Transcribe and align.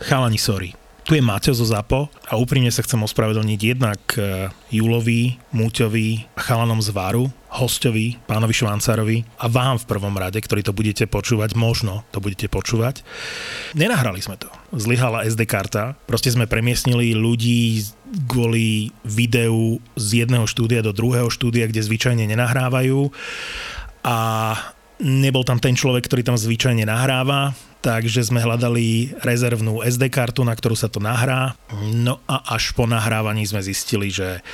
Chalani, 0.00 0.40
sorry. 0.40 0.72
Tu 1.04 1.18
je 1.18 1.24
Maťo 1.24 1.52
zo 1.52 1.66
ZAPO 1.66 2.08
a 2.28 2.38
úprimne 2.38 2.70
sa 2.72 2.80
chcem 2.80 3.00
ospravedlniť 3.02 3.60
jednak 3.60 4.00
e, 4.14 4.48
Julovi, 4.72 5.36
Múťovi, 5.52 6.24
chalanom 6.38 6.78
z 6.80 6.92
Varu, 6.94 7.28
hostovi, 7.50 8.14
pánovi 8.24 8.54
Švancárovi 8.54 9.26
a 9.42 9.50
vám 9.50 9.76
v 9.80 9.88
prvom 9.90 10.14
rade, 10.14 10.38
ktorí 10.38 10.62
to 10.62 10.76
budete 10.76 11.10
počúvať, 11.10 11.58
možno 11.58 12.06
to 12.14 12.22
budete 12.22 12.46
počúvať. 12.46 13.02
Nenahrali 13.74 14.22
sme 14.22 14.38
to. 14.38 14.46
Zlyhala 14.70 15.26
SD 15.26 15.50
karta, 15.50 15.98
proste 16.06 16.30
sme 16.30 16.46
premiestnili 16.46 17.12
ľudí 17.12 17.90
kvôli 18.30 18.94
videu 19.02 19.82
z 19.98 20.24
jedného 20.24 20.46
štúdia 20.46 20.80
do 20.80 20.94
druhého 20.94 21.26
štúdia, 21.26 21.66
kde 21.66 21.82
zvyčajne 21.82 22.24
nenahrávajú 22.24 23.10
a 24.06 24.18
nebol 25.00 25.42
tam 25.42 25.56
ten 25.56 25.72
človek, 25.72 26.06
ktorý 26.06 26.22
tam 26.22 26.36
zvyčajne 26.36 26.84
nahráva, 26.84 27.56
takže 27.80 28.28
sme 28.28 28.44
hľadali 28.44 29.16
rezervnú 29.24 29.80
SD 29.80 30.12
kartu, 30.12 30.44
na 30.44 30.52
ktorú 30.52 30.76
sa 30.76 30.92
to 30.92 31.00
nahrá. 31.00 31.56
No 31.80 32.20
a 32.28 32.54
až 32.54 32.76
po 32.76 32.84
nahrávaní 32.84 33.48
sme 33.48 33.64
zistili, 33.64 34.12
že 34.12 34.44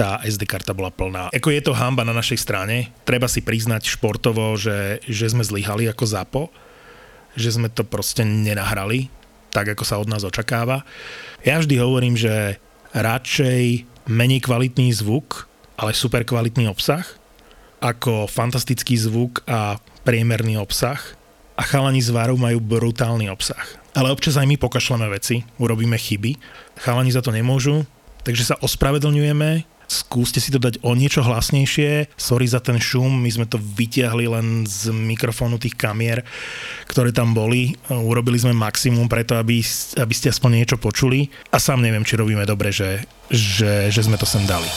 tá 0.00 0.16
SD 0.24 0.48
karta 0.48 0.72
bola 0.72 0.88
plná. 0.88 1.28
Ako 1.28 1.52
je 1.52 1.60
to 1.60 1.76
hamba 1.76 2.08
na 2.08 2.16
našej 2.16 2.40
strane, 2.40 2.88
treba 3.04 3.28
si 3.28 3.44
priznať 3.44 3.84
športovo, 3.84 4.56
že, 4.56 5.04
že 5.04 5.28
sme 5.28 5.44
zlyhali 5.44 5.92
ako 5.92 6.04
ZAPO, 6.08 6.42
že 7.36 7.52
sme 7.52 7.68
to 7.68 7.84
proste 7.84 8.24
nenahrali, 8.24 9.12
tak 9.52 9.76
ako 9.76 9.84
sa 9.84 10.00
od 10.00 10.08
nás 10.08 10.24
očakáva. 10.24 10.88
Ja 11.44 11.60
vždy 11.60 11.76
hovorím, 11.76 12.16
že 12.16 12.56
radšej 12.96 13.84
menej 14.08 14.40
kvalitný 14.40 14.88
zvuk, 14.96 15.46
ale 15.76 15.92
super 15.92 16.24
kvalitný 16.24 16.64
obsah, 16.72 17.19
ako 17.80 18.28
fantastický 18.28 18.94
zvuk 19.00 19.42
a 19.48 19.80
priemerný 20.04 20.60
obsah– 20.60 21.00
a 21.60 21.62
chalani 21.62 22.00
z 22.00 22.08
Váru 22.08 22.40
majú 22.40 22.56
brutálny 22.56 23.28
obsah. 23.28 23.60
Ale 23.92 24.08
občas 24.08 24.40
aj 24.40 24.48
my 24.48 24.56
pokašleme 24.56 25.04
veci, 25.12 25.44
urobíme 25.60 26.00
chyby. 26.00 26.40
Chalani 26.80 27.12
za 27.12 27.20
to 27.20 27.28
nemôžu, 27.28 27.84
takže 28.24 28.48
sa 28.48 28.56
ospravedlňujeme, 28.64 29.68
skúste 29.84 30.40
si 30.40 30.48
to 30.48 30.56
dať 30.56 30.80
o 30.80 30.96
niečo 30.96 31.20
hlasnejšie. 31.20 32.16
Sorry 32.16 32.48
za 32.48 32.64
ten 32.64 32.80
šum, 32.80 33.12
my 33.12 33.28
sme 33.28 33.44
to 33.44 33.60
vytiahli 33.60 34.24
len 34.24 34.64
z 34.64 34.88
mikrofónu 34.88 35.60
tých 35.60 35.76
kamier, 35.76 36.24
ktoré 36.88 37.12
tam 37.12 37.36
boli. 37.36 37.76
Urobili 37.92 38.40
sme 38.40 38.56
maximum 38.56 39.10
preto, 39.10 39.36
aby, 39.36 39.60
aby 40.00 40.14
ste 40.16 40.32
aspoň 40.32 40.64
niečo 40.64 40.80
počuli. 40.80 41.28
A 41.52 41.60
sám 41.60 41.84
neviem, 41.84 42.06
či 42.08 42.16
robíme 42.16 42.48
dobre, 42.48 42.72
že, 42.72 43.04
že, 43.28 43.92
že 43.92 44.00
sme 44.00 44.16
to 44.16 44.24
sem 44.24 44.46
dali. 44.48 44.70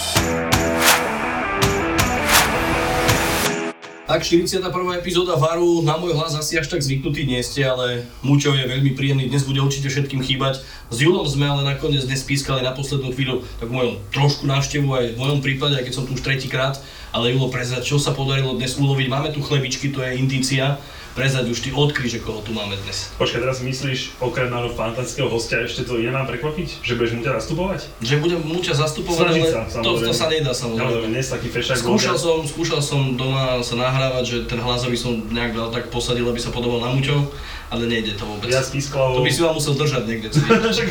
Tak 4.14 4.22
41. 4.30 4.62
epizóda 4.94 5.34
Varu, 5.42 5.82
na 5.82 5.98
môj 5.98 6.14
hlas 6.14 6.38
asi 6.38 6.54
až 6.62 6.70
tak 6.70 6.86
zvyknutý 6.86 7.26
nie 7.26 7.42
ste, 7.42 7.66
ale 7.66 8.06
Muťo 8.22 8.54
je 8.54 8.70
veľmi 8.70 8.94
príjemný, 8.94 9.26
dnes 9.26 9.42
bude 9.42 9.58
určite 9.58 9.90
všetkým 9.90 10.22
chýbať. 10.22 10.62
S 10.94 11.02
Julom 11.02 11.26
sme 11.26 11.50
ale 11.50 11.66
nakoniec 11.66 12.06
dnes 12.06 12.22
pískali 12.22 12.62
na 12.62 12.78
poslednú 12.78 13.10
chvíľu 13.10 13.42
tak 13.58 13.74
mojom 13.74 13.98
trošku 14.14 14.46
návštevu 14.46 14.86
aj 14.86 15.06
v 15.10 15.18
mojom 15.18 15.42
prípade, 15.42 15.82
aj 15.82 15.90
keď 15.90 15.94
som 15.98 16.06
tu 16.06 16.14
už 16.14 16.22
tretíkrát, 16.22 16.78
ale 17.10 17.34
Julo 17.34 17.50
prezrať, 17.50 17.90
čo 17.90 17.98
sa 17.98 18.14
podarilo 18.14 18.54
dnes 18.54 18.78
uloviť. 18.78 19.10
Máme 19.10 19.34
tu 19.34 19.42
chlebičky, 19.42 19.90
to 19.90 20.06
je 20.06 20.14
indícia 20.14 20.78
prezať 21.14 21.46
už 21.54 21.60
ty 21.62 21.70
odkry, 21.70 22.10
že 22.10 22.20
koho 22.20 22.42
tu 22.42 22.52
máme 22.54 22.74
dnes. 22.84 23.14
Počkaj, 23.22 23.40
teraz 23.46 23.58
myslíš, 23.62 24.18
okrem 24.18 24.50
nášho 24.50 24.74
fantastického 24.74 25.30
hostia, 25.30 25.62
ešte 25.62 25.86
to 25.86 26.02
iné 26.02 26.10
nám 26.10 26.26
prekvapiť? 26.26 26.82
Že 26.82 26.94
budeš 26.98 27.14
Muťa 27.22 27.32
zastupovať? 27.38 27.80
Že 28.02 28.16
budem 28.20 28.42
Muťa 28.42 28.74
zastupovať, 28.74 29.26
Snažiť 29.30 29.44
ale 29.46 29.70
sa, 29.70 29.80
to, 29.86 29.92
to, 30.02 30.14
sa 30.14 30.28
nedá 30.28 30.52
samozrejme. 30.52 31.06
Ale 31.06 31.10
dnes 31.14 31.26
taký 31.30 31.48
fešák 31.54 31.78
Skúšal 31.78 32.18
som, 32.18 32.42
skúšal 32.44 32.82
som 32.82 33.14
doma 33.14 33.62
sa 33.62 33.76
nahrávať, 33.78 34.24
že 34.26 34.38
ten 34.50 34.60
hlas 34.60 34.82
by 34.84 34.98
som 34.98 35.22
nejak 35.30 35.54
dal 35.54 35.70
tak 35.70 35.94
posadil, 35.94 36.26
aby 36.26 36.42
sa 36.42 36.50
podobal 36.50 36.82
na 36.82 36.90
Muťov, 36.90 37.30
ale 37.70 37.88
nejde 37.88 38.18
to 38.18 38.28
vôbec. 38.28 38.50
Ja 38.52 38.60
s 38.60 38.74
Písklavou... 38.74 39.20
To 39.20 39.26
by 39.26 39.32
si 39.32 39.42
vám 39.44 39.56
musel 39.56 39.74
držať 39.78 40.04
niekde. 40.10 40.28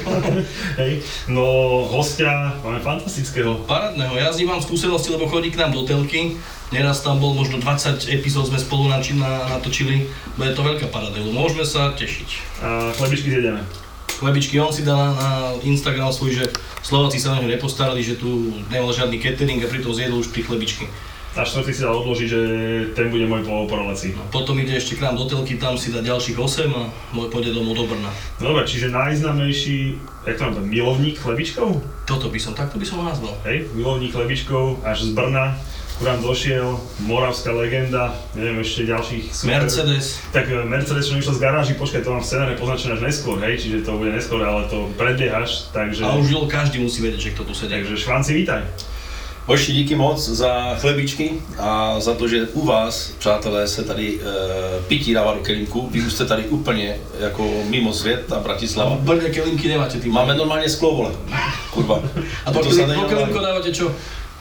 Hej, 0.82 0.92
no 1.28 1.44
hostia 1.90 2.56
máme 2.64 2.80
fantastického. 2.80 3.64
Parádneho, 3.68 4.16
ja 4.16 4.32
s 4.32 4.38
ním 4.40 4.54
mám 4.54 4.62
skúsenosti, 4.64 5.12
lebo 5.12 5.28
chodí 5.28 5.52
k 5.52 5.60
nám 5.60 5.76
do 5.76 5.82
telky, 5.84 6.38
Neraz 6.72 7.04
tam 7.04 7.20
bol, 7.20 7.36
možno 7.36 7.60
20 7.60 8.08
epizód 8.08 8.48
sme 8.48 8.56
spolu 8.56 8.88
natočili. 8.88 10.08
Bude 10.40 10.56
to 10.56 10.64
veľká 10.64 10.88
paradelu, 10.88 11.28
môžeme 11.28 11.68
sa 11.68 11.92
tešiť. 11.92 12.28
A 12.64 12.68
chlebičky 12.96 13.28
zjedeme. 13.28 13.60
Chlebičky, 14.08 14.56
on 14.56 14.72
si 14.72 14.80
dal 14.80 15.12
na 15.12 15.52
Instagram 15.60 16.08
svoj, 16.08 16.32
že 16.32 16.44
Slováci 16.80 17.20
sa 17.20 17.36
na 17.36 17.44
ňu 17.44 17.52
nepostarali, 17.52 18.00
že 18.00 18.16
tu 18.16 18.56
nemal 18.72 18.88
žiadny 18.88 19.20
catering 19.20 19.60
a 19.60 19.68
pritom 19.68 19.92
zjedol 19.92 20.24
už 20.24 20.32
pri 20.32 20.48
chlebičky. 20.48 20.88
A 21.32 21.48
štvrtý 21.48 21.72
si 21.72 21.80
dal 21.80 21.96
odložiť, 21.96 22.28
že 22.28 22.40
ten 22.92 23.08
bude 23.08 23.24
môj 23.24 23.40
po. 23.48 23.64
No, 23.64 23.96
potom 24.28 24.52
ide 24.60 24.76
ešte 24.76 25.00
k 25.00 25.08
nám 25.08 25.16
do 25.16 25.24
telky, 25.24 25.56
tam 25.56 25.80
si 25.80 25.88
dá 25.88 26.04
ďalších 26.04 26.36
8 26.36 26.68
a 26.76 26.92
môj 27.16 27.32
pôjde 27.32 27.56
domov 27.56 27.72
do 27.72 27.88
Brna. 27.88 28.12
Dobre, 28.36 28.68
čiže 28.68 28.92
najznámejší, 28.92 29.96
jak 30.28 30.36
to 30.36 30.52
mám 30.52 30.60
milovník 30.68 31.16
chlebičkov? 31.16 31.80
Toto 32.04 32.28
by 32.28 32.36
som, 32.36 32.52
takto 32.52 32.76
by 32.76 32.84
som 32.84 33.00
ho 33.00 33.04
nazval. 33.08 33.32
Hej, 33.48 33.72
milovník 33.72 34.12
chlebičkov 34.12 34.84
až 34.84 35.08
z 35.08 35.16
Brna, 35.16 35.56
Kurám 36.02 36.18
došiel, 36.18 36.80
moravská 37.06 37.54
legenda, 37.54 38.16
neviem 38.34 38.58
ešte 38.64 38.90
ďalších 38.90 39.24
super. 39.30 39.62
Mercedes. 39.62 40.18
Tak 40.34 40.50
e, 40.50 40.66
Mercedes, 40.66 41.06
čo 41.06 41.14
vyšiel 41.14 41.36
z 41.36 41.42
garáži, 41.46 41.72
počkaj, 41.78 42.02
to 42.02 42.10
mám 42.10 42.24
v 42.24 42.26
scenáre 42.26 42.52
poznačené 42.58 42.98
až 42.98 43.02
neskôr, 43.06 43.38
hej, 43.38 43.54
čiže 43.62 43.86
to 43.86 44.00
bude 44.00 44.10
neskôr, 44.10 44.42
ale 44.42 44.66
to 44.66 44.90
predbiehaš, 44.98 45.70
takže... 45.70 46.02
A 46.02 46.18
už 46.18 46.50
každý 46.50 46.82
musí 46.82 47.06
vedieť, 47.06 47.30
že 47.30 47.30
kto 47.38 47.46
tu 47.46 47.54
sedí. 47.54 47.78
Takže 47.78 47.94
Švanci, 47.94 48.34
vítaj. 48.34 48.66
Hoši, 49.46 49.72
díky 49.72 49.94
moc 49.94 50.28
za 50.28 50.74
chlebičky 50.74 51.30
a 51.58 52.00
za 52.00 52.14
to, 52.14 52.28
že 52.28 52.48
u 52.52 52.66
vás, 52.66 53.12
přátelé, 53.18 53.68
se 53.68 53.84
tady 53.84 54.18
e, 54.20 54.82
pití 54.88 55.14
dává 55.14 55.34
do 55.34 55.40
kelímku. 55.40 55.88
Vy 55.90 56.00
už 56.00 56.12
jste 56.12 56.24
tady 56.24 56.42
úplně 56.42 56.96
jako 57.20 57.50
mimo 57.68 57.92
svět 57.92 58.32
a 58.32 58.40
Bratislava. 58.40 58.96
Brně 59.00 59.30
kelímky 59.30 59.68
nemáte, 59.68 60.00
ty. 60.00 60.08
Máme 60.08 60.34
normálně 60.34 60.68
sklo, 60.68 60.94
vole. 60.94 61.10
Kurva. 61.70 62.02
A 62.46 62.52
to, 62.52 62.58
to, 62.58 62.76
to 62.76 62.86
do 62.86 63.02
kelímku 63.02 63.38
dávate 63.38 63.72
čo? 63.72 63.94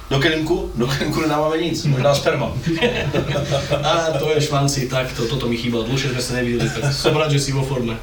Do 0.10 0.20
kelímku? 0.20 0.72
Do 0.76 0.88
kelímku 0.88 1.22
nedáváme 1.22 1.58
nic, 1.58 1.86
možná 1.86 2.16
sperma. 2.16 2.54
a 3.84 4.20
to 4.20 4.30
je 4.30 4.42
švanci, 4.42 4.90
tak 4.90 5.14
to, 5.14 5.26
toto 5.26 5.48
mi 5.48 5.58
chýbalo, 5.58 5.84
dlhšie 5.84 6.12
sme 6.12 6.22
sa 6.22 6.34
nevideli, 6.36 6.70
tak 6.70 6.94
som 6.94 7.16
rád, 7.18 7.32
že 7.32 7.40
si 7.40 7.52
vo 7.56 7.64
forme. 7.64 7.98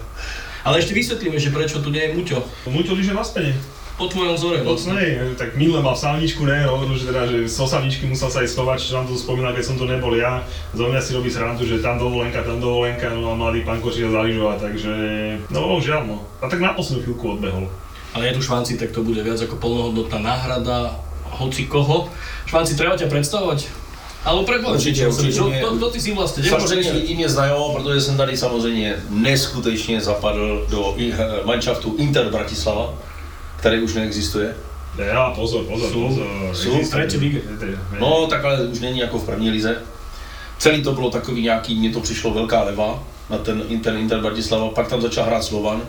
Ale 0.65 0.81
ešte 0.81 0.97
vysvetlíme, 0.97 1.39
že 1.39 1.55
prečo 1.55 1.79
tu 1.79 1.93
nie 1.93 2.01
je 2.01 2.15
Muťo. 2.17 2.39
Muťo 2.67 2.97
lyže 2.97 3.15
na 3.15 3.23
spene. 3.23 3.55
Po 3.99 4.07
tvojom 4.07 4.39
vzore 4.39 4.63
vlastne. 4.63 4.95
No, 4.95 5.35
tak 5.35 5.59
minule 5.59 5.83
mal 5.83 5.99
sávničku, 5.99 6.47
ne, 6.47 6.71
hovoril, 6.71 6.95
že 6.95 7.11
teda, 7.11 7.27
že 7.27 7.51
so 7.51 7.67
sávničky 7.67 8.07
musel 8.07 8.31
sa 8.31 8.47
aj 8.47 8.55
schovať, 8.55 8.79
čo 8.79 8.95
nám 8.95 9.11
to 9.11 9.19
spomínal, 9.19 9.51
keď 9.51 9.65
som 9.67 9.75
to 9.75 9.91
nebol 9.91 10.15
ja. 10.15 10.47
Zo 10.71 10.87
mňa 10.87 11.03
si 11.03 11.19
robí 11.19 11.27
srandu, 11.27 11.67
že 11.67 11.83
tam 11.83 11.99
dovolenka, 11.99 12.47
tam 12.47 12.63
dovolenka, 12.63 13.11
no 13.11 13.27
a 13.27 13.35
mladý 13.35 13.67
pán 13.67 13.83
Kočiel 13.83 14.15
zaližovať, 14.15 14.59
takže 14.63 14.93
no 15.51 15.83
žiaľ 15.83 16.07
no. 16.07 16.17
A 16.39 16.47
tak 16.47 16.63
na 16.63 16.79
poslednú 16.79 17.11
chvíľku 17.11 17.43
odbehol. 17.43 17.67
Ale 18.15 18.31
je 18.31 18.39
tu 18.39 18.43
švanci, 18.47 18.79
tak 18.79 18.95
to 18.95 19.03
bude 19.03 19.19
viac 19.19 19.43
ako 19.43 19.59
plnohodnotná 19.59 20.23
náhrada 20.23 20.95
hoci 21.43 21.67
koho. 21.67 22.07
Švanci, 22.47 22.79
treba 22.79 22.95
ťa 22.95 23.11
představovat? 23.11 23.67
Ale 24.25 24.45
preboha, 24.45 24.75
určitě, 24.75 25.09
určitě. 25.09 25.39
To, 25.39 25.71
to, 25.71 25.79
to, 25.79 25.91
ty 25.91 26.01
si 26.01 26.15
vlastně 26.15 26.45
Samozřejmě 26.45 26.93
lidi 26.93 27.15
mě 27.15 27.29
znají, 27.29 27.53
protože 27.77 28.01
jsem 28.01 28.17
tady 28.17 28.37
samozřejmě 28.37 28.97
neskutečně 29.11 30.01
zapadl 30.01 30.67
do 30.71 30.95
eh, 30.99 31.17
manšaftu 31.45 31.95
Inter 31.99 32.31
Bratislava, 32.31 32.95
který 33.59 33.81
už 33.81 33.95
neexistuje. 33.95 34.55
Ja, 34.99 35.31
pozor, 35.31 35.63
pozor, 35.65 35.95
pozor. 35.95 36.27
Sú, 36.55 36.83
třetí 36.83 37.39
No, 38.01 38.27
tak 38.27 38.45
ale 38.45 38.67
už 38.67 38.81
není 38.81 38.99
jako 38.99 39.19
v 39.19 39.27
první 39.27 39.51
lize. 39.51 39.83
Celý 40.59 40.83
to 40.83 40.93
bylo 40.93 41.11
takový 41.11 41.43
nějaký, 41.43 41.79
mně 41.79 41.91
to 41.93 42.01
přišlo 42.01 42.35
velká 42.35 42.63
leva 42.63 43.03
na 43.31 43.39
ten 43.39 43.63
Inter, 43.69 43.95
Inter 43.95 44.21
Bratislava, 44.21 44.69
pak 44.71 44.89
tam 44.89 45.03
začal 45.03 45.25
hrát 45.25 45.45
Slovan, 45.45 45.83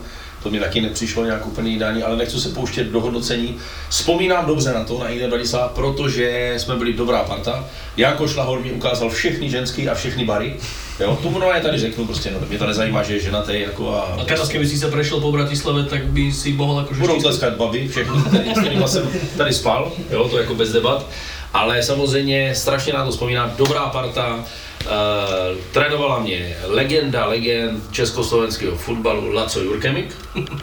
to 0.43 0.49
mi 0.49 0.59
taky 0.59 0.81
nepřišlo 0.81 1.25
nějak 1.25 1.47
úplně 1.47 1.71
ideální, 1.71 2.03
ale 2.03 2.17
nechci 2.17 2.39
se 2.39 2.49
pouštět 2.49 2.83
do 2.83 3.01
hodnocení. 3.01 3.57
Vzpomínám 3.89 4.45
dobře 4.45 4.73
na 4.73 4.83
to, 4.83 4.99
na 4.99 5.09
Ine 5.09 5.27
Bratislava, 5.27 5.67
protože 5.67 6.53
jsme 6.57 6.75
byli 6.75 6.93
dobrá 6.93 7.23
parta. 7.23 7.65
Janko 7.97 8.27
Šlahor 8.27 8.63
mi 8.63 8.71
ukázal 8.71 9.09
všechny 9.09 9.49
ženský 9.49 9.89
a 9.89 9.93
všechny 9.93 10.25
bary. 10.25 10.55
Jo, 10.99 11.19
tomu 11.21 11.39
no, 11.39 11.45
já 11.45 11.59
tady 11.59 11.79
řeknu 11.79 12.05
prostě, 12.05 12.31
no, 12.31 12.47
mě 12.49 12.57
to 12.57 12.67
nezajímá, 12.67 13.03
že 13.03 13.13
je 13.13 13.19
ženatý 13.19 13.61
jako 13.61 13.93
a... 13.95 14.01
A 14.21 14.25
teraz, 14.25 14.49
kdyby 14.49 14.67
si 14.67 14.77
se 14.77 14.91
prešel 14.91 15.19
po 15.19 15.31
Bratislave, 15.31 15.83
tak 15.83 16.05
by 16.05 16.31
si 16.31 16.53
mohl 16.53 16.79
jako 16.79 16.93
Budou 16.93 17.21
tleskat 17.21 17.53
baby, 17.53 17.87
všechny, 17.87 18.21
který, 18.27 18.53
kterýma 18.53 18.87
jsem 18.87 19.09
tady 19.37 19.53
spal, 19.53 19.91
jo, 20.11 20.29
to 20.29 20.37
jako 20.37 20.55
bez 20.55 20.71
debat. 20.71 21.05
Ale 21.53 21.83
samozřejmě 21.83 22.55
strašně 22.55 22.93
na 22.93 23.05
to 23.05 23.11
vzpomínám, 23.11 23.53
dobrá 23.57 23.81
parta, 23.81 24.45
Uh, 24.85 25.57
trénovala 25.71 26.19
mě 26.19 26.57
legenda, 26.65 27.25
legend 27.25 27.83
československého 27.91 28.75
fotbalu 28.75 29.33
Laco 29.33 29.59
Jurkemik. 29.59 30.15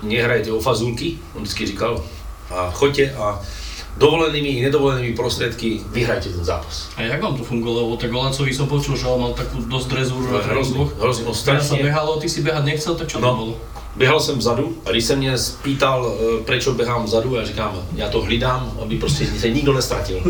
Nehrajte 0.03 0.53
o 0.53 0.61
fazulky, 0.61 1.19
on 1.35 1.43
vždycky 1.43 1.67
říkal. 1.67 2.05
A 2.51 2.71
choďte 2.71 3.15
a 3.15 3.41
dovolenými 3.97 4.49
i 4.49 4.63
nedovolenými 4.63 5.17
prostředky 5.17 5.81
vyhrajte 5.93 6.29
ten 6.29 6.45
zápas. 6.45 6.89
A 6.97 7.03
jak 7.03 7.23
vám 7.23 7.37
to 7.37 7.45
fungovalo? 7.45 7.97
Tak 7.97 8.13
Lacovi 8.13 8.55
som 8.55 8.69
počul, 8.69 8.97
že 8.97 9.07
on 9.09 9.21
mal 9.21 9.33
takú 9.33 9.65
dosť 9.65 9.89
drezúru 9.89 10.33
na 10.33 10.41
hrozný, 10.45 10.85
hrozný, 11.01 11.25
no 11.25 11.35
strašne. 11.35 11.69
sa 11.69 11.77
behalo, 11.77 12.21
ty 12.21 12.29
si 12.29 12.45
behať 12.45 12.65
nechcel, 12.65 12.95
tak 12.95 13.09
čo 13.09 13.19
no, 13.19 13.29
to 13.29 13.37
bolo? 13.37 13.55
Běhal 13.97 14.21
jsem 14.21 14.39
vzadu 14.39 14.77
a 14.85 14.91
když 14.91 15.05
se 15.05 15.17
mě 15.17 15.39
spýtal, 15.39 16.15
eh, 16.15 16.45
proč 16.45 16.69
běhám 16.69 17.05
vzadu, 17.05 17.35
já 17.35 17.45
říkám, 17.45 17.83
já 17.95 18.09
to 18.09 18.21
hlídám, 18.21 18.73
aby 18.83 18.97
prostě 18.97 19.27
se 19.27 19.51
nikdo 19.51 19.73
nestratil. 19.73 20.23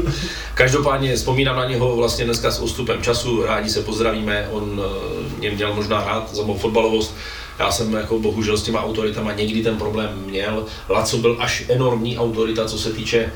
Každopádně 0.54 1.16
vzpomínám 1.16 1.56
na 1.56 1.64
něho 1.64 1.96
vlastně 1.96 2.24
dneska 2.24 2.50
s 2.50 2.60
odstupem 2.60 3.02
času, 3.02 3.42
rádi 3.42 3.70
se 3.70 3.82
pozdravíme, 3.82 4.48
on 4.52 4.80
eh, 4.84 5.38
mě 5.38 5.50
měl 5.50 5.74
možná 5.74 6.04
rád 6.04 6.34
za 6.34 6.42
mou 6.42 6.56
fotbalovost, 6.58 7.14
Já 7.58 7.70
jsem 7.70 7.94
jako 7.94 8.18
bohužel 8.18 8.56
s 8.56 8.62
těma 8.62 8.84
autoritama 8.84 9.32
někdy 9.32 9.62
ten 9.62 9.76
problém 9.76 10.22
měl. 10.26 10.66
Laco 10.88 11.18
byl 11.18 11.36
až 11.40 11.64
enormní 11.68 12.18
autorita, 12.18 12.64
co 12.64 12.78
se 12.78 12.92
týče 12.92 13.18
e, 13.18 13.32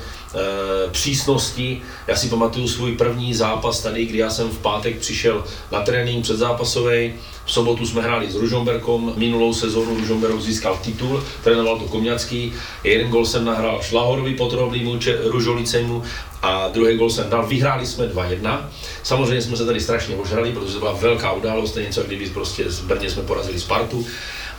přísnosti. 0.90 1.82
Já 2.06 2.16
si 2.16 2.28
pamatuju 2.28 2.68
svůj 2.68 2.92
první 2.92 3.34
zápas 3.34 3.82
tady, 3.82 4.04
kdy 4.04 4.18
já 4.18 4.30
jsem 4.30 4.48
v 4.48 4.58
pátek 4.58 4.98
přišel 4.98 5.44
na 5.72 5.80
trénink 5.80 6.22
předzápasový. 6.22 7.12
V 7.44 7.52
sobotu 7.52 7.86
jsme 7.86 8.02
hráli 8.02 8.30
s 8.30 8.34
Ružomberkom, 8.34 9.12
minulou 9.16 9.54
sezónu 9.54 9.96
Ružomberok 9.96 10.40
získal 10.40 10.78
titul, 10.82 11.24
trénoval 11.44 11.78
to 11.78 11.84
Komňacký. 11.84 12.52
Jeden 12.84 13.10
gol 13.10 13.26
jsem 13.26 13.44
nahrál 13.44 13.82
Šlahorovi 13.82 14.34
Potroblému, 14.34 14.98
Ružolicemu 15.24 16.02
a 16.42 16.68
druhý 16.68 16.96
gol 16.96 17.10
jsem 17.10 17.30
dal. 17.30 17.46
Vyhráli 17.46 17.86
jsme 17.86 18.06
2-1. 18.06 18.60
Samozřejmě 19.02 19.42
jsme 19.42 19.56
se 19.56 19.66
tady 19.66 19.80
strašně 19.80 20.16
ožrali, 20.16 20.52
protože 20.52 20.72
to 20.72 20.78
byla 20.78 20.92
velká 20.92 21.32
událost, 21.32 21.72
to 21.72 21.80
něco, 21.80 22.02
kdyby 22.02 22.30
prostě 22.30 22.70
z 22.70 22.80
Brně 22.80 23.10
jsme 23.10 23.22
porazili 23.22 23.60
Spartu. 23.60 24.06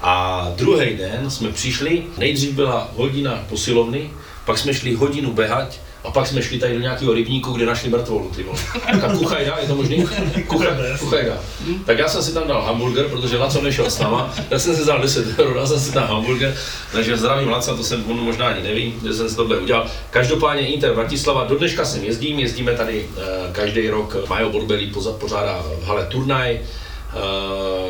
A 0.01 0.47
druhý 0.55 0.97
den 0.97 1.31
jsme 1.31 1.51
přišli, 1.51 2.03
nejdřív 2.17 2.51
byla 2.51 2.91
hodina 2.95 3.45
posilovny, 3.49 4.11
pak 4.45 4.57
jsme 4.57 4.73
šli 4.73 4.93
hodinu 4.93 5.33
běhat, 5.33 5.79
a 6.03 6.11
pak 6.11 6.27
jsme 6.27 6.41
šli 6.41 6.59
tady 6.59 6.73
do 6.73 6.79
nějakého 6.79 7.13
rybníku, 7.13 7.51
kde 7.51 7.65
našli 7.65 7.89
mrtvolu, 7.89 8.31
ty 8.35 8.43
vole. 8.43 8.59
Tak 9.01 9.17
kuchajda, 9.17 9.57
je 9.61 9.67
to 9.67 9.75
možný? 9.75 10.07
Kuchajda, 10.47 10.97
kuchajda. 10.99 11.37
Tak 11.85 11.97
já 11.97 12.07
jsem 12.07 12.23
si 12.23 12.33
tam 12.33 12.47
dal 12.47 12.61
hamburger, 12.61 13.07
protože 13.07 13.37
Laco 13.37 13.61
nešel 13.61 13.89
s 13.89 13.99
náma. 13.99 14.33
Já 14.49 14.59
jsem 14.59 14.75
si 14.75 14.81
vzal 14.81 15.01
10 15.01 15.39
eur, 15.39 15.53
dal 15.53 15.67
jsem 15.67 15.79
si 15.79 15.91
tam 15.91 16.07
hamburger. 16.07 16.55
Takže 16.91 17.17
zdravím 17.17 17.49
Laca, 17.49 17.75
to 17.75 17.83
jsem 17.83 18.11
on 18.11 18.19
možná 18.19 18.47
ani 18.47 18.63
neví, 18.63 18.93
že 19.03 19.13
jsem 19.13 19.29
si 19.29 19.35
tohle 19.35 19.57
udělal. 19.57 19.87
Každopádně 20.09 20.67
Inter 20.67 20.93
Bratislava, 20.93 21.43
do 21.43 21.55
dneška 21.55 21.85
sem 21.85 22.03
jezdím, 22.03 22.39
jezdíme 22.39 22.75
tady 22.75 23.05
uh, 23.05 23.23
každý 23.51 23.89
rok, 23.89 24.15
Majo 24.29 24.49
Borbelí 24.49 24.93
pořádá 25.19 25.63
v 25.81 25.85
hale 25.85 26.05
turnaj, 26.05 26.59
Eh, 26.59 26.90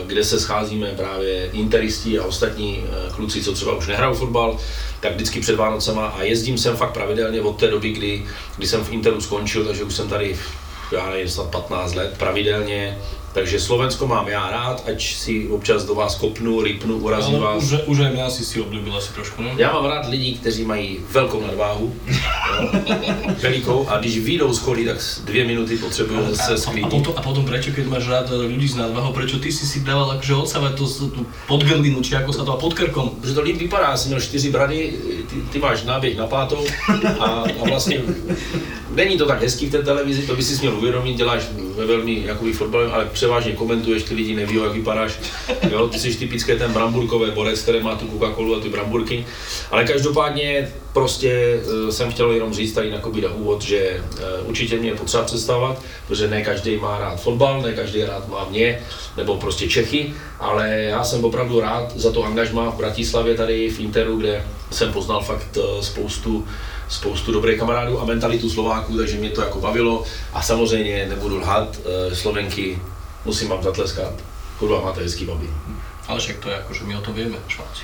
kde 0.05 0.23
se 0.23 0.39
scházíme 0.39 0.87
právě 0.87 1.49
interisti 1.53 2.19
a 2.19 2.25
ostatní 2.25 2.83
eh, 2.83 3.11
kluci, 3.11 3.43
co 3.43 3.53
třeba 3.53 3.75
už 3.77 3.87
nehrajou 3.87 4.13
fotbal, 4.13 4.57
tak 4.99 5.15
vždycky 5.15 5.39
před 5.39 5.55
Vánocema 5.55 6.07
a 6.07 6.23
jezdím 6.23 6.57
sem 6.57 6.77
fakt 6.77 6.93
pravidelně 6.93 7.41
od 7.41 7.59
té 7.59 7.67
doby, 7.67 7.89
kdy, 7.89 8.25
kdy 8.57 8.67
jsem 8.67 8.83
v 8.83 8.91
Interu 8.91 9.21
skončil, 9.21 9.65
takže 9.65 9.83
už 9.83 9.95
jsem 9.95 10.09
tady 10.09 10.37
já 10.91 11.09
nevím, 11.09 11.29
snad 11.29 11.47
15 11.47 11.93
let 11.93 12.15
pravidelně, 12.17 12.97
takže 13.33 13.59
Slovensko 13.59 14.07
mám 14.07 14.27
já 14.27 14.49
rád, 14.51 14.83
ať 14.87 15.15
si 15.15 15.47
občas 15.47 15.85
do 15.85 15.95
vás 15.95 16.15
kopnu, 16.15 16.61
rypnu, 16.61 16.97
urazím 16.97 17.35
Ale 17.35 17.45
vás. 17.45 17.63
už, 17.63 17.79
už 17.85 17.99
aj 17.99 18.11
mňa 18.11 18.29
si 18.29 18.45
si 18.45 18.61
oblíbil 18.61 18.95
asi 18.97 19.13
trošku, 19.13 19.41
ne? 19.41 19.51
Já 19.57 19.73
mám 19.73 19.85
rád 19.85 20.09
lidí, 20.09 20.33
kteří 20.33 20.65
mají 20.65 20.99
velkou 21.11 21.41
nadváhu, 21.41 21.95
velikou, 23.41 23.87
a 23.87 23.97
když 23.97 24.19
vyjdou 24.19 24.53
z 24.53 24.59
kolí, 24.59 24.85
tak 24.85 24.97
dvě 25.23 25.45
minuty 25.45 25.77
potřebují 25.77 26.35
se 26.35 26.53
A, 26.53 26.85
a, 26.85 26.89
potom, 26.89 27.13
a 27.17 27.21
potom 27.21 27.45
prečo, 27.45 27.71
keď 27.71 27.85
máš 27.87 28.07
rád 28.07 28.29
ľudí 28.31 28.67
s 28.67 28.75
nadvahou, 28.75 29.13
prečo 29.13 29.39
ty 29.39 29.51
si 29.51 29.65
si 29.65 29.79
dával 29.83 30.11
akože 30.11 30.33
odsávať 30.35 30.73
to, 30.77 30.85
tú 31.09 31.21
podgrlinu, 31.47 32.01
či 32.03 32.15
ako 32.15 32.31
sa 32.33 32.43
to, 32.43 32.53
a 32.53 32.57
pod 32.57 32.73
krkom? 32.73 33.09
Protože 33.21 33.33
to 33.33 33.41
líp 33.41 33.57
vypadá, 33.57 33.89
já 33.89 33.97
jsem 33.97 34.09
měl 34.09 34.21
čtyři 34.21 34.49
brady, 34.51 34.93
ty, 35.29 35.35
ty 35.51 35.59
máš 35.59 35.83
náběh 35.83 36.17
na 36.17 36.27
pátou 36.27 36.65
a, 37.19 37.25
a 37.59 37.63
vlastně 37.69 38.01
není 38.95 39.17
to 39.17 39.25
tak 39.25 39.41
hezký 39.41 39.65
v 39.65 39.71
té 39.71 39.83
televizi, 39.83 40.27
to 40.27 40.35
by 40.35 40.43
si 40.43 40.61
měl 40.61 40.77
uvědomit, 40.77 41.17
děláš 41.17 41.43
ve 41.77 41.85
velmi 41.85 42.23
jakoby 42.25 42.53
fotbalem, 42.53 42.91
ale 42.93 43.05
převážně 43.21 43.51
komentuješ, 43.51 44.03
ty 44.03 44.13
lidi 44.13 44.35
neví, 44.35 44.55
jak 44.55 44.71
vypadáš. 44.71 45.19
Jo, 45.71 45.87
ty 45.87 45.99
jsi 45.99 46.15
typické 46.15 46.55
ten 46.55 46.73
bramburkový 46.73 47.31
borec, 47.31 47.61
který 47.61 47.79
má 47.79 47.95
tu 47.95 48.05
Coca-Colu 48.07 48.57
a 48.57 48.59
ty 48.59 48.69
bramburky. 48.69 49.25
Ale 49.71 49.83
každopádně 49.83 50.71
prostě 50.93 51.61
uh, 51.83 51.89
jsem 51.89 52.11
chtěl 52.11 52.31
jenom 52.31 52.53
říct 52.53 52.73
tady 52.73 52.89
jakoby 52.89 53.21
na 53.21 53.33
úvod, 53.33 53.61
že 53.61 54.03
uh, 54.41 54.49
určitě 54.49 54.77
mě 54.77 54.89
je 54.89 54.95
potřeba 54.95 55.23
představovat, 55.23 55.81
protože 56.07 56.27
ne 56.27 56.41
každý 56.41 56.77
má 56.77 56.99
rád 56.99 57.21
fotbal, 57.21 57.61
ne 57.61 57.73
každý 57.73 58.03
rád 58.03 58.27
má 58.29 58.45
mě, 58.49 58.81
nebo 59.17 59.37
prostě 59.37 59.69
Čechy, 59.69 60.13
ale 60.39 60.79
já 60.81 61.03
jsem 61.03 61.25
opravdu 61.25 61.59
rád 61.59 61.97
za 61.97 62.11
to 62.11 62.23
angažma 62.23 62.69
v 62.69 62.77
Bratislavě 62.77 63.35
tady 63.35 63.69
v 63.69 63.79
Interu, 63.79 64.17
kde 64.17 64.45
jsem 64.71 64.93
poznal 64.93 65.21
fakt 65.21 65.57
uh, 65.57 65.81
spoustu 65.81 66.47
spoustu 66.89 67.31
dobrých 67.31 67.59
kamarádů 67.59 68.01
a 68.01 68.05
mentalitu 68.05 68.49
Slováků, 68.49 68.97
takže 68.97 69.17
mě 69.17 69.29
to 69.29 69.41
jako 69.41 69.59
bavilo 69.59 70.03
a 70.33 70.41
samozřejmě 70.41 71.05
nebudu 71.09 71.37
lhat, 71.37 71.79
eh, 71.85 72.15
Slovenky 72.15 72.79
musím 73.25 73.49
vám 73.49 73.63
zatleskat, 73.63 74.13
kurva 74.59 74.81
máte 74.81 75.01
hezký 75.01 75.25
baby. 75.25 75.49
Ale 76.07 76.19
však 76.19 76.37
to 76.37 76.49
je 76.49 76.55
akože 76.55 76.83
my 76.83 76.95
o 76.95 77.01
tom 77.01 77.13
vieme, 77.13 77.37
Šváci. 77.47 77.83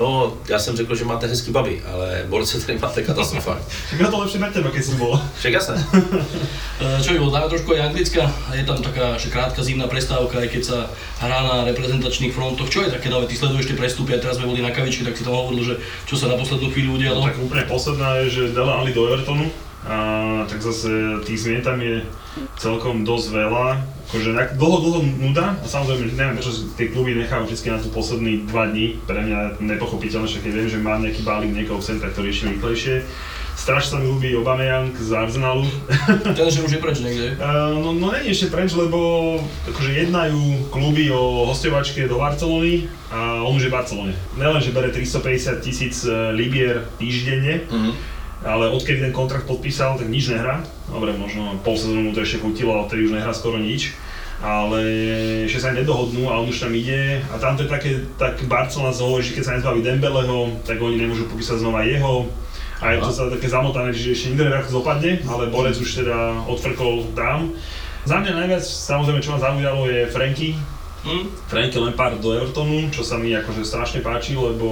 No, 0.00 0.36
já 0.48 0.58
jsem 0.58 0.76
řekl, 0.76 0.94
že 0.94 1.04
máte 1.04 1.26
hezký 1.26 1.50
baby, 1.50 1.82
ale 1.92 2.24
borce 2.28 2.60
tady 2.60 2.78
máte 2.78 3.02
katastrofálně. 3.02 3.62
Však 3.86 4.00
na 4.00 4.10
to 4.10 4.18
lepšie 4.18 4.40
na 4.40 4.50
keď 4.50 4.84
si 4.84 4.94
bol. 4.94 5.20
Však 5.38 5.52
jasné. 5.52 5.84
E, 6.78 7.02
Čo 7.02 7.10
by 7.10 7.18
dáme 7.18 7.50
trošku 7.50 7.74
aj 7.74 7.90
anglická, 7.90 8.30
je 8.54 8.62
tam 8.62 8.78
taká 8.78 9.18
že 9.18 9.34
krátka 9.34 9.58
zimná 9.66 9.90
prestávka, 9.90 10.38
aj 10.38 10.48
keď 10.48 10.62
sa 10.62 10.86
hrá 11.18 11.42
na 11.42 11.56
reprezentačných 11.66 12.30
frontoch. 12.30 12.70
Čo 12.70 12.86
je 12.86 12.94
také 12.94 13.10
nové? 13.10 13.26
Ty 13.26 13.34
sleduješ 13.34 13.66
tie 13.66 13.74
prestupy 13.74 14.14
a 14.14 14.22
teraz 14.22 14.38
sme 14.38 14.46
boli 14.46 14.62
na 14.62 14.70
kavičke, 14.70 15.02
tak 15.02 15.18
si 15.18 15.26
tam 15.26 15.34
hovoril, 15.34 15.66
že 15.66 15.74
čo 16.06 16.14
sa 16.14 16.30
na 16.30 16.38
poslednú 16.38 16.70
chvíľu 16.70 16.94
udialo. 16.94 17.18
Tak 17.26 17.42
úplne 17.42 17.66
posledná 17.66 18.22
je, 18.22 18.30
že 18.30 18.42
Dele 18.54 18.70
Ali 18.70 18.94
do 18.94 19.10
Evertonu. 19.10 19.50
A 19.88 19.96
tak 20.44 20.60
zase 20.60 21.24
tých 21.24 21.48
zmien 21.48 21.64
tam 21.64 21.80
je 21.80 22.04
celkom 22.60 23.08
dosť 23.08 23.28
veľa. 23.32 23.66
Akože 24.08 24.36
tak 24.36 24.56
dlho, 24.56 24.78
dlho 24.84 25.00
nuda 25.20 25.56
a 25.60 25.66
samozrejme 25.68 26.16
neviem 26.16 26.36
prečo 26.36 26.52
tie 26.76 26.88
kluby 26.88 27.12
nechajú 27.16 27.44
vždy 27.44 27.68
na 27.72 27.80
tú 27.80 27.88
posledný 27.92 28.44
dva 28.48 28.68
dní. 28.68 29.00
Pre 29.04 29.20
mňa 29.20 29.60
nepochopiteľné, 29.60 30.28
však 30.28 30.44
keď 30.44 30.52
viem, 30.52 30.68
že 30.68 30.78
mám 30.80 31.00
nejaký 31.04 31.24
balík 31.24 31.52
niekoho 31.52 31.80
v 31.80 31.88
centre, 31.88 32.08
ktorý 32.12 32.28
je 32.28 32.34
ešte 32.36 32.46
rýchlejšie. 32.56 32.94
Strašne 33.58 33.90
sa 33.90 33.96
mi 33.98 34.06
ľúbi 34.06 34.38
Aubameyang 34.38 34.94
z 34.94 35.10
Arsenalu. 35.12 35.66
Ten, 36.38 36.46
že 36.46 36.62
už 36.62 36.78
je 36.78 36.80
preč 36.80 37.02
niekde. 37.02 37.34
Uh, 37.42 37.74
no, 37.82 37.90
no 37.90 38.14
není 38.14 38.30
ešte 38.30 38.54
preč, 38.54 38.70
lebo 38.72 39.34
akože 39.66 40.06
jednajú 40.06 40.70
kluby 40.70 41.10
o 41.10 41.48
hostovačke 41.50 42.06
do 42.06 42.22
Barcelony 42.22 42.86
a 43.10 43.42
on 43.42 43.58
už 43.58 43.66
je 43.66 43.70
v 43.72 43.74
Barcelone. 43.74 44.14
Nelen, 44.38 44.62
že 44.62 44.70
bere 44.70 44.94
350 44.94 45.58
tisíc 45.58 46.06
eh, 46.06 46.32
libier 46.32 46.86
týždenne, 47.02 47.66
Mhm. 47.68 48.17
Ale 48.44 48.70
odkedy 48.70 49.02
ten 49.02 49.14
kontrakt 49.14 49.50
podpísal, 49.50 49.98
tak 49.98 50.06
nič 50.06 50.30
nehrá. 50.30 50.62
Dobre, 50.86 51.14
možno 51.18 51.58
pol 51.66 51.74
sezónu 51.74 52.10
mu 52.10 52.12
to 52.14 52.22
ešte 52.22 52.38
kutilo, 52.38 52.74
ale 52.74 52.86
odtedy 52.86 53.10
už 53.10 53.16
nehrá 53.18 53.32
skoro 53.34 53.58
nič. 53.58 53.98
Ale 54.38 54.78
ešte 55.50 55.66
sa 55.66 55.74
nedohodnú 55.74 56.30
a 56.30 56.38
on 56.38 56.46
už 56.46 56.62
tam 56.62 56.70
ide 56.70 57.18
a 57.26 57.34
tam 57.42 57.58
to 57.58 57.66
je 57.66 57.74
také, 57.74 57.90
tak 58.14 58.38
Barcelona 58.46 58.94
hovorí, 58.94 59.26
že 59.26 59.34
keď 59.34 59.42
sa 59.42 59.54
nezbaví 59.58 59.82
Dembeleho, 59.82 60.54
tak 60.62 60.78
oni 60.78 60.94
nemôžu 60.94 61.26
podpísať 61.26 61.58
znova 61.58 61.82
jeho. 61.82 62.30
A 62.78 62.94
je 62.94 63.02
to 63.02 63.10
sa 63.10 63.26
také 63.26 63.50
zamotané, 63.50 63.90
že 63.90 64.14
ešte 64.14 64.30
nikto 64.30 64.46
nevie, 64.46 64.58
ako 64.62 64.70
to 64.70 64.78
dopadne, 64.78 65.12
ale 65.26 65.50
Borec 65.50 65.74
už 65.74 66.06
teda 66.06 66.46
odfrkol 66.46 67.10
tam. 67.18 67.50
Za 68.06 68.22
mňa 68.22 68.32
najviac, 68.38 68.62
samozrejme, 68.62 69.18
čo 69.18 69.34
ma 69.34 69.42
zaujalo, 69.42 69.90
je 69.90 70.06
Franky. 70.06 70.54
Hm? 71.02 71.26
Franky 71.50 71.78
Lampard 71.82 72.22
do 72.22 72.30
Evertonu, 72.38 72.86
čo 72.94 73.02
sa 73.02 73.18
mi 73.18 73.34
akože 73.34 73.66
strašne 73.66 73.98
páči, 74.06 74.38
lebo 74.38 74.66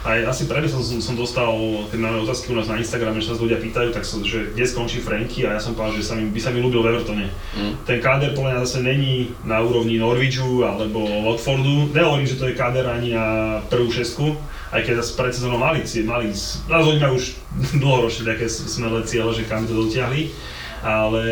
aj 0.00 0.32
asi 0.32 0.48
prvý 0.48 0.64
som, 0.64 0.80
som, 0.80 0.96
som 0.96 1.12
dostal, 1.12 1.52
keď 1.92 1.98
máme 2.00 2.24
otázky 2.24 2.48
u 2.48 2.56
nás 2.56 2.64
na 2.72 2.80
Instagrame, 2.80 3.20
že 3.20 3.36
sa 3.36 3.36
ľudia 3.36 3.60
pýtajú, 3.60 3.92
tak 3.92 4.08
som, 4.08 4.24
že 4.24 4.56
kde 4.56 4.64
skončí 4.64 4.96
Franky 5.04 5.44
a 5.44 5.56
ja 5.56 5.60
som 5.60 5.76
povedal, 5.76 6.00
že 6.00 6.08
sa 6.08 6.16
mi, 6.16 6.32
by 6.32 6.40
sa 6.40 6.48
mi 6.56 6.64
ľúbil 6.64 6.80
v 6.80 6.88
Evertone. 6.96 7.28
Mm. 7.28 7.72
Ten 7.84 8.00
káder 8.00 8.32
podľa 8.32 8.56
mňa 8.56 8.64
zase 8.64 8.80
není 8.80 9.36
na 9.44 9.60
úrovni 9.60 10.00
Norwichu 10.00 10.64
alebo 10.64 11.04
Watfordu. 11.04 11.92
Nehovorím, 11.92 12.24
že 12.24 12.40
to 12.40 12.48
je 12.48 12.56
káder 12.56 12.88
ani 12.88 13.12
na 13.12 13.60
prvú 13.68 13.92
šestku, 13.92 14.40
aj 14.72 14.88
keď 14.88 15.04
zase 15.04 15.12
pred 15.20 15.32
sezónou 15.36 15.60
mali, 15.60 15.84
mali, 16.08 16.32
nás 16.32 16.84
oni 16.88 16.96
majú 16.96 17.20
už 17.20 17.36
dlhoročne 17.84 18.24
také 18.24 18.48
smelé 18.48 19.04
ciele, 19.04 19.36
že 19.36 19.44
kam 19.44 19.68
to 19.68 19.76
dotiahli. 19.76 20.32
Ale 20.80 21.22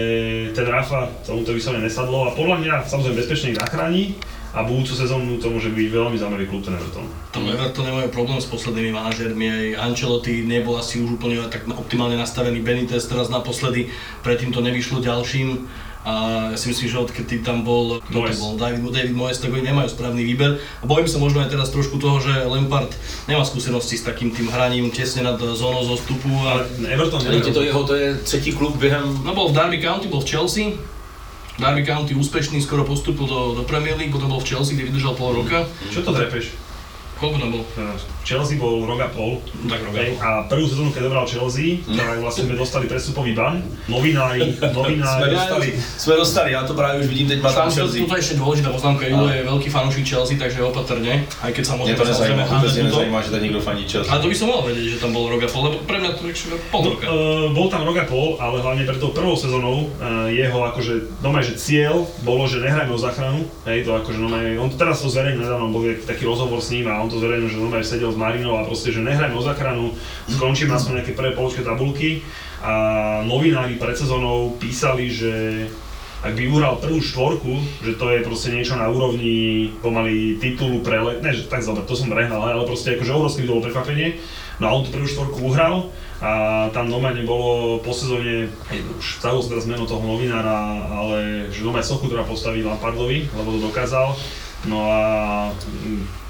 ten 0.52 0.68
Rafa, 0.68 1.08
tomu 1.25 1.40
to 1.40 1.56
vyslovene 1.56 1.88
nesadlo 1.88 2.28
a 2.28 2.37
podľa 2.37 2.60
mňa 2.60 2.75
samozrejme 2.84 3.16
bezpečne 3.16 3.56
ich 3.56 3.60
zachráni 3.64 4.12
a 4.58 4.66
budúcu 4.66 4.90
sezónu 4.90 5.38
to 5.38 5.54
môže 5.54 5.70
byť 5.70 5.86
veľmi 5.86 6.18
zaujímavý 6.18 6.50
klub 6.50 6.66
ten 6.66 6.74
Everton. 6.74 7.06
Tom 7.30 7.46
Everton 7.46 7.86
majú 7.94 8.10
problém 8.10 8.42
s 8.42 8.50
poslednými 8.50 8.90
manažérmi, 8.90 9.46
aj 9.46 9.64
Ancelotti 9.86 10.42
nebol 10.42 10.74
asi 10.74 10.98
už 10.98 11.14
úplne 11.14 11.38
tak 11.46 11.62
optimálne 11.70 12.18
nastavený, 12.18 12.58
Benitez 12.58 13.06
teraz 13.06 13.30
naposledy, 13.30 13.94
predtým 14.26 14.50
to 14.50 14.58
nevyšlo 14.58 14.98
ďalším. 14.98 15.70
A 16.08 16.14
ja 16.54 16.58
si 16.58 16.72
myslím, 16.72 16.88
že 16.88 16.98
odkedy 17.04 17.44
tam 17.44 17.68
bol, 17.68 18.00
kto 18.00 18.16
to 18.16 18.34
bol, 18.40 18.56
David, 18.56 18.80
David 18.80 19.12
Moyes, 19.12 19.44
tak 19.44 19.52
oni 19.52 19.60
nemajú 19.60 19.92
správny 19.92 20.24
výber. 20.24 20.56
A 20.80 20.88
bojím 20.88 21.04
sa 21.04 21.20
možno 21.20 21.44
aj 21.44 21.52
teraz 21.52 21.68
trošku 21.68 22.00
toho, 22.00 22.16
že 22.16 22.48
Lampard 22.48 22.88
nemá 23.28 23.44
skúsenosti 23.44 24.00
s 24.00 24.08
takým 24.08 24.32
tým 24.32 24.48
hraním 24.48 24.88
tesne 24.88 25.20
nad 25.20 25.36
zónou 25.36 25.84
zostupu. 25.84 26.32
Ale 26.48 26.64
A, 26.64 26.96
Everton 26.96 27.20
Vidíte, 27.20 27.52
to 27.52 27.60
jeho, 27.60 27.84
to 27.84 27.94
je 27.94 28.14
třetí 28.24 28.56
klub 28.56 28.80
během 28.80 29.04
no 29.20 29.36
bol 29.36 29.52
v 29.52 29.58
Derby 29.58 29.78
County, 29.84 30.08
bol 30.08 30.24
v 30.24 30.30
Chelsea. 30.32 30.64
Derby 31.58 31.82
County 31.82 32.14
úspešný, 32.14 32.62
skoro 32.62 32.86
postupil 32.86 33.26
do, 33.26 33.58
do 33.58 33.62
Premier 33.66 33.98
League, 33.98 34.14
potom 34.14 34.30
bol 34.30 34.38
v 34.38 34.46
Chelsea, 34.46 34.78
kde 34.78 34.94
vydržal 34.94 35.18
pol 35.18 35.42
roka. 35.42 35.66
Čo 35.90 36.06
to 36.06 36.14
tam 37.18 37.50
bol? 37.50 37.62
Chelsea 38.22 38.54
bol 38.58 38.87
rok 38.87 39.00
a 39.00 39.08
pol. 39.10 39.42
Tak 39.68 39.80
rok 39.82 39.94
a 39.96 40.02
pol. 40.04 40.16
a 40.22 40.28
prvú 40.46 40.64
sezónu, 40.68 40.92
keď 40.94 41.02
dobral 41.10 41.26
Chelsea, 41.26 41.82
tak 41.82 42.22
vlastne 42.22 42.46
sme 42.46 42.54
dostali 42.54 42.87
prestupový 42.87 43.34
ban. 43.34 43.58
Novinári, 43.88 44.54
Jsme 44.58 44.72
novinári, 44.72 45.30
dostali, 45.34 45.68
jsme 45.98 46.14
dostali, 46.16 46.52
já 46.52 46.62
to 46.62 46.75
právě 46.75 47.00
už 47.00 47.06
vidím, 47.06 47.28
teď 47.28 47.42
má 47.42 47.52
tam 47.52 47.62
Tam 47.62 47.68
to, 47.68 47.75
Chelsea. 47.75 48.00
toto 48.00 48.14
je 48.14 48.22
ešte 48.22 48.37
dôležitá 48.38 48.68
poznámka, 48.70 49.08
Julo 49.08 49.28
je 49.28 49.40
veľký 49.42 49.68
fanúšik 49.72 50.06
Chelsea, 50.06 50.38
takže 50.38 50.62
opatrne, 50.62 51.25
aj 51.42 51.50
keď 51.52 51.64
sa 51.66 51.75
Mě 51.75 51.96
môžeme 51.96 51.98
to 51.98 52.68
túto. 52.68 52.82
nezajímá, 52.82 53.18
že 53.22 53.30
tady 53.30 53.42
někdo 53.42 53.60
fandí 53.60 53.84
Chelsea. 53.88 54.12
Ale 54.12 54.22
to 54.22 54.28
by 54.28 54.34
som 54.34 54.46
mal 54.48 54.60
vedieť, 54.62 54.87
že 54.94 54.98
tam 55.00 55.12
bol 55.12 55.25
rok 55.28 55.42
a 55.42 55.48
pol, 55.48 55.62
lebo 55.64 55.76
pre 55.88 55.98
mňa 55.98 56.10
to 56.14 56.22
je 56.28 56.34
pol 56.70 56.82
roka. 56.84 57.04
Uh, 57.08 57.48
bol 57.56 57.66
tam 57.72 57.82
rok 57.82 57.96
a 57.98 58.04
pol, 58.04 58.37
ale 58.40 58.60
hlavne 58.60 58.84
pred 58.87 59.00
tou 59.00 59.10
prvou 59.10 59.37
sezónou 59.37 59.88
uh, 59.88 60.28
jeho 60.28 60.58
akože, 60.68 61.25
normálne, 61.25 61.48
že 61.48 61.56
cieľ 61.56 62.04
bolo, 62.22 62.44
že 62.46 62.60
nehrajme 62.60 62.92
o 62.92 63.00
záchranu, 63.00 63.40
hej, 63.64 63.84
to 63.88 63.96
akože 63.96 64.18
normálne, 64.20 64.60
on 64.60 64.68
to 64.70 64.76
teraz 64.76 65.00
to 65.02 65.08
zverejnil 65.08 65.42
nedávno, 65.42 65.72
bol 65.72 65.82
taký 66.06 66.25
rozhovor 66.28 66.60
s 66.60 66.70
ním 66.70 66.87
a 66.92 67.00
on 67.00 67.07
to 67.08 67.20
zverejnil, 67.20 67.48
že 67.48 67.60
normálne 67.60 67.84
sedel 67.84 68.12
s 68.12 68.18
Marinou 68.20 68.56
a 68.56 68.68
proste, 68.68 68.92
že 68.92 69.04
nehrajme 69.04 69.36
o 69.36 69.42
záchranu, 69.42 69.96
skončíme 70.28 70.72
aspoň 70.72 71.02
nejaké 71.02 71.12
prvé 71.16 71.32
poločké 71.32 71.64
tabulky 71.64 72.22
a 72.62 73.20
novinári 73.24 73.80
pred 73.80 73.96
sezónou 73.96 74.56
písali, 74.60 75.10
že 75.10 75.32
ak 76.18 76.34
by 76.34 76.50
uhral 76.50 76.82
prvú 76.82 76.98
štvorku, 76.98 77.52
že 77.78 77.94
to 77.94 78.10
je 78.10 78.26
proste 78.26 78.50
niečo 78.50 78.74
na 78.74 78.90
úrovni 78.90 79.70
pomaly 79.78 80.34
titulu 80.42 80.82
pre 80.82 80.98
le... 80.98 81.22
ne, 81.22 81.30
že 81.30 81.46
tak 81.46 81.62
zober, 81.62 81.86
to 81.86 81.94
som 81.94 82.10
prehnal, 82.10 82.42
ale 82.42 82.66
proste 82.66 82.98
akože 82.98 83.14
obrovské 83.14 83.46
bolo 83.46 83.62
prekvapenie. 83.62 84.18
No 84.58 84.66
a 84.66 84.74
on 84.74 84.82
tú 84.82 84.90
prvú 84.90 85.06
štvorku 85.06 85.38
uhral 85.46 85.94
a 86.18 86.66
tam 86.74 86.90
normálne 86.90 87.22
bolo 87.22 87.78
po 87.78 87.94
sezóne, 87.94 88.50
hej, 88.74 88.80
už 88.98 89.22
stavil 89.22 89.38
som 89.38 89.54
teraz 89.54 89.70
meno 89.70 89.86
toho 89.86 90.02
novinára, 90.02 90.82
ale 90.90 91.46
že 91.54 91.62
normálne 91.62 91.86
sochu 91.86 92.10
teda 92.10 92.26
postavil 92.26 92.66
Lampardovi, 92.66 93.30
lebo 93.38 93.54
to 93.54 93.70
dokázal. 93.70 94.18
No 94.66 94.90
a 94.90 95.00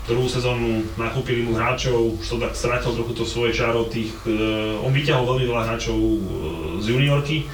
druhú 0.08 0.28
sezónu 0.28 0.84
nakúpili 0.96 1.44
mu 1.44 1.56
hráčov, 1.56 2.20
už 2.20 2.26
to 2.28 2.36
tak 2.40 2.52
strátil 2.56 2.92
trochu 2.92 3.12
to 3.12 3.24
svoje 3.24 3.52
čaro 3.52 3.84
tých, 3.88 4.12
e, 4.24 4.80
on 4.80 4.92
vyťahol 4.92 5.24
veľmi 5.24 5.44
veľa 5.48 5.62
hráčov 5.68 5.96
e, 5.96 6.18
z 6.80 6.86
juniorky, 6.96 7.44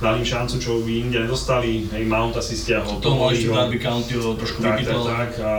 dali 0.00 0.20
im 0.20 0.28
šancu, 0.28 0.60
čo 0.60 0.70
by 0.84 0.92
inde 1.08 1.18
nedostali, 1.24 1.88
hej, 1.92 2.04
Mount 2.04 2.36
asi 2.36 2.56
stiahol. 2.56 3.00
To 3.00 3.16
mal 3.16 3.32
ešte. 3.32 3.48
Darby 3.48 3.80
County 3.80 4.20
ho 4.20 4.36
trošku 4.36 4.60
Tak, 4.60 4.84
tak, 4.84 5.00
tak. 5.00 5.30
A 5.40 5.52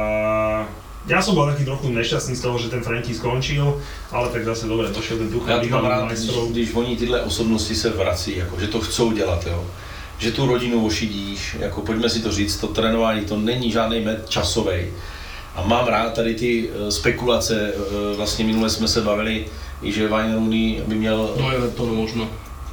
ja 1.05 1.22
som 1.22 1.38
bol 1.38 1.45
taký 1.50 1.65
trochu 1.65 1.89
nešťastný 1.93 2.34
z 2.34 2.41
toho, 2.41 2.57
že 2.57 2.74
ten 2.74 2.81
Franky 2.81 3.13
skončil, 3.13 3.77
ale 4.10 4.29
tak 4.34 4.41
zase 4.45 4.65
dobre, 4.65 4.89
došiel 4.89 5.17
ten 5.22 5.29
Tuchel, 5.29 5.50
Já 5.50 5.62
to 5.62 5.69
mám 5.69 5.86
rád, 5.86 6.10
když, 6.10 6.29
když 6.50 6.74
oni 6.74 6.98
tyhle 6.98 7.22
osobnosti 7.22 7.75
se 7.75 7.89
vrací, 7.89 8.38
jako, 8.38 8.60
že 8.60 8.67
to 8.67 8.79
chcou 8.81 9.12
dělat, 9.12 9.45
jo. 9.48 9.65
Že 10.17 10.31
tu 10.31 10.45
rodinu 10.45 10.86
ošidíš, 10.86 11.55
jako 11.60 11.81
pojďme 11.81 12.10
si 12.10 12.22
to 12.22 12.31
říct, 12.31 12.57
to 12.57 12.67
trénování, 12.67 13.25
to 13.25 13.38
není 13.38 13.72
žádný 13.72 14.00
med 14.00 14.29
časový. 14.29 14.86
A 15.55 15.63
mám 15.63 15.88
rád 15.88 16.13
tady 16.13 16.36
ty 16.36 16.69
eh, 16.69 16.91
spekulace, 16.91 17.74
eh, 17.74 18.15
vlastně 18.15 18.45
minule 18.45 18.69
jsme 18.69 18.88
se 18.88 19.01
bavili, 19.01 19.45
i 19.81 19.91
že 19.91 20.07
Wayne 20.07 20.39
by 20.88 20.95
měl 20.95 21.27
To 21.27 21.51
je 21.51 21.72
to 21.72 21.86
možno. 21.86 22.29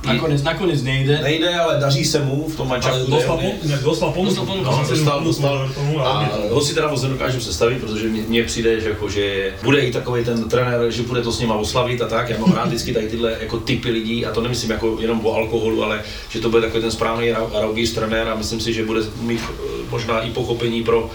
Nakoniec, 0.07 0.43
nakoniec 0.43 0.83
nejde. 0.83 1.19
Nejde, 1.23 1.55
ale 1.59 1.81
daří 1.81 2.05
se 2.05 2.19
mu 2.25 2.49
v 2.49 2.57
tom 2.57 2.69
mančaku. 2.69 2.97
Dostal, 3.11 3.39
inak 3.65 3.83
dostal. 3.83 4.13
Dostal. 4.25 4.47
No, 4.47 4.55
No, 4.63 4.85
dostal, 4.89 5.13
ponuku 5.13 5.25
dostal. 5.25 5.63
Evertonu 5.65 6.01
a 6.07 6.31
ho 6.51 6.61
si 6.61 6.75
teda 6.75 6.89
moc 6.89 7.03
nedokážu 7.03 7.39
představit, 7.39 7.81
protože 7.81 8.09
mně, 8.09 8.45
přijde, 8.45 8.81
že, 8.81 8.89
jako, 8.89 9.09
že 9.09 9.55
bude 9.63 9.81
i 9.81 9.93
takový 9.93 10.25
ten 10.25 10.49
trenér, 10.49 10.91
že 10.91 11.03
bude 11.03 11.23
to 11.23 11.33
s 11.33 11.41
nima 11.41 11.55
oslavit 11.55 12.03
a 12.03 12.09
tak. 12.09 12.29
Já 12.31 12.39
mám 12.39 12.53
rád 12.53 12.65
vždycky 12.67 12.93
tady 12.93 13.09
tyhle 13.09 13.37
jako 13.41 13.59
typy 13.59 13.91
lidí, 13.91 14.27
a 14.27 14.31
to 14.33 14.41
nemyslím 14.41 14.71
jako 14.71 14.97
jenom 15.01 15.27
o 15.27 15.35
alkoholu, 15.35 15.85
ale 15.85 16.03
že 16.29 16.41
to 16.41 16.51
bude 16.51 16.63
takový 16.63 16.81
ten 16.83 16.91
správný 16.91 17.33
raugíř 17.61 17.93
trenér 17.95 18.29
a 18.29 18.35
myslím 18.35 18.61
si, 18.61 18.73
že 18.73 18.85
bude 18.85 19.01
mít 19.21 19.41
eh, 19.51 19.63
možná 19.91 20.21
i 20.21 20.31
pochopení 20.31 20.83
pro, 20.85 21.11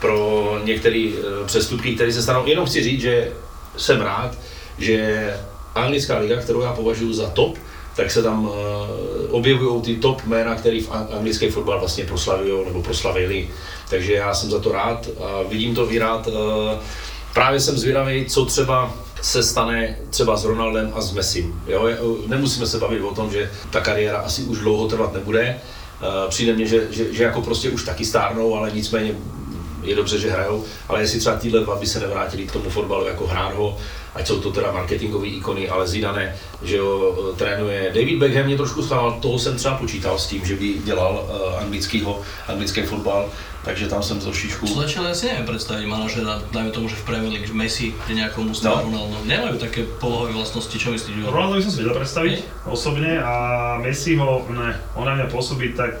pro 0.00 0.58
některé 0.64 1.08
eh, 1.14 1.46
přestupky, 1.46 1.94
které 1.94 2.12
se 2.12 2.22
stanou. 2.22 2.46
Jenom 2.46 2.66
chci 2.66 2.82
říct, 2.82 3.00
že 3.00 3.32
jsem 3.76 4.00
rád, 4.00 4.38
že 4.78 5.30
anglická 5.74 6.18
liga, 6.18 6.36
kterou 6.36 6.60
já 6.60 6.72
považuji 6.72 7.12
za 7.12 7.30
top, 7.30 7.58
tak 7.96 8.10
se 8.10 8.22
tam 8.22 8.44
uh, 8.44 8.54
objevují 9.30 9.82
ty 9.82 9.96
top 9.96 10.22
jména, 10.26 10.54
který 10.54 10.80
v 10.80 10.90
an- 10.90 11.08
anglický 11.12 11.48
fotbal 11.48 11.78
vlastně 11.80 12.04
proslavují 12.04 12.64
nebo 12.64 12.82
proslavili. 12.82 13.48
Takže 13.90 14.12
já 14.12 14.34
jsem 14.34 14.50
za 14.50 14.58
to 14.58 14.72
rád 14.72 15.08
a 15.20 15.42
vidím 15.48 15.74
to 15.74 15.88
rád. 15.98 16.26
Uh, 16.26 16.34
právě 17.34 17.60
jsem 17.60 17.78
zvědavý, 17.78 18.26
co 18.26 18.44
třeba 18.44 18.94
se 19.22 19.42
stane 19.42 19.98
třeba 20.10 20.36
s 20.36 20.44
Ronaldem 20.44 20.92
a 20.94 21.00
s 21.00 21.12
Messim. 21.12 21.62
Jo? 21.66 21.88
Nemusíme 22.26 22.66
se 22.66 22.78
bavit 22.78 23.02
o 23.02 23.14
tom, 23.14 23.32
že 23.32 23.50
ta 23.70 23.80
kariéra 23.80 24.18
asi 24.18 24.42
už 24.42 24.58
dlouho 24.58 24.88
trvat 24.88 25.14
nebude. 25.14 25.60
Uh, 26.00 26.30
přijde 26.30 26.52
mně, 26.52 26.66
že, 26.66 26.86
že, 26.90 27.12
že 27.12 27.24
jako 27.24 27.42
prostě 27.42 27.70
už 27.70 27.84
taky 27.84 28.04
stárnou, 28.04 28.56
ale 28.56 28.70
nicméně 28.74 29.14
je 29.82 29.96
dobře, 29.96 30.18
že 30.18 30.30
hrajou, 30.30 30.64
ale 30.88 31.00
jestli 31.00 31.20
třeba 31.20 31.36
tyhle 31.36 31.60
dva 31.60 31.76
by 31.76 31.86
se 31.86 32.00
nevrátili 32.00 32.46
k 32.46 32.52
tomu 32.52 32.70
fotbalu 32.70 33.06
jako 33.06 33.26
hrát 33.26 33.54
ho, 33.54 33.78
ať 34.14 34.26
jsou 34.26 34.40
to 34.40 34.50
teda 34.50 34.72
marketingové 34.72 35.26
ikony, 35.26 35.68
ale 35.68 35.88
Zidane, 35.88 36.36
že 36.62 36.80
ho 36.80 37.14
eh, 37.32 37.36
trénuje. 37.36 37.90
David 37.94 38.18
Beckham 38.18 38.46
mě 38.46 38.56
trošku 38.56 38.82
schvál, 38.82 39.18
toho 39.20 39.38
jsem 39.38 39.56
třeba 39.56 39.74
počítal 39.74 40.18
s 40.18 40.26
tím, 40.26 40.46
že 40.46 40.56
by 40.56 40.74
dělal 40.84 41.26
uh, 41.28 41.60
anglickýho, 41.62 42.20
anglický 42.48 42.82
fotbal, 42.82 43.28
takže 43.64 43.88
tam 43.88 44.02
jsem 44.02 44.20
trošičku... 44.20 44.66
Začal 44.66 45.04
ja 45.04 45.14
si 45.14 45.28
neviem 45.28 45.44
predstaviť 45.46 45.84
manažera, 45.86 46.40
dajme 46.52 46.70
tomu, 46.72 46.88
že 46.88 46.96
v 46.96 47.04
Premier 47.04 47.32
League, 47.32 47.46
že 47.46 47.52
Messi 47.52 47.92
pri 47.92 48.14
nejakom 48.16 48.50
ústave 48.50 48.88
No. 48.88 48.88
Ronaldo. 48.88 49.16
Nemajú 49.28 49.56
také 49.60 49.84
polohové 50.00 50.32
vlastnosti, 50.32 50.72
čo 50.72 50.90
myslíš? 50.96 51.28
Ronaldo 51.28 51.60
by 51.60 51.62
som 51.68 51.72
si 51.72 51.78
vedel 51.84 51.94
predstaviť 51.94 52.34
osobne 52.66 53.20
a 53.20 53.32
Messiho, 53.84 54.48
ne, 54.48 54.72
on 54.96 55.04
na 55.04 55.14
mňa 55.14 55.26
pôsobí 55.28 55.76
tak 55.76 56.00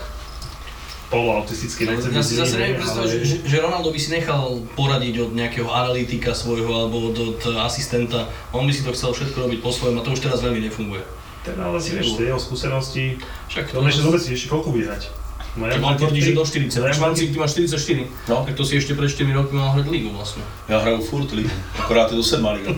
poloautisticky, 1.10 1.90
nechcem 1.90 2.14
Ja 2.14 2.22
si 2.22 2.38
zase 2.38 2.54
neviem 2.56 2.78
predstaviť, 2.78 3.10
že, 3.26 3.36
že, 3.42 3.56
Ronaldo 3.58 3.90
by 3.90 3.98
si 3.98 4.14
nechal 4.14 4.62
poradiť 4.78 5.14
od 5.26 5.30
nejakého 5.34 5.66
analytika 5.66 6.32
svojho 6.32 6.70
alebo 6.70 7.10
od, 7.10 7.16
od 7.18 7.40
asistenta. 7.66 8.30
On 8.54 8.62
by 8.62 8.72
si 8.72 8.86
to 8.86 8.94
chcel 8.94 9.10
všetko 9.10 9.50
robiť 9.50 9.58
po 9.58 9.74
svojom 9.74 9.98
a 9.98 10.06
to 10.06 10.14
už 10.14 10.22
teraz 10.22 10.38
veľmi 10.40 10.70
nefunguje. 10.70 11.02
Teda 11.42 11.66
ale 11.66 11.82
si 11.82 11.98
vieš, 11.98 12.14
tie 12.14 12.30
jeho 12.30 12.38
skúsenosti, 12.38 13.18
Však 13.50 13.74
to 13.74 13.82
ešte 13.82 14.04
zober 14.06 14.20
si 14.22 14.38
ešte 14.38 14.48
koľko 14.54 14.70
bude 14.70 14.86
hrať. 14.86 15.19
No, 15.56 15.66
Keď 15.66 15.82
on 15.82 15.96
tvrdí, 15.98 16.20
že 16.22 16.30
do 16.30 16.46
40, 16.46 16.78
Ja 16.78 16.86
Máš 16.86 16.98
mám 17.02 17.14
ty 17.14 17.26
máš 17.34 17.58
44, 17.58 18.06
No. 18.30 18.46
tak 18.46 18.54
to 18.54 18.62
si 18.62 18.78
ešte 18.78 18.94
pred 18.94 19.10
4 19.10 19.34
rokmi 19.34 19.58
mal 19.58 19.74
hrať 19.74 19.86
lígu 19.90 20.14
vlastne. 20.14 20.46
Já 20.68 20.78
hraju 20.78 21.02
furt 21.02 21.32
ligu, 21.34 21.50
akorát 21.78 22.10
je 22.10 22.16
to 22.16 22.22
sedmá 22.22 22.52
liga. 22.54 22.70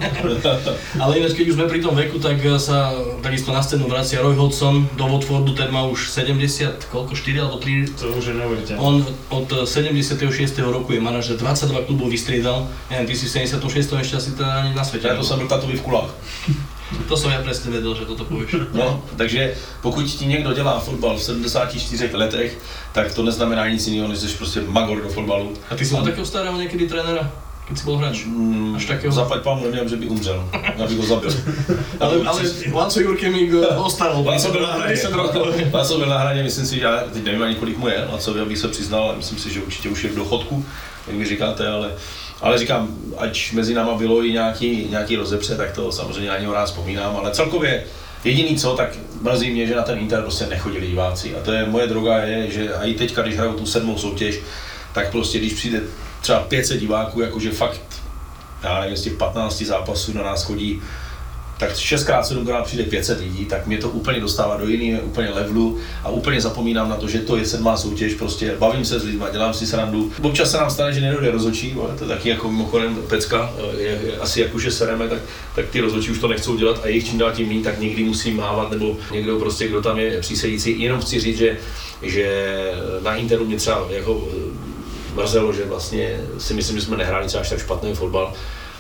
Ale 1.02 1.18
ináč, 1.20 1.36
keď 1.36 1.52
už 1.52 1.56
sme 1.60 1.68
pri 1.68 1.84
tom 1.84 1.92
veku, 1.92 2.16
tak 2.16 2.40
sa 2.56 2.96
takisto 3.20 3.52
na 3.52 3.60
scénu 3.60 3.84
vracia 3.88 4.24
Roy 4.24 4.36
Hodgson 4.40 4.88
do 4.96 5.04
Watfordu, 5.04 5.52
ten 5.52 5.68
má 5.68 5.84
už 5.84 6.08
70, 6.08 6.88
koľko, 6.88 7.12
4 7.12 7.40
alebo 7.44 7.60
3 7.60 7.92
To 8.00 8.16
už 8.16 8.24
je 8.32 8.34
neuveriteľné. 8.40 8.80
On 8.80 9.04
od 9.28 9.68
76. 9.68 10.16
roku 10.64 10.96
je 10.96 11.00
manažer, 11.00 11.36
22 11.36 11.84
klubov 11.84 12.08
vystriedal, 12.08 12.72
neviem, 12.88 13.06
ty 13.06 13.14
si 13.16 13.28
v 13.28 13.52
76. 13.52 14.00
ešte 14.00 14.16
asi 14.16 14.30
teda 14.32 14.64
ani 14.64 14.72
na 14.74 14.84
svete. 14.84 15.08
Já 15.08 15.16
to 15.16 15.24
jsem 15.24 15.38
byl 15.38 15.48
tatovi 15.48 15.76
v 15.76 15.82
kulách. 15.82 16.10
to 17.08 17.16
som 17.16 17.30
ja 17.32 17.42
presne 17.42 17.70
vedel, 17.72 17.94
že 17.94 18.04
toto 18.06 18.24
povieš. 18.24 18.72
No, 18.72 19.02
takže 19.16 19.54
pokud 19.82 20.02
ti 20.06 20.26
někdo 20.26 20.52
dělá 20.52 20.80
fotbal 20.80 21.16
v 21.16 21.22
74 21.22 22.10
letech, 22.16 22.58
tak 22.92 23.14
to 23.14 23.22
neznamená 23.22 23.68
nic 23.68 23.86
jiného, 23.86 24.08
než 24.08 24.18
jsi 24.18 24.28
prostě 24.36 24.60
magor 24.66 25.02
do 25.02 25.08
fotbalu. 25.08 25.52
A 25.70 25.76
ty 25.76 25.84
si 25.84 25.94
mal 25.94 26.04
takého 26.04 26.26
starého 26.26 26.56
niekedy 26.58 26.88
trénera, 26.88 27.30
keď 27.68 27.78
si 27.78 27.84
bol 27.84 27.96
hráč? 27.96 28.24
Mm, 28.26 28.74
Až 28.76 28.84
takého? 28.84 29.12
Zaplať 29.14 29.42
pámu, 29.42 29.70
nevím, 29.70 29.88
že 29.88 29.96
by 29.96 30.06
umřel. 30.06 30.48
Já 30.76 30.86
bych 30.86 30.98
ho 30.98 31.06
zabil. 31.06 31.30
Ale, 32.00 32.14
ale 32.26 32.40
Lanco 32.72 33.00
Jurke 33.00 33.30
mi 33.30 33.46
go 33.46 33.68
ostaral. 33.84 34.24
Laco 34.26 34.52
byl 34.52 34.62
na 34.62 34.72
hraně. 34.72 34.94
10 34.94 35.12
rokov. 35.12 35.46
Laco 35.72 35.98
byl 35.98 36.08
na 36.08 36.18
hraně, 36.18 36.42
myslím 36.42 36.66
si, 36.66 36.74
že 36.74 36.80
já 36.82 37.00
teď 37.12 37.24
nevím 37.24 37.42
ani 37.42 37.54
kolik 37.54 37.78
mu 37.78 37.88
je, 37.88 38.08
Lacovi, 38.12 38.40
abych 38.40 38.58
se 38.58 38.68
přiznal, 38.68 39.02
ale 39.02 39.16
myslím 39.16 39.38
si, 39.38 39.52
že 39.52 39.60
určitě 39.62 39.88
už 39.88 40.04
je 40.04 40.10
v 40.10 40.14
dochodku, 40.16 40.64
jak 41.06 41.16
mi 41.16 41.26
říkáte, 41.26 41.68
ale, 41.68 41.90
ale 42.42 42.58
říkám, 42.58 42.88
ať 43.16 43.52
mezi 43.52 43.74
náma 43.74 43.94
bylo 43.94 44.24
i 44.24 44.32
nějaký, 44.32 44.86
nějaký 44.90 45.16
rozepře, 45.16 45.56
tak 45.56 45.72
to 45.72 45.92
samozřejmě 45.92 46.30
na 46.30 46.38
něho 46.38 46.52
rád 46.52 46.64
vzpomínám, 46.64 47.16
ale 47.16 47.30
celkově 47.30 47.84
Jediný 48.24 48.56
co, 48.56 48.74
tak 48.76 48.98
mrzí 49.20 49.50
mě, 49.50 49.66
že 49.66 49.76
na 49.76 49.82
ten 49.82 49.98
Inter 49.98 50.22
prostě 50.22 50.46
nechodili 50.46 50.86
diváci. 50.86 51.36
A 51.36 51.40
to 51.40 51.52
je 51.52 51.66
moje 51.66 51.86
droga 51.86 52.16
je, 52.16 52.50
že 52.50 52.70
i 52.82 52.94
teďka, 52.94 53.22
když 53.22 53.36
hrajou 53.36 53.52
tu 53.52 53.66
sedmou 53.66 53.98
soutěž, 53.98 54.38
tak 54.94 55.10
prostě 55.10 55.38
když 55.38 55.52
přijde 55.52 55.80
třeba 56.20 56.40
500 56.40 56.80
diváků, 56.80 57.20
jakože 57.20 57.50
fakt, 57.50 57.80
já 58.62 58.80
nevím, 58.80 58.96
z 58.96 59.02
těch 59.02 59.12
15 59.12 59.62
zápasů 59.62 60.12
na 60.12 60.22
nás 60.22 60.44
chodí 60.44 60.82
tak 61.62 61.72
6x, 61.72 62.22
7x 62.22 62.62
přijde 62.62 62.84
500 62.84 63.20
lidí, 63.20 63.44
tak 63.44 63.66
mě 63.66 63.78
to 63.78 63.88
úplně 63.88 64.20
dostává 64.20 64.56
do 64.56 64.68
jiného 64.68 65.02
úplně 65.02 65.30
levelu 65.30 65.78
a 66.04 66.08
úplně 66.08 66.40
zapomínám 66.40 66.88
na 66.88 66.96
to, 66.96 67.08
že 67.08 67.18
to 67.18 67.36
je 67.36 67.46
sedmá 67.46 67.76
soutěž, 67.76 68.14
prostě 68.14 68.54
bavím 68.58 68.84
se 68.84 69.00
s 69.00 69.04
lidmi, 69.04 69.24
dělám 69.32 69.54
si 69.54 69.66
srandu. 69.66 70.12
Občas 70.22 70.50
se 70.50 70.56
nám 70.56 70.70
stane, 70.70 70.92
že 70.92 71.00
nedojde 71.00 71.30
rozhodčí, 71.30 71.76
to 71.98 72.04
je 72.04 72.08
taky 72.08 72.28
jako 72.28 72.50
mimochodem 72.50 72.96
pecka, 73.08 73.52
je, 73.78 74.00
je, 74.02 74.16
asi 74.20 74.40
jak 74.40 74.54
už 74.54 74.64
je 74.64 74.70
sereme, 74.70 75.08
tak, 75.08 75.18
tak 75.54 75.68
ty 75.68 75.80
rozhodčí 75.80 76.10
už 76.10 76.18
to 76.18 76.28
nechcou 76.28 76.56
dělat 76.56 76.80
a 76.82 76.88
jejich 76.88 77.06
čím 77.06 77.18
dál 77.18 77.32
tím 77.32 77.48
méně, 77.48 77.62
tak 77.62 77.80
někdy 77.80 78.04
musí 78.04 78.32
mávat, 78.32 78.70
nebo 78.70 78.96
někdo 79.12 79.38
prostě, 79.38 79.68
kdo 79.68 79.82
tam 79.82 79.98
je 79.98 80.20
přísedící. 80.20 80.80
Jenom 80.80 81.00
chci 81.00 81.20
říct, 81.20 81.38
že, 81.38 81.58
že 82.02 82.54
na 83.02 83.14
Interu 83.14 83.44
mě 83.44 83.56
třeba 83.56 83.86
jako 83.90 84.28
eh, 84.30 85.20
mrzelo, 85.20 85.52
že 85.52 85.64
vlastně 85.64 86.20
si 86.38 86.54
myslím, 86.54 86.76
že 86.76 86.84
jsme 86.84 86.96
nehráli 86.96 87.26
třeba 87.26 87.40
až 87.40 87.48
tak 87.48 87.58
špatný 87.58 87.94
fotbal, 87.94 88.34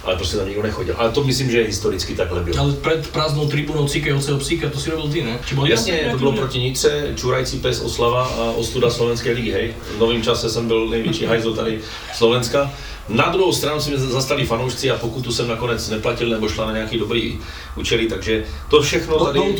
ale 0.04 0.16
prostě 0.16 0.36
tam 0.36 0.46
nikdo 0.46 0.62
nechodil. 0.62 0.94
Ale 0.98 1.10
to 1.10 1.24
myslím, 1.24 1.50
že 1.50 1.62
historicky 1.62 2.14
takhle 2.14 2.40
bylo. 2.40 2.58
Ale 2.58 2.72
pred 2.72 3.08
prázdnou 3.08 3.48
tribúnou 3.48 3.88
cikajúceho 3.88 4.38
psíka, 4.38 4.70
to 4.70 4.78
si 4.78 4.90
robil 4.90 5.08
ty, 5.12 5.22
ne? 5.22 5.38
Či 5.46 5.56
Jasně, 5.66 6.08
to 6.10 6.18
bylo 6.18 6.32
proti 6.32 6.58
Nitře, 6.58 7.12
čurající 7.16 7.58
pes 7.58 7.80
Oslava 7.80 8.24
a 8.24 8.42
ostuda 8.50 8.90
slovenské 8.90 9.32
ligy, 9.32 9.50
hej. 9.50 9.74
V 9.96 9.98
novém 9.98 10.22
čase 10.22 10.50
jsem 10.50 10.68
byl 10.68 10.88
největší 10.88 11.24
hajzl 11.24 11.54
tady 11.54 11.80
Slovenska. 12.14 12.70
Na 13.12 13.28
druhou 13.28 13.52
stranu 13.52 13.80
si 13.80 13.90
mě 13.90 13.98
zastali 13.98 14.46
fanoušci 14.46 14.90
a 14.90 14.96
pokutu 14.96 15.32
jsem 15.32 15.48
nakonec 15.48 15.88
neplatil 15.88 16.28
nebo 16.28 16.48
šla 16.48 16.66
na 16.66 16.72
nějaký 16.72 16.98
dobrý 16.98 17.38
účely, 17.76 18.06
takže 18.06 18.44
to 18.70 18.82
všechno 18.82 19.18
Do- 19.18 19.24
tady, 19.24 19.38
do 19.38 19.44
to, 19.44 19.56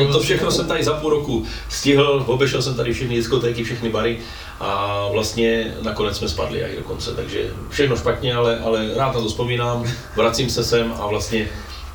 to 0.00 0.06
vlastně. 0.06 0.22
všechno 0.24 0.50
jsem 0.50 0.66
tady 0.66 0.84
za 0.84 0.92
půl 0.92 1.10
roku 1.10 1.44
stihl, 1.68 2.24
obešel 2.26 2.62
jsem 2.62 2.74
tady 2.74 2.92
všechny 2.92 3.14
diskotéky, 3.14 3.64
všechny 3.64 3.88
bary 3.88 4.18
a 4.60 5.08
vlastně 5.12 5.74
nakonec 5.82 6.16
jsme 6.16 6.28
spadli 6.28 6.60
i 6.60 6.76
dokonce, 6.76 7.14
takže 7.14 7.50
všechno 7.70 7.96
špatně, 7.96 8.34
ale, 8.34 8.58
ale 8.58 8.94
rád 8.96 9.14
na 9.14 9.20
to 9.20 9.28
vzpomínám, 9.28 9.84
vracím 10.16 10.50
se 10.50 10.64
sem 10.64 10.94
a 11.00 11.06
vlastně 11.06 11.48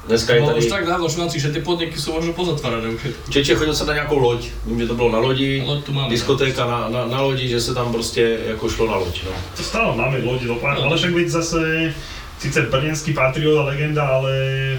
dneska 0.07 0.35
je 0.35 0.41
No 0.41 0.47
už 0.47 0.65
tady... 0.65 0.69
tak 0.69 0.85
dávno 0.87 1.09
šanci, 1.09 1.39
že 1.39 1.51
ty 1.51 1.59
podniky 1.61 1.99
sú 1.99 2.13
možno 2.15 2.33
pozatvárané 2.33 2.89
už. 2.89 3.01
Čeče, 3.29 3.55
chodil 3.55 3.75
jsem 3.75 3.87
na 3.87 3.93
nějakou 3.93 4.17
loď, 4.17 4.47
vím, 4.65 4.79
že 4.79 4.87
to 4.87 4.95
bylo 4.95 5.11
na 5.11 5.19
lodi, 5.19 5.63
Loď 5.65 5.83
tu 5.83 5.91
máme. 5.93 6.09
diskotéka 6.09 6.65
na, 6.65 6.89
na, 6.89 7.05
na 7.07 7.21
lodi, 7.21 7.47
že 7.47 7.61
se 7.61 7.73
tam 7.73 7.91
prostě 7.91 8.39
jako 8.47 8.69
šlo 8.69 8.87
na 8.87 8.95
loď. 8.95 9.23
No. 9.25 9.31
To 9.57 9.63
stále 9.63 9.95
máme 9.97 10.17
lodi 10.23 10.45
do 10.47 10.55
pár, 10.55 10.77
No. 10.77 10.83
ale 10.83 10.97
však 10.97 11.11
veď 11.13 11.27
zase 11.27 11.59
síce 12.39 12.61
brněnský 12.61 13.13
patriot 13.13 13.57
a 13.59 13.63
legenda, 13.63 14.07
ale 14.07 14.31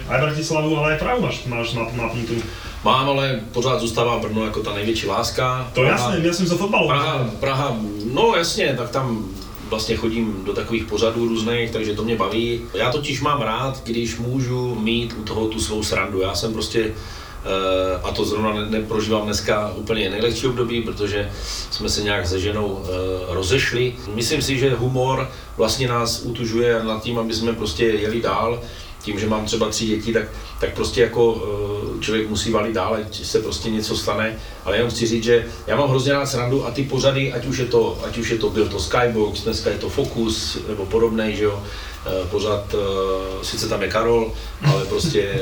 aj 0.09 0.21
Bratislavu, 0.21 0.77
ale 0.79 0.93
aj 0.95 0.99
Prahu 0.99 1.21
máš, 1.23 1.45
máš 1.47 1.73
map, 1.75 1.93
mapnutú. 1.93 2.39
Mám, 2.85 3.09
ale 3.11 3.41
pořád 3.53 3.81
zůstává 3.81 4.19
Brno 4.19 4.45
jako 4.45 4.61
ta 4.63 4.75
největší 4.75 5.07
láska. 5.07 5.71
To 5.75 5.83
jasné, 5.83 6.23
ja 6.23 6.31
som 6.33 6.47
za 6.47 6.55
fotbalu. 6.57 6.87
Praha, 6.89 7.31
Praha, 7.43 7.69
no 8.15 8.35
jasně, 8.39 8.75
tak 8.79 8.91
tam 8.95 9.27
vlastně 9.71 9.97
chodím 9.97 10.45
do 10.45 10.53
takových 10.53 10.85
pořadů 10.85 11.29
různých, 11.29 11.71
takže 11.71 11.95
to 11.95 12.05
mě 12.05 12.17
baví. 12.17 12.61
Já 12.75 12.93
totiž 12.93 13.21
mám 13.21 13.43
rád, 13.43 13.83
když 13.85 14.19
můžu 14.19 14.75
mít 14.75 15.15
u 15.19 15.23
toho 15.23 15.49
tu 15.49 15.61
svou 15.61 15.83
srandu. 15.83 16.21
Já 16.21 16.35
jsem 16.35 16.53
prostě 16.53 16.85
eh, 16.85 18.01
a 18.03 18.13
to 18.13 18.25
zrovna 18.25 18.53
ne- 18.53 18.71
neprožívám 18.71 19.25
dneska 19.25 19.73
úplně 19.77 20.11
nejlehčí 20.11 20.47
období, 20.47 20.83
protože 20.83 21.31
jsme 21.71 21.89
se 21.89 22.03
nějak 22.03 22.29
se 22.29 22.41
ženou 22.41 22.85
eh, 22.85 22.89
rozešli. 23.35 23.95
Myslím 24.15 24.43
si, 24.43 24.59
že 24.59 24.75
humor 24.75 25.31
vlastně 25.57 25.89
nás 25.89 26.23
utužuje 26.23 26.85
nad 26.85 27.03
tím, 27.03 27.19
aby 27.19 27.35
jsme 27.35 27.53
prostě 27.53 27.85
jeli 27.85 28.21
dál. 28.21 28.61
Tím, 29.03 29.19
že 29.19 29.27
mám 29.27 29.45
třeba 29.45 29.69
tři 29.69 29.87
děti, 29.87 30.13
tak, 30.13 30.29
tak 30.61 30.75
prostě 30.75 31.01
jako 31.01 31.43
eh, 31.43 32.01
člověk 32.01 32.29
musí 32.29 32.51
valit 32.51 32.75
dál, 32.75 32.95
ať 32.95 33.25
se 33.25 33.43
prostě 33.43 33.71
něco 33.71 33.97
stane. 33.97 34.37
Ale 34.65 34.77
jenom 34.77 34.91
chci 34.91 35.07
říct, 35.07 35.25
že 35.25 35.47
já 35.67 35.77
mám 35.77 35.89
hrozně 35.89 36.13
rád 36.13 36.27
srandu 36.27 36.67
a 36.67 36.71
ty 36.71 36.83
pořady, 36.83 37.33
ať 37.33 37.47
už 37.47 37.59
je 37.59 37.67
to, 37.67 37.99
ať 38.05 38.19
už 38.19 38.31
je 38.31 38.39
to, 38.39 38.51
byl 38.51 38.69
to 38.69 38.81
Skybox, 38.81 39.41
dneska 39.41 39.71
je 39.71 39.79
to 39.79 39.89
Focus 39.89 40.59
nebo 40.69 40.87
podobný, 40.87 41.37
že 41.37 41.45
jo, 41.45 41.63
eh, 42.07 42.27
pořad, 42.31 42.75
eh, 42.75 43.45
sice 43.45 43.69
tam 43.69 43.83
je 43.83 43.89
Karol, 43.89 44.33
ale 44.73 44.85
prostě 44.85 45.41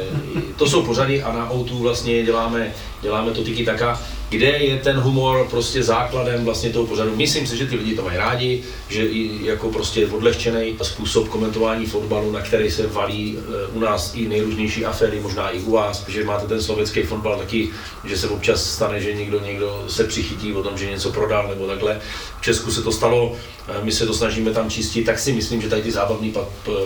to 0.56 0.66
jsou 0.66 0.82
pořady 0.82 1.22
a 1.22 1.32
na 1.32 1.50
O2 1.50 1.82
vlastně 1.82 2.22
děláme, 2.22 2.74
děláme 3.02 3.30
to 3.30 3.44
tiki 3.44 3.64
taka, 3.64 4.00
kde 4.28 4.46
je 4.46 4.76
ten 4.76 4.96
humor 4.96 5.46
prostě 5.50 5.82
základem 5.82 6.44
vlastně 6.44 6.70
toho 6.70 6.86
pořadu. 6.86 7.16
Myslím 7.16 7.46
si, 7.46 7.56
že 7.56 7.66
ty 7.66 7.76
lidi 7.76 7.96
to 7.96 8.02
mají 8.02 8.16
rádi, 8.16 8.62
že 8.88 9.06
i 9.06 9.46
jako 9.46 9.68
prostě 9.68 10.06
odlehčený 10.06 10.76
způsob 10.82 11.28
komentování 11.28 11.86
fotbalu, 11.86 12.32
na 12.32 12.40
který 12.40 12.70
se 12.70 12.86
valí 12.86 13.38
eh, 13.38 13.66
u 13.72 13.80
nás 13.80 14.14
i 14.14 14.28
nejrůznější 14.28 14.84
aféry, 14.84 15.20
možná 15.20 15.50
i 15.50 15.60
u 15.60 15.70
vás, 15.70 16.08
že 16.08 16.24
máte 16.24 16.46
ten 16.46 16.62
slovenský 16.62 17.02
fotbal 17.02 17.38
taky, 17.38 17.68
že 18.04 18.18
se 18.18 18.28
občas 18.28 18.70
stane, 18.70 19.00
že 19.00 19.14
někdo, 19.14 19.40
někdo 19.40 19.84
se 19.88 20.04
přichytí 20.04 20.52
o 20.52 20.62
tom, 20.62 20.78
že 20.78 20.90
něco 20.90 21.12
prodal 21.12 21.48
nebo 21.48 21.66
takhle. 21.66 22.00
V 22.40 22.42
Česku 22.42 22.72
se 22.72 22.82
to 22.82 22.92
stalo, 22.92 23.36
my 23.82 23.92
se 23.92 24.06
to 24.06 24.14
snažíme 24.14 24.50
tam 24.50 24.70
čistit, 24.70 25.04
tak 25.04 25.18
si 25.18 25.32
myslím, 25.32 25.62
že 25.62 25.68
tady 25.68 25.82
ty 25.82 25.90
zábavní 25.92 26.34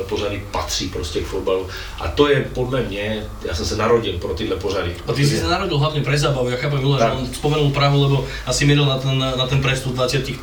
pořady 0.08 0.42
patří 0.50 0.88
prostě 0.88 1.20
k 1.20 1.26
fotbalu. 1.26 1.66
A 2.00 2.08
to 2.08 2.28
je 2.28 2.48
podle 2.54 2.82
mě, 2.82 3.26
já 3.44 3.54
jsem 3.54 3.66
se 3.66 3.76
narodil 3.76 4.18
pro 4.18 4.34
tyhle 4.34 4.56
pořady. 4.56 4.96
A 5.06 5.12
ty 5.12 5.26
si 5.26 5.36
sa 5.36 5.48
narodil 5.48 5.76
hlavne 5.78 6.00
pre 6.00 6.16
zábavu, 6.18 6.48
ja 6.48 6.56
chápem 6.56 6.80
Milo, 6.80 6.96
že 6.98 7.04
on 7.04 7.28
spomenul 7.28 7.70
Prahu, 7.70 7.98
lebo 8.02 8.16
asi 8.46 8.64
mieril 8.64 8.86
na 8.88 8.96
ten, 8.98 9.18
na 9.18 9.46
ten 9.46 9.60
prestup 9.60 9.92
23, 9.92 10.40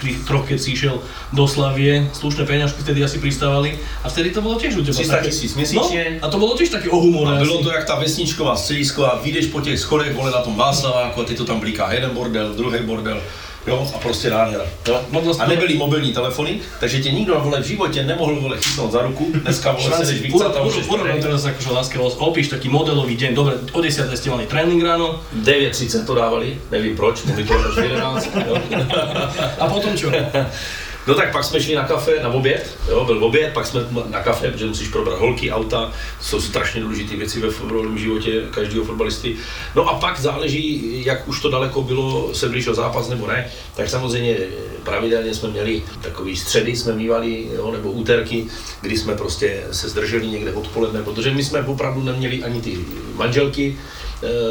keď 0.47 0.57
si 0.61 0.71
išiel 0.77 1.01
do 1.33 1.47
Slavie, 1.47 2.05
slušné 2.13 2.45
peňažky 2.45 2.81
vtedy 2.85 3.03
asi 3.03 3.17
pristávali 3.17 3.79
a 4.03 4.09
vtedy 4.09 4.29
to 4.29 4.41
bolo 4.41 4.61
tiež 4.61 4.77
u 4.77 4.85
teba 4.85 4.93
300 5.01 5.13
také- 5.17 5.27
tisíc 5.27 5.55
měsíčně. 5.55 6.17
No, 6.21 6.27
a 6.27 6.31
to 6.31 6.37
bolo 6.37 6.53
tiež 6.57 6.69
také 6.69 6.89
o 6.89 6.97
humore 7.01 7.37
A 7.37 7.41
bylo 7.41 7.55
asi. 7.55 7.63
to 7.63 7.69
jak 7.71 7.85
ta 7.85 7.95
vesničková 7.99 8.55
středisková, 8.55 9.19
vyjdeš 9.23 9.45
po 9.49 9.61
těch 9.61 9.79
schodech, 9.79 10.13
vole 10.15 10.31
na 10.31 10.41
tom 10.41 10.55
Václaváku 10.55 11.21
a 11.21 11.25
ty 11.25 11.33
to 11.35 11.45
tam 11.45 11.59
bliká 11.59 11.93
jeden 11.93 12.09
bordel, 12.13 12.53
druhý 12.53 12.79
bordel. 12.85 13.21
Jo, 13.67 13.87
a 13.95 13.97
prostě 13.97 14.29
nádhera. 14.29 14.63
Jo? 14.87 15.01
Modlo- 15.11 15.35
A 15.39 15.47
nebyly 15.47 15.77
mobilní 15.77 16.13
telefony, 16.13 16.59
takže 16.79 16.99
tě 17.01 17.11
nikdo 17.11 17.39
vole 17.39 17.61
v 17.61 17.65
životě 17.65 18.03
nemohl 18.03 18.35
vole 18.35 18.57
chytnout 18.57 18.91
za 18.91 19.01
ruku. 19.01 19.31
Dneska 19.43 19.71
vole 19.71 19.97
se 20.05 20.11
jdeš 20.13 20.21
vycat 20.21 20.55
a 20.55 20.61
už 20.61 20.75
nám 21.07 21.21
teraz 21.21 21.45
akože 21.45 21.71
láskavo, 21.71 22.09
opíš 22.09 22.47
taký 22.47 22.69
modelový 22.69 23.15
deň, 23.15 23.35
dobre, 23.35 23.53
o 23.73 23.81
10 23.81 24.07
ste 24.17 24.29
mali 24.29 24.45
tréning 24.47 24.79
ráno 24.83 25.19
9.30 25.43 26.05
to 26.07 26.15
dávali, 26.15 26.57
nevím 26.71 26.95
proč, 26.95 27.23
mohli 27.23 27.43
to 27.43 27.53
až 27.53 27.75
v 27.75 27.83
11. 27.83 28.29
Jo? 28.47 28.55
a 29.59 29.67
potom 29.67 29.97
čo? 29.97 30.07
No 31.07 31.15
tak 31.15 31.31
pak 31.31 31.43
jsme 31.43 31.61
šli 31.61 31.75
na 31.75 31.83
kafe, 31.83 32.11
na 32.23 32.29
oběd, 32.29 32.77
jo, 32.89 33.05
byl 33.05 33.23
oběd, 33.23 33.53
pak 33.53 33.65
jsme 33.65 33.81
na 34.09 34.23
kafe, 34.23 34.51
protože 34.51 34.65
musíš 34.65 34.87
probrat 34.87 35.19
holky, 35.19 35.51
auta, 35.51 35.91
jsou 36.21 36.41
strašně 36.41 36.81
důležité 36.81 37.15
věci 37.15 37.39
ve 37.39 37.49
fotbalovém 37.49 37.97
životě 37.97 38.41
každého 38.51 38.85
fotbalisty. 38.85 39.35
No 39.75 39.89
a 39.89 39.99
pak 39.99 40.19
záleží, 40.19 40.81
jak 41.05 41.27
už 41.27 41.41
to 41.41 41.49
daleko 41.49 41.81
bylo, 41.81 42.33
se 42.33 42.49
blížil 42.49 42.75
zápas 42.75 43.09
nebo 43.09 43.27
ne, 43.27 43.47
tak 43.75 43.89
samozřejmě 43.89 44.37
pravidelně 44.83 45.33
jsme 45.33 45.49
měli 45.49 45.83
takový 46.01 46.35
středy, 46.35 46.75
jsme 46.75 46.93
mývali, 46.93 47.47
jo, 47.55 47.71
nebo 47.71 47.91
úterky, 47.91 48.45
kdy 48.81 48.97
jsme 48.97 49.15
prostě 49.15 49.63
se 49.71 49.89
zdrželi 49.89 50.27
někde 50.27 50.53
odpoledne, 50.53 51.03
protože 51.03 51.31
my 51.31 51.43
jsme 51.43 51.61
opravdu 51.61 52.03
neměli 52.03 52.43
ani 52.43 52.61
ty 52.61 52.77
manželky, 53.15 53.77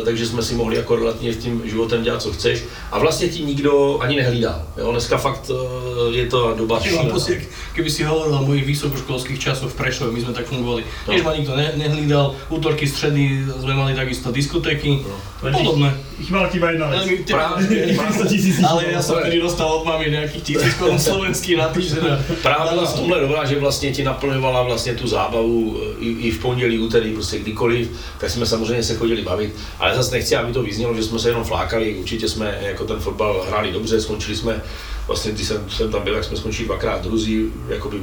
takže 0.05 0.27
jsme 0.27 0.43
si 0.43 0.55
mohli 0.55 0.77
jako 0.77 0.97
relativně 0.97 1.33
s 1.33 1.37
tím 1.37 1.63
životem 1.65 2.03
dělat, 2.03 2.23
co 2.23 2.33
chceš. 2.33 2.65
A 2.93 2.99
vlastně 2.99 3.29
ti 3.29 3.43
nikdo 3.45 3.99
ani 4.01 4.17
nehlídal. 4.17 4.63
Jo? 4.77 4.91
Dneska 4.93 5.19
fakt 5.19 5.51
eh, 5.51 6.17
je 6.17 6.27
to 6.27 6.55
doba 6.59 6.81
šílená. 6.81 7.11
pocit, 7.11 7.49
keby 7.75 7.91
si 7.91 8.05
hovoril 8.05 8.35
o 8.35 8.43
mojich 8.47 8.67
vysokoškolských 8.67 9.39
časoch 9.39 9.71
v 9.73 9.75
Prešove, 9.75 10.13
my 10.13 10.21
sme 10.21 10.33
tak 10.33 10.47
fungovali. 10.47 10.85
No. 11.09 11.13
Tiež 11.15 11.23
ma 11.27 11.35
nikto 11.37 11.57
ne, 11.57 11.73
nehlídal, 11.77 12.35
útorky, 12.51 12.87
stredy 12.87 13.43
sme 13.61 13.75
mali 13.75 13.95
takisto 13.95 14.33
diskotéky, 14.33 15.03
No. 15.43 15.53
podobné. 15.53 15.93
Chýbala 16.17 16.49
ti 16.49 16.57
jedna 16.59 16.89
300 16.89 18.25
tisíc. 18.29 18.57
ale 18.65 18.89
ja 18.89 19.03
som 19.05 19.21
vtedy 19.21 19.37
dostal 19.41 19.69
od 19.69 19.85
mami 19.85 20.11
nejakých 20.11 20.43
tisíc 20.43 20.73
korún 20.81 20.99
slovenský 20.99 21.57
na 21.61 21.69
týždeň. 21.69 22.03
a- 22.09 22.19
Právě 22.43 22.73
byla 22.73 22.85
v 22.87 22.95
tomhle 22.95 23.21
dobrá, 23.21 23.45
že 23.45 23.59
vlastně 23.61 23.93
ti 23.93 24.05
naplňovala 24.05 24.63
vlastně 24.63 24.95
tu 24.95 25.07
zábavu 25.09 25.77
eh, 25.77 26.05
i, 26.05 26.09
i 26.09 26.31
v 26.31 26.39
pondělí, 26.39 26.79
úterý, 26.79 27.13
prostě 27.13 27.39
kdykoliv, 27.39 27.91
tak 28.19 28.31
jsme 28.31 28.47
samozřejmě 28.47 28.83
se 28.83 28.95
chodili 28.95 29.23
bavit, 29.23 29.53
ale 29.79 29.97
zase 29.97 30.11
nechci, 30.11 30.37
aby 30.37 30.53
to 30.53 30.62
vyznělo, 30.62 30.95
že 30.95 31.03
jsme 31.03 31.19
se 31.19 31.29
jenom 31.29 31.45
flákali, 31.45 31.95
určitě 31.95 32.29
jsme 32.29 32.59
jako 32.61 32.85
ten 32.85 33.01
fotbal 33.01 33.45
hráli 33.49 33.73
dobře, 33.73 34.01
skončili 34.01 34.37
jsme, 34.37 34.62
vlastně 35.07 35.33
když 35.33 35.47
jsem, 35.47 35.71
jsem 35.71 35.90
tam 35.90 36.03
byl, 36.03 36.14
tak 36.14 36.25
jsme 36.25 36.37
skončili 36.37 36.66
dvakrát 36.66 37.03
druzí, 37.03 37.53
jakoby 37.69 37.97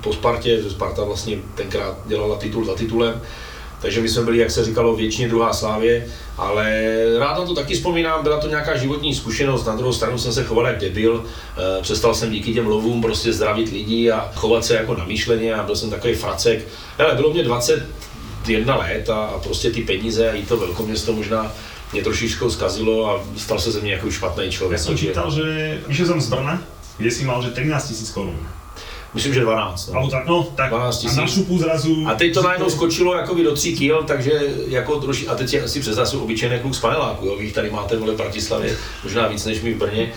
po 0.00 0.12
Spartě, 0.12 0.62
že 0.62 0.70
Sparta 0.70 1.04
vlastně 1.04 1.38
tenkrát 1.54 1.96
dělala 2.06 2.36
titul 2.36 2.64
za 2.64 2.74
titulem, 2.74 3.20
takže 3.80 4.00
my 4.00 4.08
jsme 4.08 4.22
byli, 4.22 4.38
jak 4.38 4.50
se 4.50 4.64
říkalo, 4.64 4.96
věčně 4.96 5.28
druhá 5.28 5.52
slávě, 5.52 6.06
ale 6.38 6.96
rád 7.18 7.38
na 7.38 7.46
to 7.46 7.54
taky 7.54 7.74
vzpomínám, 7.74 8.22
byla 8.22 8.40
to 8.40 8.48
nějaká 8.48 8.76
životní 8.76 9.14
zkušenost, 9.14 9.66
na 9.66 9.76
druhou 9.76 9.92
stranu 9.92 10.18
jsem 10.18 10.32
se 10.32 10.44
choval 10.44 10.66
jak 10.66 10.78
debil, 10.78 11.24
eh, 11.24 11.82
přestal 11.82 12.14
jsem 12.14 12.30
díky 12.30 12.54
těm 12.54 12.66
lovům 12.66 13.02
prostě 13.02 13.32
zdravit 13.32 13.72
lidi 13.72 14.10
a 14.10 14.30
chovat 14.34 14.64
se 14.64 14.74
jako 14.74 14.94
namýšleně 14.94 15.54
a 15.54 15.62
byl 15.62 15.76
jsem 15.76 15.90
takový 15.90 16.14
fracek. 16.14 16.68
Ale 16.98 17.14
bylo 17.14 17.32
mě 17.32 17.42
21 18.56 18.76
let 18.76 19.10
a, 19.10 19.14
a 19.14 19.38
prostě 19.38 19.70
ty 19.70 19.82
peníze 19.82 20.30
a 20.30 20.34
i 20.34 20.42
to 20.42 20.56
velkoměsto 20.56 21.12
možná 21.12 21.52
mě 21.92 22.02
trošičku 22.02 22.50
zkazilo 22.50 23.10
a 23.10 23.20
stal 23.36 23.58
se 23.58 23.72
ze 23.72 23.80
mě 23.80 23.92
jako 23.92 24.10
špatný 24.10 24.50
člověk. 24.50 24.80
som 24.80 24.94
takže- 24.94 25.06
čítal, 25.06 25.30
že 25.30 25.78
išiel 25.88 26.06
som 26.06 26.20
z 26.20 26.28
Brna, 26.28 26.62
kde 26.98 27.10
si 27.10 27.24
mal, 27.24 27.42
že 27.42 27.50
13 27.50 27.88
tisíc 27.88 28.10
korún. 28.10 28.38
Myslím, 29.14 29.34
že 29.34 29.40
12. 29.40 29.88
No. 29.88 29.94
Alebo 29.94 30.10
tak, 30.10 30.26
no, 30.26 30.42
tak. 30.56 30.70
12 30.70 31.04
A 31.04 31.12
na 31.14 31.26
šupu 31.26 31.58
zrazu... 31.58 32.06
A 32.06 32.14
teď 32.14 32.34
to 32.34 32.42
najednou 32.42 32.70
skočilo 32.70 33.14
jakoby 33.14 33.42
do 33.44 33.54
3 33.54 33.72
kg, 33.72 34.06
takže 34.06 34.32
jako 34.68 35.00
troši, 35.00 35.28
a 35.28 35.34
teď 35.34 35.56
si- 35.66 35.80
představ 35.80 36.08
si 36.08 36.16
obyčejný 36.16 36.58
kluk 36.58 36.74
z 36.74 36.80
paneláku, 36.80 37.26
jo, 37.26 37.36
vy 37.36 37.44
jich 37.44 37.52
tady 37.54 37.70
máte 37.70 37.96
vole 37.96 38.12
v 38.14 38.16
Bratislavě, 38.16 38.76
možná 39.04 39.28
víc 39.28 39.44
než 39.44 39.60
my 39.62 39.74
v 39.74 39.76
Brně. 39.76 40.12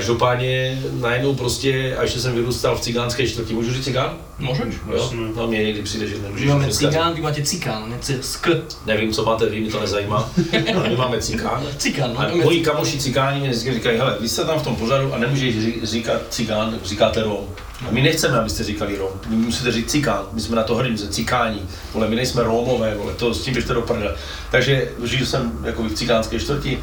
Každopádně 0.00 0.82
najednou 1.00 1.34
prostě, 1.34 1.96
a 1.96 2.02
ještě 2.02 2.20
jsem 2.20 2.34
vyrůstal 2.34 2.76
v 2.76 2.80
cigánské 2.80 3.26
čtvrti, 3.26 3.54
můžu 3.54 3.72
říct 3.72 3.84
cigán? 3.84 4.16
Môžeš? 4.40 4.74
Jo? 4.94 5.12
No 5.36 5.46
mě 5.46 5.62
někdy 5.64 5.82
přijde, 5.82 6.06
že 6.06 6.18
nemůžeš 6.22 6.46
My 6.46 6.52
máme 6.52 6.64
dneska- 6.64 6.88
cigán, 6.88 7.14
vy 7.14 7.20
máte 7.20 7.42
cikán, 7.42 7.90
ne 7.90 7.96
ck. 8.20 8.48
Nevím, 8.86 9.12
co 9.12 9.24
máte 9.24 9.46
vy, 9.46 9.60
mi 9.60 9.68
to 9.70 9.80
nezajímá. 9.80 10.30
Ale 10.76 10.88
my 10.88 10.96
máme 10.96 11.18
cikán. 11.20 11.62
Cikán, 11.76 12.10
no. 12.14 12.20
A 12.20 12.22
máme 12.22 12.34
moji 12.44 12.60
kamoši 12.60 12.98
cikáni 12.98 13.40
mě 13.40 13.48
vždycky 13.50 13.74
říkají, 13.74 13.98
hele, 13.98 14.16
vy 14.20 14.28
jste 14.28 14.44
tam 14.44 14.58
v 14.60 14.62
tom 14.62 14.76
pořadu 14.76 15.14
a 15.14 15.18
nemůžeš 15.18 15.54
ří- 15.58 15.80
říkat 15.82 16.20
cikán, 16.30 16.78
říkáte 16.84 17.22
rom. 17.22 17.44
A 17.88 17.90
my 17.90 18.02
nechceme, 18.02 18.38
abyste 18.38 18.64
říkali 18.64 18.96
rom. 18.98 19.10
Vy 19.28 19.36
musíte 19.36 19.72
říct 19.72 19.90
cikán. 19.90 20.26
My 20.32 20.40
jsme 20.40 20.56
na 20.56 20.62
to 20.62 20.74
hrdí, 20.74 20.96
že 20.96 21.08
cikáni. 21.08 21.60
Vole, 21.94 22.08
my 22.08 22.16
nejsme 22.16 22.42
romové, 22.42 22.94
vole, 22.94 23.12
to 23.14 23.34
s 23.34 23.42
tím 23.42 23.54
běžte 23.54 23.74
do 23.74 23.82
prdele. 23.82 24.14
Takže 24.50 24.88
žil 25.04 25.26
jsem 25.26 25.52
jako 25.64 25.82
v 25.82 25.92
cikánské 25.94 26.38
čtvrti, 26.40 26.78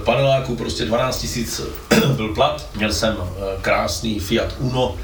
v 0.00 0.04
paneláku 0.04 0.56
prostě 0.56 0.84
12 0.84 1.18
tisíc 1.18 1.60
byl 2.16 2.28
plat. 2.28 2.66
Měl 2.76 2.92
jsem 2.92 3.16
eh, 3.20 3.40
krásný 3.60 4.20
Fiat 4.20 4.54
Uno, 4.58 4.96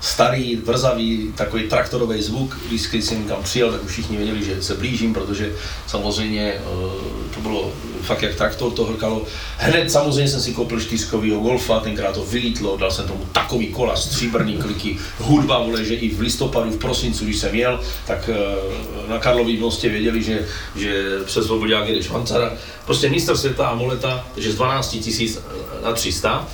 starý, 0.00 0.56
vrzavý, 0.56 1.32
takový 1.36 1.62
traktorový 1.62 2.22
zvuk. 2.22 2.58
Když 2.68 3.04
jsem 3.04 3.24
tam 3.24 3.42
přijel, 3.42 3.72
tak 3.72 3.84
už 3.84 3.90
všichni 3.90 4.16
věděli, 4.16 4.44
že 4.44 4.62
se 4.62 4.74
blížím, 4.74 5.14
protože 5.14 5.52
samozřejmě 5.86 6.54
uh, 6.54 6.92
to 7.34 7.40
bylo 7.40 7.72
fakt 8.02 8.22
jak 8.22 8.34
traktor 8.34 8.72
to 8.72 8.84
hrkalo. 8.84 9.22
Hned 9.56 9.90
samozřejmě 9.90 10.28
jsem 10.28 10.40
si 10.40 10.52
koupil 10.52 10.80
čtyřkovýho 10.80 11.40
golfa, 11.40 11.80
tenkrát 11.80 12.14
to 12.14 12.24
vylítlo, 12.24 12.76
dal 12.76 12.90
jsem 12.90 13.06
tomu 13.06 13.26
takový 13.32 13.66
kola, 13.66 13.96
stříbrný 13.96 14.56
kliky, 14.56 14.98
hudba, 15.18 15.58
vole, 15.58 15.84
že 15.84 15.94
i 15.94 16.14
v 16.14 16.20
listopadu, 16.20 16.70
v 16.70 16.78
prosincu, 16.78 17.24
když 17.24 17.38
jsem 17.38 17.54
jel, 17.54 17.80
tak 18.06 18.30
uh, 18.32 19.10
na 19.10 19.18
Karlový 19.18 19.56
mostě 19.56 19.88
věděli, 19.88 20.22
že, 20.22 20.46
že 20.76 21.04
přes 21.24 21.46
Svobodák 21.46 21.88
jede 21.88 22.02
švancara. 22.02 22.52
Prostě 22.84 23.10
mistr 23.10 23.36
světa 23.36 23.66
a 23.66 23.74
moleta, 23.74 24.26
takže 24.34 24.52
z 24.52 24.54
12 24.54 24.88
tisíc 24.88 25.38
na 25.84 25.92
300 25.92 26.48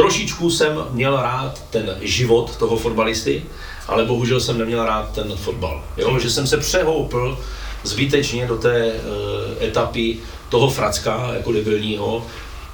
Trošičku 0.00 0.50
jsem 0.50 0.84
měl 0.90 1.16
rád 1.16 1.62
ten 1.70 1.96
život 2.00 2.56
toho 2.56 2.76
fotbalisty, 2.76 3.42
ale 3.88 4.04
bohužel 4.04 4.40
jsem 4.40 4.58
neměl 4.58 4.84
rád 4.84 5.12
ten 5.12 5.36
fotbal. 5.36 5.84
Jo? 5.96 6.18
Že 6.18 6.30
jsem 6.30 6.46
se 6.46 6.56
přehoupil 6.56 7.38
zbytečně 7.82 8.46
do 8.46 8.56
té 8.56 8.92
uh, 8.92 9.64
etapy 9.64 10.16
toho 10.48 10.70
fracka 10.70 11.30
jako 11.34 11.52
debilního, 11.52 12.26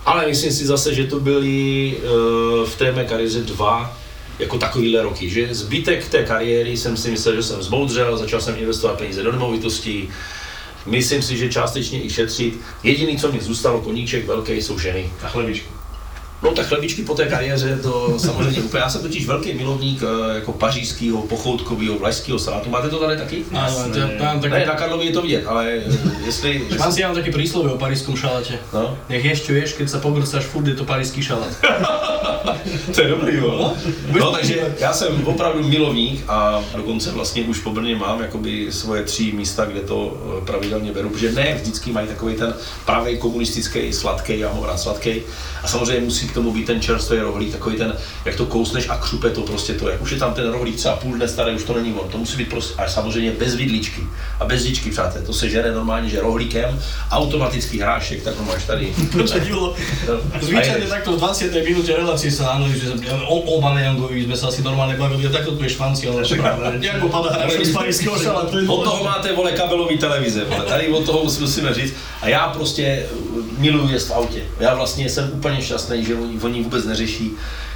ale 0.04 0.26
myslím 0.26 0.52
si 0.52 0.66
zase, 0.66 0.94
že 0.94 1.04
to 1.04 1.20
byly 1.20 1.96
uh, 1.96 2.66
v 2.66 2.76
té 2.78 2.92
mé 2.92 3.04
kariéře 3.04 3.40
dva 3.40 3.96
jako 4.38 4.58
takovýhle 4.58 5.02
roky, 5.02 5.30
že 5.30 5.54
zbytek 5.54 6.08
té 6.08 6.24
kariéry 6.24 6.76
jsem 6.76 6.96
si 6.96 7.10
myslel, 7.10 7.36
že 7.36 7.42
jsem 7.42 7.62
zmoudřel, 7.62 8.16
začal 8.16 8.40
jsem 8.40 8.56
investovat 8.58 8.98
peníze 8.98 9.22
do 9.22 9.32
nemovitostí, 9.32 10.08
myslím 10.86 11.22
si, 11.22 11.36
že 11.36 11.52
částečně 11.52 12.04
i 12.04 12.10
šetřit. 12.10 12.60
Jediný, 12.82 13.16
co 13.16 13.32
mi 13.32 13.40
zůstalo, 13.40 13.80
koníček 13.80 14.26
velký, 14.26 14.52
jsou 14.52 14.78
ženy. 14.78 15.10
A 15.22 15.28
chlebičku. 15.28 15.85
No 16.42 16.52
tak 16.52 16.66
chlebičky 16.66 17.02
po 17.02 17.14
té 17.14 17.26
kariéře, 17.26 17.78
to 17.82 18.18
samozřejmě 18.18 18.60
úplně. 18.60 18.80
Já 18.82 18.88
jsem 18.90 19.02
totiž 19.02 19.26
velký 19.26 19.54
milovník 19.54 20.02
eh, 20.02 20.34
jako 20.34 20.52
pařížského, 20.52 21.22
pochoutkového, 21.22 21.98
vlašského 21.98 22.38
salátu. 22.38 22.70
Máte 22.70 22.88
to 22.88 22.98
tady 22.98 23.16
taky? 23.16 23.44
Ja 23.52 23.64
mám 24.20 24.40
Ne, 24.40 24.40
také... 24.40 24.66
na 24.66 24.74
Karlovi 24.74 25.06
je 25.06 25.12
to 25.12 25.22
vidět, 25.22 25.44
ale 25.46 25.70
eh, 25.72 26.24
jestli... 26.26 26.62
Mám 26.78 26.92
si 26.92 27.00
ja 27.00 27.08
mám 27.08 27.16
také 27.16 27.32
príslovie 27.32 27.72
o 27.72 27.80
parískom 27.80 28.16
šaláte. 28.16 28.60
No, 28.72 28.98
Nech 29.08 29.24
ješ, 29.24 29.48
čo 29.48 29.52
ješ, 29.56 29.72
keď 29.80 29.86
sa 29.88 29.98
pogrcaš, 29.98 30.44
furt 30.44 30.68
je 30.68 30.76
to 30.76 30.84
parísky 30.84 31.24
šalát. 31.24 31.52
to 32.94 33.00
je 33.02 33.08
dobrý, 33.08 33.36
jo. 33.36 33.74
No, 34.12 34.18
No, 34.18 34.32
takže 34.32 34.74
já 34.78 34.92
jsem 34.92 35.26
opravdu 35.26 35.68
milovník 35.68 36.24
a 36.28 36.64
dokonce 36.76 37.10
vlastně 37.10 37.42
už 37.42 37.58
po 37.60 37.70
Brně 37.70 37.96
mám 37.96 38.20
jakoby 38.20 38.72
svoje 38.72 39.02
tři 39.02 39.32
místa, 39.32 39.64
kde 39.64 39.80
to 39.80 40.16
eh, 40.42 40.46
pravidelně 40.46 40.92
beru, 40.92 41.08
protože 41.10 41.32
ne 41.32 41.54
vždycky 41.54 41.92
mají 41.92 42.08
takový 42.08 42.34
ten 42.34 42.54
pravý 42.86 43.18
komunistický 43.18 43.92
sladký, 43.92 44.38
já 44.38 44.48
ho 44.48 44.66
rád 44.66 44.80
sladký. 44.80 45.22
A 45.62 45.68
samozřejmě 45.68 46.00
musí 46.00 46.28
k 46.28 46.34
tomu 46.34 46.52
být 46.52 46.66
ten 46.66 46.80
čerstvý 46.80 47.18
rohlík, 47.18 47.52
takový 47.52 47.76
ten, 47.76 47.96
jak 48.24 48.36
to 48.36 48.46
kousneš 48.46 48.88
a 48.88 48.96
křupe 48.98 49.30
to 49.30 49.40
prostě 49.42 49.72
to, 49.74 49.88
jak 49.88 50.02
už 50.02 50.10
je 50.10 50.18
tam 50.18 50.34
ten 50.34 50.50
rohlík 50.50 50.76
třeba 50.76 50.96
půl 50.96 51.14
dne 51.16 51.28
starý, 51.28 51.54
už 51.54 51.64
to 51.64 51.74
není 51.74 51.94
on, 51.94 52.08
to 52.08 52.18
musí 52.18 52.36
být 52.36 52.48
prostě, 52.48 52.74
a 52.82 52.88
samozřejmě 52.88 53.32
bez 53.32 53.54
vidličky 53.54 54.02
a 54.40 54.44
bez 54.44 54.62
žičky, 54.62 54.90
přátelé, 54.90 55.24
to 55.24 55.32
se 55.32 55.48
žere 55.48 55.72
normálně, 55.72 56.08
že 56.08 56.20
rohlíkem, 56.20 56.80
automatický 57.10 57.80
hrášek, 57.80 58.22
tak 58.22 58.36
ho 58.36 58.44
máš 58.44 58.64
tady. 58.64 58.92
Čo 59.26 59.38
divilo. 59.38 59.74
Zvyčajne 60.40 60.86
takto 60.86 61.16
v 61.16 61.18
20. 61.18 61.50
minúte 61.64 61.92
relácie 61.96 62.30
sa 62.30 62.55
analýzuje, 62.56 62.96
že 62.98 63.12
o 63.28 63.36
Obameyangovi 63.60 64.24
sme 64.24 64.36
sa 64.36 64.48
asi 64.48 64.64
normálne 64.64 64.96
bavili, 64.96 65.28
a 65.28 65.30
takto 65.30 65.54
tu 65.56 65.62
je 65.64 65.70
švanci, 65.76 66.08
ale 66.08 66.24
jak 66.80 66.98
ho 67.00 67.08
padá 67.08 67.30
hráč 67.36 67.60
z 67.68 67.72
parískeho 67.76 68.16
šalátu. 68.18 68.64
Od 68.64 68.80
toho 68.84 69.04
máte, 69.04 69.32
vole, 69.32 69.52
kabelový 69.52 69.98
televize, 69.98 70.44
vole. 70.44 70.64
Tady 70.64 70.88
od 70.88 71.04
toho 71.06 71.24
musíme 71.24 71.74
říct. 71.74 71.94
A 72.22 72.28
já 72.28 72.48
prostě 72.48 73.06
miluji 73.58 73.92
jíst 73.92 74.08
v 74.08 74.12
autě. 74.12 74.40
Já 74.60 74.74
vlastně 74.74 75.08
jsem 75.10 75.30
úplně 75.34 75.62
šťastný, 75.62 76.04
že 76.04 76.14
oni, 76.14 76.40
oni 76.42 76.62
vůbec 76.62 76.84
neřeší, 76.84 77.30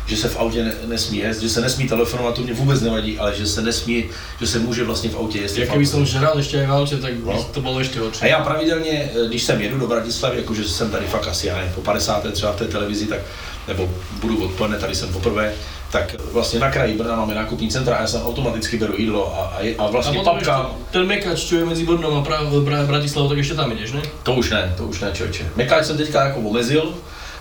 že 0.07 0.17
se 0.17 0.29
v 0.29 0.37
autě 0.41 0.65
ne, 0.65 0.73
nesmí 0.87 1.19
jíst, 1.19 1.39
že 1.41 1.49
se 1.49 1.61
nesmí 1.61 1.89
telefonovat, 1.89 2.35
to 2.35 2.43
mě 2.43 2.53
vůbec 2.53 2.81
nevadí, 2.81 3.19
ale 3.19 3.35
že 3.35 3.47
se 3.47 3.63
nesmí, 3.63 4.05
že 4.41 4.47
se 4.47 4.59
může 4.59 4.85
vlastně 4.85 5.11
v 5.11 5.17
autě 5.17 5.39
jíst. 5.39 5.55
Ja 5.59 5.67
keby 5.71 5.87
som 5.87 6.03
žral 6.03 6.35
aj 6.35 6.67
v 6.67 6.73
aute, 6.73 6.97
tak 6.99 7.15
No. 7.23 7.39
to 7.55 7.61
bolo 7.63 7.79
ešte 7.79 8.01
A 8.01 8.03
horšie. 8.03 8.27
já 8.31 8.43
pravidelně, 8.43 9.11
eh, 9.15 9.29
když 9.29 9.43
sem 9.43 9.61
jedu 9.61 9.79
do 9.79 9.87
Bratislavy, 9.87 10.37
jakože 10.43 10.65
jsem 10.67 10.91
tady 10.91 11.07
fakt 11.07 11.29
asi, 11.29 11.47
já 11.47 11.57
nevím, 11.57 11.73
po 11.75 11.81
50. 11.81 12.27
třeba 12.33 12.53
v 12.53 12.57
té 12.57 12.65
televizi, 12.67 13.07
tak, 13.07 13.21
nebo 13.69 13.89
budu 14.21 14.45
odpoledne, 14.45 14.79
tady 14.79 14.95
jsem 14.95 15.13
poprvé, 15.13 15.53
tak 15.93 16.15
vlastně 16.33 16.61
na 16.61 16.71
kraji 16.71 16.95
Brna 16.99 17.17
máme 17.17 17.35
nákupní 17.35 17.69
centra 17.71 17.97
a 17.97 18.01
já 18.01 18.07
jsem 18.07 18.23
automaticky 18.23 18.79
beru 18.79 18.95
jídlo 18.97 19.35
a, 19.41 19.45
a, 19.57 19.61
je- 19.61 19.77
a 19.77 19.83
A 19.85 19.91
vlastně 19.91 20.19
ešte 20.19 20.25
papka, 20.31 20.71
ten 20.91 21.07
mekač, 21.07 21.41
čo 21.45 21.57
je 21.57 21.65
medzi 21.65 21.85
Brnom 21.87 22.15
a 22.19 22.23
Pra- 22.23 22.87
Bratislavou, 22.87 23.29
tak 23.29 23.39
ešte 23.39 23.55
tam 23.55 23.73
ideš, 23.73 23.93
ne? 23.93 24.03
To 24.23 24.35
už 24.35 24.51
ne, 24.51 24.75
to 24.77 24.85
už 24.87 25.01
ne, 25.01 25.11
člověče. 25.13 25.51
Mekáč 25.57 25.87
jsem 25.87 25.97
teďka 25.97 26.25
jako 26.25 26.41
omezil, 26.41 26.95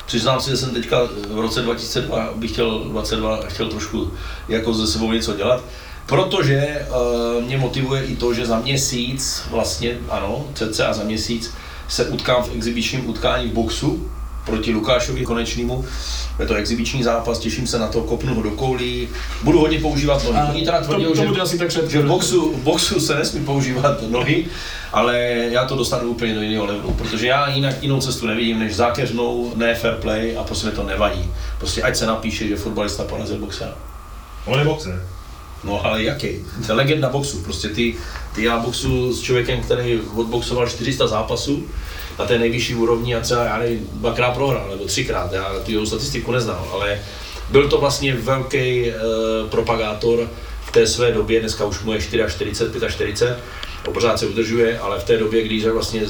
přiznám 0.05 0.41
si, 0.41 0.49
že 0.49 0.57
jsem 0.57 0.69
teďka 0.69 0.97
v 1.33 1.39
roce 1.39 1.61
2002 1.61 2.33
bych 2.35 2.51
chtěl, 2.51 2.79
22, 2.79 3.39
chtěl 3.47 3.67
trošku 3.69 4.11
jako 4.49 4.73
ze 4.73 4.87
sebou 4.87 5.11
něco 5.11 5.33
dělat, 5.37 5.61
protože 6.05 6.85
uh, 7.37 7.43
mě 7.43 7.57
motivuje 7.57 8.03
i 8.05 8.15
to, 8.15 8.33
že 8.33 8.45
za 8.45 8.59
měsíc, 8.59 9.43
vlastně 9.51 9.97
ano, 10.09 10.45
cca 10.53 10.93
za 10.93 11.03
měsíc, 11.03 11.53
se 11.87 12.05
utkám 12.05 12.43
v 12.43 12.55
exibičním 12.55 13.09
utkání 13.09 13.49
v 13.49 13.53
boxu 13.53 14.09
proti 14.45 14.73
Lukášovi 14.73 15.25
Konečnému. 15.25 15.85
Je 16.39 16.45
to 16.45 16.53
exibiční 16.53 17.03
zápas, 17.03 17.39
těším 17.39 17.67
se 17.67 17.79
na 17.79 17.87
to, 17.87 18.01
kopnu 18.01 18.35
ho 18.35 18.41
do 18.41 18.51
koulí, 18.51 19.09
budu 19.43 19.59
hodně 19.59 19.79
používat 19.79 20.23
nohy. 20.23 20.49
Oni 20.49 20.65
teda 20.65 20.81
tvrdí, 20.81 21.03
to, 21.03 21.09
to 21.09 21.33
že 21.33 21.41
asi 21.41 21.57
tak 21.57 21.69
všetko. 21.69 21.89
že 21.89 22.01
v 22.01 22.07
boxu, 22.07 22.53
v 22.53 22.59
boxu 22.63 22.99
se 22.99 23.15
nesmí 23.15 23.45
používat 23.45 24.09
nohy, 24.09 24.45
ale 24.93 25.19
já 25.51 25.65
to 25.65 25.75
dostanu 25.75 26.09
úplně 26.09 26.35
do 26.35 26.41
jiného 26.41 26.65
levelu, 26.65 26.93
protože 26.93 27.27
já 27.27 27.49
jinak 27.49 27.83
jinou 27.83 28.01
cestu 28.01 28.27
nevidím, 28.27 28.59
než 28.59 28.75
zákeřnou, 28.75 29.53
ne 29.55 29.75
fair 29.75 29.93
play 29.93 30.37
a 30.37 30.43
prostě 30.43 30.67
mi 30.67 30.73
to 30.73 30.83
nevadí. 30.83 31.31
Prostě 31.57 31.81
ať 31.81 31.95
se 31.95 32.05
napíše, 32.05 32.47
že 32.47 32.55
fotbalista 32.55 33.03
porazil 33.03 33.37
boxera. 33.37 33.75
On 34.45 34.59
je 34.59 34.65
boxer. 34.65 35.03
No 35.63 35.85
ale 35.85 36.03
jaký? 36.03 36.27
To 36.65 36.71
je 36.71 36.75
legenda 36.75 37.09
boxu. 37.09 37.43
Prostě 37.43 37.69
ty, 37.69 37.95
ty 38.35 38.43
já 38.43 38.59
boxu 38.59 39.13
s 39.13 39.21
člověkem, 39.21 39.61
který 39.61 39.99
odboxoval 40.15 40.69
400 40.69 41.07
zápasů 41.07 41.63
na 42.19 42.25
té 42.25 42.39
nejvyšší 42.39 42.75
úrovni 42.75 43.15
a 43.15 43.19
třeba 43.19 43.43
já 43.43 43.57
nevím, 43.57 43.89
dvakrát 43.93 44.31
prohrál, 44.31 44.69
nebo 44.69 44.85
třikrát, 44.85 45.33
já 45.33 45.53
tu 45.65 45.71
jeho 45.71 45.85
statistiku 45.85 46.31
neznal, 46.31 46.69
ale 46.71 46.99
byl 47.49 47.67
to 47.69 47.77
vlastně 47.77 48.15
velký 48.15 48.89
e, 48.89 48.93
propagátor 49.49 50.29
v 50.65 50.71
té 50.71 50.87
své 50.87 51.11
době, 51.11 51.39
dneska 51.39 51.65
už 51.65 51.81
mu 51.81 51.93
je 51.93 52.01
44, 52.01 52.93
45, 52.93 53.39
a 53.87 53.91
pořád 53.91 54.19
se 54.19 54.27
udržuje, 54.27 54.79
ale 54.79 54.99
v 54.99 55.03
té 55.03 55.17
době, 55.17 55.43
když 55.43 55.65
vlastně 55.65 56.01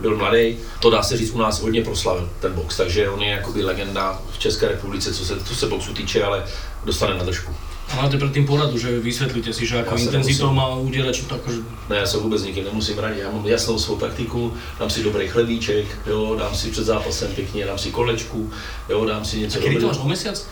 byl 0.00 0.16
mladý, 0.16 0.56
to 0.80 0.90
dá 0.90 1.02
se 1.02 1.16
říct 1.16 1.30
u 1.30 1.38
nás 1.38 1.60
hodně 1.60 1.82
proslavil 1.82 2.30
ten 2.40 2.52
box, 2.52 2.76
takže 2.76 3.08
on 3.08 3.22
je 3.22 3.30
jakoby 3.30 3.64
legenda 3.64 4.22
v 4.32 4.38
České 4.38 4.68
republice, 4.68 5.14
co 5.14 5.24
se, 5.24 5.44
co 5.44 5.54
se 5.54 5.66
boxu 5.66 5.94
týče, 5.94 6.24
ale 6.24 6.44
dostane 6.84 7.14
na 7.14 7.24
držku. 7.24 7.54
A 7.88 7.96
máte 7.96 8.20
predtým 8.20 8.44
poradu, 8.46 8.78
že 8.78 9.00
vysvetlíte 9.00 9.48
si, 9.52 9.64
že 9.66 9.80
ako 9.80 9.96
Ja 9.96 9.98
sa 9.98 10.04
intenzitou 10.12 10.52
má 10.52 10.76
udierať, 10.76 11.24
to 11.24 11.34
akože... 11.40 11.60
Ne, 11.88 11.96
já 11.96 12.06
se 12.06 12.16
vůbec 12.18 12.42
nikým 12.42 12.64
nemusím 12.64 12.98
radit, 12.98 13.18
já 13.18 13.30
mám 13.30 13.46
jasnou 13.46 13.78
svou 13.78 13.96
taktiku, 13.96 14.52
dám 14.78 14.90
si 14.90 15.02
dobrý 15.02 15.28
chlebíček, 15.28 15.86
jo, 16.06 16.36
dám 16.38 16.54
si 16.54 16.70
před 16.70 16.84
zápasem 16.84 17.32
pěkně, 17.34 17.66
dám 17.66 17.78
si 17.78 17.90
kolečku, 17.90 18.50
jo, 18.88 19.04
dám 19.04 19.24
si 19.24 19.38
něco 19.38 19.58
A 19.58 19.62
kedy 19.62 19.76
to 19.80 19.86
máš 19.86 19.98
o 19.98 20.08
mesiac? 20.08 20.46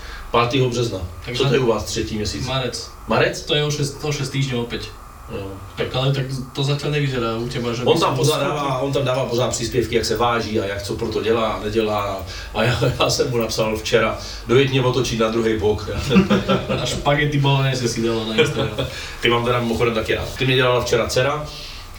5. 0.51 0.67
března. 0.69 1.01
Takže- 1.25 1.43
Co 1.43 1.49
to 1.49 1.55
je 1.55 1.61
u 1.61 1.67
vás 1.67 1.85
třetí 1.85 2.17
měsíc? 2.17 2.47
Marec. 2.47 2.91
Marec? 3.09 3.41
To 3.41 3.55
je 3.55 3.65
o 3.65 3.71
6, 3.71 4.05
o 4.05 4.13
6 4.13 4.29
týždňov 4.31 4.61
opäť. 4.65 4.89
Jo. 5.27 5.51
Tak 5.77 5.95
ale 5.95 6.15
tak 6.15 6.31
to 6.55 6.63
zatiaľ 6.63 6.91
nevyzerá 6.95 7.35
u 7.35 7.51
teba, 7.51 7.75
že... 7.75 7.83
On 7.83 7.99
tam, 7.99 8.17
pořád 8.17 8.41
dává, 8.41 8.79
on 8.79 8.93
tam 8.93 9.05
dává 9.05 9.27
pořád 9.27 9.51
příspěvky, 9.51 9.95
jak 9.95 10.05
se 10.05 10.17
váží 10.17 10.61
a 10.61 10.65
jak 10.65 10.83
co 10.83 10.95
pro 10.95 11.09
to 11.09 11.23
dělá 11.23 11.47
a 11.49 11.65
nedělá. 11.65 12.23
A 12.55 12.63
já, 12.63 12.79
já 13.01 13.11
jsem 13.11 13.31
mu 13.31 13.37
napsal 13.37 13.77
včera, 13.77 14.19
dojeď 14.47 14.71
mě 14.71 14.83
otočit 14.83 15.19
na 15.21 15.29
druhý 15.29 15.59
bok. 15.59 15.91
A 16.83 16.87
špagety 16.87 17.39
bolognese 17.39 17.89
si 17.89 18.03
dala 18.03 18.25
na 18.25 18.35
Instagram. 18.35 18.87
Ty 19.21 19.29
mám 19.29 19.45
teda 19.45 19.61
mimochodem 19.61 19.95
taky 19.95 20.15
rád. 20.15 20.37
Ty 20.37 20.47
mě 20.47 20.55
dělala 20.55 20.81
včera 20.81 21.07
dcera, 21.07 21.47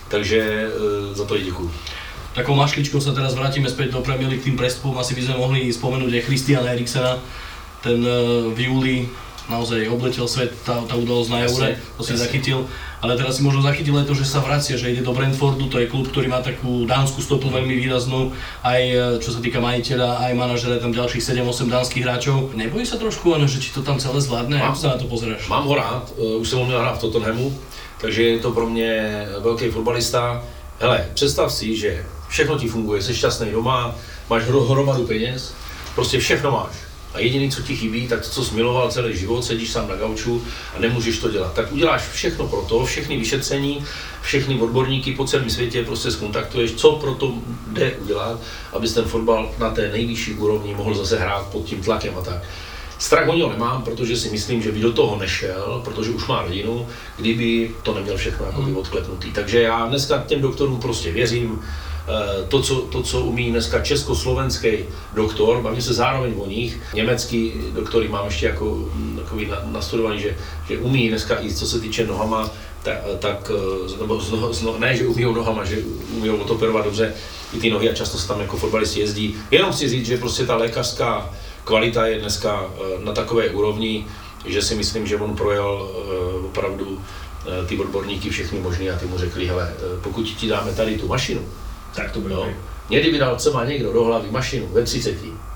takže 0.08 0.40
e, 0.42 1.16
za 1.16 1.26
to 1.26 1.38
i 1.38 1.44
děkuju. 1.44 1.72
Takou 2.38 2.54
mašličkou 2.54 3.02
sa 3.02 3.18
teraz 3.18 3.34
vrátime 3.34 3.66
späť 3.66 3.98
do 3.98 4.06
Premier 4.06 4.30
League, 4.30 4.46
tým 4.46 4.54
prestupom 4.54 4.94
asi 5.02 5.18
by 5.18 5.26
sme 5.26 5.42
mohli 5.42 5.74
spomenúť 5.74 6.22
aj 6.22 6.26
Christiana 6.30 6.70
Eriksena. 6.70 7.18
Ten 7.82 7.98
eh, 8.06 8.54
v 8.54 8.60
júli 8.62 9.10
naozaj 9.50 9.88
obletel 9.88 10.28
svet, 10.28 10.52
tá, 10.66 10.84
tá 10.84 10.96
udalosť 10.96 11.30
na 11.32 11.40
Eure, 11.48 11.80
to 11.98 12.04
si 12.04 12.14
jasne. 12.14 12.24
zachytil. 12.28 12.68
Ale 13.02 13.14
teraz 13.14 13.38
si 13.38 13.46
možno 13.46 13.62
zachytil 13.62 13.94
aj 13.98 14.10
to, 14.10 14.18
že 14.18 14.26
sa 14.26 14.42
vracia, 14.42 14.74
že 14.74 14.90
ide 14.90 15.06
do 15.06 15.14
Brentfordu, 15.14 15.70
to 15.70 15.78
je 15.80 15.86
klub, 15.88 16.10
ktorý 16.10 16.28
má 16.28 16.42
takú 16.42 16.84
dánsku 16.90 17.22
stopu 17.22 17.48
veľmi 17.54 17.78
výraznú, 17.78 18.34
aj 18.66 18.82
eh, 18.82 18.98
čo 19.22 19.30
sa 19.32 19.40
týka 19.40 19.62
majiteľa, 19.62 20.26
aj 20.28 20.32
manažera, 20.34 20.82
tam 20.82 20.92
ďalších 20.92 21.22
7-8 21.22 21.70
dánskych 21.70 22.04
hráčov. 22.04 22.58
Nebojí 22.58 22.86
sa 22.90 22.98
trošku, 22.98 23.32
ano, 23.38 23.46
že 23.48 23.62
či 23.62 23.70
to 23.72 23.86
tam 23.86 24.02
celé 24.02 24.18
zvládne? 24.22 24.58
Mám. 24.58 24.74
Ako 24.74 24.80
sa 24.82 24.88
na 24.94 24.98
to 24.98 25.06
pozeráš? 25.06 25.46
Mám 25.48 25.66
ho 25.70 25.76
rád, 25.76 26.04
eh, 26.18 26.36
už 26.42 26.50
jsem 26.50 26.60
ho 26.60 26.66
měl 26.66 26.80
hrát 26.80 26.98
v 26.98 27.02
Tottenhamu, 27.02 27.54
takže 28.02 28.24
je 28.24 28.40
to 28.40 28.52
pro 28.52 28.66
mě 28.70 28.92
velký 29.40 29.70
fotbalista. 29.70 30.44
Hele, 30.80 31.06
představ 31.14 31.54
si, 31.54 31.78
že 31.78 32.06
všechno 32.30 32.58
ti 32.58 32.68
funguje, 32.68 33.02
jsi 33.02 33.16
šťastný 33.16 33.52
doma, 33.52 33.96
máš 34.30 34.44
hro- 34.44 34.70
hromadu 34.70 35.08
peněz, 35.08 35.54
prostě 35.96 36.20
všechno 36.20 36.52
máš. 36.52 36.87
A 37.18 37.20
jediný, 37.20 37.52
co 37.52 37.62
ti 37.62 37.76
chybí, 37.76 38.08
tak 38.08 38.22
to, 38.22 38.30
co 38.30 38.46
jsi 38.46 38.56
miloval 38.56 38.92
celý 38.92 39.18
život, 39.18 39.46
sedíš 39.46 39.72
sám 39.72 39.90
na 39.90 39.96
gauču 39.96 40.44
a 40.76 40.80
nemůžeš 40.80 41.20
to 41.20 41.32
dělat. 41.32 41.54
Tak 41.54 41.72
uděláš 41.72 42.10
všechno 42.10 42.48
pro 42.48 42.62
to, 42.62 42.86
všechny 42.86 43.18
vyšetření, 43.18 43.86
všechny 44.22 44.60
odborníky 44.60 45.14
po 45.14 45.26
celém 45.26 45.50
světě 45.50 45.84
prostě 45.84 46.12
skontaktuješ, 46.12 46.74
co 46.74 46.92
pro 46.92 47.14
to 47.14 47.34
jde 47.68 47.92
udělat, 47.92 48.40
abys 48.74 48.94
ten 48.94 49.06
fotbal 49.06 49.52
na 49.60 49.70
té 49.70 49.92
nejvyšší 49.92 50.34
úrovni 50.34 50.76
mohl 50.76 50.96
zase 50.96 51.20
hrát 51.20 51.48
pod 51.48 51.66
tím 51.66 51.82
tlakem 51.82 52.14
a 52.18 52.22
tak. 52.22 52.44
Strach 53.00 53.28
o 53.28 53.36
něho 53.36 53.50
nemám, 53.50 53.84
protože 53.84 54.18
si 54.18 54.30
myslím, 54.30 54.62
že 54.62 54.72
by 54.72 54.80
do 54.80 54.94
toho 54.94 55.18
nešel, 55.18 55.82
protože 55.86 56.10
už 56.10 56.28
má 56.28 56.42
rodinu, 56.42 56.88
kdyby 57.18 57.72
to 57.84 57.94
neměl 57.94 58.18
všechno 58.18 58.46
jakoby 58.46 58.74
odklepnutý. 58.74 59.32
Takže 59.32 59.62
já 59.62 59.86
dneska 59.86 60.24
těm 60.28 60.42
doktorům 60.42 60.80
prostě 60.80 61.12
věřím, 61.12 61.62
to 62.48 62.62
co, 62.62 62.76
to, 62.76 63.04
co 63.04 63.22
umí 63.22 63.52
dneska 63.52 63.80
československý 63.80 64.70
doktor, 65.14 65.62
bavím 65.62 65.82
se 65.82 65.94
zároveň 65.94 66.34
o 66.38 66.48
nich, 66.48 66.80
německý 66.94 67.54
doktory 67.74 68.08
mám 68.08 68.26
ještě 68.26 68.46
jako 68.46 68.66
mm, 68.66 69.20
takový 69.24 69.52
nastudovaný, 69.66 70.20
že, 70.20 70.38
že 70.68 70.78
umí 70.78 71.10
dneska 71.10 71.44
i 71.44 71.54
co 71.54 71.68
se 71.68 71.80
týče 71.80 72.08
nohama, 72.08 72.52
tak, 72.84 72.98
tak 73.20 73.52
eh, 73.56 73.98
nebo 74.00 74.22
z, 74.22 74.34
z, 74.52 74.66
ne, 74.78 74.98
že 74.98 75.08
umí 75.08 75.24
nohama, 75.24 75.66
že 75.66 75.78
umí 76.18 76.30
otoperovat 76.30 76.86
dobře 76.86 77.14
i 77.54 77.60
ty 77.60 77.70
nohy 77.70 77.90
a 77.90 77.94
často 77.94 78.18
se 78.18 78.28
tam 78.28 78.40
jako 78.42 78.58
fotbalisti 78.58 79.00
jezdí. 79.00 79.36
Jenom 79.52 79.72
chci 79.72 79.90
říct, 79.90 80.06
že 80.06 80.18
prostě 80.18 80.46
ta 80.46 80.56
lékařská 80.56 81.30
kvalita 81.64 82.08
je 82.08 82.20
dneska 82.20 82.66
eh, 82.66 83.06
na 83.06 83.12
takové 83.12 83.50
úrovni, 83.50 84.08
že 84.46 84.62
si 84.62 84.76
myslím, 84.76 85.08
že 85.08 85.18
on 85.18 85.36
projel 85.36 85.90
opravdu 86.46 87.02
ty 87.68 87.78
odborníky 87.78 88.30
všechny 88.30 88.60
možný 88.60 88.90
a 88.90 89.00
ty 89.00 89.06
mu 89.06 89.18
řekli, 89.18 89.48
hele, 89.48 89.74
pokud 90.04 90.24
ti 90.24 90.48
dáme 90.48 90.72
tady 90.74 90.98
tu 90.98 91.08
mašinu, 91.08 91.42
tak 91.96 92.12
to 92.12 92.20
bude 92.20 92.36
no. 92.36 92.48
Mě 92.90 93.00
kdyby 93.00 93.18
dal 93.18 93.36
třeba 93.36 93.66
někdo 93.66 93.94
do 93.94 94.04
hlavy 94.04 94.32
mašinu 94.32 94.68
ve 94.68 94.84
30, 94.84 95.16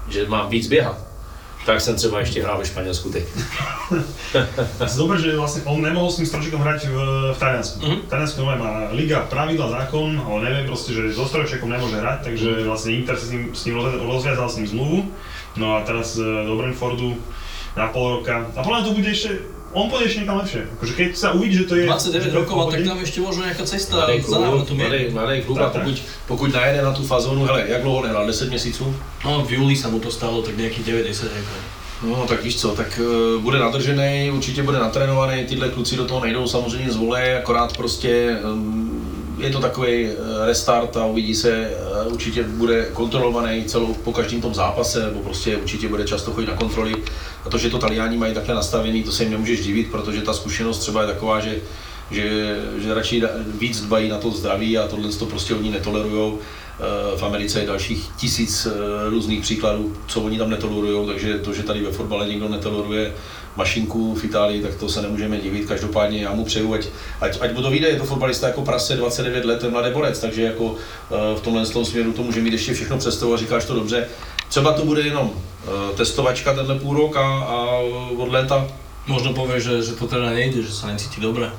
že 0.10 0.28
mám 0.28 0.50
víc 0.50 0.68
běhat, 0.68 0.98
tak 1.66 1.82
jsem 1.82 1.96
třeba 1.96 2.20
ještě 2.20 2.44
hrál 2.44 2.58
ve 2.58 2.66
Španělsku 2.66 3.10
teď. 3.10 3.24
Dobre, 4.98 5.20
že 5.20 5.38
vlastne 5.38 5.62
on 5.70 5.84
nemohol 5.84 6.10
s 6.10 6.18
tým 6.18 6.26
Stročekom 6.26 6.64
hrať 6.64 6.90
v, 6.90 6.96
v 7.36 7.38
Taliansku. 7.38 7.78
Mm-hmm. 7.84 8.02
Taliansku 8.10 8.40
má 8.42 8.90
liga 8.98 9.28
pravidla, 9.30 9.70
zákon, 9.70 10.18
ale 10.26 10.38
neviem 10.42 10.66
proste, 10.66 10.96
že 10.98 11.14
so 11.14 11.30
Stročekom 11.30 11.70
nemôže 11.70 12.02
hrať, 12.02 12.32
takže 12.32 12.66
vlastne 12.66 12.98
Inter 12.98 13.14
s 13.20 13.30
ním, 13.30 13.54
s 13.54 13.62
ním 13.70 13.78
rozviazal 13.84 14.50
s 14.50 14.58
ním 14.58 14.68
zmluvu. 14.68 15.00
No 15.60 15.78
a 15.78 15.86
teraz 15.86 16.18
e, 16.18 16.24
do 16.24 16.58
Brentfordu 16.58 17.14
na 17.78 17.94
pol 17.94 18.20
roka. 18.20 18.50
A 18.56 18.60
podľa 18.66 18.90
to 18.90 18.98
bude 18.98 19.12
ešte 19.12 19.46
on 19.74 19.88
pôjde 19.88 20.06
ešte 20.12 20.20
niekam 20.24 20.38
lepšie. 20.44 20.62
Akože 20.78 20.94
keď 20.94 21.10
sa 21.16 21.28
uvidí, 21.32 21.56
že 21.64 21.66
to 21.68 21.76
je... 21.80 21.88
29 21.88 22.40
rokov, 22.44 22.56
a 22.60 22.66
tak 22.72 22.82
tam 22.84 22.98
ešte 23.00 23.20
možno 23.24 23.42
nejaká 23.48 23.64
cesta 23.64 23.96
za 24.08 24.38
návratom 24.40 24.76
je. 24.76 25.10
Mladý 25.12 25.42
klub 25.48 25.58
a 25.64 25.70
pokud, 25.70 25.96
pokud 26.28 26.50
najede 26.54 26.82
na 26.82 26.92
tú 26.92 27.04
fazónu, 27.04 27.46
hele, 27.46 27.66
jak 27.68 27.82
dlouho 27.82 28.04
nehrál, 28.04 28.28
10 28.28 28.50
měsíců? 28.50 28.96
No, 29.26 29.46
v 29.46 29.52
júli 29.52 29.76
sa 29.76 29.88
mu 29.88 30.00
to 30.00 30.12
stalo, 30.12 30.42
tak 30.42 30.58
nejakých 30.58 31.08
9-10 31.08 31.24
rokov. 31.32 31.60
No 32.02 32.26
tak 32.28 32.44
víš 32.44 32.56
co, 32.62 32.70
tak 32.76 33.00
uh, 33.00 33.42
bude 33.42 33.60
nadržený, 33.60 34.32
určitě 34.32 34.64
bude 34.64 34.80
natrénovaný, 34.80 35.46
tyhle 35.46 35.70
kluci 35.70 35.96
do 35.98 36.06
toho 36.06 36.20
nejdou 36.20 36.48
samozřejmě 36.48 36.92
z 36.92 36.96
vole, 36.96 37.38
akorát 37.38 37.78
prostě 37.78 38.38
um, 38.44 38.91
je 39.42 39.50
to 39.50 39.60
takový 39.60 40.06
eh, 40.06 40.46
restart 40.46 40.98
a 40.98 41.06
uvidí 41.06 41.36
se, 41.36 41.52
eh, 41.52 42.08
určitě 42.08 42.44
bude 42.44 42.86
kontrolovaný 42.94 43.64
celou 43.66 43.94
po 43.94 44.14
každém 44.14 44.42
tom 44.42 44.54
zápase, 44.54 45.06
nebo 45.06 45.20
prostě 45.20 45.58
určitě 45.58 45.88
bude 45.88 46.08
často 46.08 46.32
chodit 46.32 46.48
na 46.48 46.56
kontroly. 46.56 46.96
A 47.46 47.50
to, 47.50 47.58
že 47.58 47.70
to 47.70 47.78
Taliani 47.78 48.18
mají 48.18 48.34
takhle 48.34 48.56
nastavený, 48.56 49.04
to 49.04 49.12
se 49.12 49.24
jim 49.24 49.32
nemůžeš 49.32 49.66
divit, 49.66 49.92
protože 49.92 50.22
ta 50.22 50.34
zkušenost 50.34 50.80
třeba 50.80 51.02
je 51.02 51.08
taková, 51.08 51.40
že 51.40 51.56
že, 52.12 52.58
že 52.78 52.94
radši 52.94 53.24
víc 53.60 53.82
dbají 53.82 54.10
na 54.10 54.18
to 54.18 54.32
zdraví 54.32 54.78
a 54.78 54.88
tohle 54.88 55.10
to 55.10 55.26
prostě 55.26 55.56
oni 55.56 55.72
netolerují. 55.72 56.34
Eh, 56.34 57.18
v 57.18 57.24
Americe 57.24 57.60
je 57.60 57.68
dalších 57.68 58.10
tisíc 58.18 58.68
různých 59.10 59.42
příkladů, 59.42 59.96
co 60.08 60.22
oni 60.22 60.38
tam 60.38 60.50
netolerují, 60.50 61.08
takže 61.08 61.40
to, 61.40 61.54
že 61.54 61.64
tady 61.64 61.84
ve 61.84 61.92
fotbale 61.92 62.28
někdo 62.28 62.50
netoleruje 62.50 63.14
mašinku 63.56 64.16
v 64.16 64.24
Itálii, 64.24 64.62
tak 64.62 64.76
to 64.76 64.90
se 64.90 65.02
nemůžeme 65.02 65.38
divit. 65.38 65.68
Každopádně 65.68 66.24
já 66.24 66.34
mu 66.34 66.46
přeju, 66.46 66.74
ať, 66.74 66.88
ať, 67.22 67.38
ať 67.42 67.54
mu 67.54 67.62
to 67.62 67.72
vyjde, 67.72 67.88
je 67.88 67.96
to 67.96 68.06
fotbalista 68.06 68.48
jako 68.48 68.62
prase, 68.62 68.96
29 68.96 69.46
let, 69.46 69.60
ten 69.60 69.72
mladý 69.72 69.94
borec, 69.94 70.20
takže 70.20 70.42
jako 70.44 70.76
eh, 70.76 71.16
v 71.36 71.42
tomhle 71.42 71.66
tom 71.66 71.86
směru 71.86 72.14
to 72.14 72.24
může 72.24 72.42
mít 72.42 72.54
ještě 72.54 72.74
všechno 72.74 72.98
představu 72.98 73.34
a 73.34 73.38
říkáš 73.38 73.66
to 73.66 73.74
dobře. 73.74 74.08
Třeba 74.50 74.74
to 74.74 74.86
bude 74.86 75.02
jenom 75.02 75.32
eh, 75.34 75.96
testovačka 75.96 76.54
tenhle 76.54 76.80
půl 76.80 76.96
rok 76.96 77.16
a, 77.16 77.22
a 77.22 77.78
od 78.18 78.32
léta 78.32 78.68
Možno 79.10 79.34
povie, 79.34 79.58
že, 79.58 79.82
že 79.82 79.98
to 79.98 80.06
teda 80.06 80.30
nejde, 80.30 80.62
že 80.62 80.70
sa 80.70 80.86
necíti 80.86 81.18
dobre. 81.18 81.50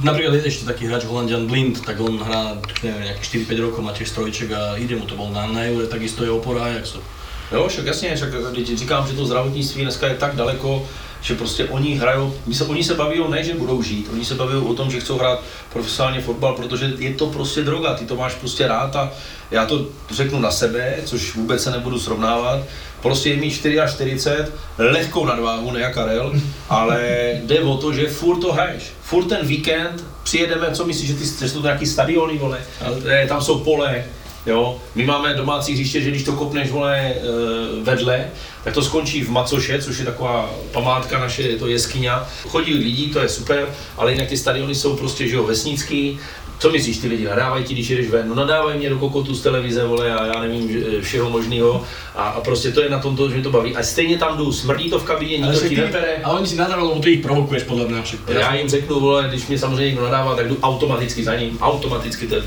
Napríklad 0.00 0.40
je 0.40 0.48
ešte 0.48 0.64
taký 0.64 0.88
hráč 0.88 1.04
Holandian 1.04 1.44
Blind, 1.44 1.84
tak 1.84 2.00
on 2.00 2.16
hrá 2.16 2.56
neviem, 2.80 3.12
4-5 3.20 3.60
rokov, 3.60 3.84
má 3.84 3.92
tiež 3.92 4.08
strojček 4.08 4.48
a 4.56 4.80
ide 4.80 4.96
mu 4.96 5.04
to 5.04 5.12
bol 5.12 5.28
na, 5.28 5.44
na 5.52 5.68
eure, 5.68 5.84
takisto 5.84 6.24
je 6.24 6.32
opora 6.32 6.72
Ajaxu. 6.72 7.04
Jo, 7.52 7.68
však 7.68 7.86
jasně, 7.86 8.16
však 8.16 8.30
říkám, 8.74 9.06
že 9.06 9.12
to 9.12 9.26
zdravotnictví 9.26 9.82
dneska 9.82 10.06
je 10.06 10.14
tak 10.14 10.36
daleko, 10.36 10.88
že 11.22 11.34
prostě 11.34 11.64
oni 11.64 11.94
hrajou, 11.94 12.34
se, 12.52 12.64
oni 12.64 12.84
se 12.84 12.94
baví 12.94 13.20
o 13.20 13.28
ne, 13.28 13.44
že 13.44 13.54
budou 13.54 13.82
žít, 13.82 14.08
oni 14.12 14.24
se 14.24 14.34
baví 14.34 14.54
o 14.54 14.74
tom, 14.74 14.90
že 14.90 15.00
chcou 15.00 15.18
hrát 15.18 15.42
profesionálně 15.72 16.20
fotbal, 16.20 16.54
protože 16.54 16.92
je 16.98 17.14
to 17.14 17.26
prostě 17.26 17.62
droga, 17.62 17.94
ty 17.94 18.06
to 18.06 18.16
máš 18.16 18.34
prostě 18.34 18.68
rád 18.68 18.96
a 18.96 19.12
já 19.50 19.66
to 19.66 19.86
řeknu 20.10 20.40
na 20.40 20.50
sebe, 20.50 20.94
což 21.04 21.34
vůbec 21.34 21.62
se 21.62 21.70
nebudu 21.70 22.00
srovnávat, 22.00 22.60
prostě 23.02 23.30
je 23.30 23.36
mít 23.36 23.50
44, 23.50 24.20
lehkou 24.78 25.26
nadváhu, 25.26 25.70
ne 25.70 25.80
jak 25.80 25.94
Karel, 25.94 26.32
ale 26.68 27.30
jde 27.44 27.60
o 27.60 27.76
to, 27.76 27.92
že 27.92 28.08
furt 28.08 28.40
to 28.40 28.52
hraješ. 28.52 28.82
Furt 29.02 29.24
ten 29.24 29.46
víkend 29.46 30.04
přijedeme, 30.22 30.70
co 30.72 30.84
myslíš, 30.84 31.08
že 31.08 31.14
ty 31.14 31.24
že 31.24 31.48
jsou 31.48 31.60
to 31.60 31.66
nějaký 31.66 31.86
stadiony, 31.86 32.38
vole, 32.38 32.58
tam 33.28 33.42
jsou 33.42 33.58
pole, 33.58 34.04
Jo? 34.46 34.78
My 34.94 35.06
máme 35.06 35.34
domácí 35.34 35.72
hřiště, 35.72 36.00
že 36.00 36.10
když 36.10 36.24
to 36.24 36.32
kopneš 36.32 36.70
vole 36.70 36.98
eh, 36.98 37.20
vedle, 37.82 38.30
tak 38.64 38.74
to 38.74 38.82
skončí 38.82 39.22
v 39.24 39.30
Macoše, 39.30 39.82
což 39.82 39.98
je 39.98 40.04
taková 40.04 40.50
památka 40.72 41.18
naše, 41.18 41.42
je 41.42 41.56
to 41.56 41.66
jeskyňa. 41.66 42.28
Chodí 42.48 42.74
lidi, 42.74 43.06
to 43.06 43.20
je 43.20 43.28
super, 43.28 43.68
ale 43.96 44.12
jinak 44.12 44.28
ty 44.28 44.36
stadiony 44.36 44.74
jsou 44.74 44.96
prostě 44.96 45.28
že 45.28 45.36
jo, 45.36 45.44
vesnický, 45.44 46.18
co 46.62 46.70
myslíš, 46.70 46.98
ty 46.98 47.08
lidi 47.08 47.24
nadávají 47.24 47.64
ti, 47.64 47.74
když 47.74 47.90
jdeš 47.90 48.10
ven? 48.10 48.28
No 48.28 48.34
nadávají 48.34 48.78
mě 48.78 48.90
do 48.90 48.98
kokotu 48.98 49.34
z 49.34 49.42
televize, 49.42 49.84
vole, 49.84 50.14
a 50.14 50.26
já 50.26 50.40
nevím, 50.40 50.84
všeho 51.00 51.30
možného. 51.30 51.84
A, 52.14 52.22
a, 52.22 52.40
prostě 52.40 52.70
to 52.70 52.80
je 52.80 52.90
na 52.90 52.98
tom 52.98 53.16
to, 53.16 53.28
že 53.28 53.34
mě 53.34 53.42
to 53.44 53.50
baví. 53.50 53.76
A 53.76 53.82
stejně 53.82 54.18
tam 54.18 54.36
jdu, 54.36 54.52
smrdí 54.52 54.90
to 54.90 54.98
v 54.98 55.04
kabině, 55.04 55.38
nikdo 55.38 55.68
ti 55.68 55.76
nepere. 55.76 56.16
A 56.24 56.30
oni 56.30 56.46
si 56.46 56.56
nadávají, 56.56 56.88
lebo 56.88 57.00
ty 57.00 57.10
jich 57.10 57.20
provokuješ 57.20 57.62
podle 57.62 57.88
mě. 57.88 58.02
Já 58.28 58.54
jim 58.54 58.68
řeknu, 58.68 59.00
vole, 59.00 59.26
když 59.28 59.46
mě 59.46 59.58
samozřejmě 59.58 59.86
někdo 59.86 60.02
nadává, 60.02 60.36
tak 60.36 60.48
jdu 60.48 60.58
automaticky 60.62 61.24
za 61.24 61.34
ním, 61.34 61.58
automaticky, 61.60 62.26
to 62.26 62.34
je, 62.34 62.42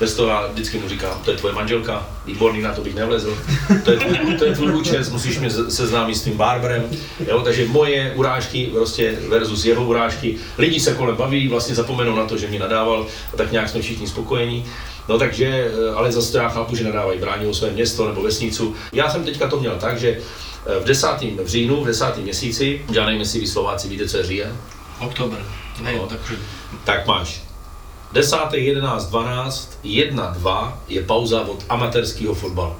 bez 0.00 0.14
toho 0.14 0.28
já 0.28 0.46
vždycky 0.46 0.78
mu 0.78 0.88
říkám, 0.88 1.20
to 1.24 1.30
je 1.30 1.36
tvoje 1.36 1.54
manželka, 1.54 2.08
výborný, 2.26 2.62
na 2.62 2.74
to 2.74 2.80
bych 2.80 2.94
nevlezl, 2.94 3.38
to 3.84 3.90
je 3.90 3.96
tvůj, 3.96 4.34
to 4.34 4.44
je 4.44 4.54
tvůj 4.54 4.72
účes, 4.74 5.10
musíš 5.10 5.38
mě 5.38 5.50
seznámit 5.50 6.14
s 6.14 6.22
tím 6.22 6.36
barberem, 6.36 6.84
jo, 7.28 7.40
takže 7.40 7.66
moje 7.66 8.12
urážky 8.16 8.66
prostě 8.72 9.18
versus 9.28 9.64
jeho 9.64 9.84
urážky, 9.84 10.36
lidi 10.58 10.80
se 10.80 10.94
kolem 10.94 11.16
baví, 11.16 11.48
vlastně 11.48 11.74
zapomenou 11.74 12.16
na 12.16 12.26
to, 12.26 12.36
že 12.36 12.46
mě 12.46 12.58
nadával, 12.58 13.06
a 13.34 13.36
tak 13.36 13.52
nějak 13.52 13.59
jsme 13.68 13.82
všichni 13.82 14.06
spokojení. 14.06 14.64
No 15.08 15.18
takže, 15.18 15.46
eh, 15.46 15.94
ale 15.94 16.12
zase 16.12 16.38
já 16.38 16.48
chápu, 16.48 16.76
že 16.76 16.84
nadávají, 16.84 17.20
brání 17.20 17.46
o 17.46 17.54
své 17.54 17.70
město 17.70 18.08
nebo 18.08 18.22
vesnicu. 18.22 18.74
Já 18.92 19.10
jsem 19.10 19.24
teďka 19.24 19.48
to 19.48 19.60
měl 19.60 19.76
tak, 19.76 19.98
že 19.98 20.08
eh, 20.66 20.80
v 20.80 20.84
desátém 20.84 21.36
v 21.36 21.46
říjnu, 21.46 21.82
v 21.82 21.86
desátém 21.86 22.22
měsíci, 22.22 22.82
já 22.92 23.06
nevím, 23.06 23.20
jestli 23.20 23.40
vy 23.40 23.46
Slováci 23.46 23.88
víte, 23.88 24.08
co 24.08 24.16
je 24.16 24.24
říjen. 24.24 24.56
Oktober. 25.00 25.38
Ne, 25.80 25.92
no, 25.92 26.06
takže... 26.06 26.36
Tak 26.84 27.06
máš 27.06 27.42
10., 28.12 28.36
11, 28.52 29.06
12, 29.06 29.78
1, 29.82 30.30
2 30.30 30.82
je 30.88 31.02
pauza 31.02 31.40
od 31.40 31.64
amatérského 31.68 32.34
fotbalu. 32.34 32.76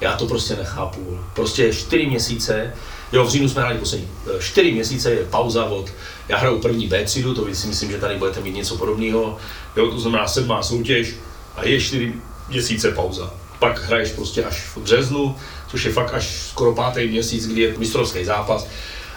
Já 0.00 0.16
to 0.16 0.26
prostě 0.26 0.56
nechápu. 0.56 1.18
Prostě 1.34 1.74
4 1.74 2.06
měsíce, 2.06 2.74
jo, 3.12 3.24
v 3.24 3.28
říjnu 3.28 3.48
jsme 3.48 3.62
hráli 3.62 3.78
poslední, 3.78 4.08
4 4.40 4.72
měsíce 4.72 5.10
je 5.10 5.24
pauza 5.24 5.64
od, 5.64 5.90
já 6.28 6.38
hraju 6.38 6.58
první 6.58 6.86
B 6.86 7.04
třídu, 7.04 7.34
to 7.34 7.46
si 7.54 7.66
myslím, 7.66 7.90
že 7.90 7.98
tady 7.98 8.16
budete 8.16 8.40
mít 8.40 8.54
něco 8.54 8.76
podobného, 8.76 9.38
jo, 9.76 9.90
to 9.90 10.00
znamená 10.00 10.28
sedmá 10.28 10.62
soutěž 10.62 11.14
a 11.56 11.66
je 11.66 11.80
4 11.80 12.12
měsíce 12.48 12.90
pauza. 12.90 13.30
Pak 13.58 13.84
hraješ 13.84 14.10
prostě 14.10 14.44
až 14.44 14.60
v 14.60 14.78
březnu, 14.78 15.36
což 15.68 15.84
je 15.84 15.92
fakt 15.92 16.14
až 16.14 16.48
skoro 16.48 16.74
pátý 16.74 17.08
měsíc, 17.08 17.46
kdy 17.46 17.60
je 17.60 17.74
mistrovský 17.78 18.24
zápas 18.24 18.66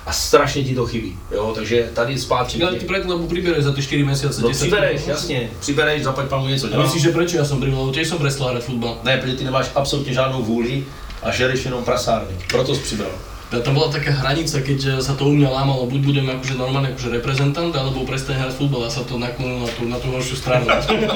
a 0.05 0.13
strašně 0.13 0.63
ti 0.63 0.75
to 0.75 0.85
chybí, 0.85 1.19
jo, 1.31 1.51
takže 1.55 1.89
tady 1.93 2.19
zpátky. 2.19 2.63
Ale 2.63 2.75
ty 2.75 2.85
preto, 2.85 3.09
lebo 3.09 3.27
pribereš 3.27 3.63
za 3.63 3.73
ty 3.73 3.81
4 3.81 4.03
mesiace, 4.03 4.41
no, 4.41 4.49
přibereš, 4.49 5.07
jasně, 5.07 5.49
přibereš, 5.59 6.03
zaplať 6.03 6.27
pamu 6.27 6.47
něco 6.47 6.67
dělám. 6.67 6.81
A 6.81 6.85
myslíš, 6.85 7.03
že 7.03 7.09
proč 7.09 7.33
já 7.33 7.45
jsem 7.45 7.59
pribral, 7.59 7.91
tiež 7.91 8.07
jsem 8.07 8.17
prestal 8.17 8.47
hrať 8.47 8.63
futbal. 8.63 8.99
Ne, 9.03 9.17
protože 9.17 9.35
ty 9.35 9.43
nemáš 9.43 9.67
absolutně 9.75 10.13
žádnou 10.13 10.43
vůli 10.43 10.85
a 11.23 11.31
žereš 11.31 11.65
jenom 11.65 11.83
prasárny, 11.83 12.35
proto 12.47 12.75
jsi 12.75 12.81
přibral. 12.81 13.11
Tam 13.47 13.71
bola 13.79 13.87
taká 13.87 14.11
hranica, 14.11 14.59
keď 14.59 14.99
sa 14.99 15.15
to 15.15 15.23
u 15.23 15.31
mňa 15.31 15.47
lámalo, 15.47 15.87
buď 15.87 16.01
budem 16.03 16.27
akože 16.27 16.59
normálne 16.59 16.91
akože 16.91 17.15
reprezentant, 17.15 17.71
alebo 17.71 18.03
prestane 18.03 18.43
hrať 18.43 18.59
futbal 18.59 18.83
a 18.83 18.91
sa 18.91 19.07
to 19.07 19.15
naklonulo 19.15 19.63
na 19.63 19.71
tú, 19.71 19.81
na 19.87 19.97
tú 20.03 20.07
horšiu 20.11 20.35
stranu. 20.35 20.67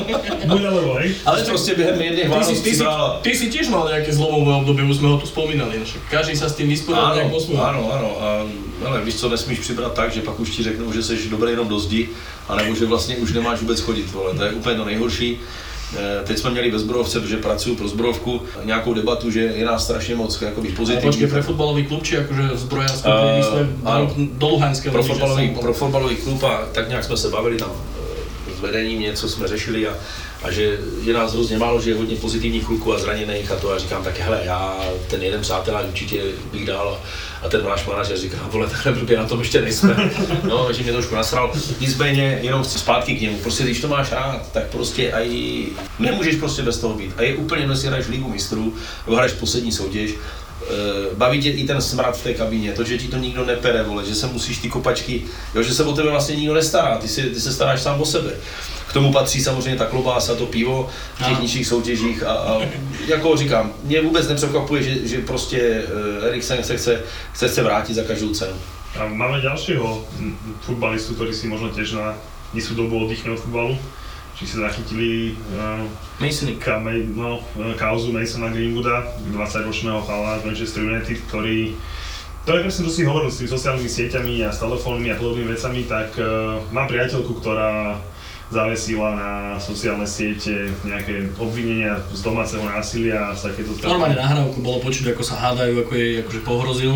Buď 0.51 0.61
alebo, 0.63 0.95
hej? 1.03 1.11
Ale 1.27 1.43
to 1.43 1.51
proste 1.51 1.75
behem 1.75 1.99
jedných 1.99 2.31
ty, 2.31 2.43
si, 2.47 2.55
ty, 2.63 2.71
si, 2.71 2.83
ty 3.19 3.31
si 3.35 3.45
tiež 3.51 3.67
mal 3.67 3.83
nejaké 3.83 4.15
zlomové 4.15 4.63
obdobie, 4.63 4.87
už 4.87 5.03
sme 5.03 5.11
ho 5.11 5.19
tu 5.19 5.27
spomínali, 5.27 5.83
každý 6.07 6.39
sa 6.39 6.47
s 6.47 6.55
tým 6.55 6.71
vysporiadal 6.71 7.27
nejak 7.27 7.35
Áno, 7.51 7.81
áno, 7.91 8.09
a, 8.23 8.27
ale 8.87 9.03
víš 9.03 9.19
co, 9.19 9.29
nesmíš 9.29 9.59
přibrat 9.59 9.93
tak, 9.93 10.15
že 10.15 10.23
pak 10.23 10.39
už 10.39 10.49
ti 10.49 10.63
řeknou, 10.63 10.87
že 10.91 11.03
jsi 11.03 11.29
dobrý 11.29 11.51
jenom 11.51 11.67
do 11.67 11.79
zdi, 11.79 12.09
anebo 12.47 12.75
že 12.75 12.85
vlastně 12.85 13.15
už 13.15 13.33
nemáš 13.33 13.59
vůbec 13.59 13.79
chodit, 13.79 14.11
vole, 14.11 14.33
to 14.33 14.43
je 14.43 14.51
úplně 14.51 14.75
to 14.75 14.85
nejhorší. 14.85 15.39
Eh, 15.97 16.23
teď 16.23 16.37
jsme 16.37 16.49
měli 16.49 16.71
ve 16.71 16.79
zbrojovce, 16.79 17.19
protože 17.19 17.37
pracuju 17.37 17.75
pro 17.75 17.87
zbrojovku, 17.87 18.41
nějakou 18.63 18.93
debatu, 18.93 19.31
že 19.31 19.39
je 19.39 19.65
nás 19.65 19.83
strašně 19.83 20.15
moc 20.15 20.41
jakoby, 20.41 20.69
pozitivní. 20.69 21.09
Počkej, 21.09 21.27
pro 21.27 21.43
fotbalový 21.43 21.85
klub, 21.85 22.03
či 22.03 22.15
jakože 22.15 22.49
zbrojářský 22.53 23.07
uh, 23.07 23.13
eh, 23.39 23.43
jsme 23.43 23.69
ano, 23.85 24.11
do 24.17 24.47
Luhanské 24.47 24.91
pro 24.91 25.03
fotbalový, 25.03 25.55
pro 25.61 25.73
fotbalový 25.73 26.15
klub 26.15 26.43
a 26.43 26.65
tak 26.71 26.89
nějak 26.89 27.03
jsme 27.03 27.17
se 27.17 27.29
bavili 27.29 27.57
tam 27.57 27.71
eh, 27.71 28.55
s 28.57 28.59
vedením, 28.59 29.01
něco 29.01 29.29
jsme 29.29 29.47
řešili 29.47 29.87
a 29.87 29.93
a 30.43 30.51
že 30.51 30.77
je 31.03 31.13
nás 31.13 31.33
hrozně 31.33 31.57
málo, 31.57 31.81
že 31.81 31.89
je 31.89 31.95
hodně 31.95 32.15
pozitivních 32.15 32.65
kluků 32.65 32.93
a 32.93 32.99
zraněných 32.99 33.51
a 33.51 33.55
to 33.55 33.71
a 33.71 33.79
říkám 33.79 34.03
tak 34.03 34.19
hele, 34.19 34.41
já 34.43 34.79
ten 35.09 35.23
jeden 35.23 35.41
přátel 35.41 35.85
určitě 35.87 36.21
bych 36.51 36.65
dal 36.65 36.89
a, 36.89 37.45
a 37.45 37.49
ten 37.49 37.61
váš 37.61 37.85
manažer 37.85 38.17
říká, 38.17 38.37
vole, 38.51 38.67
takhle 38.67 38.91
blbě 38.91 39.17
na 39.17 39.25
tom 39.25 39.39
ještě 39.39 39.61
nejsme, 39.61 40.11
no, 40.43 40.73
že 40.73 40.83
mě 40.83 40.91
trošku 40.91 41.15
nasral, 41.15 41.53
nicméně 41.79 42.39
jenom 42.41 42.63
chci 42.63 42.79
zpátky 42.79 43.15
k 43.15 43.21
němu, 43.21 43.37
prostě 43.37 43.63
když 43.63 43.81
to 43.81 43.87
máš 43.87 44.11
rád, 44.11 44.51
tak 44.51 44.67
prostě 44.67 45.13
aj 45.13 45.65
nemůžeš 45.99 46.35
prostě 46.35 46.61
bez 46.61 46.77
toho 46.77 46.93
být. 46.93 47.13
A 47.17 47.21
je 47.21 47.35
úplně 47.35 47.61
jedno, 47.61 47.73
jestli 47.73 47.87
hraješ 47.87 48.07
ligu 48.07 48.29
mistrů, 48.29 48.73
nebo 49.05 49.15
hraješ 49.15 49.33
poslední 49.33 49.71
soutěž, 49.71 50.11
baví 51.17 51.41
tě 51.41 51.49
i 51.49 51.67
ten 51.67 51.81
smrad 51.81 52.17
v 52.17 52.23
té 52.23 52.33
kabině, 52.33 52.71
to, 52.73 52.83
že 52.83 52.97
ti 52.97 53.07
to 53.07 53.17
nikdo 53.17 53.45
nepere, 53.45 53.83
vole, 53.83 54.05
že 54.05 54.15
se 54.15 54.27
musíš 54.27 54.57
ty 54.57 54.69
kopačky, 54.69 55.23
jo, 55.55 55.63
že 55.63 55.73
se 55.73 55.83
o 55.83 55.93
tebe 55.93 56.09
vlastně 56.09 56.35
nikdo 56.35 56.53
nestará, 56.53 56.97
ty, 56.97 57.07
si, 57.07 57.21
ty 57.21 57.41
se 57.41 57.53
staráš 57.53 57.81
sám 57.81 58.01
o 58.01 58.05
sebe. 58.05 58.31
K 58.87 58.93
tomu 58.93 59.13
patří 59.13 59.41
samozřejmě 59.41 59.75
ta 59.77 59.85
klobása, 59.85 60.35
to 60.35 60.45
pivo 60.45 60.89
v 61.15 61.27
těch 61.27 61.39
nižších 61.39 61.67
soutěžích 61.67 62.23
a, 62.23 62.31
a 62.31 62.61
jako 63.07 63.37
říkám, 63.37 63.73
mě 63.83 64.01
vůbec 64.01 64.27
nepřekvapuje, 64.27 64.83
že, 64.83 65.07
že 65.07 65.17
prostě 65.17 65.83
uh, 66.19 66.25
Eriksen 66.25 66.63
se 66.63 66.77
chce, 66.77 67.01
chce 67.33 67.49
se 67.49 67.63
vrátit 67.63 67.93
za 67.93 68.03
každou 68.03 68.33
cenu. 68.33 68.53
A 68.99 69.07
máme 69.07 69.41
dalšího 69.41 70.05
futbalistu, 70.61 71.15
který 71.15 71.33
si 71.33 71.47
možno 71.47 71.69
těž 71.69 71.91
na 71.91 72.17
nižšiu 72.53 72.75
dobu 72.75 73.05
oddychne 73.05 73.31
od 73.31 73.39
futbalu 73.39 73.77
či 74.41 74.49
si 74.49 74.57
zachytili 74.57 75.37
uh, 75.53 75.85
Masony. 76.17 76.57
Ka, 76.57 76.81
no, 77.13 77.37
eh, 77.61 77.77
kauzu 77.77 78.09
Masona 78.09 78.49
Greenwooda, 78.49 79.05
20-ročného 79.29 80.01
chala 80.01 80.41
z 80.41 80.49
Manchester 80.49 80.81
United, 80.81 81.21
ktorý 81.29 81.77
to 82.41 82.57
je 82.57 82.65
presne, 82.65 82.89
čo 82.89 82.93
si 82.97 83.05
hovoril 83.05 83.29
s 83.29 83.37
tými 83.37 83.53
sociálnymi 83.53 83.85
sieťami 83.85 84.33
a 84.41 84.49
s 84.49 84.57
telefónmi 84.57 85.13
a 85.13 85.15
podobnými 85.21 85.53
vecami, 85.53 85.85
tak 85.85 86.17
uh, 86.17 86.57
mám 86.73 86.89
priateľku, 86.89 87.37
ktorá 87.37 88.01
zavesila 88.49 89.13
na 89.13 89.31
sociálne 89.61 90.09
siete 90.09 90.73
nejaké 90.81 91.29
obvinenia 91.37 92.01
z 92.09 92.25
domáceho 92.25 92.65
násilia 92.65 93.29
a 93.29 93.37
takéto... 93.37 93.77
Normálne 93.85 94.17
nahrávku 94.17 94.57
bolo 94.59 94.81
počuť, 94.81 95.13
ako 95.13 95.21
sa 95.21 95.37
hádajú, 95.37 95.85
ako 95.85 95.93
jej 95.93 96.11
akože 96.25 96.41
pohrozil. 96.41 96.93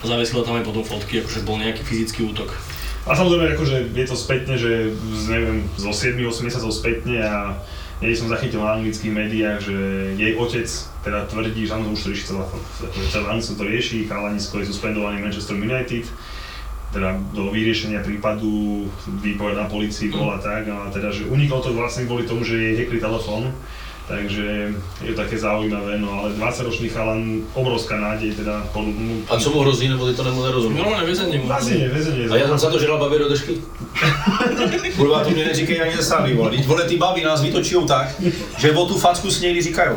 Zavesila 0.00 0.40
tam 0.40 0.56
aj 0.56 0.64
potom 0.64 0.88
fotky, 0.88 1.20
akože 1.20 1.44
bol 1.44 1.60
nejaký 1.60 1.84
fyzický 1.84 2.32
útok. 2.32 2.56
A 3.08 3.16
samozrejme, 3.16 3.56
akože 3.56 3.76
je 3.96 4.04
to 4.04 4.16
spätne, 4.16 4.54
že 4.60 4.92
neviem, 5.32 5.64
zo 5.80 5.96
7-8 5.96 6.44
mesiacov 6.44 6.70
spätne 6.76 7.24
a 7.24 7.56
jej 7.98 8.14
som 8.14 8.30
zachytil 8.30 8.62
na 8.62 8.78
anglických 8.78 9.10
médiách, 9.10 9.58
že 9.64 9.76
jej 10.14 10.32
otec 10.38 10.68
teda 11.02 11.26
tvrdí, 11.26 11.66
že 11.66 11.72
áno, 11.74 11.90
už 11.90 12.04
to 12.04 12.08
rieši 12.14 12.24
celá, 12.30 12.44
celá 13.10 13.34
to 13.40 13.64
rieši, 13.64 14.06
chalanisko 14.06 14.60
je 14.62 14.70
suspendovaný 14.70 15.24
Manchester 15.24 15.56
United, 15.56 16.06
teda 16.92 17.16
do 17.34 17.50
vyriešenia 17.50 18.04
prípadu 18.04 18.86
výpoveď 19.24 19.54
na 19.56 19.66
policii 19.66 20.12
bola 20.14 20.38
tak, 20.38 20.68
a 20.68 20.92
teda, 20.92 21.10
že 21.10 21.26
uniklo 21.26 21.64
to 21.64 21.74
vlastne 21.74 22.06
kvôli 22.06 22.28
tomu, 22.28 22.46
že 22.46 22.60
jej 22.60 22.74
hackli 22.76 23.00
telefón, 23.02 23.50
Takže 24.08 24.72
je 25.04 25.12
to 25.12 25.22
také 25.22 25.38
zaujímavé, 25.38 25.98
no 25.98 26.12
ale 26.12 26.30
20-ročný 26.30 26.88
chalan, 26.88 27.40
obrovská 27.54 28.00
nádej 28.00 28.32
teda. 28.32 28.66
Po, 28.72 28.84
a 29.28 29.40
co 29.40 29.50
mu 29.50 29.60
hrozí, 29.60 29.88
nebo 29.88 30.06
ty 30.06 30.14
to 30.14 30.24
nemu 30.24 30.42
nerozumíš? 30.42 30.78
Normálne 30.80 31.04
väzenie 31.04 31.38
mu. 31.38 31.48
Väzenie, 31.48 31.88
väzenie. 31.92 32.24
A 32.30 32.36
já 32.36 32.56
za 32.56 32.70
to, 32.70 32.78
že 32.78 32.86
dal 32.86 32.98
babě 32.98 33.18
do 33.18 33.28
držky? 33.28 33.60
Kurva, 34.96 35.24
to 35.24 35.30
mě 35.30 35.44
neříkej 35.44 35.82
ani 35.82 36.02
sami, 36.02 36.34
vole. 36.34 36.50
Teď 36.50 36.66
vole, 36.66 36.84
ty 36.84 36.96
baby 36.96 37.24
nás 37.24 37.42
vytočí 37.42 37.74
tak, 37.88 38.08
že 38.58 38.72
o 38.72 38.86
tu 38.86 38.98
facku 38.98 39.30
si 39.30 39.44
někdy 39.44 39.62
říkají. 39.62 39.96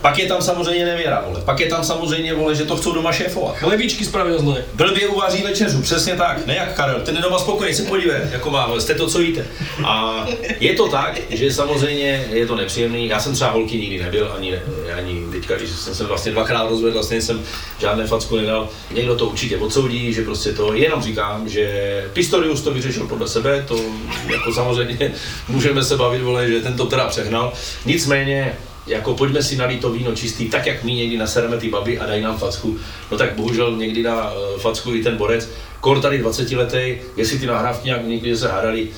Pak 0.00 0.18
je 0.18 0.26
tam 0.26 0.42
samozřejmě 0.42 0.84
nevěra, 0.84 1.24
vole. 1.26 1.40
Pak 1.44 1.60
je 1.60 1.66
tam 1.66 1.84
samozřejmě, 1.84 2.34
vole, 2.34 2.54
že 2.54 2.64
to 2.64 2.76
chcou 2.76 2.94
doma 2.94 3.12
šéfovat. 3.12 3.56
Chlebičky 3.56 4.04
spravil 4.04 4.38
zle. 4.38 4.64
Blbě 4.74 5.08
uvaří 5.08 5.42
večeřu, 5.42 5.82
přesně 5.82 6.16
tak. 6.16 6.46
Ne 6.46 6.54
jak 6.56 6.74
Karel, 6.74 7.00
ten 7.00 7.16
je 7.16 7.22
doma 7.22 7.38
spokojený, 7.38 7.74
se 7.74 7.82
podívej, 7.82 8.20
jako 8.32 8.50
má, 8.50 8.80
jste 8.80 8.94
to, 8.94 9.06
co 9.06 9.20
jíte. 9.20 9.46
A 9.84 10.24
je 10.60 10.74
to 10.74 10.88
tak, 10.88 11.20
že 11.30 11.52
samozřejmě 11.52 12.24
je 12.32 12.46
to 12.46 12.56
nepříjemný. 12.56 13.08
Já 13.08 13.20
jsem 13.26 13.34
třeba 13.34 13.50
holky 13.50 13.78
nikdy 13.78 14.02
nebyl, 14.02 14.32
ani, 14.36 14.58
ani 14.96 15.26
teďka, 15.32 15.56
když 15.56 15.70
jsem 15.70 15.94
se 15.94 16.04
vlastně 16.04 16.32
dvakrát 16.32 16.68
rozvedl, 16.68 16.94
vlastně 16.94 17.22
jsem 17.22 17.42
žádné 17.78 18.06
facku 18.06 18.36
nedal. 18.36 18.68
Někdo 18.90 19.16
to 19.16 19.26
určitě 19.26 19.56
odsoudí, 19.56 20.12
že 20.12 20.22
prostě 20.22 20.52
to, 20.52 20.74
jenom 20.74 21.02
říkám, 21.02 21.48
že 21.48 22.04
Pistorius 22.12 22.62
to 22.62 22.70
vyřešil 22.70 23.06
podle 23.06 23.28
sebe, 23.28 23.64
to 23.68 23.80
jako 24.32 24.52
samozřejmě 24.52 25.12
můžeme 25.48 25.84
se 25.84 25.96
bavit, 25.96 26.22
vole, 26.22 26.48
že 26.48 26.60
ten 26.60 26.76
to 26.76 26.86
teda 26.86 27.06
přehnal. 27.06 27.52
Nicméně, 27.86 28.58
jako 28.86 29.14
pojďme 29.14 29.42
si 29.42 29.56
nalít 29.56 29.80
to 29.80 29.92
víno 29.92 30.14
čistý, 30.14 30.48
tak 30.48 30.66
jak 30.66 30.84
my 30.84 30.94
někdy 30.94 31.16
nasereme 31.16 31.56
ty 31.56 31.68
baby 31.68 31.98
a 31.98 32.06
dají 32.06 32.22
nám 32.22 32.38
facku, 32.38 32.78
no 33.10 33.18
tak 33.18 33.34
bohužel 33.34 33.76
někdy 33.76 34.02
dá 34.02 34.32
eh, 34.32 34.58
facku 34.58 34.94
i 34.94 35.02
ten 35.02 35.16
borec. 35.16 35.48
Kor 35.80 36.00
tady 36.00 36.18
20 36.18 36.52
letý, 36.52 36.96
jestli 37.16 37.38
ty 37.38 37.46
nahrávky 37.46 37.86
nějak 37.86 38.06
někdy 38.06 38.36
se 38.36 38.48
hádali, 38.48 38.88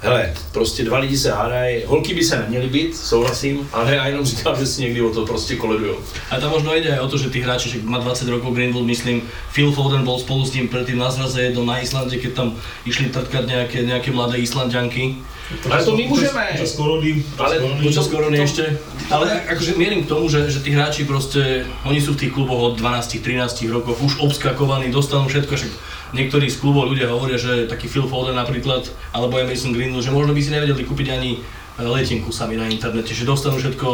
Hele, 0.00 0.34
prostě 0.52 0.84
dva 0.84 0.98
lidi 0.98 1.18
se 1.18 1.32
hádají, 1.32 1.82
holky 1.86 2.14
by 2.14 2.24
se 2.24 2.38
neměly 2.38 2.68
být, 2.68 2.96
souhlasím, 2.96 3.68
ale 3.72 3.94
já 3.94 4.06
jenom 4.06 4.24
říkám, 4.24 4.56
že 4.58 4.66
si 4.66 4.82
někdy 4.82 5.02
o 5.02 5.10
to 5.10 5.26
prostě 5.26 5.56
koledujou. 5.56 5.96
A 6.30 6.40
tam 6.40 6.50
možno 6.50 6.76
ide 6.76 7.00
o 7.00 7.08
to, 7.08 7.18
že 7.18 7.30
tí 7.30 7.40
hráči, 7.40 7.68
že 7.68 7.78
má 7.82 7.98
20 7.98 8.28
rokov 8.28 8.54
Greenwood, 8.54 8.86
myslím, 8.86 9.22
Phil 9.54 9.72
Foden 9.72 10.04
bol 10.04 10.18
spolu 10.18 10.46
s 10.46 10.52
ním 10.52 10.68
predtým 10.68 10.98
na 10.98 11.10
zraze 11.10 11.42
jedno 11.42 11.64
na 11.64 11.80
Islande, 11.80 12.16
keď 12.16 12.32
tam 12.34 12.56
išli 12.84 13.08
trtkať 13.08 13.46
nejaké, 13.46 13.82
nejaké 13.82 14.12
mladé 14.12 14.38
Islandianky. 14.38 15.16
Ale 15.46 15.84
to 15.84 15.94
my 15.94 16.04
môžeme. 16.10 16.42
To 16.58 16.66
skoro 16.66 16.98
ale 17.38 17.54
to 17.94 18.02
skoro 18.02 18.26
ešte. 18.34 18.82
Ale 19.14 19.30
akože 19.46 19.78
mierim 19.78 20.02
k 20.02 20.10
tomu, 20.10 20.26
že, 20.26 20.50
že 20.50 20.58
tí 20.58 20.74
hráči 20.74 21.06
proste, 21.06 21.62
oni 21.86 22.02
sú 22.02 22.18
v 22.18 22.26
tých 22.26 22.32
kluboch 22.34 22.74
od 22.74 22.82
12-13 22.82 23.70
rokov 23.70 23.94
už 24.02 24.18
obskakovaní, 24.26 24.90
dostanú 24.90 25.30
všetko, 25.30 25.54
však 25.54 25.72
niektorí 26.18 26.50
z 26.50 26.58
klubov 26.58 26.90
ľudia 26.90 27.06
hovoria, 27.06 27.38
že 27.38 27.70
taký 27.70 27.86
Phil 27.86 28.10
Foden 28.10 28.34
napríklad, 28.34 28.90
alebo 29.14 29.38
Mason 29.38 29.70
Greenwood, 29.70 30.02
že 30.02 30.10
možno 30.10 30.34
by 30.34 30.42
si 30.42 30.50
nevedeli 30.50 30.82
kúpiť 30.82 31.08
ani 31.14 31.38
e, 31.38 31.82
letinku 31.82 32.34
sami 32.34 32.58
na 32.58 32.66
internete, 32.66 33.14
že 33.14 33.22
dostanú 33.22 33.62
všetko, 33.62 33.86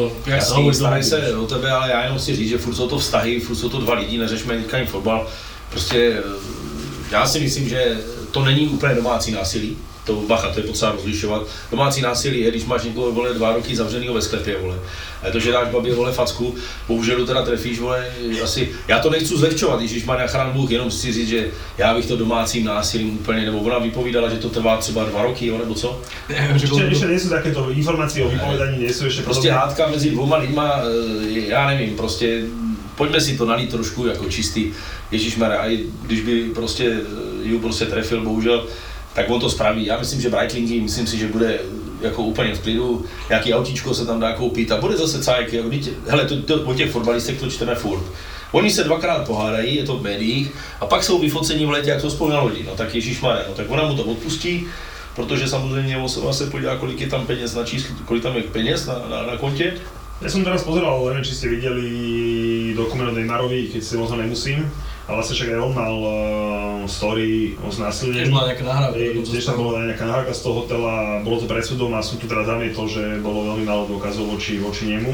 hovorí, 0.57 0.73
starají 0.73 1.05
se 1.05 1.37
o 1.37 1.47
tebe, 1.47 1.69
ale 1.69 1.91
já 1.91 2.03
jenom 2.03 2.19
chci 2.19 2.37
říct, 2.37 2.49
že 2.49 2.59
furt 2.59 2.75
jsou 2.75 2.89
to 2.89 2.99
vztahy, 2.99 3.41
furt 3.41 3.57
jsou 3.57 3.69
to 3.69 3.81
dva 3.81 3.95
lidi, 3.95 4.19
neřešme 4.19 4.57
teďka 4.57 4.77
ani 4.77 4.87
fotbal. 4.87 5.27
Prostě 5.71 5.99
e, 5.99 6.23
já 7.13 7.27
si 7.27 7.41
myslím, 7.41 7.69
že 7.69 8.01
to 8.31 8.45
není 8.45 8.69
úplně 8.69 8.95
domácí 8.95 9.33
násilí, 9.33 9.77
to 10.05 10.15
bacha, 10.15 10.49
to 10.49 10.61
je 10.61 10.67
potřeba 10.67 10.93
rozlišovat. 10.93 11.43
Domácí 11.71 12.01
násilí 12.01 12.41
je, 12.41 12.51
když 12.51 12.65
máš 12.65 12.85
někoho 12.85 13.13
vole 13.13 13.35
dva 13.35 13.53
roky 13.53 13.77
zavřenýho 13.77 14.15
ve 14.15 14.23
sklepě, 14.23 14.59
vole. 14.61 14.79
A 15.23 15.31
to, 15.31 15.41
že 15.41 15.53
dáš 15.53 15.69
babě 15.69 15.95
vole 15.95 16.13
facku, 16.13 16.55
bohužel 16.89 17.27
teda 17.27 17.43
trefíš, 17.43 17.79
vole, 17.79 18.07
asi, 18.43 18.71
já 18.89 18.99
to 18.99 19.11
nechci 19.11 19.37
zlehčovat, 19.37 19.81
když 19.81 20.05
má 20.05 20.27
chrán 20.27 20.51
Bůh, 20.51 20.71
jenom 20.71 20.91
chci 20.91 21.13
říct, 21.13 21.29
že 21.29 21.47
já 21.79 21.95
bych 21.95 22.07
to 22.07 22.17
domácím 22.17 22.65
násilím 22.65 23.15
úplně, 23.15 23.45
nebo 23.45 23.59
ona 23.59 23.79
vypovídala, 23.79 24.29
že 24.29 24.37
to 24.37 24.49
trvá 24.49 24.77
třeba 24.77 25.05
dva 25.05 25.23
roky, 25.23 25.47
jo, 25.47 25.59
nebo 25.59 25.75
co? 25.75 26.01
Ještě, 26.53 26.83
ještě 26.83 27.07
nejsou 27.07 27.29
takéto 27.29 27.71
informace 27.71 28.23
o 28.23 28.29
vypovědání, 28.29 28.79
nejsou 28.79 29.05
ještě 29.05 29.23
Prostě 29.23 29.51
hádka 29.51 29.87
mezi 29.87 30.11
dvoma 30.11 30.37
lidma, 30.37 30.81
eh, 31.35 31.41
já 31.41 31.67
nevím, 31.67 31.97
prostě 31.97 32.43
pojďme 32.97 33.21
si 33.21 33.39
to 33.39 33.47
nalít 33.47 33.71
trošku 33.71 34.07
jako 34.07 34.31
čistý, 34.31 34.73
Ježíš 35.11 35.39
a 35.41 35.79
když 36.03 36.21
by 36.21 36.45
prostě 36.55 37.01
eh, 37.43 37.49
ju 37.49 37.59
prostě 37.59 37.85
trefil, 37.85 38.25
bohužel, 38.25 38.67
tak 39.15 39.31
on 39.31 39.41
to 39.41 39.51
spraví. 39.51 39.87
Já 39.87 39.99
myslím, 39.99 40.21
že 40.21 40.29
Breitlingy, 40.29 40.81
myslím 40.81 41.07
si, 41.07 41.19
že 41.19 41.29
bude 41.29 41.59
jako 42.01 42.23
úplně 42.23 42.55
v 42.55 42.61
klidu, 42.61 43.05
jaký 43.31 43.55
autíčko 43.55 43.95
se 43.95 44.07
tam 44.07 44.21
dá 44.21 44.33
koupit 44.33 44.73
a 44.73 44.81
bude 44.81 44.97
zase 44.97 45.23
cajk, 45.23 45.53
jako, 45.53 45.71
hele, 46.07 46.25
to, 46.25 46.43
to, 46.43 46.63
o 46.63 46.75
těch 46.75 46.91
fotbalistech 46.91 47.41
to 47.41 47.51
čteme 47.51 47.75
furt. 47.75 48.03
Oni 48.53 48.71
se 48.71 48.85
dvakrát 48.85 49.27
pohádají, 49.27 49.77
je 49.77 49.85
to 49.85 49.97
v 49.97 50.03
médiích, 50.03 50.51
a 50.81 50.87
pak 50.87 51.05
jsou 51.05 51.19
vyfocení 51.19 51.67
v 51.67 51.71
létě, 51.71 51.91
jak 51.91 52.03
to 52.03 52.11
spolu 52.11 52.31
na 52.31 52.41
lodi. 52.41 52.65
No 52.67 52.73
tak 52.77 52.95
Ježíš 52.95 53.21
má, 53.21 53.35
no 53.49 53.55
tak 53.55 53.71
ona 53.71 53.89
mu 53.89 53.97
to 53.97 54.05
odpustí, 54.05 54.67
protože 55.17 55.49
samozřejmě 55.49 55.99
osoba 55.99 56.33
se 56.33 56.47
podívá, 56.47 56.77
kolik 56.77 57.01
je 57.01 57.07
tam 57.07 57.27
peněz 57.27 57.55
na 57.55 57.65
číslu, 57.65 57.95
kolik 58.05 58.23
tam 58.23 58.37
je 58.37 58.43
peněz 58.43 58.87
na, 58.87 58.95
na, 59.11 59.23
na 59.23 59.37
kontě. 59.37 59.75
Ja 60.23 60.31
som 60.31 60.47
teraz 60.47 60.63
pozeral, 60.63 61.03
neviem, 61.03 61.27
či 61.27 61.35
ste 61.35 61.51
videli 61.51 61.91
dokument 62.79 63.11
o 63.11 63.15
Neymarovi, 63.19 63.75
keď 63.75 63.83
si 63.83 63.99
možno 63.99 64.23
nemusím, 64.23 64.71
ale 65.07 65.15
vlastne 65.19 65.35
však 65.35 65.51
aj 65.53 65.61
on 65.61 65.73
mal 65.75 65.97
uh, 65.99 66.13
story 66.87 67.59
o 67.61 67.69
znásilnení. 67.69 68.27
Tiež 68.27 68.35
bola 68.35 68.49
nejaká 68.55 68.65
nahrávka. 68.65 68.97
Tiež 69.27 69.45
tam 69.45 69.57
bola 69.59 69.71
nejaká 69.87 70.05
nahrávka 70.07 70.33
z 70.33 70.41
toho 70.43 70.55
hotela, 70.63 70.95
bolo 71.27 71.37
to 71.43 71.47
pred 71.51 71.65
súdom 71.67 71.91
a 71.95 72.01
súd 72.01 72.23
tu 72.23 72.27
teda 72.31 72.47
zamietol, 72.47 72.87
že 72.87 73.19
bolo 73.19 73.51
veľmi 73.55 73.67
málo 73.67 73.91
dôkazov 73.91 74.31
voči, 74.31 74.63
voči 74.63 74.95
nemu. 74.95 75.11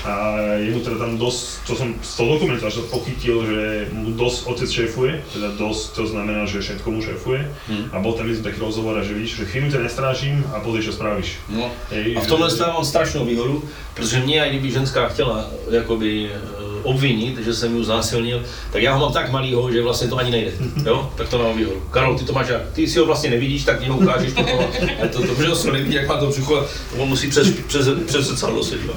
A 0.00 0.44
jemu 0.56 0.80
teda 0.80 0.96
tam 0.96 1.20
dosť, 1.20 1.68
čo 1.68 1.72
som 1.76 1.88
z 2.00 2.12
toho 2.16 2.40
dokumentu 2.40 2.64
až 2.64 2.80
pochytil, 2.88 3.44
že 3.44 3.60
mu 3.92 4.16
dosť 4.16 4.38
otec 4.48 4.68
šéfuje, 4.68 5.12
teda 5.28 5.60
dosť, 5.60 5.84
to 5.92 6.04
znamená, 6.08 6.48
že 6.48 6.64
všetko 6.64 6.88
mu 6.88 7.00
šéfuje. 7.04 7.40
Hmm. 7.68 7.86
A 7.92 8.00
bol 8.00 8.16
tam 8.16 8.28
myslím 8.28 8.48
taký 8.48 8.64
rozhovor, 8.64 8.96
že 9.04 9.12
vidíš, 9.12 9.44
že 9.44 9.48
chvíľu 9.48 9.76
ťa 9.76 9.80
nestrážim 9.84 10.40
a 10.56 10.64
pozri, 10.64 10.80
čo 10.80 10.96
spravíš. 10.96 11.40
No. 11.52 11.68
Ej, 11.92 12.16
a 12.16 12.20
v 12.24 12.28
tomhle 12.28 12.48
že... 12.48 12.64
mám 12.64 12.84
strašnou 12.84 13.28
výhodu, 13.28 13.60
Protože 14.00 14.20
mě, 14.20 14.44
i 14.44 14.50
kdyby 14.50 14.70
ženská 14.70 15.08
chtěla 15.08 15.46
jakoby 15.70 16.30
eh, 16.34 16.60
obvinit, 16.82 17.38
že 17.38 17.54
jsem 17.54 17.76
ju 17.76 17.84
znásilnil, 17.84 18.42
tak 18.72 18.82
já 18.82 18.94
ho 18.94 19.00
mám 19.00 19.12
tak 19.12 19.30
malýho, 19.30 19.72
že 19.72 19.82
vlastně 19.82 20.08
to 20.08 20.16
ani 20.16 20.30
nejde. 20.30 20.52
Jo? 20.84 21.12
Tak 21.16 21.28
to 21.28 21.38
mám 21.38 21.58
výhodu. 21.58 21.82
Karol, 21.90 22.18
ty 22.18 22.24
to 22.24 22.32
máš 22.32 22.48
jak? 22.48 22.62
Ty 22.72 22.86
si 22.88 22.98
ho 22.98 23.06
vlastně 23.06 23.30
nevidíš, 23.30 23.64
tak 23.64 23.80
mě 23.80 23.88
ho 23.88 23.98
ukážeš 23.98 24.32
potom. 24.32 24.58
A 25.04 25.06
to, 25.06 25.22
to, 25.26 25.34
protože 25.34 25.48
ho 25.48 25.72
nevidí, 25.72 25.94
jak 25.94 26.08
má 26.08 26.16
to 26.16 26.26
břicho, 26.26 26.66
on 26.98 27.08
musí 27.08 27.28
přes, 27.30 27.48
přes, 27.66 27.88
přes 28.06 28.26
zrcadlo 28.26 28.64
se 28.64 28.78
dívat. 28.78 28.96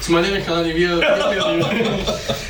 Si 0.00 0.12
ma 0.12 0.20
nenechal 0.20 0.56
ani 0.56 0.72
vy... 0.72 0.88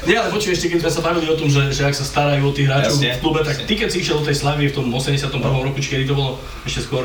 Nie, 0.08 0.16
ale 0.16 0.32
počuj, 0.32 0.56
ešte 0.56 0.72
keď 0.72 0.88
sme 0.88 0.92
sa 0.96 1.00
bavili 1.04 1.28
o 1.28 1.36
tom, 1.36 1.52
že, 1.52 1.68
že 1.68 1.84
ak 1.84 1.92
sa 1.92 2.00
starajú 2.00 2.48
o 2.48 2.52
tých 2.56 2.64
hráčov 2.64 2.96
Jasne, 2.96 3.12
v 3.12 3.20
klube, 3.20 3.44
tak 3.44 3.60
ty 3.68 3.76
keď 3.76 3.88
si 3.92 4.00
išiel 4.00 4.24
do 4.24 4.24
tej 4.24 4.40
Slavy 4.40 4.72
v 4.72 4.74
tom 4.80 4.88
81. 4.88 5.28
roku, 5.36 5.76
či 5.84 5.92
kedy 5.92 6.08
to 6.08 6.16
bolo 6.16 6.40
ešte 6.64 6.88
skôr, 6.88 7.04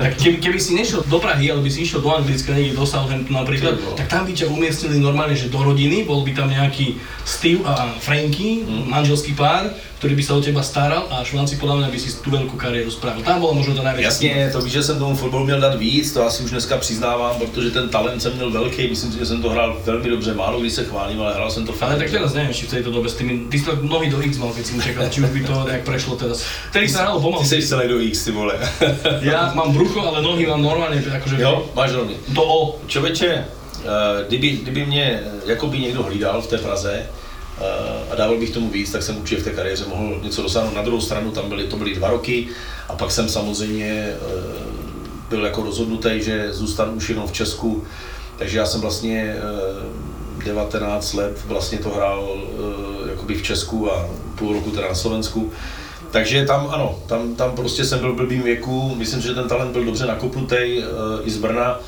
tak 0.00 0.18
keby, 0.18 0.42
keby 0.42 0.58
si 0.58 0.74
nešiel 0.74 1.06
do 1.06 1.18
Prahy, 1.22 1.46
ale 1.52 1.62
by 1.62 1.70
si 1.70 1.86
išiel 1.86 2.02
do 2.02 2.10
Anglicka, 2.10 2.50
niekde 2.50 2.74
do 2.74 2.82
Southamptonu 2.82 3.38
napríklad, 3.38 3.78
Ty 3.78 4.02
tak 4.02 4.06
tam 4.10 4.22
by 4.26 4.29
ťa 4.32 4.46
umiestnili 4.48 4.98
normálne, 4.98 5.36
že 5.36 5.48
do 5.48 5.60
rodiny, 5.62 6.04
bol 6.04 6.22
by 6.22 6.32
tam 6.34 6.48
nejaký 6.50 6.96
Steve 7.24 7.62
a 7.64 7.94
Franky, 8.00 8.64
manželský 8.86 9.34
pár, 9.34 9.70
ktorý 10.00 10.16
by 10.16 10.22
sa 10.24 10.32
o 10.32 10.40
teba 10.40 10.64
staral 10.64 11.04
a 11.12 11.20
Švanci 11.20 11.60
podľa 11.60 11.84
mňa 11.84 11.88
by 11.92 11.98
si 12.00 12.08
tú 12.24 12.32
veľkú 12.32 12.56
kariéru 12.56 12.88
spravil. 12.88 13.20
Tam 13.20 13.36
bola 13.36 13.52
možno 13.52 13.76
to 13.76 13.84
najväčšie. 13.84 14.08
Jasně, 14.08 14.48
to 14.52 14.60
víš, 14.64 14.72
že 14.72 14.82
jsem 14.82 14.98
tomu 14.98 15.16
fotbalu 15.16 15.44
měl 15.44 15.60
dát 15.60 15.76
víc, 15.76 16.12
to 16.12 16.24
asi 16.26 16.42
už 16.42 16.50
dneska 16.50 16.76
přiznávám, 16.76 17.36
protože 17.36 17.70
ten 17.70 17.88
talent 17.88 18.22
jsem 18.22 18.32
měl 18.32 18.50
velký, 18.50 18.88
myslím 18.88 19.12
si, 19.12 19.18
že 19.18 19.26
jsem 19.26 19.42
to 19.42 19.50
hrál 19.50 19.76
velmi 19.84 20.10
dobře, 20.10 20.34
málo 20.34 20.60
když 20.60 20.72
se 20.72 20.84
chválím, 20.84 21.20
ale 21.20 21.34
hrál 21.34 21.50
jsem 21.50 21.66
to 21.66 21.72
Ale 21.72 21.78
fakt. 21.80 21.98
tak 21.98 22.10
teraz 22.10 22.32
neviem, 22.32 22.52
či 22.54 22.66
v 22.66 22.70
tejto 22.70 22.90
dobe 22.90 23.08
s 23.08 23.14
tými, 23.14 23.38
ty 23.52 23.58
si 23.58 23.64
to 23.64 23.76
nohy 23.82 24.08
do 24.10 24.22
X 24.24 24.38
mal, 24.40 24.52
keď 24.56 24.64
si 24.66 24.72
mu 24.72 24.80
čakal, 24.80 25.08
či 25.12 25.20
už 25.20 25.30
by 25.30 25.40
to 25.44 25.54
nejak 25.68 25.84
prešlo 25.84 26.16
teraz. 26.16 26.44
Vtedy 26.72 26.88
sa 26.88 27.04
hralo 27.04 27.20
pomalu. 27.20 27.42
Ty 27.44 27.48
jsi 27.48 27.68
celý 27.68 27.88
do 27.88 28.00
X, 28.00 28.24
ty 28.24 28.30
vole. 28.32 28.54
Ja 29.20 29.52
mám 29.52 29.72
brucho, 29.76 30.00
ale 30.00 30.22
nohy 30.24 30.46
mám 30.48 30.62
normálne, 30.64 30.96
akože 30.96 31.36
jo, 31.36 31.68
máš 31.76 31.92
rovně. 31.92 32.16
to 32.34 32.42
O. 32.44 32.80
Člověče, 32.86 33.26
eh, 33.26 33.44
kdyby, 34.28 34.50
kdyby 34.50 34.86
mě 34.86 35.22
jakoby 35.46 35.78
někdo 35.78 36.02
hlídal 36.02 36.42
v 36.42 36.46
té 36.46 36.58
Praze 36.58 36.92
eh, 36.92 38.12
a 38.12 38.14
dával 38.14 38.38
bych 38.38 38.50
tomu 38.50 38.70
víc, 38.70 38.92
tak 38.92 39.02
jsem 39.02 39.16
určitě 39.16 39.40
v 39.40 39.44
té 39.44 39.50
kariéře 39.50 39.84
mohl 39.88 40.20
něco 40.22 40.42
dosáhnout. 40.42 40.74
Na 40.74 40.82
druhou 40.82 41.00
stranu 41.00 41.30
tam 41.30 41.48
byly, 41.48 41.64
to 41.64 41.76
byly 41.76 41.94
dva 41.94 42.10
roky 42.10 42.48
a 42.88 42.96
pak 42.96 43.10
jsem 43.10 43.28
samozřejmě 43.28 44.12
eh, 44.12 44.70
byl 45.30 45.44
jako 45.44 45.62
rozhodnutý, 45.62 46.10
že 46.16 46.52
zůstanu 46.52 46.92
už 46.92 47.08
jenom 47.08 47.26
v 47.26 47.32
Česku, 47.32 47.84
takže 48.38 48.58
já 48.58 48.66
jsem 48.66 48.80
vlastně 48.80 49.36
eh, 49.38 50.10
19 50.44 51.14
let 51.14 51.40
vlastně 51.44 51.78
to 51.78 51.90
hrál 51.90 52.38
eh, 52.38 53.10
jakoby 53.10 53.34
v 53.34 53.42
Česku 53.42 53.92
a 53.92 54.08
půl 54.34 54.52
roku 54.52 54.70
teda 54.70 54.88
na 54.88 54.94
Slovensku. 54.94 55.52
Takže 56.10 56.46
tam 56.46 56.68
ano, 56.70 56.98
tam, 57.06 57.34
tam 57.34 57.52
prostě 57.52 57.84
jsem 57.84 57.98
byl 57.98 58.12
v 58.12 58.16
blbým 58.16 58.42
věku, 58.42 58.94
myslím, 58.94 59.20
že 59.20 59.34
ten 59.34 59.48
talent 59.48 59.72
byl 59.72 59.84
dobře 59.84 60.06
nakopnutý 60.06 60.56
eh, 60.56 60.82
i 61.24 61.30
z 61.30 61.36
Brna. 61.36 61.80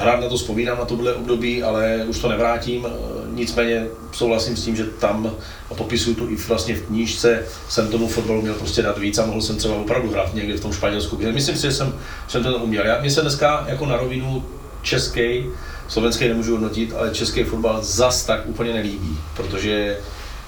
Hrát 0.00 0.20
na 0.20 0.28
to 0.28 0.36
vzpomínám, 0.36 0.78
na 0.78 0.84
tohle 0.84 1.14
období, 1.14 1.62
ale 1.62 2.04
už 2.06 2.18
to 2.18 2.28
nevrátím. 2.28 2.86
Eh, 2.86 3.20
Nicméně 3.32 3.86
souhlasím 4.12 4.56
s 4.56 4.64
tím, 4.64 4.76
že 4.76 4.84
tam, 4.84 5.32
a 5.70 5.74
popisuju 5.74 6.16
to 6.16 6.30
i 6.30 6.36
vlastně 6.36 6.74
v 6.74 6.82
knížce, 6.82 7.42
jsem 7.68 7.88
tomu 7.88 8.08
fotbalu 8.08 8.42
měl 8.42 8.54
prostě 8.54 8.82
dát 8.82 8.98
víc 8.98 9.18
a 9.18 9.26
mohl 9.26 9.40
jsem 9.42 9.56
třeba 9.56 9.74
opravdu 9.74 10.10
hrát 10.10 10.34
někde 10.34 10.56
v 10.56 10.60
tom 10.60 10.72
Španělsku. 10.72 11.18
Myslím 11.32 11.56
si, 11.56 11.62
že 11.62 11.72
jsem, 11.72 11.94
jsem 12.28 12.42
to 12.42 12.58
uměl. 12.58 12.86
Já, 12.86 13.00
mně 13.00 13.10
se 13.10 13.20
dneska 13.20 13.64
jako 13.68 13.86
na 13.86 13.96
rovinu 13.96 14.44
český, 14.82 15.44
slovenský 15.88 16.28
nemůžu 16.28 16.52
hodnotit, 16.52 16.92
ale 16.96 17.10
český 17.10 17.42
fotbal 17.42 17.78
zas 17.82 18.24
tak 18.24 18.40
úplně 18.46 18.72
nelíbí, 18.74 19.18
protože 19.36 19.98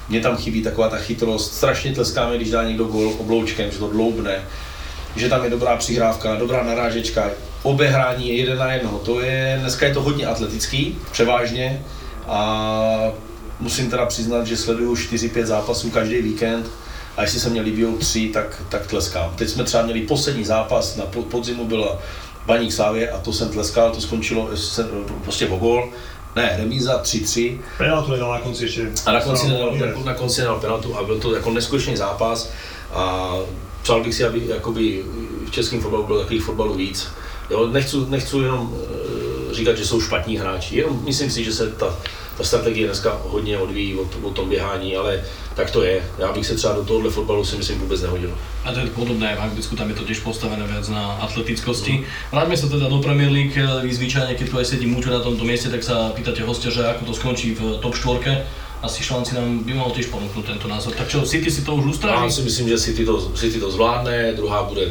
mně 0.09 0.21
tam 0.21 0.37
chybí 0.37 0.63
taková 0.63 0.89
ta 0.89 0.97
chytrost, 0.97 1.55
strašně 1.55 1.93
tleskáme, 1.93 2.37
když 2.37 2.51
dá 2.51 2.65
někdo 2.65 2.85
gol 2.85 3.15
obloučkem, 3.19 3.71
že 3.71 3.79
to 3.79 3.89
dloubne, 3.89 4.43
že 5.17 5.29
tam 5.29 5.45
je 5.45 5.51
dobrá 5.51 5.77
přihrávka, 5.77 6.35
dobrá 6.35 6.63
narážečka, 6.63 7.31
obehrání 7.63 8.29
je 8.29 8.35
jeden 8.37 8.59
na 8.59 8.73
jednoho, 8.73 8.99
to 8.99 9.21
je, 9.21 9.57
dneska 9.61 9.87
je 9.87 9.95
to 9.95 10.03
hodně 10.03 10.27
atletický, 10.27 10.99
převážně 11.13 11.83
a 12.27 13.11
musím 13.61 13.91
teda 13.91 14.07
přiznat, 14.07 14.47
že 14.47 14.57
sleduju 14.57 14.95
4-5 14.95 15.45
zápasů 15.45 15.91
každý 15.91 16.23
víkend 16.23 16.71
a 17.17 17.23
jestli 17.23 17.41
se 17.41 17.51
mě 17.51 17.61
líbí 17.61 17.87
tři, 17.99 18.29
tak, 18.29 18.63
tak 18.69 18.87
tleskám. 18.87 19.33
Teď 19.37 19.49
jsme 19.49 19.65
třeba 19.65 19.83
měli 19.83 20.01
poslední 20.01 20.45
zápas, 20.45 20.97
na 20.97 21.05
po- 21.07 21.23
podzimu 21.23 21.65
byla 21.65 21.99
Baník 22.47 22.73
Sávě 22.73 23.11
a 23.11 23.19
to 23.19 23.33
jsem 23.33 23.49
tleskal, 23.49 23.91
to 23.91 24.01
skončilo 24.01 24.57
se- 24.57 24.87
prostě 25.25 25.47
o 25.49 25.57
gol. 25.57 25.89
Ne, 26.37 26.55
remíza 26.59 27.03
3-3 27.03 27.59
Penaltu 27.79 28.11
nedal 28.13 28.33
na 28.33 28.39
konci 28.39 28.65
ještě. 28.65 28.87
a 29.07 29.13
na 29.13 29.21
konci, 29.21 29.49
nedal, 29.49 29.75
je. 29.75 29.95
na 30.05 30.15
konci 30.15 30.41
nedal 30.41 30.61
penaltu 30.61 30.97
a 30.99 31.05
byl 31.05 31.19
to 31.21 31.35
jako 31.35 31.51
neskutečný 31.51 31.97
zápas 31.97 32.51
a 32.93 33.31
přál 33.83 34.05
bych 34.05 34.15
si, 34.15 34.25
aby 34.25 34.43
jakoby 34.49 35.03
v 35.47 35.51
českém 35.51 35.81
fotbalu 35.81 36.07
bylo 36.07 36.19
takových 36.21 36.43
fotbalů 36.45 36.75
víc. 36.75 37.09
Jo, 37.53 37.69
nechci, 37.69 37.97
nechci 38.09 38.37
jenom 38.37 38.73
eh, 38.73 39.55
říkat, 39.55 39.77
že 39.77 39.85
jsou 39.87 40.01
špatní 40.01 40.37
hráči, 40.41 40.77
jenom 40.77 41.05
myslím 41.05 41.31
si, 41.31 41.45
že 41.45 41.53
se 41.53 41.69
ta, 41.77 41.97
ta 42.37 42.45
strategie 42.45 42.87
dneska 42.87 43.21
hodně 43.29 43.59
odvíjí 43.59 43.95
od, 43.95 44.09
od 44.23 44.33
tom 44.33 44.49
běhání, 44.49 44.97
ale 44.97 45.21
tak 45.57 45.71
to 45.71 45.83
je. 45.83 46.01
Já 46.19 46.33
bych 46.33 46.47
se 46.47 46.55
třeba 46.55 46.75
do 46.75 46.85
tohohle 46.85 47.11
fotbalu 47.11 47.45
si 47.45 47.57
myslím 47.57 47.79
vůbec 47.79 48.03
nehodil. 48.03 48.33
A 48.65 48.73
to 48.73 48.81
je 48.81 48.87
podobné 48.87 49.37
v 49.37 49.41
Anglicku, 49.41 49.77
tam 49.77 49.89
je 49.89 49.95
to 49.95 50.05
tiež 50.09 50.25
postavené 50.25 50.65
viac 50.67 50.89
na 50.89 51.21
atletickosti. 51.21 52.09
Vráťme 52.33 52.57
sa 52.57 52.73
teda 52.73 52.89
do 52.89 53.05
Premier 53.05 53.29
League, 53.29 53.53
vy 53.83 53.91
zvyčajne, 53.93 54.33
keď 54.33 54.47
tu 54.49 54.57
aj 54.57 54.65
sedí 54.65 54.89
na 54.89 55.21
tomto 55.21 55.45
mieste, 55.45 55.69
tak 55.69 55.85
sa 55.85 56.09
pýtate 56.17 56.41
hostia, 56.41 56.73
že 56.73 56.89
ako 56.89 57.05
to 57.05 57.13
skončí 57.13 57.53
v 57.53 57.77
top 57.85 57.93
4. 57.93 58.49
Asi 58.83 59.05
Švanci 59.05 59.37
nám 59.37 59.63
by 59.69 59.73
mohol 59.77 59.93
tiež 59.93 60.09
ponúknuť 60.09 60.57
tento 60.57 60.67
názor. 60.73 60.97
Tak 60.97 61.07
čo, 61.07 61.23
City 61.29 61.51
si 61.53 61.63
to 61.63 61.75
už 61.77 61.85
Já 61.85 61.91
ustráví? 61.91 62.33
si 62.33 62.43
myslím, 62.43 62.69
že 62.69 62.79
City 62.79 63.05
to, 63.05 63.21
City 63.37 63.61
to 63.61 63.71
zvládne, 63.71 64.33
druhá 64.33 64.63
bude 64.63 64.91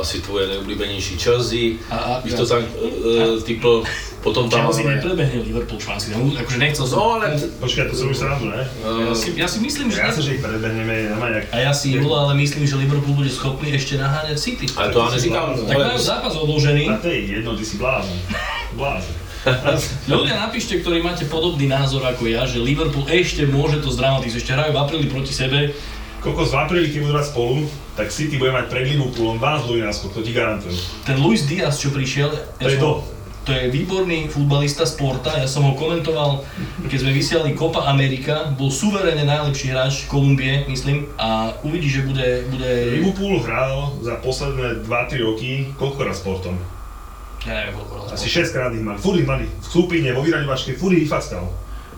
asi 0.00 0.20
tvoje 0.20 0.48
nejoblíbenější 0.48 1.18
Chelsea, 1.18 1.78
A- 1.90 1.96
a- 1.96 2.20
bych 2.24 2.34
to 2.34 2.46
tak 2.46 2.64
uh, 2.64 3.42
typl, 3.42 3.82
potom 4.22 4.50
tam 4.50 4.60
Chelsea 4.60 4.84
máme- 4.84 4.96
neprebehne 4.96 5.42
Liverpool 5.42 5.80
Švanci, 5.80 6.10
ne? 6.10 6.16
akože 6.40 6.58
nechcel 6.58 6.86
som. 6.86 6.96
No 6.98 7.04
ale 7.16 7.36
Počkaj, 7.60 7.84
to 7.88 7.94
som 7.96 8.06
už 8.10 8.16
srandu, 8.20 8.52
ne? 8.52 8.62
Ja 9.08 9.14
si, 9.16 9.28
ja 9.36 9.48
si 9.48 9.58
myslím, 9.64 9.88
že... 9.88 10.00
Ja 10.00 10.12
sa, 10.12 10.20
že 10.20 10.36
ich 10.36 10.42
predbehneme, 10.44 11.16
nemá 11.16 11.26
nejak... 11.32 11.48
A 11.52 11.56
ja 11.68 11.72
si 11.72 11.96
Jula, 11.96 12.28
ale 12.28 12.36
myslím, 12.36 12.68
že 12.68 12.76
Liverpool 12.76 13.16
bude 13.16 13.32
schopný 13.32 13.72
ešte 13.72 13.96
naháňať 13.96 14.36
City. 14.36 14.66
Ale 14.76 14.92
to 14.92 14.98
já 15.00 15.08
neříkám, 15.10 15.46
Tak 15.68 15.76
majú 15.78 15.98
zápas 15.98 16.34
odložený. 16.36 16.84
A 16.90 16.96
to 17.00 17.08
je 17.08 17.18
jedno, 17.40 17.56
ty 17.56 17.64
si 17.64 17.76
blázon. 17.80 18.16
Blázon. 18.76 19.14
Ľudia, 20.12 20.36
napíšte, 20.36 20.84
ktorí 20.84 21.00
máte 21.00 21.24
podobný 21.24 21.64
názor 21.64 22.04
ako 22.04 22.28
ja, 22.28 22.44
že 22.44 22.60
Liverpool 22.60 23.08
ešte 23.08 23.48
môže 23.48 23.80
to 23.80 23.88
zdramatizovať. 23.88 24.36
Ešte 24.36 24.52
hrajú 24.52 24.72
v 24.76 24.80
apríli 24.84 25.06
proti 25.08 25.32
sebe. 25.32 25.72
Kokos 26.20 26.52
v 26.52 26.56
apríli, 26.60 26.88
keď 26.92 27.00
budú 27.08 27.16
spolu, 27.24 27.56
tak 27.96 28.12
City 28.12 28.36
bude 28.36 28.52
mať 28.52 28.68
pred 28.68 28.84
Liverpoolom 28.92 29.40
12 29.40 29.64
bodový 29.64 29.82
náskok, 29.88 30.10
to 30.12 30.20
ti 30.20 30.32
garantujem. 30.36 30.76
Ten 31.08 31.16
Luis 31.16 31.48
Diaz, 31.48 31.80
čo 31.80 31.88
prišiel, 31.88 32.28
To 32.60 32.68
je 32.68 32.76
to. 32.76 33.00
to 33.48 33.56
je 33.56 33.72
výborný 33.72 34.28
futbalista 34.28 34.84
Sporta, 34.84 35.32
ja 35.40 35.48
som 35.48 35.64
ho 35.64 35.72
komentoval, 35.72 36.44
keď 36.84 36.98
sme 37.00 37.16
vysielali 37.16 37.56
Copa 37.56 37.88
America, 37.88 38.52
bol 38.52 38.68
suverénne 38.68 39.24
najlepší 39.24 39.72
hráč 39.72 40.04
Kolumbie, 40.12 40.68
myslím, 40.68 41.08
a 41.16 41.56
uvidí, 41.64 41.88
že 41.88 42.04
bude, 42.04 42.44
bude 42.52 42.68
Liverpool 43.00 43.40
hral 43.40 43.96
za 44.04 44.20
posledné 44.20 44.84
2-3 44.84 45.24
roky 45.24 45.50
koľko 45.80 46.00
raz 46.04 46.20
sportom? 46.20 46.60
ja 47.40 47.64
neviem, 47.64 47.80
koľko 47.80 47.94
raz. 48.04 48.20
Asi 48.20 48.28
6 48.28 48.52
krát 48.52 48.68
ich 48.76 48.84
mali. 48.84 49.00
Furt 49.00 49.16
ich 49.16 49.24
mali. 49.24 49.48
V 49.48 49.64
skupine, 49.64 50.12
vo 50.12 50.20
vyraňovačke, 50.20 50.76
furt 50.76 50.92
ich 50.92 51.08
fackal. 51.08 51.48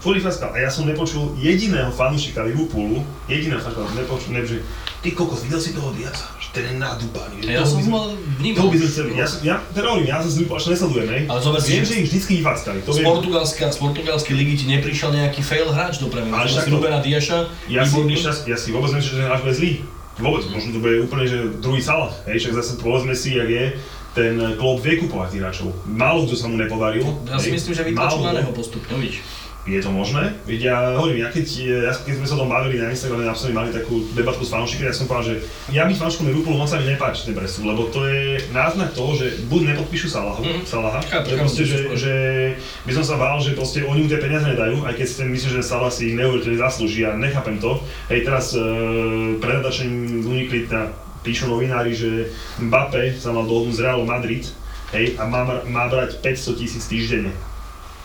Ich 0.05 0.19
fackal. 0.21 0.51
A 0.51 0.59
ja 0.59 0.67
som 0.67 0.83
nepočul 0.83 1.39
jediného 1.39 1.89
fanúšika 1.89 2.43
Liverpoolu, 2.43 2.99
jediného 3.25 3.59
fanúšika, 3.59 3.95
nepočul, 3.95 4.31
ne, 4.33 4.43
že 4.43 4.59
ty 4.99 5.11
kokos, 5.11 5.47
videl 5.47 5.59
si 5.59 5.71
toho 5.71 5.95
Diaza? 5.95 6.27
Že 6.37 6.49
ten 6.53 6.65
je 6.65 6.75
nadúpaný. 6.77 7.37
že 7.39 7.49
Ja 7.49 7.63
toho 7.63 7.71
som 7.71 7.79
by 7.79 7.87
ho 7.87 8.01
vnímal. 8.37 8.59
To 8.59 8.67
by 8.67 8.77
sme 8.77 8.89
chceli. 8.89 9.09
Ja, 9.15 9.27
ja 9.43 9.55
teda 9.71 9.87
hovorím, 9.89 10.07
ja 10.07 10.19
sa 10.19 10.27
z 10.27 10.35
Liverpoolu 10.37 10.59
až 10.59 10.67
nesledujem, 10.69 11.09
hej. 11.09 11.23
Ale 11.25 11.39
zober 11.39 11.61
si, 11.63 11.71
Viem, 11.71 11.85
že- 11.87 11.95
ich 11.97 12.07
vždycky 12.11 12.33
vyfackali. 12.39 12.79
To 12.83 12.91
Z. 12.91 12.99
Portugalska, 13.01 13.65
z 13.69 13.79
portugalskej 13.79 14.35
ligy 14.35 14.55
ti 14.57 14.67
neprišiel 14.69 15.11
nejaký 15.13 15.41
fail 15.41 15.71
hráč 15.71 15.95
do 15.99 16.07
Premier 16.09 16.35
Ale 16.35 16.45
League. 16.45 16.51
však 16.53 16.65
Si 16.67 16.71
to- 16.71 16.77
Rubena 16.77 16.99
Diaša, 16.99 17.39
Ja 17.71 17.83
si, 17.87 17.95
ja, 17.95 18.33
ja 18.51 18.57
si 18.59 18.69
vôbec 18.71 18.91
nemyslím, 18.91 19.07
že 19.07 19.19
ten 19.19 19.27
hráč 19.31 19.41
bude 19.41 19.55
zlý. 19.55 19.73
Vôbec, 20.13 20.45
možno 20.51 20.69
to 20.73 20.81
bude 20.83 20.97
úplne, 21.01 21.25
že 21.25 21.39
druhý 21.57 21.81
Salah. 21.81 22.13
Hej, 22.27 22.37
však 22.43 22.53
zase 22.59 22.73
povedzme 22.77 23.15
si, 23.15 23.33
jak 23.33 23.49
je, 23.49 23.65
ten 24.13 24.37
klub 24.61 24.77
vie 24.85 25.01
kupovať 25.01 25.41
hráčov. 25.41 25.73
Málo 25.89 26.29
kto 26.29 26.37
sa 26.37 26.45
mu 26.45 26.61
nepodaril. 26.61 27.01
Ja 27.25 27.41
si 27.41 27.49
myslím, 27.49 27.73
že 27.73 27.81
vytlačil 27.81 28.21
na 28.21 28.37
neho 28.37 28.53
postupne, 28.53 28.93
uvidíš. 28.93 29.25
Je 29.63 29.79
to 29.79 29.95
možné? 29.95 30.35
Veď 30.43 30.61
ja 30.75 30.79
hovorím, 30.99 31.23
ja 31.23 31.31
keď, 31.31 31.47
ja, 31.63 31.95
keď 31.95 32.15
sme 32.19 32.27
sa 32.27 32.35
o 32.35 32.43
tom 32.43 32.51
bavili 32.51 32.83
na 32.83 32.91
Instagrame, 32.91 33.23
napríklad 33.23 33.55
mali 33.55 33.71
takú 33.71 33.95
debatku 34.11 34.43
s 34.43 34.51
fanúšikmi, 34.51 34.91
ja 34.91 34.97
som 34.97 35.07
povedal, 35.07 35.39
že 35.39 35.47
ja 35.71 35.87
byť 35.87 36.03
fanúšikom 36.03 36.27
Liverpoolu 36.27 36.59
moc 36.59 36.67
sa 36.67 36.83
mi 36.83 36.91
nepáči 36.91 37.31
ten 37.31 37.39
presun, 37.39 37.71
lebo 37.71 37.87
to 37.87 38.03
je 38.11 38.43
náznak 38.51 38.91
toho, 38.91 39.15
že 39.15 39.39
buď 39.47 39.61
nepodpíšu 39.71 40.11
Salaha, 40.11 40.43
Mhm. 40.43 40.67
Salaha 40.67 40.99
Chápem, 40.99 41.07
že, 41.07 41.15
chápem, 41.15 41.39
proste, 41.39 41.63
že, 41.63 41.79
že, 41.95 42.15
by 42.83 42.93
som 42.99 43.05
sa 43.07 43.15
bál, 43.23 43.39
že 43.39 43.55
proste 43.55 43.87
oni 43.87 44.03
mu 44.03 44.09
tie 44.11 44.19
peniaze 44.19 44.51
nedajú, 44.51 44.83
aj 44.83 44.95
keď 44.99 45.07
si 45.07 45.15
ten 45.23 45.29
myslím, 45.31 45.51
že 45.55 45.63
Salah 45.63 45.93
si 45.95 46.11
ich 46.11 46.19
neuveriteľne 46.19 46.59
zaslúži, 46.59 47.07
ja 47.07 47.15
nechápem 47.15 47.63
to. 47.63 47.79
Hej, 48.11 48.27
teraz 48.27 48.59
e, 48.59 48.67
predadačne 49.39 49.87
unikli 50.27 50.67
na 50.67 50.91
píšu 51.23 51.47
novinári, 51.47 51.95
že 51.95 52.35
Mbappé 52.59 53.15
sa 53.15 53.31
mal 53.31 53.47
dohodnúť 53.47 53.79
z 53.79 53.83
Realu 53.87 54.03
Madrid, 54.03 54.43
hej, 54.91 55.15
a 55.15 55.23
má, 55.23 55.47
má 55.71 55.87
brať 55.87 56.19
500 56.19 56.59
tisíc 56.59 56.83
týždenne. 56.91 57.31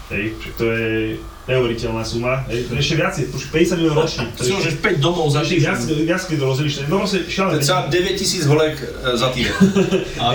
Hej, 0.07 0.39
to 0.55 0.63
je 0.71 1.19
neuveriteľná 1.47 2.03
suma. 2.03 2.47
Hej, 2.47 2.71
to 2.71 2.75
je 2.75 2.79
ešte 2.79 2.95
viacej, 2.95 3.23
už 3.31 3.43
50 3.51 3.79
miliónov 3.79 4.03
ročne. 4.07 4.23
To 4.35 4.43
Si 4.43 4.51
je 4.51 4.55
môžeš 4.55 4.75
5 4.79 5.03
domov 5.03 5.27
za 5.31 5.39
ešte 5.43 5.59
viac, 5.59 5.79
týždeň. 5.83 6.05
viac 6.07 6.21
keď 6.27 6.37
to 6.39 6.45
rozdelíš, 6.47 6.73
to 6.75 6.81
je 6.83 6.87
no 6.87 6.97
proste 7.03 7.19
to 7.23 7.31
šialené. 7.31 7.55
je 7.55 7.63
třeba 7.63 7.79
9000 7.91 8.51
holek 8.51 8.75
eh, 8.79 9.17
za 9.17 9.27
týden. 9.35 9.55
A, 10.23 10.27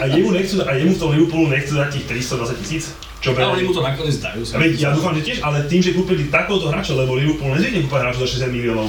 a, 0.00 0.04
jemu 0.08 0.28
nechcú, 0.32 0.54
a 0.60 0.70
jemu 0.76 0.92
v 0.94 0.98
tom 1.00 1.10
Liverpoolu 1.12 1.46
nechcú 1.52 1.72
dať 1.76 1.88
tých 1.92 2.04
320 2.04 2.60
tisíc? 2.64 2.84
Čo 3.20 3.32
pre... 3.32 3.44
Ale 3.44 3.64
mu 3.64 3.72
to 3.72 3.80
nakoniec 3.80 4.20
dajú. 4.20 4.44
Veď, 4.44 4.72
ja 4.76 4.88
dúfam, 4.92 5.16
že 5.16 5.24
tiež, 5.24 5.38
ale 5.40 5.64
tým, 5.64 5.80
že 5.80 5.96
kúpili 5.96 6.28
takéhoto 6.28 6.68
hráča, 6.68 6.92
lebo 6.92 7.16
Liverpool 7.16 7.56
nezvykne 7.56 7.88
kúpať 7.88 8.00
hráča 8.04 8.20
za 8.20 8.28
60 8.44 8.52
miliónov. 8.52 8.88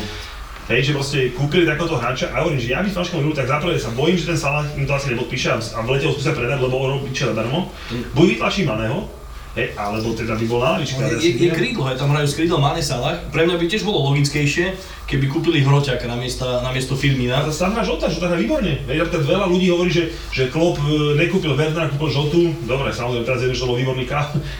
Hej, 0.68 0.82
že 0.82 0.92
proste 0.92 1.20
kúpili 1.32 1.64
takéhoto 1.64 1.96
hráča 1.96 2.36
a 2.36 2.44
hovorím, 2.44 2.60
že 2.60 2.76
ja 2.76 2.84
by 2.84 2.92
fanškom 2.92 3.24
Liverpoolu, 3.24 3.40
tak 3.40 3.48
zaprvé 3.48 3.80
sa 3.80 3.96
bojím, 3.96 4.20
že 4.20 4.28
ten 4.28 4.40
Salah 4.40 4.68
im 4.76 4.84
to 4.84 4.92
asi 4.92 5.16
nepodpíše 5.16 5.48
a 5.54 5.58
a 5.62 5.80
v 5.86 5.88
lete 5.96 6.06
ho 6.10 6.12
skúsia 6.12 6.36
predať, 6.36 6.60
lebo 6.60 6.76
on 6.76 7.00
robí 7.00 7.16
čo 7.16 7.32
zadarmo. 7.32 7.72
Buď 8.12 8.26
vytlačí 8.36 8.68
Maného, 8.68 9.08
hej, 9.56 9.72
alebo 9.76 10.12
teda 10.12 10.36
by 10.36 10.46
bol 10.46 10.62
ale 10.62 10.84
ja 10.84 11.08
Je, 11.18 11.32
je 11.32 11.48
neviem. 11.48 11.56
krídlo, 11.56 11.88
je 11.88 11.98
tam 11.98 12.12
hrajú 12.12 12.28
z 12.28 12.36
krídla 12.44 12.58
Mane 12.60 12.84
Salah. 12.84 13.16
Pre 13.32 13.42
mňa 13.44 13.56
by 13.56 13.66
tiež 13.66 13.84
bolo 13.88 14.04
logickejšie, 14.12 14.76
keby 15.06 15.26
kúpili 15.30 15.62
Hroťaka 15.62 16.10
na 16.10 16.18
miesto, 16.18 16.46
na 16.46 16.74
miesto 16.74 16.98
A 16.98 17.00
Firmina. 17.00 17.46
má 17.46 17.82
Žota, 17.86 18.10
Žota 18.10 18.34
hrá 18.34 18.38
výborne. 18.38 18.82
Veď 18.90 19.06
napríklad 19.06 19.24
veľa 19.24 19.46
ľudí 19.46 19.68
hovorí, 19.70 19.94
že, 19.94 20.10
že 20.34 20.50
Klopp 20.50 20.82
e, 20.82 21.14
nekúpil 21.14 21.54
Wernera, 21.54 21.94
kúpil 21.94 22.10
Žotu. 22.10 22.42
Dobre, 22.66 22.90
samozrejme, 22.90 23.26
teraz 23.26 23.46
je, 23.46 23.54
že 23.54 23.62
to 23.62 23.70
bol 23.70 23.78
výborný 23.78 24.10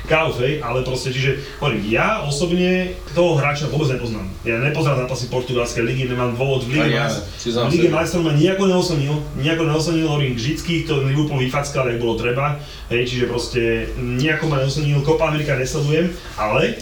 kauf, 0.06 0.36
hej, 0.40 0.62
ale 0.62 0.86
proste, 0.86 1.10
čiže 1.10 1.42
hovorím, 1.58 1.82
ja 1.90 2.22
osobne 2.22 2.94
toho 3.18 3.42
hráča 3.42 3.68
vôbec 3.74 3.90
nepoznám. 3.98 4.30
Ja 4.46 4.62
nepoznám 4.62 5.06
zápasy 5.06 5.26
portugalskej 5.34 5.84
ligy, 5.84 6.06
nemám 6.06 6.38
dôvod 6.38 6.70
v 6.70 6.78
Lige, 6.78 6.94
ja, 6.94 7.10
v 7.10 7.74
Lige 7.74 7.90
majstrov 7.90 8.22
ma 8.22 8.38
nejako 8.38 8.70
neoslnil, 8.70 9.14
nejako 9.42 9.64
neoslnil, 9.66 10.06
hovorím, 10.06 10.38
vždycky 10.38 10.86
to 10.86 11.02
Liverpool 11.02 11.42
vyfackal, 11.42 11.90
jak 11.90 11.98
bolo 11.98 12.22
treba, 12.22 12.62
hej, 12.94 13.02
čiže 13.10 13.26
proste 13.26 13.62
nejako 13.98 14.46
ma 14.54 14.62
neoslnil, 14.62 15.02
Copa 15.02 15.34
America 15.34 15.58
nesledujem, 15.58 16.14
ale 16.38 16.78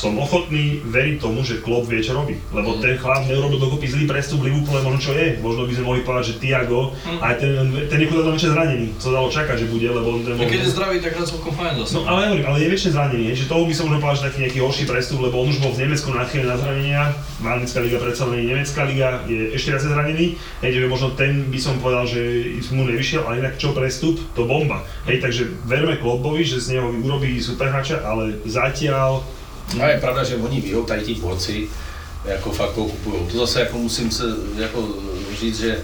som 0.00 0.16
ochotný 0.16 0.80
veriť 0.88 1.20
tomu, 1.20 1.44
že 1.44 1.60
Klopp 1.60 1.84
vie, 1.92 2.00
čo 2.00 2.16
robí. 2.16 2.40
Lebo 2.56 2.80
ten 2.80 2.96
chlap 2.96 3.28
neurobil 3.28 3.60
dokopy 3.60 3.84
zlý 3.84 4.04
prestup 4.08 4.40
v 4.40 4.48
Liverpoole, 4.48 4.80
možno 4.80 5.00
čo 5.04 5.12
je. 5.12 5.36
Možno 5.44 5.68
by 5.68 5.72
sme 5.76 5.84
mohli 5.84 6.00
povedať, 6.00 6.24
že 6.32 6.34
Tiago, 6.40 6.96
aj 7.20 7.34
ten, 7.36 7.52
ten 7.92 7.98
je 8.00 8.06
chudák 8.08 8.32
väčšie 8.32 8.50
zranený, 8.56 8.86
co 8.96 9.06
dalo 9.12 9.28
čakať, 9.28 9.56
že 9.60 9.66
bude, 9.68 9.84
lebo 9.84 10.16
on 10.16 10.24
ten 10.24 10.40
A 10.40 10.48
keď 10.48 10.60
je 10.64 10.72
zdravý, 10.72 10.96
tak 11.04 11.20
hrá 11.20 11.24
celkom 11.28 11.52
fajn 11.52 11.84
zase. 11.84 11.92
No 11.92 12.08
ale 12.08 12.32
hovorím, 12.32 12.46
ale 12.48 12.58
je 12.64 12.68
väčšie 12.72 12.90
zranenie, 12.96 13.30
že 13.36 13.44
toho 13.44 13.68
by 13.68 13.74
som 13.76 13.84
možno 13.92 14.00
povedal, 14.00 14.16
že 14.16 14.24
taký 14.32 14.38
nejaký 14.48 14.58
horší 14.64 14.84
prestup, 14.88 15.18
lebo 15.20 15.36
on 15.36 15.52
už 15.52 15.60
bol 15.60 15.72
v 15.76 15.80
Nemecku 15.84 16.08
nachylený 16.16 16.48
na 16.48 16.56
zranenia, 16.56 17.02
Anglická 17.40 17.80
liga 17.82 17.98
predsa 18.00 18.24
len 18.30 18.46
nemecká 18.46 18.82
liga, 18.86 19.08
je 19.26 19.52
ešte 19.56 19.74
viac 19.74 19.82
zranený, 19.82 20.26
hej, 20.62 20.70
že 20.70 20.88
možno 20.88 21.12
ten 21.18 21.50
by 21.50 21.58
som 21.58 21.76
povedal, 21.82 22.06
že 22.06 22.20
mu 22.70 22.86
nevyšiel, 22.86 23.26
ale 23.26 23.42
inak 23.42 23.58
čo 23.58 23.74
prestup, 23.74 24.16
to 24.36 24.46
bomba. 24.46 24.86
Hej, 25.08 25.18
takže 25.24 25.42
verme 25.66 25.98
Kloppovi, 25.98 26.46
že 26.46 26.62
z 26.62 26.78
neho 26.78 26.88
urobí 26.88 27.42
superhráča, 27.42 28.06
ale 28.06 28.38
zatiaľ 28.46 29.26
A 29.82 29.88
je 29.88 30.00
pravda, 30.00 30.24
že 30.24 30.36
oni 30.36 30.60
vyhou 30.60 30.84
tady 30.84 31.02
ti 31.02 31.14
borci, 31.14 31.68
jako 32.24 32.50
fakt 32.52 32.70
kupují. 32.70 33.26
To 33.32 33.38
zase 33.38 33.60
jako 33.60 33.78
musím 33.78 34.10
se 34.10 34.24
jako 34.56 34.88
říct, 35.40 35.60
že, 35.60 35.78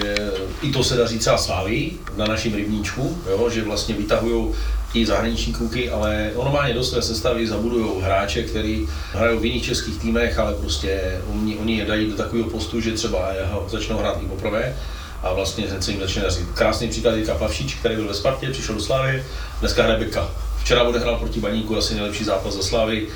že 0.00 0.14
i 0.62 0.72
to 0.72 0.84
se 0.84 0.96
daří 0.96 1.18
třeba 1.18 1.38
Sláví 1.38 1.98
na 2.16 2.26
našem 2.26 2.54
rybníčku, 2.54 3.18
jo, 3.30 3.50
že 3.50 3.64
vlastně 3.64 3.94
vytahují 3.94 4.54
ti 4.92 5.06
zahraniční 5.06 5.52
kluky, 5.52 5.90
ale 5.90 6.30
normálně 6.36 6.74
do 6.74 6.84
své 6.84 7.02
sestavy 7.02 7.46
zabudují 7.46 8.02
hráče, 8.02 8.42
který 8.42 8.88
hrajou 9.12 9.40
v 9.40 9.44
jiných 9.44 9.64
českých 9.64 9.98
týmech, 9.98 10.38
ale 10.38 10.54
prostě 10.54 11.20
oni, 11.34 11.56
oni 11.56 11.78
je 11.78 11.84
dají 11.84 12.10
do 12.10 12.16
takového 12.16 12.50
postu, 12.50 12.80
že 12.80 12.92
třeba 12.92 13.32
začnou 13.68 13.98
hrát 13.98 14.22
i 14.22 14.26
poprvé 14.26 14.76
a 15.22 15.32
vlastně 15.32 15.66
se 15.80 15.90
jim 15.90 16.00
začne 16.00 16.22
dařit. 16.22 16.46
Krásný 16.54 16.88
příklad 16.88 17.14
je 17.14 17.24
Kapavšič, 17.24 17.74
který 17.74 17.94
byl 17.94 18.08
ve 18.08 18.14
Spartě, 18.14 18.50
přišel 18.50 18.74
do 18.74 18.80
Slávy, 18.80 19.24
dneska 19.60 19.82
hraje 19.82 19.98
beka. 19.98 20.30
Včera 20.64 20.82
odehrál 20.82 21.16
proti 21.16 21.40
Baníku 21.40 21.76
asi 21.76 21.94
nejlepší 21.94 22.24
zápas 22.24 22.54
za 22.54 22.62
Slávy, 22.62 23.06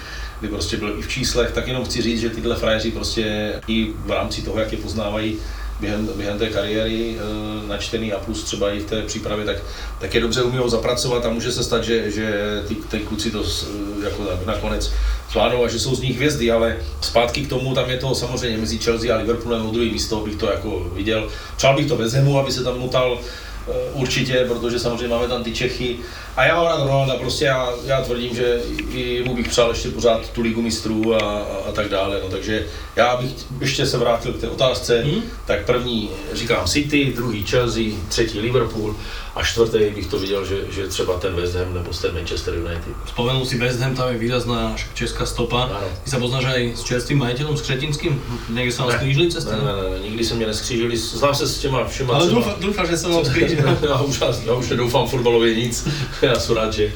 kdy 0.41 0.49
prostě 0.49 0.77
byl 0.77 0.95
i 0.99 1.03
v 1.03 1.09
číslech, 1.09 1.51
tak 1.53 1.69
jenom 1.69 1.85
chci 1.85 2.03
říct, 2.03 2.21
že 2.21 2.31
tyhle 2.31 2.57
frajeři 2.57 2.91
prostě 2.91 3.53
i 3.69 3.87
v 4.07 4.11
rámci 4.11 4.43
toho, 4.43 4.61
jak 4.61 4.73
je 4.73 4.79
poznávají 4.79 5.37
během, 5.81 6.09
během 6.17 6.39
té 6.39 6.47
kariéry 6.47 7.17
e, 7.17 7.69
načtený 7.69 8.13
a 8.13 8.19
plus 8.19 8.45
třeba 8.45 8.73
i 8.73 8.81
v 8.81 8.85
té 8.85 9.03
přípravě, 9.03 9.45
tak, 9.45 9.57
tak 10.01 10.15
je 10.15 10.21
dobře 10.21 10.43
umí 10.43 10.59
zapracovat 10.67 11.27
a 11.27 11.31
může 11.31 11.53
se 11.53 11.65
stát, 11.65 11.85
že, 11.85 12.11
že 12.11 12.43
ty, 12.69 12.75
ty 12.75 12.99
kluci 12.99 13.31
to 13.31 13.45
s- 13.45 13.69
jako 14.05 14.29
nakonec 14.47 14.93
zvládnou 15.31 15.65
a 15.65 15.69
že 15.69 15.81
jsou 15.81 15.95
z 15.95 16.01
nich 16.01 16.17
hvězdy, 16.17 16.51
ale 16.51 16.77
zpátky 17.01 17.41
k 17.41 17.49
tomu, 17.49 17.75
tam 17.75 17.91
je 17.91 17.97
to 17.97 18.15
samozřejmě 18.15 18.59
mezi 18.59 18.79
Chelsea 18.79 19.15
a 19.15 19.19
Liverpoolem 19.19 19.67
o 19.67 19.71
druhé 19.71 19.87
místo, 19.87 20.21
bych 20.21 20.37
to 20.37 20.51
jako 20.51 20.91
viděl. 20.95 21.29
Přál 21.57 21.77
bych 21.77 21.87
to 21.89 21.99
Hamu, 22.15 22.39
aby 22.39 22.53
se 22.53 22.65
tam 22.65 22.79
motal 22.79 23.19
Eh, 23.21 23.48
určitě, 23.93 24.45
protože 24.49 24.79
samozřejmě 24.79 25.09
máme 25.09 25.29
tam 25.29 25.45
ty 25.45 25.53
Čechy. 25.53 25.97
A 26.37 26.45
já 26.45 26.57
mám 26.57 26.65
rád 26.65 26.83
Ronalda, 26.83 27.17
prostě 27.17 27.45
já, 27.45 27.73
já 27.85 28.01
tvrdím, 28.01 28.35
že 28.35 28.61
i 28.93 29.23
mu 29.27 29.37
bych 29.37 29.49
přál 29.49 29.71
ještě 29.71 29.89
pořád 29.89 30.31
tu 30.31 30.43
ligu 30.43 30.63
mistrů 30.63 31.15
a, 31.15 31.39
a, 31.69 31.73
tak 31.73 31.89
dále. 31.89 32.21
No, 32.23 32.29
takže 32.29 32.67
já 32.97 33.17
bych 33.17 33.31
ještě 33.61 33.87
se 33.87 33.99
vrátil 33.99 34.33
k 34.33 34.41
té 34.41 34.49
otázce. 34.49 35.05
Mhm. 35.05 35.23
Tak 35.47 35.65
první 35.67 36.11
říkám 36.33 36.67
City, 36.67 37.13
druhý 37.17 37.45
Chelsea, 37.47 37.85
třetí 38.09 38.41
Liverpool 38.41 38.97
a 39.39 39.43
čtvrtý 39.45 39.79
bych 39.95 40.07
to 40.07 40.19
viděl, 40.19 40.45
že, 40.45 40.57
že 40.71 40.89
třeba 40.89 41.19
ten 41.19 41.35
West 41.35 41.55
Ham 41.55 41.75
nebo 41.75 41.91
ten 41.91 42.15
Manchester 42.15 42.55
United. 42.55 42.95
Spomenul 43.07 43.47
si 43.47 43.59
West 43.59 43.81
Ham, 43.81 43.95
tam 43.95 44.09
je 44.09 44.19
výrazná 44.19 44.77
česká 44.95 45.27
stopa. 45.27 45.71
Áno. 45.71 45.87
Ty 46.03 46.11
sa 46.11 46.19
poznáš 46.19 46.45
aj 46.51 46.63
s 46.75 46.83
čerstvým 46.83 47.23
majiteľom, 47.23 47.55
s 47.55 47.63
Kretinským? 47.63 48.19
Niekde 48.51 48.75
sa 48.75 48.91
vám 48.91 48.99
skrížili 48.99 49.31
cesty? 49.31 49.55
Ne, 49.55 49.63
ne, 49.63 49.75
ne, 49.79 49.99
nikdy 50.11 50.23
se 50.25 50.35
mě 50.35 50.47
neskřížili, 50.47 50.97
znám 50.97 51.35
se 51.35 51.47
s 51.47 51.59
těma 51.59 51.85
všema. 51.87 52.15
Ale 52.15 52.27
dúfa, 52.35 52.53
dúfa, 52.59 52.83
že 52.91 52.97
sa 52.99 53.09
vám 53.15 53.25
skrížili. 53.25 53.63
já, 53.87 54.01
už, 54.03 54.21
já 54.47 54.53
už 54.55 54.69
nedoufám 54.69 55.07
fotbalově 55.07 55.55
nic, 55.55 55.89
já 56.23 56.35
jsem 56.35 56.57
rád, 56.57 56.73
že 56.73 56.85
eh, 56.85 56.93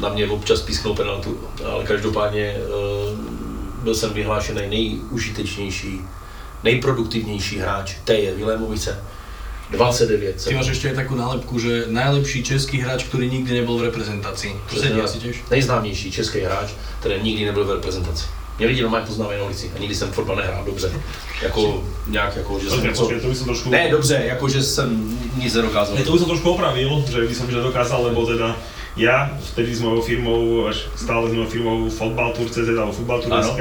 na 0.00 0.08
mě 0.08 0.26
občas 0.26 0.64
písknou 0.64 0.94
penaltu, 0.96 1.36
ale 1.64 1.84
každopádně 1.84 2.56
eh, 2.56 2.62
byl 3.84 3.94
jsem 3.94 4.10
vyhlášený 4.12 4.62
nejužitečnější, 4.68 6.00
nejproduktivnější 6.64 7.58
hráč 7.58 7.94
TJ 8.04 8.32
Vilémovice, 8.36 8.96
29. 9.70 10.46
Ty 10.46 10.54
máš 10.54 10.78
ešte 10.78 10.94
aj 10.94 10.96
takú 11.02 11.18
nálepku, 11.18 11.58
že 11.58 11.90
najlepší 11.90 12.46
český 12.46 12.86
hráč, 12.86 13.02
ktorý 13.10 13.26
nikdy 13.26 13.50
nebol 13.62 13.82
v 13.82 13.90
reprezentácii. 13.90 14.54
To 14.70 14.78
sedí 14.78 15.00
asi 15.02 15.18
tiež. 15.18 15.42
Nejznámější 15.50 16.14
český 16.14 16.46
hráč, 16.46 16.70
který 17.02 17.18
nikdy 17.18 17.50
nebyl 17.50 17.64
v 17.66 17.82
reprezentaci. 17.82 18.26
Mě 18.58 18.66
lidi 18.66 18.82
normálně 18.82 19.06
poznávají 19.06 19.38
na 19.38 19.44
ulici 19.44 19.70
a 19.76 19.78
nikdy 19.78 19.94
jsem 19.94 20.12
fotbal 20.12 20.36
nehrál 20.36 20.64
dobře. 20.64 20.92
Jako 21.42 21.84
nějak 22.06 22.36
jako, 22.36 22.58
že 22.58 22.70
jsem 22.70 22.80
počkej, 22.80 23.20
to 23.20 23.28
by 23.28 23.34
som 23.34 23.46
trošku... 23.46 23.70
Ne, 23.70 23.88
dobře, 23.90 24.22
jako 24.24 24.48
že 24.48 24.62
jsem 24.62 25.18
nic 25.36 25.54
nedokázal. 25.54 25.94
Ne, 25.94 26.02
to 26.02 26.12
by 26.12 26.18
som 26.18 26.28
trošku 26.28 26.50
opravil, 26.50 27.04
že 27.10 27.26
by 27.26 27.34
som 27.34 27.46
nedokázal, 27.50 28.02
lebo 28.02 28.26
teda 28.26 28.56
ja 28.96 29.28
vtedy 29.52 29.76
s 29.76 29.84
mojou 29.84 30.00
firmou, 30.00 30.40
až 30.72 30.88
stále 30.96 31.28
s 31.28 31.32
mojou 31.36 31.50
firmou 31.52 31.76
Fotbaltur.cz 31.92 32.64
alebo 32.64 32.96
Futbaltur.sk 32.96 33.60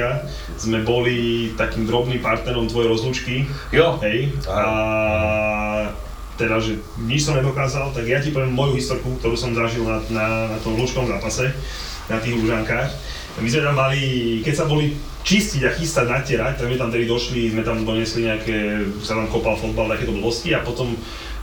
sme 0.56 0.80
boli 0.88 1.52
takým 1.60 1.84
drobným 1.84 2.24
partnerom 2.24 2.72
tvojej 2.72 2.88
rozlúčky, 2.88 3.36
Jo, 3.76 4.00
hej, 4.00 4.32
a 4.48 5.92
teda, 6.40 6.60
že 6.60 6.80
nič 7.04 7.28
som 7.28 7.36
nedokázal, 7.36 7.92
tak 7.96 8.08
ja 8.08 8.20
ti 8.20 8.32
poviem 8.32 8.52
moju 8.52 8.76
historku, 8.80 9.20
ktorú 9.20 9.36
som 9.36 9.56
zažil 9.56 9.84
na, 9.88 10.00
na, 10.12 10.26
na 10.56 10.58
tom 10.64 10.76
lúčkovom 10.76 11.08
zápase, 11.08 11.52
na 12.12 12.20
tých 12.20 12.36
lúžankách. 12.36 12.92
My 13.40 13.48
sme 13.52 13.68
tam 13.68 13.76
mali, 13.76 14.02
keď 14.44 14.64
sa 14.64 14.66
boli 14.68 14.96
čistiť 15.28 15.62
a 15.68 15.76
chystať, 15.76 16.08
natierať, 16.08 16.64
tak 16.64 16.68
my 16.72 16.76
tam 16.80 16.92
tedy 16.92 17.04
došli, 17.08 17.52
sme 17.52 17.64
tam 17.68 17.84
donesli 17.84 18.32
nejaké, 18.32 18.88
sa 19.04 19.20
tam 19.20 19.28
kopal 19.28 19.60
fotbal, 19.60 19.92
takéto 19.92 20.16
blbosti 20.16 20.56
a 20.56 20.64
potom 20.64 20.96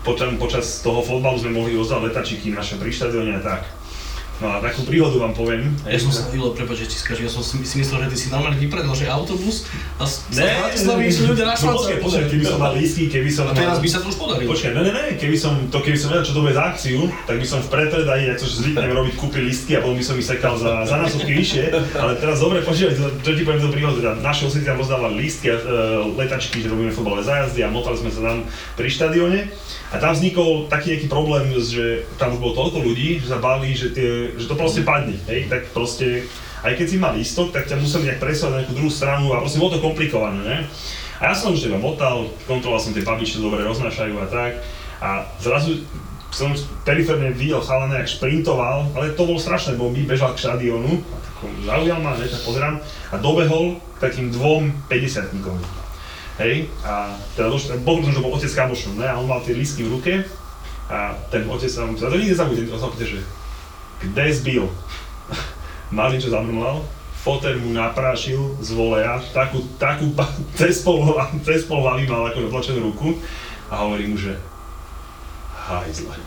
počas, 0.07 0.28
počas 0.38 0.66
toho 0.80 1.03
fotbalu 1.03 1.36
sme 1.36 1.57
mohli 1.57 1.76
rozdať 1.76 2.01
letačiky 2.09 2.49
naše 2.53 2.78
pri 2.78 2.90
štadióne 2.95 3.32
a 3.38 3.43
tak. 3.43 3.82
No 4.41 4.49
a 4.49 4.59
takú 4.59 4.83
príhodu 4.83 5.20
vám 5.20 5.37
poviem. 5.37 5.70
Ja 5.87 6.01
som 6.01 6.11
sa, 6.11 6.26
Ilo, 6.35 6.51
prepáč, 6.51 6.89
že 6.89 6.91
ti 6.91 6.99
skážem, 6.99 7.28
ja 7.28 7.33
som 7.33 7.45
si, 7.45 7.61
si 7.62 7.78
myslel, 7.78 8.09
že 8.09 8.16
ty 8.16 8.18
si 8.18 8.26
normálne 8.33 8.59
vypredal, 8.59 8.91
že 8.97 9.07
autobus 9.07 9.68
a 10.01 10.09
s- 10.09 10.26
sa 10.33 10.43
z 10.43 10.59
Bratislavy 10.59 11.03
išli 11.07 11.24
ľudia 11.30 11.45
na 11.47 11.55
no, 11.55 11.61
Švajcar. 11.61 11.76
počkaj, 11.78 11.97
počkaj, 12.03 12.24
keby 12.26 12.45
som 12.49 12.59
mal 12.59 12.72
lístky, 12.74 13.03
keby 13.07 13.30
som 13.30 13.45
A 13.47 13.53
teraz 13.55 13.78
by 13.78 13.89
sa 13.93 13.99
to 14.03 14.07
už 14.11 14.16
podarilo. 14.18 14.51
Počkaj, 14.51 14.70
ne, 14.74 14.83
ne, 14.83 14.93
ne, 14.97 15.05
keby 15.14 15.37
som, 15.39 15.53
to 15.70 15.78
keby 15.78 15.95
som 15.95 16.09
vedel, 16.11 16.24
čo 16.26 16.35
to 16.35 16.41
bude 16.43 16.55
za 16.59 16.64
akciu, 16.74 17.01
tak 17.28 17.37
by 17.39 17.47
som 17.47 17.59
v 17.62 17.68
predpredaji, 17.70 18.22
jak 18.33 18.39
to 18.41 18.47
zvyknem 18.51 18.93
robiť, 18.95 19.14
kúpil 19.14 19.43
listky 19.47 19.72
a 19.76 19.80
potom 19.85 19.97
by 19.99 20.05
som 20.07 20.14
ich 20.18 20.26
sekal 20.26 20.55
za, 20.59 20.72
za 20.91 20.97
násobky 20.99 21.33
vyššie, 21.39 21.64
ale 21.95 22.12
teraz 22.18 22.37
dobre, 22.43 22.66
počúvaj, 22.66 22.95
to, 22.99 23.07
čo 23.22 23.30
ti 23.39 23.43
poviem 23.47 23.62
to 23.62 23.70
príhodu, 23.70 23.97
teda 24.03 24.12
naši 24.18 24.43
osvety 24.51 24.66
tam 24.66 24.78
rozdávali 24.80 25.22
lístky 25.22 25.55
a 25.55 25.57
e, 25.57 25.62
letačky, 26.18 26.59
že 26.59 26.66
robíme 26.66 26.91
futbalové 26.91 27.22
zájazdy 27.22 27.62
a 27.62 27.70
motali 27.70 27.95
sme 27.95 28.11
sa 28.11 28.20
tam 28.26 28.43
pri 28.74 28.89
štadióne 28.91 29.41
a 29.93 30.01
tam 30.01 30.16
vznikol 30.16 30.72
taký 30.72 30.97
nejaký 30.97 31.09
problém, 31.09 31.53
že 31.61 32.09
tam 32.16 32.33
už 32.33 32.41
bolo 32.41 32.57
toľko 32.57 32.80
ľudí, 32.80 33.20
že 33.20 33.28
sa 33.28 33.37
báli, 33.37 33.76
že, 33.76 33.93
tie, 33.93 34.22
že 34.39 34.47
to 34.47 34.55
proste 34.59 34.83
padne, 34.87 35.16
hej, 35.29 35.51
tak 35.51 35.68
proste 35.70 36.27
aj 36.62 36.79
keď 36.79 36.87
si 36.87 36.97
mal 37.03 37.12
lístok, 37.18 37.51
tak 37.51 37.66
ťa 37.66 37.83
museli 37.83 38.07
nejak 38.07 38.23
presovať 38.23 38.53
na 38.55 38.59
nejakú 38.62 38.75
druhú 38.79 38.93
stranu 38.93 39.35
a 39.35 39.43
proste 39.43 39.59
bolo 39.59 39.75
to 39.75 39.83
komplikované, 39.83 40.41
ne? 40.47 40.59
A 41.18 41.31
ja 41.31 41.35
som 41.35 41.55
už 41.55 41.70
teda 41.70 41.79
motal, 41.79 42.31
kontroloval 42.47 42.83
som 42.83 42.95
tie 42.95 43.07
pabiče, 43.07 43.43
dobre 43.43 43.62
roznášajú 43.62 44.14
a 44.18 44.27
tak. 44.27 44.59
A 45.03 45.27
zrazu 45.39 45.83
som 46.33 46.51
periférne 46.83 47.31
videl 47.35 47.61
chalana, 47.61 48.03
jak 48.03 48.18
šprintoval, 48.18 48.91
ale 48.95 49.14
to 49.14 49.29
bolo 49.29 49.39
strašné, 49.39 49.77
bo 49.77 49.93
my 49.93 50.03
bežal 50.09 50.33
k 50.33 50.49
štadiónu, 50.49 50.99
a 50.99 51.16
tak 51.20 51.35
zaujal 51.66 51.99
ma, 52.01 52.16
ne, 52.16 52.27
tak 52.27 52.43
pozerám, 52.47 52.81
a 53.12 53.14
dobehol 53.20 53.77
k 53.99 54.09
takým 54.09 54.33
dvom 54.33 54.73
50 54.89 55.31
Hej, 56.41 56.73
a 56.81 57.12
teda 57.37 57.53
došlo, 57.53 57.77
bol 57.85 58.01
to 58.01 58.25
bol 58.25 58.33
otec 58.33 58.49
kamošom, 58.49 58.97
ne, 58.97 59.05
a 59.05 59.20
on 59.20 59.29
mal 59.29 59.45
tie 59.45 59.53
lístky 59.53 59.85
v 59.85 59.93
ruke, 59.93 60.14
a 60.89 61.12
ten 61.29 61.45
otec 61.45 61.68
sa 61.68 61.85
mu, 61.85 61.93
to 61.93 62.09
nikdy 62.09 62.33
nezabudnem, 62.33 62.73
to 62.73 62.81
sa 62.81 62.89
že 62.97 63.20
kde 64.03 64.24
zbil? 64.34 64.64
Malý 65.96 66.18
čo 66.18 66.34
zamrmlal, 66.34 66.82
foter 67.22 67.55
mu 67.62 67.70
naprášil 67.70 68.59
z 68.59 68.74
voleja, 68.74 69.22
takú, 69.30 69.62
takú, 69.78 70.11
cez 70.59 70.80
pol, 70.84 71.07
cez 71.46 71.62
pol 71.64 71.86
hlavy 71.86 72.11
mal 72.11 72.26
ako 72.26 72.50
dotlačenú 72.50 72.90
ruku 72.90 73.14
a 73.70 73.86
hovorí 73.86 74.11
mu, 74.11 74.18
že 74.18 74.34
hajzle. 75.70 76.18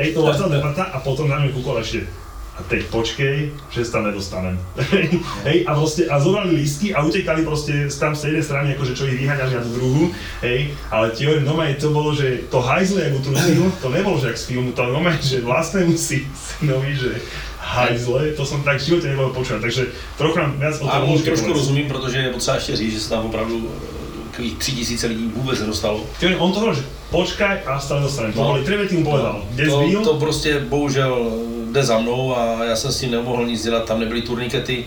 Hej, 0.00 0.08
to 0.16 0.24
celá 0.34 0.50
debata 0.50 0.90
a 0.90 0.98
potom 0.98 1.28
na 1.28 1.38
mňa 1.38 1.52
kúkol 1.52 1.78
ešte 1.78 2.23
a 2.54 2.62
teď 2.70 2.86
počkej, 2.86 3.50
že 3.74 3.82
sa 3.82 3.98
tam 3.98 4.06
nedostanem. 4.14 4.54
hej, 5.48 5.66
a 5.66 5.74
proste, 5.74 6.06
a 6.06 6.22
zobrali 6.22 6.54
lístky 6.54 6.94
a 6.94 7.02
utekali 7.02 7.42
proste 7.42 7.90
tam 7.90 8.14
z 8.14 8.30
jednej 8.30 8.46
strany, 8.46 8.66
akože 8.78 8.94
čo 8.94 9.10
ich 9.10 9.18
vyhaňali 9.18 9.58
na 9.58 9.62
tú 9.66 9.70
druhú, 9.74 10.02
hej, 10.38 10.70
ale 10.86 11.10
ti 11.10 11.26
hovorím, 11.26 11.50
normálne 11.50 11.74
to 11.74 11.90
bolo, 11.90 12.14
že 12.14 12.46
to 12.46 12.62
hajzle, 12.62 13.10
ako 13.10 13.18
trusil, 13.26 13.62
to 13.82 13.88
nebolo, 13.90 14.16
že 14.22 14.26
jak 14.30 14.38
z 14.38 14.46
filmu, 14.54 14.70
to 14.70 14.86
normálne, 14.86 15.18
že 15.18 15.42
vlastnému 15.42 15.98
si, 16.06 16.30
synovi, 16.30 16.94
že 16.94 17.10
hajzle, 17.58 18.38
to 18.38 18.46
som 18.46 18.62
tak 18.62 18.78
v 18.78 18.86
živote 18.86 19.08
nebol 19.10 19.34
počúvať, 19.34 19.60
takže 19.64 19.82
trochu 20.14 20.36
nám 20.38 20.54
viac 20.60 20.78
o 20.78 20.86
tom 20.86 20.94
A 20.94 21.22
trošku 21.24 21.50
rozumím, 21.52 21.88
protože 21.90 22.18
je 22.18 22.30
potřeba 22.32 22.56
ještě 22.56 22.76
říct, 22.76 22.92
že 22.94 23.00
se 23.00 23.10
tam 23.10 23.26
opravdu 23.26 23.66
eh, 23.66 24.30
takových 24.30 24.54
tři 24.58 24.72
tisíce 24.72 25.06
lidí 25.06 25.30
vůbec 25.34 25.60
nedostalo. 25.60 26.06
Ty 26.20 26.36
on 26.36 26.52
to 26.52 26.58
hovoril, 26.60 26.78
že 26.78 26.86
počkaj 27.10 27.58
a 27.66 27.80
stále 27.80 28.02
dostanem. 28.02 28.32
To 28.32 28.40
No. 28.40 28.46
boli 28.46 28.64
tri 28.64 28.76
vety 28.76 28.94
mu 28.98 29.04
povedal. 29.04 29.42
Kde 29.50 29.66
to, 29.66 30.00
to 30.04 30.14
prostě 30.18 30.58
bohužel 30.68 31.32
jde 31.74 31.84
za 31.84 31.98
mnou 31.98 32.36
a 32.38 32.64
já 32.64 32.76
jsem 32.76 32.92
s 32.92 33.00
tím 33.00 33.10
nemohl 33.10 33.46
nic 33.46 33.62
dělat, 33.62 33.84
tam 33.84 34.00
nebyly 34.00 34.22
turnikety, 34.22 34.86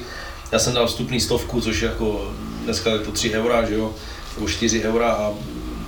já 0.52 0.60
jsem 0.60 0.74
dal 0.74 0.88
vstupný 0.88 1.22
stovku, 1.22 1.62
což 1.62 1.82
jako 1.82 2.32
dneska 2.64 2.90
je 2.90 3.00
to 3.00 3.12
3 3.12 3.32
eura, 3.32 3.66
že 3.66 3.76
jo, 3.76 3.94
nebo 4.36 4.50
4 4.50 4.84
eura 4.84 5.12
a 5.12 5.34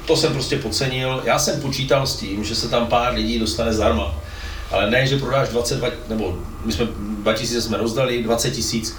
to 0.06 0.18
jsem 0.18 0.34
prostě 0.34 0.58
podcenil. 0.58 1.22
Já 1.26 1.40
jsem 1.40 1.62
počítal 1.62 2.08
s 2.08 2.16
tím, 2.16 2.44
že 2.44 2.56
se 2.56 2.70
tam 2.70 2.88
pár 2.88 3.14
lidí 3.14 3.40
dostane 3.40 3.74
zdarma. 3.74 4.16
Ale 4.72 4.90
ne, 4.90 5.08
že 5.08 5.18
prodáš 5.18 5.50
22, 5.50 5.90
nebo 6.10 6.40
my 6.66 6.72
jsme 6.72 6.88
2000 6.98 7.62
jsme 7.62 7.78
rozdali, 7.78 8.24
20 8.24 8.52
tisíc, 8.52 8.96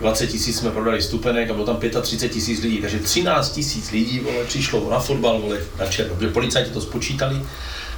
20 0.00 0.26
tisíc 0.26 0.58
jsme 0.58 0.70
prodali 0.70 1.02
stupenek 1.02 1.50
a 1.50 1.52
bylo 1.52 1.66
tam 1.66 1.76
35 2.02 2.28
tisíc 2.28 2.62
lidí, 2.62 2.78
takže 2.78 2.98
13 2.98 3.50
tisíc 3.50 3.90
lidí 3.90 4.20
vole, 4.20 4.44
přišlo 4.44 4.90
na 4.90 5.00
fotbal, 5.00 5.40
vole, 5.40 5.58
na 5.78 5.86
černo, 5.86 6.16
policajti 6.32 6.70
to 6.70 6.80
spočítali. 6.80 7.42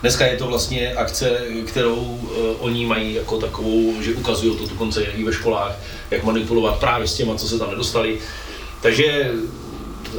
Dneska 0.00 0.26
je 0.26 0.36
to 0.36 0.46
vlastně 0.46 0.94
akce, 0.94 1.40
kterou 1.66 1.94
uh, 1.94 2.28
oni 2.58 2.86
mají 2.86 3.14
jako 3.14 3.38
takovou, 3.38 4.02
že 4.02 4.14
ukazují 4.14 4.56
to 4.56 4.66
dokonce 4.66 5.02
i 5.02 5.24
ve 5.24 5.32
školách, 5.32 5.72
jak 6.10 6.24
manipulovat 6.24 6.80
právě 6.80 7.08
s 7.08 7.14
těma, 7.14 7.34
co 7.34 7.48
se 7.48 7.58
tam 7.58 7.70
nedostali. 7.70 8.18
Takže 8.82 9.32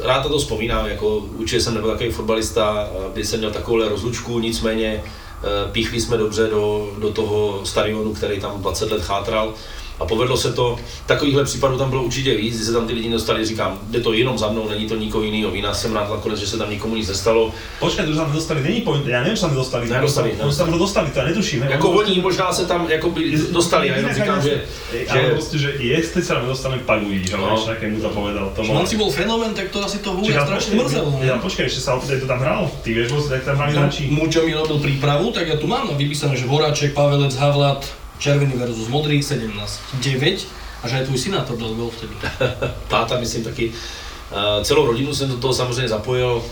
rád 0.04 0.22
to 0.22 0.38
vzpomínám, 0.38 0.86
jako 0.86 1.16
určitě 1.16 1.60
jsem 1.60 1.74
nebyl 1.74 1.90
takový 1.90 2.10
fotbalista, 2.10 2.90
kdy 3.12 3.24
jsem 3.24 3.38
měl 3.38 3.50
takovouhle 3.50 3.88
rozlučku, 3.88 4.38
nicméně 4.38 5.02
eh, 5.04 5.72
píchli 5.72 6.00
jsme 6.00 6.16
dobře 6.16 6.46
do, 6.46 6.90
do 6.98 7.12
toho 7.12 7.60
stadionu, 7.64 8.14
který 8.14 8.40
tam 8.40 8.60
20 8.60 8.90
let 8.90 9.02
chátral 9.02 9.54
a 10.00 10.04
povedlo 10.06 10.36
se 10.36 10.52
to. 10.52 10.78
Takovýchhle 11.06 11.44
případů 11.44 11.78
tam 11.78 11.90
bylo 11.90 12.02
určitě 12.02 12.34
víc, 12.36 12.56
kdy 12.56 12.64
se 12.64 12.72
tam 12.72 12.86
ty 12.86 12.92
lidi 12.92 13.10
dostali, 13.10 13.44
říkám, 13.44 13.78
jde 13.90 14.00
to 14.00 14.12
jenom 14.12 14.38
za 14.38 14.48
mnou, 14.48 14.68
není 14.68 14.88
to 14.88 14.96
nikoho 14.96 15.24
jiného 15.24 15.50
vína, 15.50 15.74
jsem 15.74 15.92
rád 15.94 16.10
nakonec, 16.10 16.38
že 16.40 16.46
se 16.46 16.58
tam 16.58 16.70
nikomu 16.70 16.96
nic 16.96 17.08
nestalo. 17.08 17.52
Počkaj, 17.80 18.06
to, 18.06 18.12
že 18.12 18.18
tam 18.18 18.28
nedostali, 18.28 18.62
není 18.62 18.80
point, 18.80 19.06
ja 19.06 19.20
neviem, 19.20 19.36
že 19.36 19.42
tam 19.42 19.50
nedostali. 19.50 19.84
Nedostali, 19.88 20.30
sa 20.50 20.64
tam 20.64 20.78
dostali, 20.78 21.10
to 21.10 21.18
ja 21.18 21.24
netuším. 21.26 21.62
hej. 21.62 21.70
Jako 21.72 21.90
oni 21.90 22.20
možná 22.20 22.52
se 22.52 22.66
tam 22.66 22.90
jako 22.90 23.10
by 23.10 23.38
dostali, 23.52 23.88
já 23.88 23.96
jenom 23.96 24.14
říkám, 24.14 24.42
že, 24.42 24.62
Ale 25.08 25.20
že 25.22 25.28
proste, 25.34 25.58
že 25.58 25.68
jestli 25.78 26.20
sa 26.22 26.34
nedostane, 26.40 26.78
pak 26.86 27.02
uvidíš, 27.02 27.32
ale 27.32 27.42
No. 27.50 27.64
také 27.66 27.88
mu 27.88 28.00
to 28.00 28.08
povedal. 28.10 28.52
To 28.56 28.62
On 28.62 28.86
si 28.86 28.96
bol 28.96 29.10
fenomén, 29.10 29.54
tak 29.54 29.68
to 29.70 29.84
asi 29.84 29.98
to 29.98 30.14
strašne 30.24 30.76
počkaj, 30.76 31.02
mrzelo. 31.02 31.40
Počkaj, 31.42 31.64
ešte 31.66 31.80
sa 31.80 31.94
opýtaj, 31.98 32.20
to 32.22 32.26
tam 32.26 32.40
hral. 32.40 32.70
Ty 32.82 32.90
si 33.08 33.28
tak 33.28 33.42
tam 33.44 33.56
hrali 33.56 33.72
hráči. 33.74 34.02
Múčo 34.10 34.42
mi 34.46 34.54
robil 34.54 34.78
prípravu, 34.78 35.32
tak 35.32 35.48
ja 35.48 35.56
tu 35.58 35.66
mám 35.66 35.90
vypísané, 35.96 36.36
že 36.36 36.46
Voráček, 36.46 36.94
Pavelec, 36.94 37.34
Havlat, 37.36 37.82
Červený 38.18 38.52
versus 38.56 38.88
Modrý, 38.88 39.22
17, 39.22 39.80
9 40.02 40.46
a 40.82 40.88
že 40.88 40.96
aj 40.96 41.04
tvoj 41.06 41.18
synátor 41.18 41.56
dal 41.58 41.74
gol 41.74 41.90
vtedy. 41.90 42.14
táta, 42.92 43.18
myslím 43.20 43.44
taky. 43.44 43.72
Eh, 43.72 44.64
Celou 44.64 44.86
rodinu 44.86 45.14
jsem 45.14 45.28
do 45.28 45.36
toho 45.36 45.54
samozřejmě 45.54 45.88
zapojil. 45.88 46.42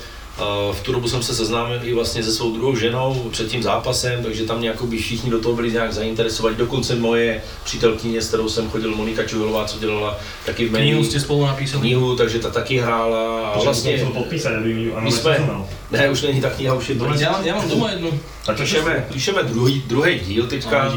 V 0.72 0.80
tu 0.82 0.92
dobu 0.92 1.08
jsem 1.08 1.22
se 1.22 1.34
seznámil 1.34 1.80
i 1.82 1.94
vlastně 1.94 2.22
se 2.22 2.32
svou 2.32 2.52
druhou 2.52 2.76
ženou 2.76 3.28
před 3.32 3.48
tím 3.48 3.62
zápasem, 3.62 4.22
takže 4.22 4.44
tam 4.44 4.64
jakoby 4.64 4.98
všichni 4.98 5.30
do 5.30 5.40
toho 5.40 5.54
byli 5.56 5.72
nějak 5.72 5.92
zainteresovaní. 5.92 6.56
Dokonce 6.56 6.94
moje 6.94 7.42
přítelkyně, 7.64 8.22
s 8.22 8.28
kterou 8.28 8.48
jsem 8.48 8.70
chodil, 8.70 8.94
Monika 8.94 9.24
Čuhelová, 9.24 9.64
co 9.64 9.78
dělala 9.78 10.18
taky 10.46 10.68
v 10.68 10.72
Knihu 10.72 10.84
médiích. 10.84 11.06
ste 11.06 11.20
spolu 11.20 11.46
napísali. 11.46 11.80
Knihu, 11.80 12.16
takže 12.16 12.38
ta 12.38 12.50
taky 12.50 12.78
hrála 12.78 13.48
a 13.48 13.58
vlastně 13.58 14.08
podpísať, 14.14 14.52
aby 14.54 14.74
mi 14.74 14.92
my 15.00 15.12
jsme, 15.12 15.48
ne, 15.90 16.10
už 16.10 16.22
není 16.22 16.40
ta 16.40 16.50
kniha, 16.50 16.74
už 16.74 16.88
je 16.88 16.94
to. 16.94 17.04
ja, 17.04 17.40
ja 17.44 17.54
mám 17.56 17.68
doma 17.68 17.90
jednu. 17.90 18.12
Tak 18.46 18.56
to 18.56 18.62
Píšeme, 18.62 19.06
píšeme 19.12 19.42
druhý, 19.42 19.82
druhý 19.86 20.20
díl 20.20 20.46
teďka, 20.46 20.94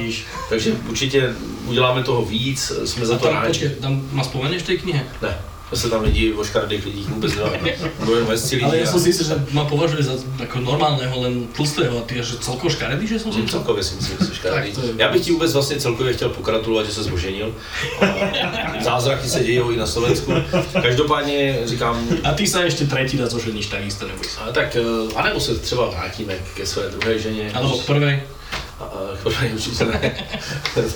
takže 0.50 0.72
určitě 0.90 1.36
uděláme 1.66 2.04
toho 2.04 2.26
víc, 2.26 2.72
jsme 2.86 3.06
za 3.06 3.18
to 3.18 3.26
tam, 3.26 3.34
rádi. 3.34 3.48
počkej, 3.48 3.70
tam 3.70 4.02
ma 4.12 4.24
spomeneš 4.24 4.62
v 4.62 4.66
tej 4.66 4.78
knihe? 4.78 5.02
Ne, 5.22 5.38
to 5.70 5.76
se 5.78 5.90
tam 5.90 6.02
lidi 6.04 6.34
o 6.34 6.44
škaredých 6.44 6.86
lidích 6.86 7.08
vůbec 7.10 7.36
nebaví. 7.36 7.60
Vesci 8.28 8.56
lidi. 8.56 8.66
Ale 8.66 8.78
ja 8.78 8.84
a- 8.90 8.92
som 8.92 9.00
si 9.00 9.10
myslel, 9.14 9.26
že 9.28 9.36
ma 9.54 9.66
považuje 9.70 10.02
za 10.04 10.14
ako 10.42 10.60
normálneho, 10.66 11.14
len 11.22 11.46
tlstého 11.54 11.94
a 11.98 12.02
ty 12.10 12.18
že 12.24 12.42
celkovo 12.42 12.70
škaredý, 12.74 13.06
že 13.08 13.20
som 13.22 13.30
si 13.34 13.42
Hm, 13.42 13.48
celkově 13.50 13.84
si 13.84 13.96
myslím, 13.96 14.18
že 14.18 14.26
jsi 14.26 14.36
škaredý. 14.36 14.72
Tak 14.72 14.84
Já 14.98 15.08
bych 15.12 15.22
ti 15.22 15.32
vůbec 15.32 15.54
vlastně 15.54 15.78
celkově 15.78 16.14
chtěl 16.14 16.30
pogratulovat, 16.30 16.86
že 16.86 16.94
se 16.94 17.04
zboženil. 17.04 17.54
Zázraky 18.82 19.30
se 19.30 19.40
dějí 19.44 19.60
i 19.74 19.78
na 19.78 19.88
Slovensku. 19.88 20.34
Každopádně 20.82 21.58
říkám, 21.66 22.08
A 22.24 22.34
ty 22.34 22.48
sa 22.48 22.66
ešte 22.66 22.86
tretí 22.90 23.18
raz 23.22 23.34
oženíš, 23.34 23.70
takisto 23.70 24.08
neboj 24.08 24.26
sa. 24.26 24.50
a 24.50 24.52
tak, 24.52 24.74
anebo 25.16 25.40
se 25.40 25.56
třeba 25.60 25.90
vrátíme 25.90 26.34
ke 26.56 26.66
své 26.66 26.90
druhé 26.90 27.20
ženě. 27.20 27.52
Alebo 27.54 27.78
k 27.78 27.86
prvej. 27.86 28.16
A, 28.80 28.84
a, 28.84 29.18
první 29.24 29.54
určitě 29.54 29.86
ne. 29.86 30.28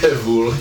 to 0.00 0.06
je 0.06 0.14
vůl. 0.14 0.56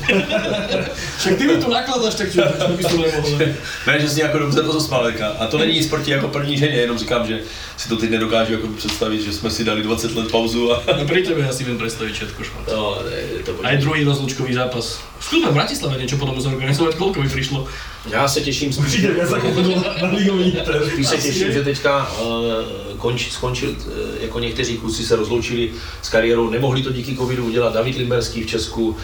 Však 1.17 1.37
ty 1.37 1.47
mi 1.47 1.57
tu 1.57 1.69
nakladaš, 1.71 2.15
tak 2.15 2.31
čo 2.31 2.41
by 2.41 2.83
nemohol. 2.83 3.39
Ne, 3.87 3.99
že 3.99 4.09
si 4.09 4.21
jako 4.21 4.37
dobře 4.37 4.61
to 4.61 4.73
zaspáleka. 4.73 5.27
A 5.27 5.47
to 5.47 5.57
není 5.57 5.73
nic 5.73 5.87
proti 5.87 6.11
jako 6.11 6.27
první 6.27 6.57
ženě, 6.57 6.75
jenom 6.75 6.97
říkám, 6.97 7.27
že 7.27 7.39
si 7.77 7.89
to 7.89 7.97
teď 7.97 8.09
nedokážu 8.09 8.53
jako 8.53 8.67
představit, 8.67 9.21
že 9.21 9.33
jsme 9.33 9.49
si 9.51 9.63
dali 9.63 9.83
20 9.83 10.15
let 10.15 10.31
pauzu 10.31 10.73
a... 10.73 10.83
No 10.97 11.05
pri 11.07 11.23
tebe 11.23 11.41
ja 11.43 11.51
si 11.51 11.63
viem 11.63 11.77
predstaviť 11.79 12.13
všetko 12.15 12.39
šmát. 12.43 12.65
No, 12.71 12.99
ne, 13.03 13.43
to 13.43 13.51
Aj 13.63 13.77
druhý 13.77 14.03
rozlučkový 14.03 14.53
zápas. 14.53 14.99
Skúsme 15.23 15.49
v 15.49 15.55
Bratislave 15.55 15.95
niečo 15.95 16.19
potom 16.19 16.35
zorganizovať, 16.35 16.99
koľko 16.99 17.23
by 17.23 17.29
prišlo. 17.31 17.63
Já 18.11 18.27
se 18.27 18.41
těším 18.41 18.73
spíš. 18.73 18.85
Určite 18.85 19.11
viac 19.11 19.31
ako 19.31 19.47
to 19.55 19.61
na 20.03 20.11
ligový. 20.11 20.51
Spíš 20.91 21.07
se 21.07 21.17
těším, 21.17 21.51
že 21.51 21.63
teďka 21.63 22.11
uh, 22.11 22.97
konč, 22.97 23.31
skončil, 23.31 23.69
uh, 23.69 23.75
jako 24.19 24.39
někteří 24.39 24.77
kluci 24.77 25.05
se 25.05 25.15
rozloučili 25.15 25.71
s 26.01 26.09
kariérou, 26.09 26.49
nemohli 26.49 26.83
to 26.83 26.91
díky 26.91 27.15
covidu 27.15 27.45
udělat. 27.45 27.73
David 27.73 27.95
Limberský 27.95 28.43
v 28.43 28.47
Česku, 28.47 28.97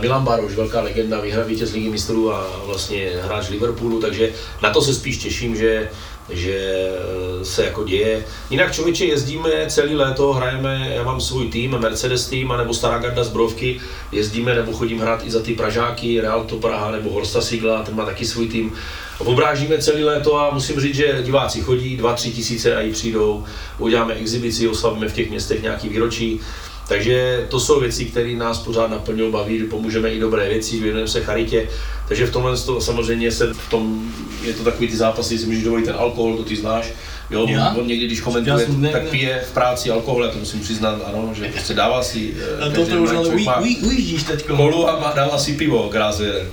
Milan 0.00 0.24
Baroš, 0.24 0.54
velká 0.54 0.80
legenda, 0.80 1.20
vyhra 1.20 1.42
vítěz 1.42 1.72
ligy 1.72 1.90
mistrů 1.90 2.32
a 2.32 2.46
vlastně 2.66 3.10
hráč 3.22 3.50
Liverpoolu, 3.50 4.00
takže 4.00 4.32
na 4.62 4.70
to 4.70 4.82
se 4.82 4.94
spíš 4.94 5.16
těším, 5.18 5.56
že 5.56 5.90
že 6.30 6.56
eh, 6.58 7.44
se 7.44 7.64
jako 7.64 7.84
děje. 7.84 8.24
Jinak 8.50 8.72
člověče 8.72 9.04
jezdíme 9.04 9.50
celý 9.68 9.94
léto, 9.94 10.32
hrajeme, 10.32 10.92
já 10.94 11.02
mám 11.02 11.20
svůj 11.20 11.48
tým, 11.48 11.78
Mercedes 11.78 12.26
tým, 12.26 12.52
anebo 12.52 12.74
Stará 12.74 12.98
garda 12.98 13.24
z 13.24 13.28
Brovky, 13.28 13.80
jezdíme 14.12 14.54
nebo 14.54 14.72
chodím 14.72 15.00
hrát 15.00 15.26
i 15.26 15.30
za 15.30 15.42
ty 15.42 15.54
Pražáky, 15.54 16.20
Real 16.20 16.44
to 16.44 16.56
Praha 16.56 16.90
nebo 16.90 17.10
Horsta 17.10 17.40
Sigla, 17.40 17.82
ten 17.82 17.96
má 17.96 18.04
taky 18.04 18.24
svůj 18.24 18.48
tým. 18.48 18.72
Obrážíme 19.18 19.78
celý 19.78 20.04
léto 20.04 20.36
a 20.36 20.54
musím 20.54 20.80
říct, 20.80 20.94
že 20.94 21.22
diváci 21.22 21.60
chodí, 21.60 21.98
2-3 21.98 22.32
tisíce 22.32 22.76
a 22.76 22.80
i 22.80 22.90
přijdou, 22.90 23.44
uděláme 23.78 24.14
exibici, 24.14 24.68
oslavíme 24.68 25.08
v 25.08 25.12
těch 25.12 25.30
městech 25.30 25.62
nějaký 25.62 25.88
výročí. 25.88 26.40
Takže 26.88 27.46
to 27.50 27.60
jsou 27.60 27.80
věci, 27.80 28.04
které 28.04 28.32
nás 28.32 28.58
pořád 28.58 28.90
naplňují, 28.90 29.32
baví, 29.32 29.64
pomůžeme 29.64 30.10
i 30.10 30.20
dobré 30.20 30.48
věci, 30.48 30.80
věnujeme 30.80 31.08
se 31.08 31.20
charitě. 31.20 31.68
Takže 32.08 32.26
v 32.26 32.30
tomhle 32.32 32.56
to 32.56 32.80
samozřejmě 32.80 33.32
se 33.32 33.54
v 33.54 33.70
tom, 33.70 34.12
je 34.42 34.52
to 34.54 34.64
takový 34.64 34.88
ty 34.88 34.96
zápasy, 34.96 35.38
si 35.38 35.46
můžeš 35.46 35.62
dovolit 35.64 35.84
ten 35.84 35.94
alkohol, 35.98 36.36
to 36.36 36.42
ty 36.44 36.56
znáš. 36.56 36.86
Jo, 37.30 37.46
Já? 37.48 37.74
on 37.78 37.86
někdy, 37.86 38.06
když 38.06 38.20
komentuje, 38.20 38.66
jsem 38.66 38.80
ne- 38.82 38.90
tak 38.90 39.08
pije 39.08 39.42
v 39.48 39.52
práci 39.52 39.90
alkohol, 39.90 40.24
já 40.24 40.30
to 40.30 40.38
musím 40.38 40.60
přiznat, 40.60 41.00
ano, 41.04 41.30
že 41.34 41.44
prostě 41.48 41.74
dává 41.74 42.02
si, 42.02 42.34
eh, 42.38 42.60
každý 42.60 42.76
toto 42.84 43.02
už 43.02 43.10
ale 43.10 43.28
uj, 43.28 43.46
uj, 43.62 43.76
ujíždíš 43.82 44.22
teďko. 44.22 44.56
kolu 44.56 44.88
a 44.88 45.12
dává 45.16 45.38
si 45.38 45.52
pivo, 45.52 45.88
Grázvěr. 45.92 46.46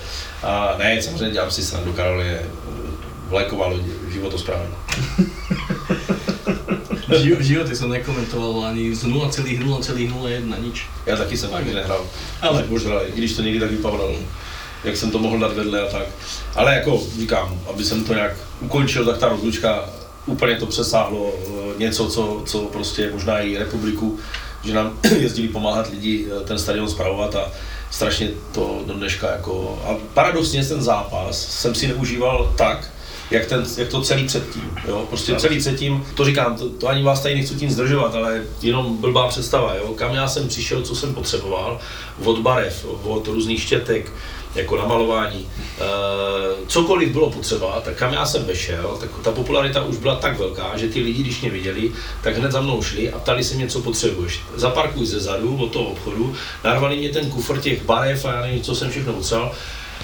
A 0.44 0.76
ne, 0.80 1.02
samozřejmě 1.02 1.30
dělám 1.34 1.52
si 1.52 1.64
srandu, 1.64 1.94
Karol 1.94 2.22
je 2.22 2.40
eh, 2.44 2.50
vlajková 3.30 3.68
loď, 3.68 3.82
životosprávná. 4.14 4.76
V 7.08 7.14
ži- 7.24 7.36
v 7.36 7.42
živote 7.42 7.76
som 7.76 7.90
nekomentoval 7.94 8.66
ani 8.74 8.96
z 8.96 9.06
0,0,01 9.06 10.64
nič. 10.64 10.86
Já 11.06 11.16
taky 11.18 11.38
jsem 11.38 11.54
ani 11.54 11.74
nehrál, 11.74 12.06
Ale- 12.42 12.66
možná, 12.70 12.92
i 13.02 13.12
když 13.16 13.34
to 13.34 13.42
někdy 13.42 13.60
tak 13.60 13.72
vypadalo, 13.72 14.16
jak 14.84 14.98
jsem 14.98 15.12
to 15.12 15.20
mohl 15.20 15.40
dát 15.40 15.54
vedle 15.54 15.82
a 15.82 15.92
tak. 15.92 16.08
Ale 16.56 16.76
jako 16.76 17.02
říkám, 17.20 17.60
aby 17.70 17.84
jsem 17.84 18.04
to 18.04 18.14
nějak 18.14 18.34
ukončil, 18.62 19.06
tak 19.06 19.18
ta 19.18 19.30
rozlučka 19.30 19.90
úplně 20.26 20.56
to 20.56 20.66
přesáhlo 20.66 21.34
eh, 21.36 21.80
něco, 21.80 22.08
co, 22.08 22.42
co 22.46 22.60
prostě 22.60 23.10
možná 23.14 23.40
i 23.40 23.58
republiku, 23.58 24.20
že 24.64 24.74
nám 24.74 25.00
jezdili 25.20 25.48
pomáhat 25.48 25.90
lidi 25.90 26.28
eh, 26.28 26.44
ten 26.44 26.60
stadion 26.60 26.90
zpravovat 26.90 27.36
a 27.36 27.52
strašně 27.92 28.30
to 28.52 28.82
do 28.86 28.94
dneška 28.94 29.32
jako... 29.32 29.82
A 29.86 29.96
paradoxně 30.14 30.66
ten 30.66 30.82
zápas 30.82 31.48
jsem 31.48 31.76
si 31.76 31.88
neužíval 31.88 32.54
tak, 32.58 32.90
jak, 33.32 33.46
ten, 33.46 33.66
jak 33.78 33.88
to 33.88 34.02
celý 34.02 34.28
předtím, 34.28 34.72
jo, 34.88 35.06
prostě 35.10 35.36
celý 35.36 35.60
předtím, 35.60 36.06
to 36.16 36.26
říkám, 36.26 36.58
to, 36.58 36.70
to 36.70 36.88
ani 36.88 37.04
vás 37.04 37.22
tady 37.22 37.36
nechci 37.36 37.56
tím 37.56 37.72
zdržovat, 37.72 38.16
ale 38.16 38.42
jenom 38.62 38.98
blbá 38.98 39.28
představa, 39.28 39.76
jo, 39.76 39.94
kam 39.94 40.16
já 40.16 40.28
jsem 40.28 40.48
přišel, 40.48 40.82
co 40.82 40.96
jsem 40.96 41.14
potřeboval, 41.14 41.80
od 42.24 42.40
barev, 42.40 42.86
od 43.04 43.28
různých 43.28 43.62
štětek, 43.62 44.12
jako 44.56 44.78
na 44.78 44.86
malování. 44.86 45.48
E, 45.80 45.84
cokoliv 46.68 47.10
bylo 47.10 47.32
potřeba, 47.32 47.82
tak 47.82 47.96
kam 47.96 48.14
já 48.14 48.26
jsem 48.26 48.46
vešel, 48.46 48.98
tak 49.00 49.10
ta 49.24 49.32
popularita 49.32 49.84
už 49.84 49.98
byla 49.98 50.16
tak 50.16 50.40
velká, 50.40 50.78
že 50.78 50.88
ty 50.88 51.02
lidi, 51.02 51.24
když 51.24 51.42
mě 51.42 51.50
viděli, 51.50 51.92
tak 52.24 52.38
hned 52.38 52.52
za 52.52 52.62
mnou 52.62 52.82
šli 52.82 53.12
a 53.12 53.20
ptali 53.20 53.44
se 53.44 53.56
mě, 53.56 53.68
co 53.68 53.82
potřebuješ. 53.82 54.42
Zaparkuj 54.56 55.06
ze 55.06 55.20
zadu 55.20 55.58
od 55.58 55.72
toho 55.72 55.86
obchodu, 55.86 56.36
narvali 56.64 56.98
mě 56.98 57.10
ten 57.10 57.30
kufr 57.30 57.60
těch 57.60 57.84
barev 57.84 58.26
a 58.26 58.32
já 58.32 58.42
nevím, 58.42 58.62
co 58.62 58.76
jsem 58.76 58.90
všechno 58.90 59.14
potřeboval 59.14 59.52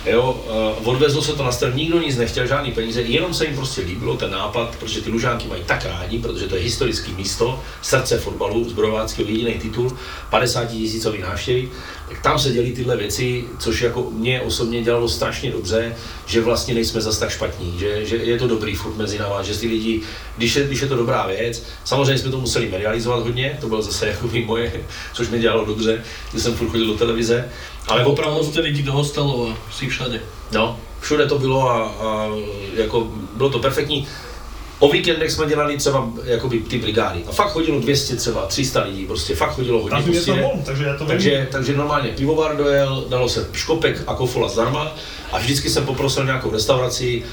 Jo, 0.05 0.43
uh, 0.79 0.87
odvezlo 0.87 1.21
se 1.21 1.33
to 1.33 1.43
na 1.43 1.51
stran, 1.51 1.75
nikdo 1.75 1.99
nic 1.99 2.17
nechtěl, 2.17 2.47
žádný 2.47 2.71
peníze, 2.71 3.01
jenom 3.01 3.33
se 3.33 3.45
jim 3.45 3.55
prostě 3.55 3.81
líbilo 3.81 4.17
ten 4.17 4.31
nápad, 4.31 4.75
protože 4.79 5.01
ty 5.01 5.09
Lužánky 5.09 5.47
mají 5.47 5.63
tak 5.65 5.85
rádi, 5.85 6.19
protože 6.19 6.47
to 6.47 6.55
je 6.55 6.61
historické 6.61 7.11
místo, 7.11 7.59
srdce 7.81 8.17
fotbalu, 8.17 8.69
zbrojováckého 8.69 9.29
jediný 9.29 9.53
titul, 9.53 9.97
50 10.29 10.65
tisícový 10.65 11.21
návštěvy, 11.21 11.69
tak 12.09 12.21
tam 12.21 12.39
se 12.39 12.51
dělí 12.51 12.71
tyhle 12.71 12.97
věci, 12.97 13.45
což 13.59 13.81
jako 13.81 14.07
mě 14.11 14.41
osobně 14.41 14.83
dělalo 14.83 15.09
strašně 15.09 15.51
dobře, 15.51 15.95
že 16.25 16.41
vlastně 16.41 16.73
nejsme 16.73 17.01
zase 17.01 17.19
tak 17.19 17.29
špatní, 17.29 17.79
že, 17.79 18.05
že 18.05 18.15
je 18.15 18.39
to 18.39 18.47
dobrý 18.47 18.75
furt 18.75 18.97
mezi 18.97 19.19
náma, 19.19 19.43
že 19.43 19.57
ty 19.57 19.67
lidi, 19.67 20.01
když 20.37 20.55
je, 20.55 20.67
když 20.67 20.81
je 20.81 20.87
to 20.87 20.95
dobrá 20.95 21.27
věc, 21.27 21.63
samozřejmě 21.83 22.17
jsme 22.17 22.31
to 22.31 22.39
museli 22.39 22.69
medializovat 22.69 23.23
hodně, 23.23 23.57
to 23.61 23.67
bylo 23.67 23.81
zase 23.81 24.07
jako 24.23 24.29
moje, 24.45 24.73
což 25.13 25.29
mi 25.29 25.39
dělalo 25.39 25.65
dobře, 25.65 26.03
že 26.33 26.39
jsem 26.39 26.55
furt 26.55 26.69
chodil 26.69 26.87
do 26.87 26.97
televize, 26.97 27.49
ale 27.89 28.05
opravdu 28.05 28.43
vtedy 28.43 28.73
ti 28.73 28.83
toho 28.83 29.03
stalo 29.03 29.49
a 29.49 29.71
si 29.73 29.87
všade. 29.87 30.21
No, 30.51 30.77
všude 30.99 31.25
to 31.25 31.39
bylo 31.39 31.69
a, 31.69 31.83
a 31.83 32.27
jako 32.73 33.07
bylo 33.35 33.49
to 33.49 33.59
perfektní. 33.59 34.07
O 34.79 34.89
víkendech 34.89 35.31
jsme 35.31 35.45
dělali 35.45 35.77
třeba 35.77 36.09
jakoby 36.23 36.59
ty 36.59 36.77
brigády. 36.77 37.23
A 37.27 37.31
fakt 37.31 37.51
chodilo 37.51 37.79
200 37.79 38.15
třeba, 38.15 38.45
300 38.45 38.83
lidí, 38.83 39.05
prostě 39.05 39.35
fakt 39.35 39.53
chodilo 39.53 39.81
hodně. 39.81 39.89
Tam 39.89 40.03
prostě, 40.03 40.49
takže 40.65 40.83
já 40.83 40.97
to 40.97 41.05
takže, 41.05 41.47
takže 41.51 41.77
normálně 41.77 42.09
pivovar 42.09 42.57
dojel, 42.57 43.05
dalo 43.09 43.29
se 43.29 43.49
škopek 43.53 44.03
a 44.07 44.15
kofola 44.15 44.47
zdarma 44.47 44.91
a 45.31 45.39
vždycky 45.39 45.69
jsem 45.69 45.85
poprosil 45.85 46.25
nějakou 46.25 46.51
restauraci, 46.51 47.23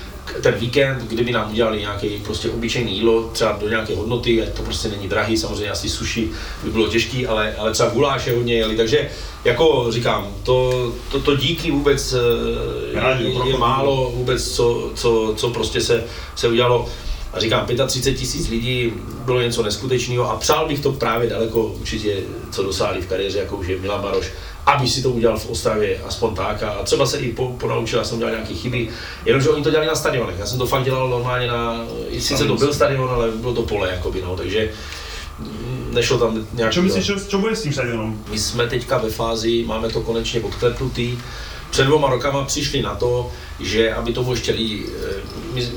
ten 0.42 0.54
víkend, 0.54 1.02
kdyby 1.08 1.32
nám 1.32 1.50
udělali 1.50 1.80
nějaké 1.80 2.08
prostě 2.24 2.50
obyčejné 2.50 2.90
jídlo, 2.90 3.30
třeba 3.32 3.58
do 3.60 3.68
nějaké 3.68 3.96
hodnoty, 3.96 4.42
ať 4.42 4.48
to 4.48 4.62
prostě 4.62 4.88
není 4.88 5.08
drahý, 5.08 5.36
samozřejmě 5.36 5.70
asi 5.70 5.88
sushi 5.88 6.30
by 6.64 6.70
bylo 6.70 6.88
těžký, 6.88 7.26
ale, 7.26 7.54
ale 7.58 7.72
třeba 7.72 7.88
guláše 7.88 8.34
hodně 8.34 8.54
jeli, 8.54 8.76
takže 8.76 9.10
jako 9.44 9.86
říkám, 9.90 10.28
to, 10.42 10.92
to, 11.10 11.20
to 11.20 11.36
díky 11.36 11.70
vůbec 11.70 12.12
eh, 12.12 13.18
je, 13.22 13.50
je, 13.50 13.58
málo 13.58 14.12
vůbec, 14.14 14.50
co, 14.50 14.90
co, 14.94 15.34
co 15.36 15.50
prostě 15.50 15.80
se, 15.80 16.04
se 16.36 16.48
udělalo. 16.48 16.88
A 17.32 17.40
říkám, 17.40 17.66
35 17.86 18.18
tisíc 18.18 18.48
lidí 18.48 18.92
bylo 19.24 19.40
něco 19.40 19.62
neskutečného 19.62 20.30
a 20.30 20.36
přál 20.36 20.68
bych 20.68 20.80
to 20.80 20.92
právě 20.92 21.30
daleko 21.30 21.66
určitě, 21.66 22.16
co 22.50 22.62
dosáhli 22.62 23.02
v 23.02 23.06
kariéře, 23.06 23.38
jako 23.38 23.56
už 23.56 23.66
je 23.66 23.78
Milan 23.78 24.02
Maroš, 24.02 24.26
aby 24.66 24.88
si 24.88 25.02
to 25.02 25.10
udělal 25.10 25.38
v 25.38 25.50
Ostravě 25.50 26.00
aspoň 26.06 26.34
tak. 26.34 26.62
A 26.62 26.82
třeba 26.84 27.06
se 27.06 27.18
i 27.18 27.32
po, 27.32 27.48
ponaučil, 27.48 27.98
já 27.98 28.04
jsem 28.04 28.18
dělal 28.18 28.34
nějaké 28.34 28.54
chyby, 28.54 28.88
jenomže 29.24 29.50
oni 29.50 29.62
to 29.62 29.70
dělali 29.70 29.88
na 29.88 29.94
stadionech, 29.94 30.36
já 30.38 30.46
jsem 30.46 30.58
to 30.58 30.66
fakt 30.66 30.84
dělal 30.84 31.08
normálně 31.08 31.46
na, 31.46 31.84
sice 32.18 32.44
to 32.44 32.56
byl 32.56 32.74
stadion, 32.74 33.10
ale 33.10 33.30
bylo 33.30 33.54
to 33.54 33.62
pole, 33.62 33.90
jakoby, 33.90 34.22
no, 34.22 34.36
takže 34.36 34.70
nešlo 35.90 36.18
tam 36.18 36.46
nějak... 36.52 36.74
Co 36.74 36.82
myslíš, 36.82 37.10
čo 37.28 37.38
bude 37.38 37.56
s 37.56 37.62
tím 37.62 37.72
stadionem? 37.72 38.24
My 38.30 38.38
jsme 38.38 38.66
teďka 38.66 38.98
ve 38.98 39.10
fázi, 39.10 39.64
máme 39.66 39.88
to 39.88 40.00
konečně 40.00 40.40
odklepnutý, 40.40 41.18
před 41.70 41.84
dvoma 41.84 42.10
rokama 42.10 42.44
přišli 42.44 42.82
na 42.82 42.94
to, 42.94 43.30
že 43.60 43.94
aby 43.94 44.12
tomu 44.12 44.30
ještě 44.30 44.52
lidi 44.52 44.86
eh, 44.86 45.14
my 45.54 45.68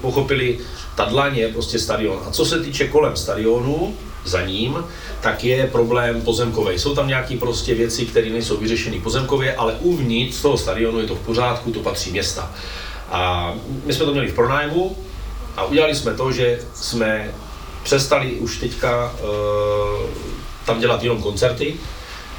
pochopili, 0.00 0.58
ta 0.94 1.04
dlaň 1.04 1.36
je 1.36 1.48
prostě 1.48 1.78
stadion. 1.78 2.22
A 2.26 2.30
co 2.30 2.44
se 2.44 2.60
týče 2.60 2.88
kolem 2.88 3.16
stadionu, 3.16 3.96
za 4.28 4.42
ním, 4.42 4.84
tak 5.20 5.44
je 5.44 5.66
problém 5.66 6.22
pozemkový. 6.22 6.78
Jsou 6.78 6.94
tam 6.94 7.08
nějaké 7.08 7.36
prostě 7.36 7.74
věci, 7.74 8.06
které 8.06 8.30
nejsou 8.30 8.56
vyřešeny 8.56 9.00
pozemkově, 9.00 9.56
ale 9.56 9.74
uvnitř 9.80 10.42
toho 10.42 10.58
stadionu 10.58 11.00
je 11.00 11.06
to 11.06 11.14
v 11.14 11.26
pořádku, 11.26 11.72
to 11.72 11.80
patří 11.80 12.10
města. 12.10 12.52
A 13.10 13.54
my 13.84 13.92
jsme 13.92 14.04
to 14.04 14.12
měli 14.12 14.28
v 14.28 14.34
pronájmu 14.34 14.96
a 15.56 15.64
udělali 15.64 15.94
jsme 15.94 16.14
to, 16.14 16.32
že 16.32 16.58
jsme 16.74 17.30
přestali 17.82 18.32
už 18.32 18.58
teďka 18.58 19.12
uh, 19.12 20.10
tam 20.66 20.80
dělat 20.80 21.02
jenom 21.02 21.22
koncerty, 21.22 21.74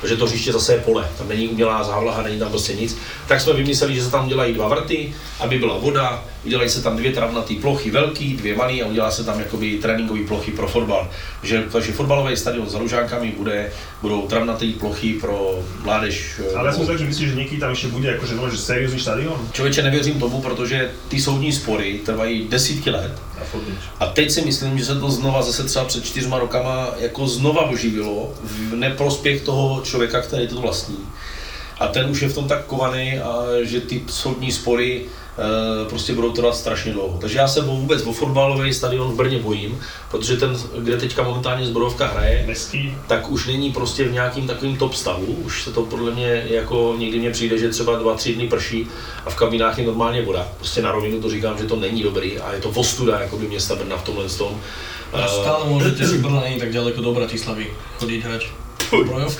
protože 0.02 0.18
to 0.18 0.26
hřiště 0.26 0.54
zase 0.54 0.74
je 0.74 0.80
pole, 0.80 1.10
tam 1.18 1.28
není 1.28 1.48
umělá 1.48 1.84
závlaha, 1.84 2.22
není 2.22 2.40
tam 2.40 2.50
prostě 2.50 2.74
nic, 2.74 2.98
tak 3.28 3.42
jsme 3.42 3.54
vymysleli, 3.54 3.96
že 3.96 4.04
se 4.04 4.12
tam 4.12 4.28
dělají 4.28 4.54
dva 4.54 4.68
vrty, 4.68 5.16
aby 5.40 5.60
byla 5.60 5.78
voda, 5.78 6.24
udělají 6.46 6.70
se 6.70 6.84
tam 6.84 6.98
dvě 6.98 7.12
travnaté 7.12 7.54
plochy 7.62 7.92
velký, 7.92 8.38
dvě 8.38 8.56
malé 8.56 8.82
a 8.82 8.88
udělá 8.88 9.12
se 9.12 9.24
tam 9.24 9.40
jakoby 9.40 9.78
tréninkové 9.82 10.24
plochy 10.28 10.52
pro 10.52 10.68
fotbal. 10.68 11.10
Že, 11.44 11.64
takže 11.72 11.92
fotbalový 11.92 12.38
stadion 12.38 12.70
s 12.70 12.74
Lužánkami 12.74 13.34
bude, 13.38 13.72
budou 14.02 14.28
travnaté 14.28 14.66
plochy 14.80 15.14
pro 15.14 15.60
mládež. 15.84 16.42
Ale 16.56 16.68
já 16.68 16.74
jsem 16.74 16.88
tak, 16.88 17.00
že 17.00 17.06
myslíš, 17.06 17.30
že 17.30 17.36
někdy 17.36 17.58
tam 17.58 17.70
ještě 17.70 17.88
bude 17.88 18.12
jakože 18.12 18.36
no, 18.36 18.50
že 18.50 18.58
seriózní 18.58 19.00
stadion? 19.00 19.50
Člověče, 19.52 19.84
nevěřím 19.84 20.20
tomu, 20.20 20.42
protože 20.42 20.92
ty 21.08 21.22
soudní 21.22 21.52
spory 21.52 22.00
trvají 22.06 22.48
desítky 22.48 22.90
let. 22.90 23.12
A 24.00 24.06
teď 24.06 24.32
si 24.32 24.42
myslím, 24.42 24.78
že 24.78 24.86
se 24.86 25.00
to 25.00 25.12
znova 25.12 25.42
zase 25.42 25.64
třeba 25.64 25.86
před 25.86 26.06
čtyřma 26.06 26.40
rokama 26.40 26.88
jako 27.00 27.28
znova 27.28 27.70
oživilo 27.70 28.34
v 28.44 28.76
neprospěch 28.76 29.42
toho 29.42 29.82
člověka, 29.82 30.22
který 30.22 30.48
to 30.48 30.62
vlastní. 30.62 30.98
A 31.80 31.88
ten 31.88 32.10
už 32.10 32.22
je 32.22 32.30
v 32.30 32.36
tom 32.36 32.48
tak 32.48 32.66
kovaný, 32.66 33.20
a 33.20 33.44
že 33.62 33.82
ty 33.82 34.04
soudní 34.08 34.52
spory 34.52 35.06
prostě 35.90 36.14
budou 36.14 36.32
trvat 36.32 36.56
strašně 36.56 36.94
dlouho. 36.94 37.18
Takže 37.22 37.38
já 37.38 37.48
se 37.48 37.62
vůbec 37.62 38.06
o 38.06 38.14
fotbalový 38.14 38.74
stadion 38.74 39.12
v 39.12 39.16
Brně 39.16 39.40
bojím, 39.40 39.80
protože 40.12 40.38
ten, 40.38 40.58
kde 40.78 40.98
teďka 40.98 41.24
momentálně 41.24 41.66
zborovka 41.66 42.08
hraje, 42.08 42.44
Mestý. 42.48 42.94
tak 43.08 43.32
už 43.32 43.48
není 43.48 43.72
prostě 43.72 44.04
v 44.04 44.14
nějakým 44.14 44.48
takovým 44.48 44.78
top 44.78 44.94
stavu. 44.94 45.26
Už 45.26 45.64
se 45.64 45.72
to 45.72 45.82
podle 45.82 46.12
mě 46.12 46.46
jako 46.50 46.96
někdy 46.98 47.20
mě 47.20 47.32
přijde, 47.32 47.58
že 47.58 47.70
třeba 47.70 47.96
dva, 47.96 48.16
tři 48.16 48.34
dny 48.34 48.48
prší 48.48 48.88
a 49.26 49.30
v 49.30 49.36
kabinách 49.36 49.78
je 49.78 49.86
normálně 49.86 50.22
voda. 50.22 50.48
Prostě 50.58 50.82
na 50.82 50.92
rovinu 50.92 51.22
to 51.22 51.30
říkám, 51.30 51.58
že 51.58 51.64
to 51.64 51.76
není 51.76 52.04
dobrý 52.04 52.40
a 52.40 52.54
je 52.54 52.62
to 52.62 52.72
vostuda 52.72 53.20
jakoby 53.20 53.48
města 53.48 53.76
Brna 53.76 53.98
v 53.98 54.04
tomhle 54.04 54.30
tom. 54.30 54.62
A 55.14 55.28
stále 55.28 55.66
můžete 55.66 56.08
si 56.08 56.18
Brna 56.18 56.40
není 56.40 56.60
tak 56.60 56.74
daleko 56.74 57.02
do 57.02 57.14
Bratislavy 57.14 57.68
chodit 58.00 58.26
hrať. 58.92 59.38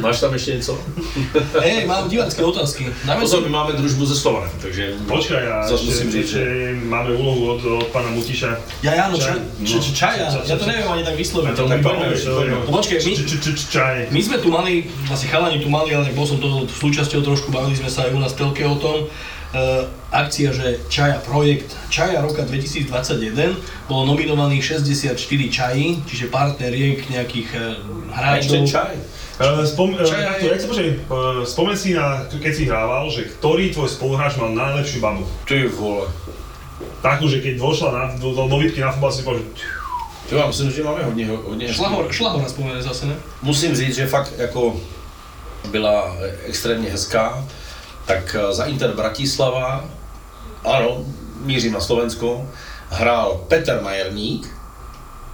Máš 0.00 0.20
tam 0.20 0.32
ještě 0.32 0.54
něco? 0.54 0.78
Hej, 1.60 1.86
mám 1.86 2.08
divácké 2.08 2.42
otázky. 2.44 2.86
Dáme 3.04 3.20
Pozor, 3.20 3.42
my 3.42 3.48
máme 3.48 3.72
družbu 3.72 4.06
ze 4.06 4.16
Slovanem, 4.16 4.50
takže 4.62 4.94
Počkaj, 5.06 5.44
já 5.44 5.68
zase 5.68 5.84
musím 5.84 6.12
říct, 6.12 6.28
že 6.28 6.74
máme 6.84 7.10
úlohu 7.12 7.50
od, 7.50 7.64
od 7.64 7.86
pana 7.86 8.10
Mutiša. 8.10 8.56
Ja, 8.82 8.94
ja, 8.94 9.08
no, 9.08 9.18
čaj, 9.18 9.34
čaj, 9.64 9.80
čaj, 9.80 9.92
čaj, 9.94 10.14
ja 10.46 10.56
to 10.56 10.66
neviem 10.66 10.88
ani 10.88 11.04
tak 11.04 11.16
vysloviť. 11.16 11.56
To 11.56 11.68
tak 11.68 11.80
no 11.82 12.72
počkaj, 12.72 12.98
my, 13.04 13.12
čaj. 13.70 13.96
my 14.10 14.20
sme 14.22 14.36
tu 14.38 14.48
mali, 14.50 14.84
asi 15.12 15.26
chalani 15.26 15.60
tu 15.60 15.68
mali, 15.68 15.94
ale 15.94 16.12
bol 16.12 16.26
som 16.26 16.38
to 16.40 16.68
súčasťou 16.68 17.20
trošku, 17.24 17.52
bavili 17.52 17.76
sme 17.76 17.90
sa 17.90 18.04
aj 18.08 18.10
u 18.12 18.20
nás 18.20 18.32
telke 18.32 18.66
o 18.66 18.76
tom, 18.76 19.08
akcia, 20.10 20.50
že 20.52 20.78
Čaja 20.88 21.22
projekt 21.22 21.76
Čaja 21.90 22.20
roka 22.20 22.42
2021 22.42 23.54
bolo 23.86 24.06
nominovaných 24.06 24.82
64 24.82 25.14
čají, 25.50 26.02
čiže 26.06 26.26
partneriek 26.30 27.06
nejakých 27.10 27.48
uh, 27.54 27.60
hráčov. 28.14 28.66
čaj. 28.66 28.94
Uh, 29.38 29.66
spom, 29.66 29.94
uh, 29.94 30.02
takto, 30.02 30.46
jak 30.46 30.60
sa 30.62 30.68
spomen 31.46 31.76
si 31.78 31.94
na, 31.94 32.26
keď 32.30 32.52
si 32.54 32.64
hrával, 32.66 33.10
že 33.10 33.30
ktorý 33.38 33.74
tvoj 33.74 33.90
spoluhráč 33.90 34.38
mal 34.38 34.54
najlepšiu 34.54 34.98
babu? 35.02 35.26
Ty 35.46 35.70
vole. 35.74 36.06
Takú, 37.02 37.28
že 37.28 37.44
keď 37.44 37.60
vošla 37.60 37.88
na, 37.92 38.02
do, 38.16 38.32
do, 38.32 38.48
do 38.48 38.56
bitky 38.58 38.80
na 38.80 38.90
futbal 38.90 39.12
si 39.12 39.22
povedal, 39.22 39.44
že 39.54 39.66
Jo, 40.32 40.38
já 40.38 40.46
myslím, 40.46 40.70
že 40.70 40.82
máme 40.82 41.04
hodně, 41.04 41.28
hodně 41.44 41.74
Šlahor, 41.74 42.12
šlahor 42.12 42.44
vzpomene 42.44 42.82
zase, 42.82 43.06
ne? 43.06 43.14
Musím 43.42 43.76
říct, 43.76 43.94
že 43.94 44.06
fakt 44.06 44.32
jako 44.38 44.76
byla 45.70 46.16
extrémně 46.46 46.90
hezká 46.90 47.44
tak 48.06 48.36
eh, 48.38 48.52
za 48.54 48.64
Inter 48.64 48.92
Bratislava, 48.94 49.84
ano, 50.64 51.04
mířím 51.40 51.72
na 51.72 51.80
Slovensko, 51.80 52.48
hrál 52.90 53.44
Petr 53.48 53.80
Majerník, 53.82 54.54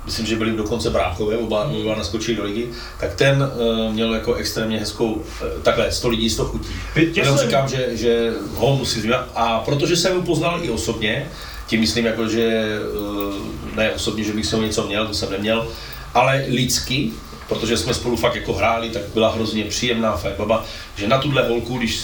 myslím, 0.07 0.27
že 0.27 0.37
byli 0.37 0.53
dokonce 0.53 0.91
bráchové, 0.91 1.37
oba, 1.37 1.71
oba 1.83 1.95
naskočili 1.95 2.37
do 2.37 2.45
ligy, 2.45 2.69
tak 3.01 3.15
ten 3.15 3.43
uh, 3.43 3.93
měl 3.93 4.15
jako 4.15 4.35
extrémně 4.35 4.79
hezkou, 4.79 5.13
uh, 5.13 5.23
takhle 5.63 5.93
100 5.93 6.09
lidí, 6.09 6.31
100 6.31 6.45
chutí. 6.45 6.69
Jenom 7.15 7.39
říkám, 7.39 7.69
že, 7.69 7.97
že 7.97 8.33
ho 8.55 8.77
musí 8.77 9.01
zmínit. 9.01 9.19
A 9.35 9.59
protože 9.59 9.97
jsem 9.97 10.17
ho 10.17 10.23
poznal 10.23 10.65
i 10.65 10.71
osobně, 10.71 11.31
tím 11.67 11.81
myslím 11.81 12.07
jako, 12.07 12.29
že 12.29 12.65
uh, 12.99 13.35
ne 13.77 13.93
osobně, 13.93 14.25
že 14.25 14.33
bych 14.33 14.47
se 14.47 14.57
ho 14.57 14.63
něco 14.63 14.87
měl, 14.87 15.07
to 15.07 15.15
jsem 15.15 15.31
neměl, 15.31 15.69
ale 16.15 16.45
lidsky, 16.49 17.11
protože 17.49 17.77
jsme 17.77 17.95
spolu 17.95 18.17
fakt 18.17 18.35
jako 18.35 18.53
hráli, 18.53 18.91
tak 18.91 19.03
byla 19.15 19.33
hrozně 19.33 19.65
příjemná 19.65 20.17
fakt 20.17 20.37
baba, 20.37 20.65
že 20.97 21.09
na 21.09 21.19
tuhle 21.19 21.49
holku, 21.49 21.79
když 21.79 22.03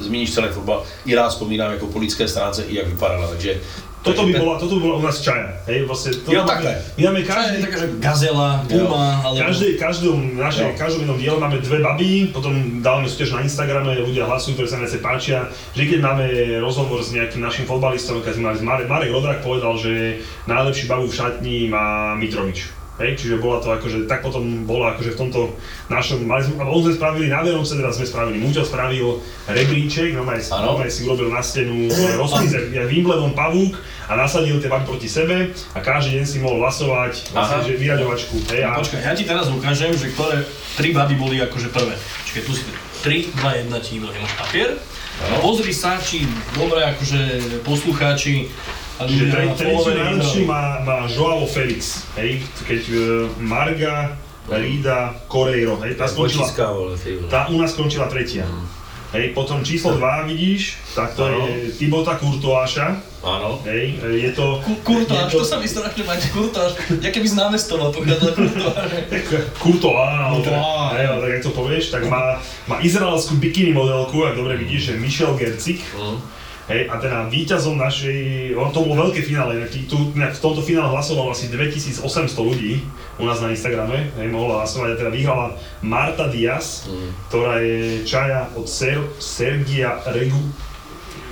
zmíníš 0.00 0.34
celý 0.34 0.48
fotbal, 0.48 0.82
i 1.06 1.14
rád 1.14 1.28
vzpomínám 1.28 1.72
jako 1.72 1.86
po 1.86 1.98
lidské 1.98 2.28
stránce 2.28 2.64
i 2.64 2.76
jak 2.76 2.86
vypadala, 2.86 3.28
takže 3.28 3.60
Toto 4.06 4.22
by, 4.22 4.38
bola, 4.38 4.54
toto 4.54 4.78
by 4.78 4.82
bola 4.86 4.96
u 4.96 5.02
nás 5.02 5.18
čaja, 5.18 5.50
hej, 5.66 5.82
vlastne 5.82 6.14
to 6.22 6.30
jo, 6.30 6.46
takhle. 6.46 6.78
My 6.94 7.10
máme 7.10 7.26
každý, 7.26 7.58
taká, 7.58 7.76
že 7.82 7.88
gazela, 7.98 8.62
puma, 8.62 9.18
ale... 9.26 9.34
Každý, 9.42 9.74
každom 9.74 10.38
našej, 10.38 10.78
každom 10.78 11.02
jednom 11.02 11.18
diele 11.18 11.34
máme 11.42 11.58
dve 11.58 11.82
baby, 11.82 12.30
potom 12.30 12.54
dávame 12.78 13.10
súťaž 13.10 13.34
na 13.34 13.42
Instagrame, 13.42 13.98
ľudia 13.98 14.30
hlasujú, 14.30 14.54
ktoré 14.54 14.70
sa 14.70 14.78
najviac 14.78 15.02
páčia. 15.02 15.50
Že 15.74 15.82
keď 15.90 16.00
máme 16.06 16.24
rozhovor 16.62 17.02
s 17.02 17.10
nejakým 17.18 17.42
našim 17.42 17.66
fotbalistom, 17.66 18.22
keď 18.22 18.38
sme 18.38 18.54
mali 18.54 18.62
Marek, 18.62 18.86
Marek 18.86 19.10
Rodrak 19.10 19.42
povedal, 19.42 19.74
že 19.74 20.22
najlepší 20.46 20.86
babu 20.86 21.10
v 21.10 21.16
šatni 21.18 21.66
má 21.66 22.14
Mitrovič. 22.14 22.85
Hej, 22.96 23.20
čiže 23.20 23.36
bola 23.36 23.60
to 23.60 23.68
akože, 23.76 24.08
tak 24.08 24.24
potom 24.24 24.64
bola 24.64 24.96
akože 24.96 25.12
v 25.12 25.20
tomto 25.20 25.40
našom, 25.92 26.24
mali 26.24 26.40
sme, 26.40 26.56
alebo 26.56 26.80
sme 26.80 26.96
spravili 26.96 27.28
na 27.28 27.44
Vianoce, 27.44 27.76
teda 27.76 27.92
sme 27.92 28.08
spravili, 28.08 28.40
Múťo 28.40 28.64
spravil 28.64 29.20
rebríček, 29.44 30.16
no 30.16 30.24
aj, 30.24 30.48
Áno. 30.48 30.80
si 30.88 31.04
urobil 31.04 31.28
na 31.28 31.44
stenu 31.44 31.92
rozpis, 32.16 32.56
jak, 32.56 32.88
Wimbledon 32.88 33.36
pavúk 33.36 33.76
a 34.08 34.16
nasadil 34.16 34.56
tie 34.64 34.72
baby 34.72 34.88
proti 34.88 35.12
sebe 35.12 35.52
a 35.76 35.78
každý 35.84 36.16
deň 36.16 36.24
si 36.24 36.40
mohol 36.40 36.64
hlasovať, 36.64 37.36
vlastne, 37.36 37.58
Aha. 37.60 37.66
že 37.68 37.76
vyraďovačku, 37.76 38.36
hej, 38.56 38.64
a 38.64 38.80
Počkaj, 38.80 39.04
ja 39.04 39.12
ti 39.12 39.28
teraz 39.28 39.52
ukážem, 39.52 39.92
že 39.92 40.16
ktoré 40.16 40.48
tri 40.80 40.96
baby 40.96 41.20
boli 41.20 41.36
akože 41.44 41.68
prvé. 41.68 41.92
Čiže 42.32 42.40
tu 42.48 42.52
si 42.56 42.64
3, 43.04 43.36
2, 43.44 43.68
1 43.68 43.84
ti 43.84 44.00
vyložím 44.00 44.24
papier. 44.40 44.72
Pozri 45.40 45.72
sa, 45.72 45.96
či 46.00 46.28
dobre 46.56 46.80
akože 46.80 47.20
poslucháči 47.64 48.48
Čiže 48.98 49.12
ľudia 49.20 49.28
tre, 49.28 49.42
na 49.42 49.52
tretiu 49.52 49.76
followeri 49.76 49.98
najlepšiu 50.00 50.40
vybrali. 50.40 50.48
má, 50.48 50.62
má 50.80 50.96
Joao 51.04 51.44
Felix, 51.44 51.80
hej, 52.16 52.30
keď 52.64 52.82
uh, 52.88 53.00
Marga, 53.36 54.16
Rida, 54.46 55.00
Correiro, 55.26 55.76
hej, 55.82 55.92
tá 55.94 56.06
skončila, 56.06 56.48
tá 57.28 57.50
u 57.50 57.60
nás 57.60 57.76
skončila 57.76 58.06
tretia. 58.06 58.48
Hej, 59.14 59.32
potom 59.32 59.62
číslo 59.62 59.94
2 59.96 60.02
vidíš, 60.26 60.82
tak 60.92 61.14
to 61.14 61.24
Áno. 61.24 61.46
je 61.46 61.70
Tibota 61.72 62.18
Kurtoáša, 62.18 62.98
Áno. 63.22 63.62
hej, 63.62 63.96
je 64.02 64.30
to... 64.34 64.58
Ku- 64.60 64.82
Kurtáš, 64.82 65.30
je 65.30 65.38
to 65.38 65.46
sa 65.46 65.56
mi 65.56 65.66
strašne 65.66 66.02
páči, 66.02 66.26
kurtáš. 66.30 66.74
Ja 66.98 67.10
keby 67.10 67.24
z 67.24 67.36
námestova 67.36 67.94
pochádzal 67.94 68.32
kurtáš. 68.34 68.90
Kurtoá, 69.56 70.04
alebo 70.26 70.42
teda, 70.42 70.58
Kurtoá. 70.58 70.84
hej, 70.94 71.04
ale 71.06 71.18
tak 71.20 71.30
jak 71.32 71.42
to 71.42 71.52
povieš, 71.52 71.84
tak 71.88 72.02
má, 72.06 72.22
má 72.64 72.76
izraelskú 72.80 73.36
bikini 73.36 73.70
modelku, 73.70 74.20
ak 74.22 74.34
dobre 74.34 74.58
vidíš, 74.58 74.82
že 74.84 74.92
Michel 74.96 75.32
Gercik. 75.34 75.80
Mhm. 75.94 76.16
Hej, 76.66 76.90
a 76.90 76.98
teda 76.98 77.30
víťazom 77.30 77.78
našej, 77.78 78.50
on 78.58 78.74
to 78.74 78.82
bolo 78.82 79.06
veľké 79.06 79.22
finále, 79.22 79.70
tu, 79.86 80.10
v 80.10 80.40
tomto 80.42 80.66
finále 80.66 80.90
hlasovalo 80.90 81.30
asi 81.30 81.46
2800 81.46 82.02
ľudí 82.42 82.82
u 83.18 83.24
nás 83.26 83.38
na 83.38 83.54
Instagrame, 83.54 84.10
hej, 84.18 84.28
mohla 84.34 84.66
hlasovať 84.66 84.88
a 84.90 84.98
teda 84.98 85.10
vyhrala 85.14 85.46
Marta 85.86 86.26
Diaz, 86.26 86.90
ktorá 87.30 87.62
je 87.62 88.02
čaja 88.02 88.50
od 88.58 88.66
Ser, 88.66 88.98
Sergia 89.22 90.02
Regu, 90.10 90.42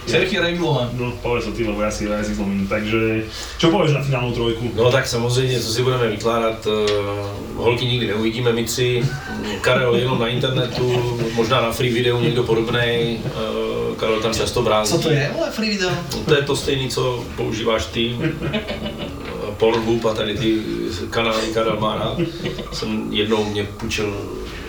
Sergio 0.06 0.42
Regulovan. 0.42 0.92
no 1.00 1.12
povedz 1.22 1.44
to 1.48 1.52
ty, 1.56 1.64
lebo 1.64 1.80
ja 1.80 1.90
si 1.90 2.04
jazyk 2.04 2.36
zlomím, 2.36 2.68
takže 2.68 3.24
čo 3.56 3.72
povieš 3.72 3.96
na 3.96 4.04
finálnu 4.04 4.32
trojku? 4.36 4.70
No 4.76 4.92
tak 4.92 5.06
samozřejmě, 5.06 5.60
co 5.60 5.72
si 5.72 5.82
budeme 5.82 6.08
vykládat, 6.08 6.66
uh, 6.66 6.74
holky 7.56 7.86
nikdy 7.86 8.06
neuvidíme 8.06 8.52
my 8.52 8.64
tři, 8.64 9.02
Mm, 9.34 9.60
Karel 9.60 9.94
jenom 9.94 10.18
na 10.20 10.28
internetu, 10.28 11.16
možná 11.34 11.60
na 11.60 11.72
free 11.72 11.92
videu 11.92 12.20
někdo 12.20 12.42
podobný, 12.42 13.18
uh, 13.24 13.30
Karel 14.04 14.20
tam 14.20 14.34
často 14.34 14.62
brází. 14.62 14.92
Co 14.92 14.98
to 14.98 15.10
je? 15.10 15.28
Ale 15.38 15.50
free 15.50 15.70
video. 15.70 15.90
To 16.28 16.34
je 16.34 16.42
to 16.42 16.56
stejný, 16.56 16.88
co 16.88 17.24
používáš 17.36 17.86
ty, 17.86 18.16
Pornhub 19.56 20.04
a 20.04 20.14
tady 20.14 20.38
ty 20.38 20.58
kanály 21.10 21.46
Karel 21.54 21.80
má 21.80 21.96
rád. 21.96 22.16
Jsem 22.72 23.12
jednou 23.12 23.44
mě 23.44 23.64
půjčil 23.64 24.14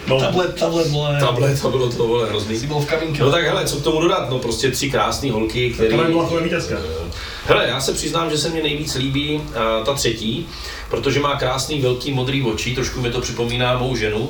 No, 0.07 0.19
Tablet, 0.19 0.59
tablet, 0.59 0.87
vole. 0.87 1.19
tablet 1.19 1.65
a 1.65 1.69
bylo 1.69 1.89
to 1.89 2.07
vole 2.07 2.29
hrozný. 2.29 2.59
Si 2.59 2.67
bol 2.67 2.81
v 2.81 2.85
kabinke. 2.85 3.23
No 3.23 3.31
tak 3.31 3.43
hele, 3.43 3.65
co 3.65 3.75
k 3.75 3.83
tomu 3.83 4.01
dodat? 4.01 4.29
No 4.29 4.39
prostě 4.39 4.71
tři 4.71 4.91
krásné 4.91 5.31
holky, 5.31 5.73
které... 5.73 5.89
Ktorá 5.89 6.13
bola 6.13 6.29
tvoja 6.29 6.45
víťazka? 6.45 6.77
Hele, 7.49 7.65
já 7.67 7.81
se 7.81 7.93
přiznám, 7.93 8.29
že 8.29 8.37
se 8.37 8.49
mi 8.53 8.61
nejvíc 8.61 8.95
líbí 8.95 9.41
uh, 9.41 9.85
ta 9.85 9.93
třetí, 9.93 10.45
protože 10.89 11.19
má 11.19 11.35
krásný 11.41 11.81
velký 11.81 12.13
modrý 12.13 12.43
oči, 12.45 12.75
trošku 12.77 13.01
mi 13.01 13.09
to 13.09 13.21
připomíná 13.21 13.77
mou 13.81 13.95
ženu. 13.97 14.29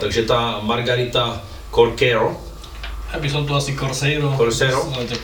takže 0.00 0.22
ta 0.22 0.60
Margarita 0.62 1.42
Corquero, 1.74 2.38
Som 3.30 3.46
tu 3.46 3.54
asi 3.54 3.76
Corsairo. 3.76 4.34
Corsairo? 4.36 4.92
Ale 4.94 5.04
tak 5.04 5.18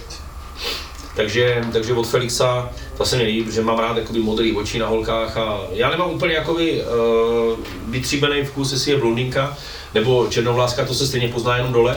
takže, 1.16 1.64
takže 1.72 1.92
od 1.94 2.06
Felixa, 2.06 2.68
ta 2.98 3.04
se 3.04 3.16
mi 3.16 3.22
líbí, 3.22 3.42
protože 3.42 3.62
mám 3.62 3.78
rád 3.78 3.96
jakoby 3.96 4.18
modrý 4.18 4.56
oči 4.56 4.78
na 4.78 4.86
holkách 4.86 5.36
a 5.36 5.60
já 5.72 5.90
nemám 5.90 6.10
úplně 6.10 6.34
jakoby 6.34 6.82
uh, 6.82 7.58
vytříbený 7.88 8.44
vkus, 8.44 8.72
jestli 8.72 8.90
je 8.90 8.98
blondýnka 8.98 9.56
nebo 9.94 10.26
černovláska, 10.30 10.84
to 10.84 10.94
se 10.94 11.06
stejně 11.06 11.28
pozná 11.28 11.56
jenom 11.56 11.72
dole. 11.72 11.96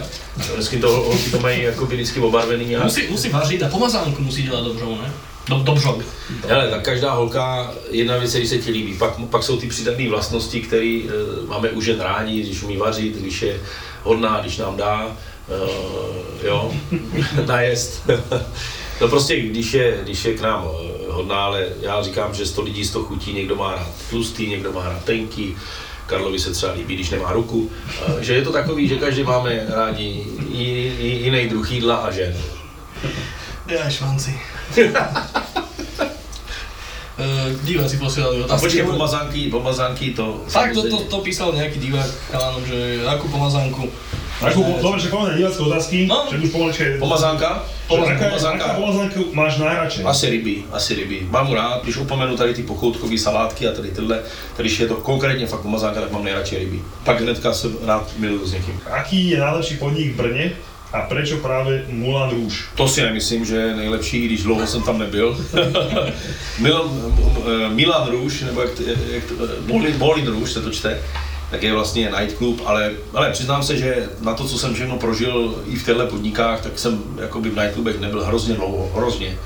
Vždycky 0.53 0.77
to 0.77 0.91
holky 0.91 1.31
to 1.31 1.39
mají 1.39 1.63
jakoby 1.63 1.95
vždycky 1.95 2.19
obarvený 2.19 2.75
a 2.75 2.83
musí, 2.83 3.07
musí 3.09 3.29
važiť 3.29 3.63
a 3.63 3.69
pomazánku 3.69 4.21
musí 4.21 4.43
dělat 4.43 4.63
dobřou, 4.63 4.97
ne? 5.01 5.13
Do, 5.49 5.55
dobřou. 5.55 6.01
Hele, 6.47 6.69
tak 6.69 6.81
každá 6.81 7.13
holka, 7.13 7.73
jedna 7.89 8.17
věc, 8.17 8.35
když 8.35 8.49
se 8.49 8.57
ti 8.57 8.71
líbí, 8.71 8.93
pak, 8.93 9.19
pak 9.29 9.43
jsou 9.43 9.57
ty 9.57 9.67
přidatné 9.67 10.09
vlastnosti, 10.09 10.61
které 10.61 11.01
e, 11.05 11.11
máme 11.47 11.69
u 11.69 11.81
žen 11.81 11.99
rádi, 11.99 12.41
když 12.41 12.63
umí 12.63 12.77
vařit, 12.77 13.15
když 13.15 13.41
je 13.41 13.59
hodná, 14.03 14.39
když 14.41 14.57
nám 14.57 14.77
dá, 14.77 15.17
e, 15.49 16.47
jo, 16.47 16.71
najest. 17.47 18.09
no 19.01 19.07
prostě, 19.07 19.39
když 19.39 19.73
je, 19.73 19.99
když 20.03 20.25
je 20.25 20.33
k 20.33 20.41
nám 20.41 20.67
e, 20.67 21.11
hodná, 21.11 21.45
ale 21.45 21.67
já 21.81 22.01
říkám, 22.01 22.33
že 22.33 22.45
100 22.45 22.61
lidí 22.61 22.85
100 22.85 23.03
chutí, 23.03 23.33
někdo 23.33 23.55
má 23.55 23.71
rád 23.71 23.87
tlustý, 24.09 24.47
někdo 24.47 24.71
má 24.71 24.83
rád 24.83 25.03
tenký, 25.03 25.57
Karlovi 26.05 26.39
se 26.39 26.51
třeba 26.51 26.71
líbí, 26.71 26.95
když 26.95 27.09
nemá 27.09 27.31
ruku, 27.31 27.69
e, 28.19 28.23
že 28.23 28.33
je 28.33 28.41
to 28.41 28.51
takový, 28.51 28.87
že 28.87 28.95
každý 28.95 29.23
máme 29.23 29.65
rádi 29.69 30.25
i, 30.51 30.93
i, 30.99 31.07
jiný 31.07 31.49
druh 31.49 31.71
jídla 31.71 31.95
a 31.95 32.11
žen. 32.11 32.35
Ja 33.69 33.85
švanci. 33.85 34.33
Uh, 34.73 34.89
diváci 37.63 38.01
posielali 38.01 38.41
A 38.41 38.49
otázky. 38.49 38.65
počkej, 38.65 38.83
pomazánky, 38.83 39.41
pomazánky 39.49 40.05
to... 40.17 40.41
Tak 40.49 40.73
to, 40.73 40.89
to, 40.89 40.97
to 41.05 41.17
písal 41.21 41.53
nejaký 41.53 41.77
divák 41.77 42.09
chalanom, 42.33 42.65
že 42.65 43.05
akú 43.05 43.29
pomazánku. 43.29 43.85
Ako, 44.39 44.79
dobre, 44.81 44.99
že 45.03 45.09
na 45.11 45.35
divácké 45.37 45.61
otázky, 45.63 45.97
No. 46.07 46.25
však 46.27 46.43
už 46.43 46.49
pomalička 46.49 46.83
je... 46.83 46.97
Pomazánka? 46.97 47.49
Že 47.89 47.95
Aká, 47.97 48.25
pomazánka. 48.29 48.63
aká 48.65 48.73
pomazánku 48.73 49.19
máš 49.33 49.57
najradšej? 49.57 50.05
Asi 50.05 50.29
ryby, 50.29 50.55
asi 50.71 50.95
ryby. 50.95 51.27
Mám 51.29 51.47
mu 51.47 51.53
rád, 51.59 51.83
když 51.83 51.97
opomenu 51.97 52.37
tady 52.37 52.53
ty 52.53 52.63
pochoutkové 52.63 53.17
salátky 53.17 53.67
a 53.67 53.71
tady 53.71 53.91
tyhle, 53.91 54.19
když 54.57 54.79
je 54.79 54.87
to 54.87 54.95
konkrétně 54.95 55.47
fakt 55.47 55.61
pomazánka, 55.61 56.01
tak 56.01 56.11
mám 56.11 56.23
nejradši 56.23 56.57
ryby. 56.57 56.79
Pak 57.03 57.21
hnedka 57.21 57.53
se 57.53 57.67
rád 57.85 58.07
miluju 58.17 58.45
s 58.47 58.53
někým. 58.53 58.79
Aký 58.91 59.29
je 59.29 59.39
najlepší 59.39 59.75
podnik 59.77 60.13
v 60.13 60.15
Brne 60.15 60.51
a 60.93 61.01
prečo 61.01 61.37
práve 61.37 61.83
Moulin 61.89 62.29
Rouge? 62.33 62.55
To 62.75 62.87
si 62.87 63.01
nemyslím, 63.01 63.45
že 63.45 63.55
je 63.55 63.75
nejlepší, 63.75 64.25
když 64.25 64.43
dlouho 64.43 64.67
jsem 64.67 64.81
tam 64.81 64.97
nebyl. 64.99 65.37
Milan, 66.59 66.89
eh, 67.45 67.69
Milan 67.69 68.07
Rouge, 68.09 68.45
nebo 68.45 68.61
jak, 68.61 68.71
to- 68.71 68.83
jak 69.11 69.23
to, 69.25 69.33
Molin, 69.67 69.97
Molin 69.97 70.27
Rouge 70.27 70.51
se 70.53 70.61
to 70.61 70.71
čte, 70.71 71.01
tak 71.51 71.63
je 71.63 71.73
vlastně 71.73 72.11
nightclub, 72.19 72.61
ale, 72.65 72.91
ale 73.13 73.31
přiznám 73.31 73.63
se, 73.63 73.77
že 73.77 74.09
na 74.21 74.33
to, 74.33 74.47
co 74.47 74.57
jsem 74.57 74.73
všechno 74.73 74.97
prožil 74.97 75.63
i 75.65 75.75
v 75.75 75.85
těchto 75.85 76.07
podnikách, 76.07 76.61
tak 76.61 76.79
jsem 76.79 77.03
jakoby 77.21 77.49
v 77.49 77.55
nightclubech 77.55 77.99
nebyl 77.99 78.25
hrozně 78.25 78.55
dlouho, 78.55 78.91
hrozně. 78.95 79.37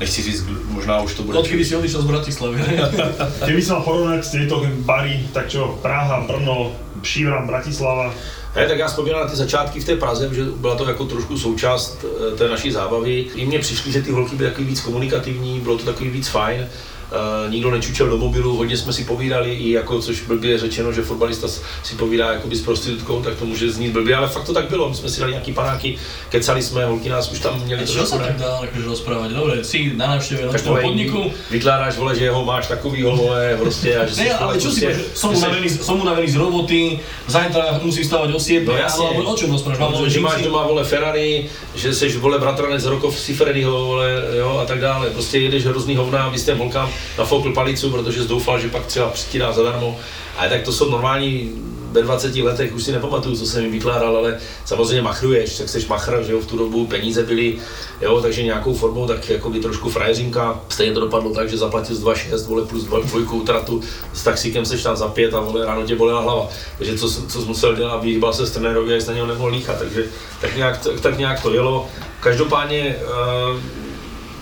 Nechci 0.00 0.22
říct, 0.22 0.44
možná 0.68 1.00
už 1.00 1.14
to 1.14 1.22
bude... 1.22 1.38
Odkedy 1.38 1.64
si 1.64 1.76
odišiel 1.76 2.02
z 2.02 2.04
Bratislavy. 2.04 2.62
Keby 3.46 3.62
som 3.62 3.82
mal 3.82 3.84
porovnať 3.84 4.30
tieto 4.30 4.62
bary, 4.86 5.26
tak 5.34 5.50
čo, 5.50 5.74
Praha, 5.82 6.22
Brno, 6.22 6.70
Šívram, 7.02 7.50
Bratislava, 7.50 8.14
Ne, 8.56 8.68
tak 8.68 8.78
já 8.78 8.88
vzpomínám 8.88 9.20
na 9.20 9.28
ty 9.28 9.36
začátky 9.36 9.80
v 9.80 9.84
té 9.84 9.96
Praze, 9.96 10.34
že 10.34 10.44
byla 10.44 10.74
to 10.74 10.88
jako 10.88 11.04
trošku 11.04 11.38
součást 11.38 12.04
eh, 12.04 12.36
té 12.36 12.48
naší 12.48 12.70
zábavy. 12.70 13.26
I 13.34 13.46
mně 13.46 13.58
přišly, 13.58 13.92
že 13.92 14.02
ty 14.02 14.10
holky 14.10 14.36
byly 14.36 14.48
takový 14.48 14.66
víc 14.66 14.80
komunikativní, 14.80 15.60
bylo 15.60 15.78
to 15.78 15.84
takový 15.84 16.10
víc 16.10 16.28
fajn. 16.28 16.68
Uh, 17.08 17.50
nikdo 17.50 17.70
nečučel 17.70 18.06
do 18.08 18.18
mobilu, 18.18 18.56
hodně 18.56 18.76
jsme 18.76 18.92
si 18.92 19.04
povídali, 19.04 19.54
i 19.54 19.70
jako, 19.70 20.02
což 20.02 20.20
blbě 20.22 20.58
řečeno, 20.58 20.92
že 20.92 21.02
fotbalista 21.02 21.48
si 21.82 21.94
povídá 21.96 22.32
jakoby 22.32 22.56
s 22.56 22.62
prostitutkou, 22.62 23.22
tak 23.22 23.34
to 23.34 23.44
může 23.46 23.70
znít 23.70 23.92
blbě, 23.92 24.16
ale 24.16 24.28
fakt 24.28 24.44
to 24.44 24.52
tak 24.54 24.68
bylo. 24.68 24.88
My 24.88 24.94
jsme 24.94 25.08
si 25.08 25.20
dali 25.20 25.32
nějaký 25.32 25.52
panáky, 25.52 25.98
kecali 26.28 26.62
jsme, 26.62 26.84
holky 26.84 27.08
nás 27.08 27.32
už 27.32 27.40
tam 27.40 27.64
měli 27.64 27.86
Čo 27.86 27.92
trošku 27.92 28.06
sa 28.06 28.18
tak 28.18 28.36
dá 28.36 28.60
akože 28.60 28.84
rozprávať? 28.84 29.30
Dobre, 29.32 29.64
si 29.64 29.96
na 29.96 30.06
návšteve 30.06 30.46
na 30.46 30.52
Takovej, 30.52 30.84
podniku. 30.84 31.32
vykládáš, 31.50 31.96
vole, 31.96 32.12
že 32.16 32.30
ho 32.30 32.44
máš 32.44 32.66
takovýho, 32.66 33.16
vole, 33.16 33.56
prostě, 33.58 33.96
a 33.98 34.06
že 34.06 34.22
Ne, 34.22 34.34
ale 34.34 34.60
čo 34.60 34.70
si 34.70 34.80
prostě, 34.86 35.04
som 35.14 35.32
že 35.32 35.38
unavený, 35.40 35.68
som 35.70 36.00
unavený 36.00 36.28
z 36.28 36.36
roboty, 36.36 37.00
zajtra 37.26 37.80
musím 37.82 38.04
stávať 38.04 38.34
o 38.34 38.40
7, 38.40 38.66
No 38.68 38.74
alebo 38.74 39.22
o 39.32 39.36
čom 39.36 39.50
rozprávaš? 39.50 39.80
Mám 39.80 39.92
vole 39.92 40.10
že 40.10 40.20
máš 40.20 40.42
doma 40.42 40.66
vole 40.66 40.84
Ferrari, 40.84 41.48
že 41.74 41.94
jsi 41.94 42.16
vole 42.20 42.38
bratranec 42.38 42.84
Rokov 42.84 43.16
Sifrediho, 43.16 43.84
vole, 43.84 44.08
jo, 44.38 44.58
a 44.62 44.66
tak 44.66 44.80
dále. 44.80 45.10
Prostě 45.10 45.38
jedeš 45.38 45.64
hrozný 45.64 45.96
hovna, 45.96 46.28
vy 46.28 46.38
jste 46.38 46.54
holkám 46.54 46.97
nafoukl 47.18 47.52
palicu, 47.52 47.90
protože 47.90 48.22
jsi 48.22 48.28
doufal, 48.28 48.60
že 48.60 48.68
pak 48.68 48.86
třeba 48.86 49.12
dá 49.38 49.52
zadarmo. 49.52 49.96
Ale 50.36 50.48
tak 50.48 50.62
to 50.62 50.72
jsou 50.72 50.90
normální 50.90 51.52
ve 51.92 52.02
20 52.02 52.36
letech, 52.36 52.74
už 52.74 52.84
si 52.84 52.92
nepamatuju, 52.92 53.36
co 53.36 53.46
jsem 53.46 53.62
jim 53.62 53.72
vykládal, 53.72 54.16
ale 54.16 54.38
samozřejmě 54.64 55.02
machruješ, 55.02 55.58
tak 55.58 55.68
jsi 55.68 55.86
machr, 55.88 56.22
že 56.26 56.32
jo, 56.32 56.40
v 56.40 56.46
tu 56.46 56.58
dobu 56.58 56.86
peníze 56.86 57.22
byly, 57.22 57.58
jo, 58.00 58.20
takže 58.22 58.42
nějakou 58.42 58.74
formou 58.74 59.06
tak 59.06 59.30
jako 59.30 59.50
by 59.50 59.60
trošku 59.60 59.90
frajeřinka. 59.90 60.60
Stejně 60.68 60.94
to 60.94 61.00
dopadlo 61.00 61.34
tak, 61.34 61.50
že 61.50 61.56
zaplatil 61.56 61.96
z 61.96 62.04
2,6, 62.04 62.46
vole, 62.46 62.66
plus 62.66 62.84
dva- 62.84 63.04
dvojku 63.04 63.36
utratu, 63.36 63.82
s 64.12 64.22
taxíkem 64.22 64.64
seš 64.64 64.82
tam 64.82 64.96
za 64.96 65.08
pět 65.08 65.34
a 65.34 65.40
vole, 65.40 65.66
ráno 65.66 65.82
tě 65.82 65.96
bolela 65.96 66.20
hlava. 66.20 66.48
Takže 66.78 66.98
co, 66.98 67.10
co 67.28 67.40
jsi 67.40 67.48
musel 67.48 67.76
dělat, 67.76 68.02
vyhýbal 68.02 68.32
se 68.32 68.52
trenérovi, 68.52 68.94
a 68.94 69.00
jsi 69.00 69.08
na 69.08 69.14
něho 69.14 69.26
nemohl 69.26 69.50
líchat, 69.50 69.78
takže 69.78 70.04
tak 70.40 70.56
nějak, 70.56 70.78
tak, 70.78 71.00
tak 71.00 71.18
nějak 71.18 71.42
to 71.42 71.54
jelo. 71.54 71.88
Každopádně 72.20 72.96
uh, 73.02 73.60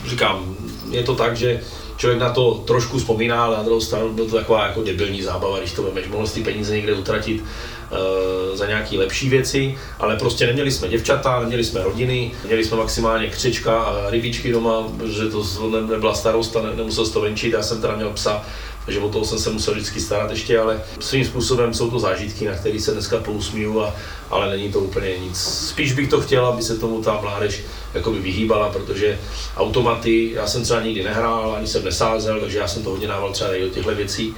říkám, 0.06 0.56
je 0.90 1.02
to 1.02 1.14
tak, 1.14 1.36
že 1.36 1.60
člověk 1.96 2.20
na 2.20 2.30
to 2.30 2.54
trošku 2.54 2.98
vzpomíná, 2.98 3.44
ale 3.44 3.56
na 3.56 3.62
druhou 3.62 3.80
stranu 3.80 4.12
byl 4.12 4.26
to 4.26 4.36
taková 4.36 4.66
jako 4.66 4.82
debilní 4.82 5.22
zábava, 5.22 5.58
když 5.58 5.72
to 5.72 5.82
vemeš, 5.82 6.08
mohl 6.08 6.26
ty 6.26 6.42
peníze 6.42 6.76
někde 6.76 6.94
utratit 6.94 7.40
uh, 7.40 8.56
za 8.56 8.66
nějaké 8.66 8.98
lepší 8.98 9.28
věci, 9.28 9.78
ale 9.98 10.16
prostě 10.16 10.46
neměli 10.46 10.70
jsme 10.70 10.88
děvčata, 10.88 11.40
neměli 11.40 11.64
jsme 11.64 11.82
rodiny, 11.82 12.32
měli 12.44 12.64
jsme 12.64 12.76
maximálně 12.76 13.28
křečka 13.28 13.82
a 13.82 14.10
rybičky 14.10 14.52
doma, 14.52 14.88
protože 14.98 15.28
to 15.28 15.70
ne- 15.70 15.86
nebyla 15.92 16.14
starost 16.14 16.56
a 16.56 16.62
ne, 16.62 16.76
nemusel 16.76 17.06
se 17.06 17.12
to 17.12 17.20
venčit, 17.20 17.52
já 17.52 17.62
jsem 17.62 17.80
teda 17.80 17.96
měl 17.96 18.10
psa 18.10 18.44
takže 18.86 19.00
o 19.00 19.08
toho 19.08 19.24
jsem 19.24 19.38
se 19.38 19.50
musel 19.50 19.74
vždycky 19.74 20.00
starat 20.00 20.30
ještě, 20.30 20.58
ale 20.58 20.82
svým 21.00 21.24
způsobem 21.24 21.74
jsou 21.74 21.90
to 21.90 21.98
zážitky, 21.98 22.44
na 22.44 22.54
které 22.54 22.80
se 22.80 22.92
dneska 22.92 23.18
pousmíju, 23.18 23.80
a, 23.80 23.94
ale 24.30 24.50
není 24.50 24.72
to 24.72 24.80
úplně 24.80 25.18
nic. 25.18 25.38
Spíš 25.68 25.92
bych 25.92 26.08
to 26.10 26.20
chtěl, 26.20 26.46
aby 26.46 26.62
se 26.62 26.78
tomu 26.78 27.02
ta 27.02 27.20
mládež 27.20 27.62
jakoby 27.94 28.18
vyhýbala, 28.18 28.68
protože 28.68 29.18
automaty, 29.56 30.30
já 30.34 30.46
jsem 30.46 30.62
třeba 30.62 30.82
nikdy 30.82 31.02
nehrál, 31.02 31.54
ani 31.56 31.66
jsem 31.66 31.84
nesázel, 31.84 32.40
takže 32.40 32.58
já 32.58 32.68
jsem 32.68 32.82
to 32.82 32.90
hodně 32.90 33.08
dával 33.08 33.32
třeba 33.32 33.54
i 33.54 33.60
do 33.60 33.68
těchto 33.68 33.94
věcí. 33.94 34.34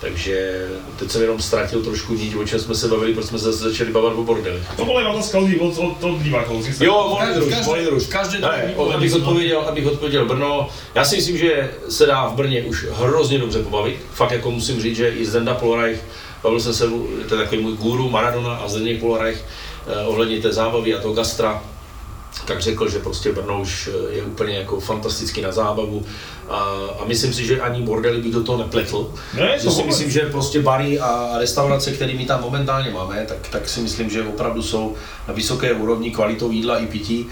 Takže 0.00 0.66
teď 0.98 1.10
jsem 1.10 1.22
jenom 1.22 1.40
ztratil 1.42 1.82
trošku 1.84 2.14
nit, 2.14 2.34
o 2.34 2.44
čem 2.44 2.58
jsme 2.60 2.74
se 2.74 2.88
bavili, 2.88 3.14
protože 3.14 3.28
jsme 3.28 3.38
se 3.38 3.52
začali 3.52 3.90
bavit 3.90 4.06
o 4.18 4.22
bordeli. 4.22 4.60
To 4.76 4.84
bola 4.84 5.00
iba 5.00 5.10
otázka 5.10 5.38
od, 5.38 5.48
od, 5.60 5.78
od, 5.78 6.04
od 6.04 6.18
divákov. 6.22 6.64
si 6.64 6.72
sa- 6.72 6.84
Jo, 6.84 7.16
Každý- 7.20 7.84
druž, 7.84 8.06
každý- 8.06 8.40
Ne, 8.40 8.62
den 8.66 8.72
o- 8.76 8.90
abych 8.90 9.14
odpověděl, 9.14 9.60
abych 9.60 9.86
odpověděl 9.86 10.26
Brno. 10.26 10.68
Já 10.94 11.04
si 11.04 11.16
myslím, 11.16 11.38
že 11.38 11.70
se 11.88 12.06
dá 12.06 12.26
v 12.28 12.34
Brně 12.34 12.62
už 12.62 12.86
hrozně 12.92 13.38
dobře 13.38 13.62
pobavit. 13.62 13.96
Fakt 14.14 14.30
jako 14.32 14.50
musím 14.50 14.80
říct, 14.82 14.96
že 14.96 15.08
i 15.10 15.26
Zenda 15.26 15.54
Polreich, 15.54 16.00
bavil 16.42 16.60
jsem 16.60 16.74
se, 16.74 16.88
to 17.28 17.34
je 17.34 17.40
takový 17.42 17.62
můj 17.62 17.72
guru 17.76 18.10
Maradona 18.10 18.54
a 18.56 18.68
Zdeněk 18.68 19.00
Polreich 19.00 19.44
eh, 19.86 20.06
ohledně 20.06 20.40
té 20.40 20.52
zábavy 20.52 20.94
a 20.94 21.00
toho 21.00 21.14
gastra, 21.14 21.62
tak 22.44 22.60
řekl, 22.60 22.88
že 22.88 22.98
prostě 22.98 23.32
Brno 23.32 23.60
už 23.60 23.88
eh, 23.88 24.14
je 24.14 24.22
úplně 24.22 24.56
jako 24.58 24.80
fantastický 24.80 25.40
na 25.42 25.52
zábavu 25.52 26.04
a, 26.48 26.58
a 27.00 27.04
myslím 27.04 27.32
si, 27.32 27.46
že 27.46 27.60
ani 27.60 27.82
bordely 27.82 28.22
bych 28.22 28.32
do 28.32 28.42
toho 28.42 28.58
nepletl. 28.58 29.14
Ne, 29.34 29.52
že 29.54 29.60
si 29.60 29.68
vůbec. 29.68 29.86
myslím, 29.86 30.10
že 30.10 30.20
prostě 30.20 30.62
bary 30.62 31.00
a 31.00 31.38
restaurace, 31.38 31.92
které 31.92 32.14
my 32.14 32.26
tam 32.26 32.40
momentálně 32.40 32.90
máme, 32.90 33.24
tak, 33.28 33.48
tak 33.50 33.68
si 33.68 33.80
myslím, 33.80 34.10
že 34.10 34.22
opravdu 34.22 34.62
jsou 34.62 34.94
na 35.28 35.34
vysoké 35.34 35.72
úrovni 35.72 36.10
kvalitou 36.10 36.50
jídla 36.50 36.78
i 36.78 36.86
pití. 36.86 37.26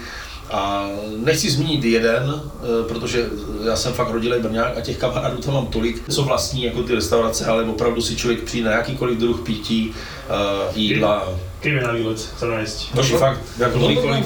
A 0.51 0.89
nechci 1.17 1.51
zmínit 1.51 1.83
jeden, 1.83 2.41
eh, 2.41 2.87
protože 2.87 3.25
já 3.65 3.75
jsem 3.75 3.93
fakt 3.93 4.09
rodilej 4.09 4.41
Brňák 4.41 4.77
a 4.77 4.81
těch 4.81 4.97
kamarádů 4.97 5.37
tam 5.37 5.53
mám 5.53 5.67
tolik, 5.67 6.09
co 6.09 6.23
vlastní 6.23 6.63
jako 6.63 6.83
ty 6.83 6.95
restaurace, 6.95 7.45
ale 7.45 7.63
opravdu 7.63 8.01
si 8.01 8.15
člověk 8.15 8.43
přijde 8.43 8.69
na 8.69 8.75
jakýkoliv 8.75 9.17
druh 9.17 9.41
pití, 9.41 9.93
eh, 10.29 10.71
jídla. 10.75 11.29
Je 11.63 11.81
na 11.81 11.97
výlet 11.97 12.21
sa 12.21 12.45
nájsť. 12.45 12.93
No 12.93 13.01
fakt, 13.17 13.41
jako 13.57 13.77
kdykoliv. 13.79 14.25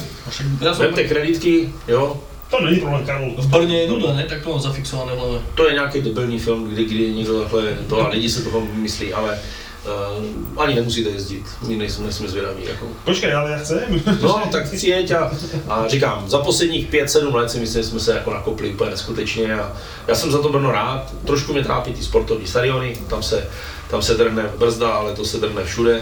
Ja 0.60 0.76
som 0.76 0.92
Vemte 0.92 1.08
kreditky, 1.08 1.72
jo, 1.88 2.20
To 2.50 2.66
není 2.66 2.80
problém, 2.80 3.06
Karol. 3.06 3.32
v 3.38 3.48
Brne 3.48 3.78
je 3.78 3.90
nuda, 3.90 4.14
ne? 4.14 4.24
Tak 4.24 4.42
to 4.44 4.50
mám 4.50 4.60
zafixované 4.60 5.14
v 5.16 5.42
to 5.56 5.68
je 5.68 5.74
nějaký 5.74 6.02
debilní 6.02 6.40
film, 6.40 6.70
kdy, 6.70 6.86
kdy 6.86 7.14
někdo 7.14 7.42
takhle, 7.42 7.78
to 7.90 8.02
a 8.02 8.08
lidi 8.08 8.30
se 8.30 8.42
toho 8.42 8.62
myslí, 8.74 9.14
ale 9.14 9.40
uh, 9.90 10.62
ani 10.64 10.76
nemusíte 10.76 11.10
jezdit, 11.10 11.46
my 11.68 11.76
nejsme, 11.76 12.04
nejsme 12.04 12.28
zvědaví. 12.28 12.64
Jako. 12.66 12.86
Počkej, 13.06 13.34
ale 13.34 13.52
ja 13.52 13.58
chcem. 13.58 14.02
No, 14.22 14.44
tak 14.52 14.72
přijeď 14.72 15.12
a, 15.12 15.32
a 15.68 15.88
říkám, 15.88 16.30
za 16.30 16.40
posledních 16.40 16.90
5-7 16.92 17.36
let 17.36 17.52
si 17.52 17.60
myslím, 17.60 17.84
že 17.84 17.90
jsme 17.90 18.00
se 18.00 18.14
jako 18.14 18.34
nakopli 18.34 18.74
úplně 18.74 18.92
neskutečně 18.92 19.54
a 19.54 19.74
já 20.08 20.16
jsem 20.16 20.32
za 20.32 20.42
to 20.42 20.50
Brno 20.50 20.72
rád. 20.72 21.14
Trošku 21.26 21.54
mě 21.54 21.64
trápí 21.64 21.94
ty 21.94 22.04
sportovní 22.04 22.48
stadiony, 22.48 22.98
tam 23.08 23.24
se, 23.24 23.50
tam 23.90 24.02
se 24.02 24.14
drhne 24.14 24.50
brzda, 24.58 24.90
ale 24.90 25.16
to 25.16 25.26
se 25.26 25.38
drhne 25.38 25.64
všude. 25.64 26.02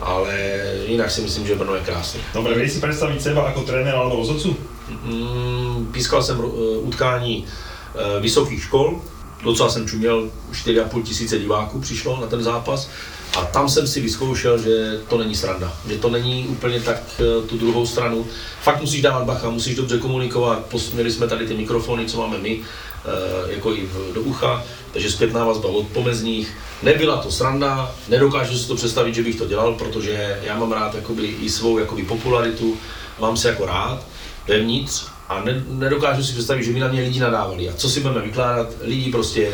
Ale 0.00 0.62
jinak 0.86 1.10
si 1.10 1.20
myslím, 1.20 1.46
že 1.46 1.54
Brno 1.54 1.74
je 1.74 1.80
krásný. 1.80 2.20
Dobre, 2.34 2.56
vieš 2.56 2.72
si 2.72 2.80
predstaviť 2.80 3.20
seba 3.20 3.52
ako 3.52 3.68
tréner 3.68 3.92
alebo 3.92 4.16
rozhodcu? 4.16 4.56
Mm, 5.04 5.92
pískal 5.92 6.22
jsem 6.22 6.40
eh, 6.40 6.78
utkání 6.88 7.44
eh, 7.44 8.20
vysokých 8.20 8.62
škol, 8.62 9.00
docela 9.44 9.70
jsem 9.70 9.88
čuměl, 9.88 10.30
4,5 10.52 11.02
tisíce 11.02 11.38
diváků 11.38 11.80
přišlo 11.80 12.20
na 12.20 12.26
ten 12.26 12.42
zápas 12.42 12.88
a 13.36 13.44
tam 13.44 13.68
jsem 13.68 13.86
si 13.86 14.00
vyzkoušel, 14.00 14.58
že 14.58 15.00
to 15.08 15.18
není 15.18 15.34
sranda, 15.34 15.72
že 15.88 15.98
to 15.98 16.10
není 16.10 16.46
úplně 16.48 16.80
tak 16.80 17.02
eh, 17.18 17.46
tu 17.46 17.58
druhou 17.58 17.86
stranu. 17.86 18.26
Fakt 18.62 18.80
musíš 18.80 19.02
dávat 19.02 19.24
bacha, 19.24 19.50
musíš 19.50 19.76
dobře 19.76 19.98
komunikovat, 19.98 20.74
měli 20.94 21.12
jsme 21.12 21.28
tady 21.28 21.46
ty 21.46 21.54
mikrofony, 21.54 22.06
co 22.06 22.18
máme 22.18 22.38
my, 22.38 22.60
eh, 22.60 23.52
jako 23.52 23.74
i 23.74 23.88
do 24.14 24.20
ucha, 24.20 24.64
takže 24.92 25.10
zpětná 25.10 25.44
vazba 25.44 25.68
od 25.68 25.86
pomezních. 25.86 26.56
Nebyla 26.82 27.16
to 27.16 27.30
sranda, 27.30 27.94
nedokážu 28.08 28.58
si 28.58 28.68
to 28.68 28.74
představit, 28.74 29.14
že 29.14 29.22
bych 29.22 29.36
to 29.36 29.46
dělal, 29.46 29.74
protože 29.74 30.40
já 30.42 30.58
mám 30.58 30.72
rád 30.72 30.94
jakoby, 30.94 31.26
i 31.26 31.50
svou 31.50 31.78
jakoby, 31.78 32.02
popularitu, 32.02 32.76
mám 33.20 33.36
se 33.36 33.48
jako 33.48 33.66
rád 33.66 34.06
vevnitř 34.48 35.04
a 35.30 35.44
ne, 35.44 35.64
nedokážu 35.68 36.24
si 36.24 36.32
představit, 36.32 36.64
že 36.64 36.72
by 36.72 36.80
na 36.80 36.88
mě 36.88 37.00
lidi 37.00 37.20
nadávali. 37.20 37.68
A 37.68 37.72
co 37.72 37.90
si 37.90 38.00
budeme 38.00 38.20
vykládat, 38.20 38.68
lidi 38.82 39.10
prostě 39.10 39.48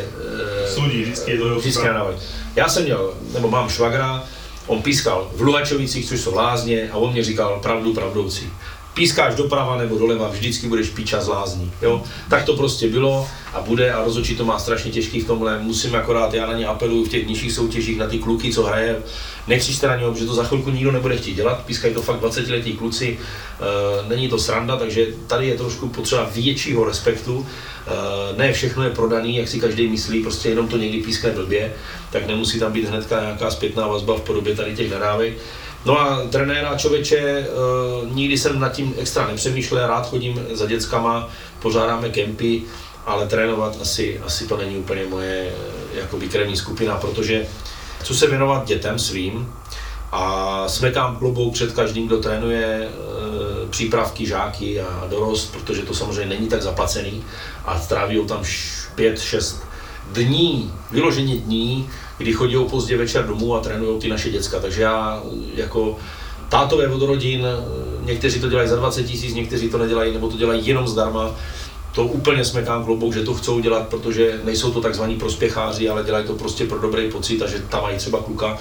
e, 0.64 0.68
Súdi, 0.68 1.02
vždycky 1.02 1.30
je 1.30 1.38
to 1.38 1.58
vždycky 1.58 1.86
nadávali. 1.86 2.16
Já 2.56 2.68
jsem 2.68 2.84
měl, 2.84 3.14
nebo 3.34 3.48
mám 3.48 3.68
švagra, 3.68 4.24
on 4.66 4.82
pískal 4.82 5.30
v 5.36 5.40
Luhačovicích, 5.40 6.08
což 6.08 6.20
jsou 6.20 6.34
lázně, 6.34 6.90
a 6.92 6.96
on 6.96 7.12
mě 7.12 7.24
říkal 7.24 7.60
pravdu 7.62 7.94
pravdoucí. 7.94 8.52
Pískáš 8.96 9.34
doprava 9.34 9.76
nebo 9.76 9.98
doleva, 9.98 10.28
vždycky 10.28 10.68
budeš 10.68 10.88
píča 10.88 11.20
z 11.20 11.28
lázní. 11.28 11.72
Jo? 11.82 12.02
Tak 12.30 12.44
to 12.44 12.56
prostě 12.56 12.88
bylo 12.88 13.28
a 13.52 13.60
bude 13.60 13.92
a 13.92 14.04
rozhodčí 14.04 14.36
to 14.36 14.44
má 14.44 14.58
strašně 14.58 14.90
těžký 14.90 15.20
v 15.20 15.26
tomhle. 15.26 15.58
Musím 15.58 15.94
akorát, 15.94 16.34
já 16.34 16.46
na 16.46 16.52
ně 16.52 16.66
apeluju 16.66 17.04
v 17.04 17.08
těch 17.08 17.26
nižších 17.26 17.52
soutěžích 17.52 17.98
na 17.98 18.06
ty 18.06 18.18
kluky, 18.18 18.52
co 18.52 18.62
hraje. 18.62 19.02
Nekřičte 19.46 19.86
na 19.86 19.96
něho, 19.96 20.14
že 20.14 20.26
to 20.26 20.34
za 20.34 20.44
chvilku 20.44 20.70
nikdo 20.70 20.92
nebude 20.92 21.16
chtít 21.16 21.34
dělat. 21.34 21.64
Pískají 21.66 21.94
to 21.94 22.02
fakt 22.02 22.20
20 22.20 22.48
letí 22.48 22.72
kluci, 22.72 23.18
e, 23.18 24.08
není 24.08 24.28
to 24.28 24.38
sranda, 24.38 24.76
takže 24.76 25.06
tady 25.26 25.46
je 25.46 25.56
trošku 25.56 25.88
potřeba 25.88 26.30
většího 26.34 26.84
respektu. 26.84 27.46
E, 27.86 28.38
ne 28.38 28.52
všechno 28.52 28.82
je 28.82 28.90
prodaný, 28.90 29.36
jak 29.36 29.48
si 29.48 29.60
každý 29.60 29.88
myslí, 29.88 30.22
prostě 30.22 30.48
jenom 30.48 30.68
to 30.68 30.76
někdy 30.76 31.02
pískne 31.02 31.30
blbě, 31.30 31.72
tak 32.10 32.26
nemusí 32.26 32.60
tam 32.60 32.72
být 32.72 32.88
hnedka 32.88 33.20
nějaká 33.20 33.50
zpětná 33.50 33.86
vazba 33.86 34.16
v 34.16 34.20
podobě 34.20 34.56
tady 34.56 34.76
těch 34.76 34.90
nadávek. 34.90 35.38
No 35.86 36.00
a 36.00 36.22
trenéra 36.30 36.78
člověče, 36.78 37.46
uh, 37.48 38.12
nikdy 38.12 38.38
jsem 38.38 38.60
nad 38.60 38.68
tím 38.68 38.94
extra 38.98 39.26
nepřemýšlel, 39.26 39.86
rád 39.86 40.08
chodím 40.08 40.46
za 40.52 40.66
dětskama, 40.66 41.28
pořádáme 41.62 42.08
kempy, 42.08 42.62
ale 43.06 43.26
trénovat 43.26 43.76
asi, 43.80 44.20
asi 44.24 44.46
to 44.46 44.56
není 44.56 44.76
úplně 44.76 45.04
moje 45.04 45.48
eh, 45.48 45.98
jakoby 46.00 46.28
krevní 46.28 46.56
skupina, 46.56 46.96
protože 46.96 47.46
chci 48.00 48.14
se 48.14 48.26
věnovat 48.26 48.66
dětem 48.66 48.98
svým 48.98 49.52
a 50.12 50.64
smekám 50.68 51.16
klobouk 51.16 51.54
před 51.54 51.72
každým, 51.72 52.06
kdo 52.06 52.18
trénuje 52.18 52.88
uh, 52.88 53.70
přípravky, 53.70 54.26
žáky 54.26 54.80
a 54.80 55.06
dorost, 55.10 55.52
protože 55.52 55.82
to 55.82 55.94
samozřejmě 55.94 56.34
není 56.34 56.48
tak 56.48 56.62
zaplacený 56.62 57.24
a 57.64 57.78
tráví 57.78 58.26
tam 58.26 58.42
5-6 58.96 59.56
dní, 60.12 60.72
vyloženě 60.90 61.36
dní, 61.36 61.90
kdy 62.18 62.32
chodí 62.32 62.56
pozdě 62.70 62.96
večer 62.96 63.26
domů 63.26 63.54
a 63.54 63.60
trénují 63.60 64.00
ty 64.00 64.08
naše 64.08 64.30
děcka. 64.30 64.60
Takže 64.60 64.82
já 64.82 65.22
jako 65.54 65.96
tátové 66.48 66.88
od 66.88 67.02
rodin, 67.02 67.46
někteří 68.04 68.40
to 68.40 68.48
dělají 68.48 68.68
za 68.68 68.76
20 68.76 69.02
tisíc, 69.02 69.34
někteří 69.34 69.68
to 69.68 69.78
nedělají, 69.78 70.12
nebo 70.12 70.28
to 70.28 70.36
dělají 70.36 70.66
jenom 70.66 70.88
zdarma. 70.88 71.34
To 71.94 72.04
úplně 72.04 72.44
smekám 72.44 72.84
klobouk, 72.84 73.14
že 73.14 73.24
to 73.24 73.34
chcou 73.34 73.60
dělat, 73.60 73.88
protože 73.88 74.40
nejsou 74.44 74.70
to 74.70 74.80
takzvaní 74.80 75.16
prospěcháři, 75.16 75.88
ale 75.88 76.04
dělají 76.04 76.26
to 76.26 76.34
prostě 76.34 76.64
pro 76.64 76.78
dobrý 76.78 77.10
pocit 77.10 77.42
a 77.42 77.46
že 77.46 77.58
tam 77.58 77.82
mají 77.82 77.96
třeba 77.96 78.22
kluka. 78.22 78.58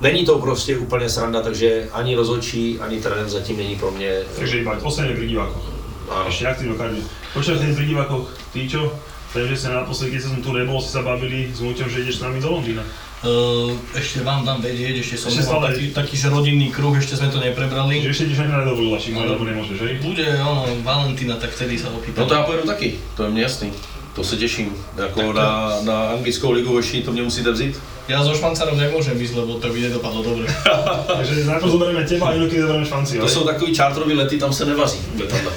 Není 0.00 0.24
to 0.24 0.38
prostě 0.38 0.78
úplně 0.78 1.08
sranda, 1.08 1.40
takže 1.40 1.88
ani 1.92 2.16
rozhodčí, 2.16 2.78
ani 2.80 3.00
trenér 3.00 3.28
zatím 3.28 3.56
není 3.56 3.76
pro 3.76 3.90
mě. 3.90 4.18
Takže 4.36 4.58
iba 4.58 4.76
posledne 4.80 5.16
pri 5.16 5.28
divákoch. 5.28 5.66
Áno. 6.10 6.26
Ešte 6.26 6.48
aktívno 6.48 6.74
každý. 6.74 7.06
Počas 7.30 7.62
tej 7.62 7.70
pri 7.70 7.86
divákoch, 7.86 8.26
ty 8.50 8.66
čo? 8.66 8.90
Viem, 9.30 9.46
že 9.54 9.56
sa 9.62 9.68
naposledy, 9.70 10.18
keď 10.18 10.22
som 10.26 10.42
tu 10.42 10.50
nebol, 10.50 10.82
si 10.82 10.90
sa 10.90 11.06
bavili 11.06 11.54
s 11.54 11.62
Muťom, 11.62 11.86
že 11.86 12.02
ideš 12.02 12.18
s 12.18 12.22
nami 12.26 12.42
do 12.42 12.50
Londýna. 12.50 12.82
Uh, 13.20 13.76
ešte 13.94 14.24
vám 14.24 14.42
dám 14.48 14.64
vedieť, 14.64 15.04
ešte 15.04 15.16
som 15.20 15.28
Ešte 15.30 15.44
stále. 15.44 15.70
taký, 15.70 15.84
taký 15.92 16.14
že 16.16 16.28
rodinný 16.32 16.72
kruh, 16.72 16.96
ešte 16.96 17.14
sme 17.20 17.28
to 17.28 17.38
neprebrali. 17.38 18.00
Že 18.00 18.10
ešte 18.10 18.24
ideš 18.26 18.38
ani 18.42 18.50
na 18.50 18.58
nedovolenú, 18.64 18.90
Lašik, 18.96 19.12
alebo 19.12 19.44
nemôžeš, 19.44 19.78
hej? 19.86 19.94
Bude 20.02 20.24
ono, 20.40 20.64
Valentína, 20.82 21.36
tak 21.36 21.52
vtedy 21.52 21.76
sa 21.78 21.92
opýtam. 21.92 22.24
No 22.24 22.26
to 22.26 22.34
já 22.34 22.42
pojedu 22.42 22.66
taky, 22.66 22.88
to 23.16 23.22
je 23.24 23.30
mě 23.30 23.42
jasný. 23.42 23.68
To 24.14 24.24
se 24.24 24.36
těším. 24.36 24.72
Jako 24.96 25.32
na, 25.32 25.78
na 25.82 26.02
anglickou 26.10 26.50
ligu 26.50 26.76
ještě 26.76 27.00
to 27.00 27.12
mě 27.12 27.22
musíte 27.22 27.50
vzít. 27.52 27.78
Ja 28.10 28.26
so 28.26 28.34
Švancarom 28.34 28.74
nemôžem 28.74 29.14
ísť, 29.14 29.38
lebo 29.38 29.62
to 29.62 29.70
by 29.70 29.86
nedopadlo 29.86 30.26
dobre. 30.26 30.42
Takže 31.06 31.46
najprv 31.46 31.70
zoberieme 31.70 32.02
teba 32.02 32.26
a 32.26 32.34
inokedy 32.34 32.58
zoberieme 32.66 32.86
švanci, 32.86 33.22
To 33.22 33.28
jsou 33.28 33.44
takový 33.46 33.70
čártrový 33.70 34.14
lety, 34.18 34.34
tam 34.38 34.50
se 34.52 34.66
nevaří. 34.66 34.98
vůbec 35.14 35.30
tamhle. 35.30 35.52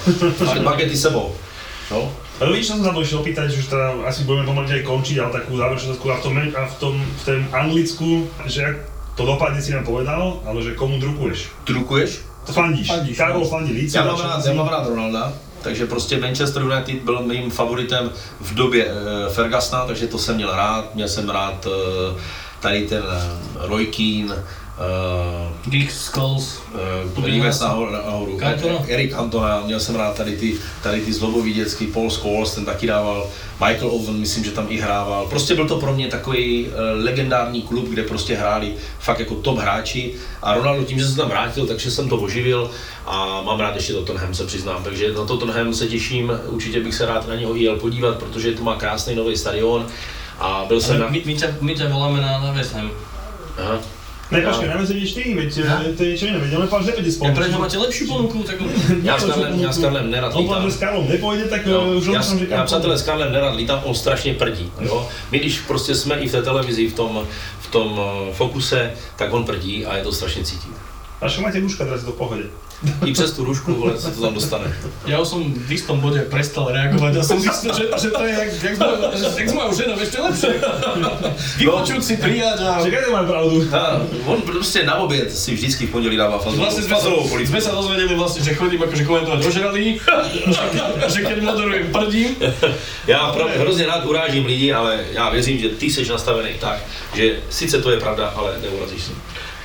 Ale 0.46 0.60
bagety 0.70 0.98
sebou. 0.98 1.34
No. 1.92 2.14
Čo 2.52 2.76
som 2.76 2.84
sa 2.84 2.92
to 2.92 3.02
išiel 3.02 3.20
opýtať, 3.22 3.48
že 3.52 3.64
už 3.64 3.68
teda 3.70 3.88
asi 4.04 4.24
budeme 4.24 4.48
pomaly 4.48 4.82
aj 4.82 4.84
končiť, 4.84 5.16
ale 5.22 5.32
takú 5.32 5.56
záverečnú 5.56 5.90
otázku 5.94 6.08
a 6.12 6.16
v 6.18 6.24
tom, 6.24 6.34
a 6.38 6.64
v 6.66 6.76
tom, 6.80 6.96
v 7.00 7.22
tom 7.26 7.40
Anglicku, 7.54 8.10
že 8.50 8.62
ak 8.66 8.78
to 9.14 9.24
dopadne 9.26 9.62
si 9.62 9.72
nám 9.72 9.86
povedal, 9.86 10.42
ale 10.46 10.58
že 10.62 10.74
komu 10.74 10.98
drukuješ? 10.98 11.54
Trukuješ? 11.64 12.12
To 12.46 12.52
fandíš. 12.52 12.88
Fandíš, 12.88 13.18
Karol 13.18 13.44
no. 13.44 13.50
fandí 13.50 13.74
Líci. 13.74 13.98
Já 13.98 14.06
mám, 14.06 14.20
rád, 14.20 14.46
já 14.46 14.54
mám 14.54 14.68
rád 14.68 14.88
Ronalda, 14.88 15.34
takže 15.62 15.86
prostě 15.86 16.20
Manchester 16.20 16.62
United 16.62 17.04
byl 17.04 17.22
mým 17.22 17.52
favoritem 17.52 18.12
v 18.42 18.54
době 18.54 18.88
e, 18.88 19.30
Fergusona, 19.30 19.86
takže 19.86 20.08
to 20.08 20.18
jsem 20.18 20.36
měl 20.36 20.56
rád. 20.56 20.96
Měl 20.96 21.08
jsem 21.08 21.30
rád 21.30 21.68
e, 21.68 21.70
tady 22.60 22.88
ten 22.88 23.04
e, 23.04 23.68
Roy 23.68 23.86
Keane, 23.86 24.44
Giggs, 25.66 26.02
Scholes, 26.06 26.64
Uh, 27.16 27.26
Rivers 27.26 27.60
nahoru, 27.60 27.92
nahoru. 27.92 28.38
Cantona? 28.38 28.80
Eric 28.88 29.16
Cantona, 29.16 29.62
měl 29.66 29.80
jsem 29.80 29.96
rád 29.96 30.18
tady 30.18 30.38
ty, 30.38 30.54
tady 30.84 31.02
ty 31.02 31.14
zlobový 31.14 31.54
dětský, 31.54 31.88
Paul 31.88 32.10
Scholes, 32.10 32.56
ten 32.56 32.66
taky 32.66 32.88
dával, 32.88 33.28
Michael 33.66 33.92
Owen, 33.92 34.16
myslím, 34.16 34.44
že 34.44 34.52
tam 34.52 34.66
i 34.70 34.80
hrával. 34.80 35.26
Prostě 35.28 35.56
byl 35.56 35.68
to 35.68 35.80
pro 35.80 35.94
mě 35.94 36.08
takový 36.08 36.68
uh, 36.68 36.74
legendární 37.04 37.62
klub, 37.62 37.86
kde 37.90 38.04
prostě 38.04 38.36
hráli 38.36 38.74
fakt 39.00 39.20
jako 39.20 39.36
top 39.36 39.58
hráči 39.58 40.14
a 40.42 40.54
Ronaldo 40.54 40.84
tím, 40.84 41.00
že 41.00 41.08
se 41.08 41.16
tam 41.16 41.30
vrátil, 41.30 41.68
takže 41.68 41.92
jsem 41.92 42.10
to 42.10 42.18
oživil 42.18 42.72
a 43.06 43.42
mám 43.42 43.60
rád 43.60 43.76
ještě 43.76 43.94
Tottenham, 43.94 44.34
se 44.34 44.46
přiznám. 44.46 44.84
Takže 44.84 45.14
na 45.14 45.26
Tottenham 45.26 45.74
se 45.74 45.88
těším, 45.88 46.32
určitě 46.46 46.80
bych 46.80 46.96
se 46.96 47.06
rád 47.06 47.28
na 47.28 47.36
něho 47.36 47.56
jel 47.56 47.76
podívat, 47.76 48.18
protože 48.18 48.52
to 48.52 48.64
má 48.64 48.76
krásný 48.76 49.16
nový 49.16 49.38
stadion 49.38 49.88
A 50.40 50.66
byl 50.68 50.82
jsem 50.82 51.00
na... 51.00 51.10
my, 51.10 51.22
my, 51.26 51.36
ťa, 51.36 51.48
my 51.62 51.76
ťa 51.76 51.88
voláme 51.90 52.22
na, 52.22 52.40
na 52.40 52.52
West 52.52 52.74
Ham. 52.74 52.92
Aha. 53.58 53.80
Ne, 54.34 54.42
počkej, 54.42 54.68
na 54.68 54.78
mezi 54.82 54.94
ty, 55.14 55.24
veď 55.38 55.50
to 55.94 56.02
je 56.04 56.10
niečo 56.10 56.26
iné, 56.26 56.38
veď 56.42 56.52
on 56.58 56.66
povedal, 56.66 56.84
že 56.84 56.90
nepôjde 56.92 57.12
spolu. 57.14 57.28
Ja 57.30 57.34
prečo 57.38 57.58
máte 57.62 57.78
lepšiu 57.78 58.04
ponuku, 58.10 58.38
tak 58.44 58.58
Já 59.08 59.14
s 59.18 59.24
Karlem, 59.30 59.60
já 59.62 59.72
s 59.72 59.78
Karlem 59.78 60.06
nerad 60.12 60.32
On 60.34 60.46
povedal, 60.46 60.66
lítám. 60.66 60.70
že 60.70 60.76
s 60.76 60.80
Karlom 60.80 61.06
nepojde, 61.10 61.44
tak 61.46 61.62
No, 61.70 61.94
už 61.94 62.06
len 62.08 62.16
já, 62.16 62.24
som, 62.24 62.36
že 62.40 62.46
já 62.50 62.64
přátelé 62.66 62.98
s 62.98 63.04
Karlem 63.06 63.32
nerad 63.32 63.56
lítám, 63.56 63.80
on 63.84 63.96
strašně 63.96 64.34
prdí. 64.34 64.72
Jo? 64.82 65.08
My 65.32 65.40
když 65.40 65.60
prostě 65.60 65.96
jsme 65.96 66.16
i 66.16 66.28
v 66.28 66.32
té 66.32 66.42
televizi, 66.42 66.88
v 66.90 66.94
tom, 66.94 67.28
v 67.60 67.68
tom 67.72 67.90
eh, 68.02 68.34
fokuse, 68.34 68.92
tak 69.16 69.34
on 69.34 69.46
prdí 69.46 69.86
a 69.86 69.98
je 69.98 70.04
to 70.04 70.12
strašně 70.12 70.44
cítit. 70.44 70.74
A 71.22 71.30
čo 71.32 71.40
máte 71.40 71.56
rúška, 71.64 71.88
teraz 71.88 72.04
v 72.04 72.12
pohode. 72.20 72.52
I 73.06 73.14
přes 73.14 73.32
tu 73.32 73.44
rušku, 73.46 73.74
vole, 73.76 73.98
se 73.98 74.12
to 74.12 74.22
tam 74.22 74.34
dostane. 74.34 74.68
Ja 75.08 75.20
už 75.20 75.28
som 75.28 75.42
v 75.44 75.72
istom 75.72 76.00
bode 76.00 76.20
prestal 76.32 76.68
reagovať 76.72 77.14
a 77.20 77.24
som 77.24 77.40
zistil, 77.40 77.72
že, 77.76 77.86
že 77.96 78.10
to 78.12 78.24
je 78.24 78.34
jak, 78.34 78.50
jak, 78.64 78.76
s 78.76 78.80
mojou- 78.80 79.40
jak 79.40 79.50
s 79.50 79.54
mojou 79.54 79.72
ženou 79.76 79.96
ešte 80.00 80.18
lepšie. 80.22 80.52
Vypočuť 81.60 82.02
si 82.04 82.14
prijať 82.18 82.60
a... 82.64 82.84
Čakaj, 82.84 83.02
to 83.04 83.12
mám 83.12 83.28
pravdu. 83.28 83.58
A 83.72 84.02
on 84.26 84.42
prostě 84.42 84.84
na 84.84 84.96
oběd 84.96 85.32
si 85.38 85.54
vždycky 85.56 85.88
v 85.88 85.92
pondělí 85.92 86.18
dává 86.18 86.38
fazolovou, 86.40 86.64
Vlastne 86.64 86.84
sme 86.84 86.90
sa, 86.90 86.96
fazolovou 86.96 87.28
polívku. 87.30 87.52
sme 87.52 87.62
sa 87.62 87.72
dozvedeli 87.76 88.14
vlastne, 88.16 88.42
že 88.44 88.56
chodím 88.56 88.82
akože 88.84 89.04
komentovať 89.04 89.40
ožralý, 89.46 89.86
a 91.04 91.08
že 91.10 91.20
keď 91.24 91.38
moderujem 91.44 91.88
prdím. 91.92 92.30
Já 93.08 93.20
pro, 93.32 93.48
hrozně 93.60 93.86
rád 93.86 94.06
urážím 94.06 94.46
lidi, 94.46 94.74
ale 94.74 95.00
já 95.12 95.30
věřím, 95.30 95.58
že 95.60 95.70
ty 95.70 95.86
jsi 95.86 96.10
nastavený 96.10 96.50
tak, 96.60 96.80
že 97.16 97.40
sice 97.50 97.82
to 97.82 97.92
je 97.92 98.00
pravda, 98.00 98.34
ale 98.36 98.56
neurazíš 98.62 99.04
se. 99.04 99.12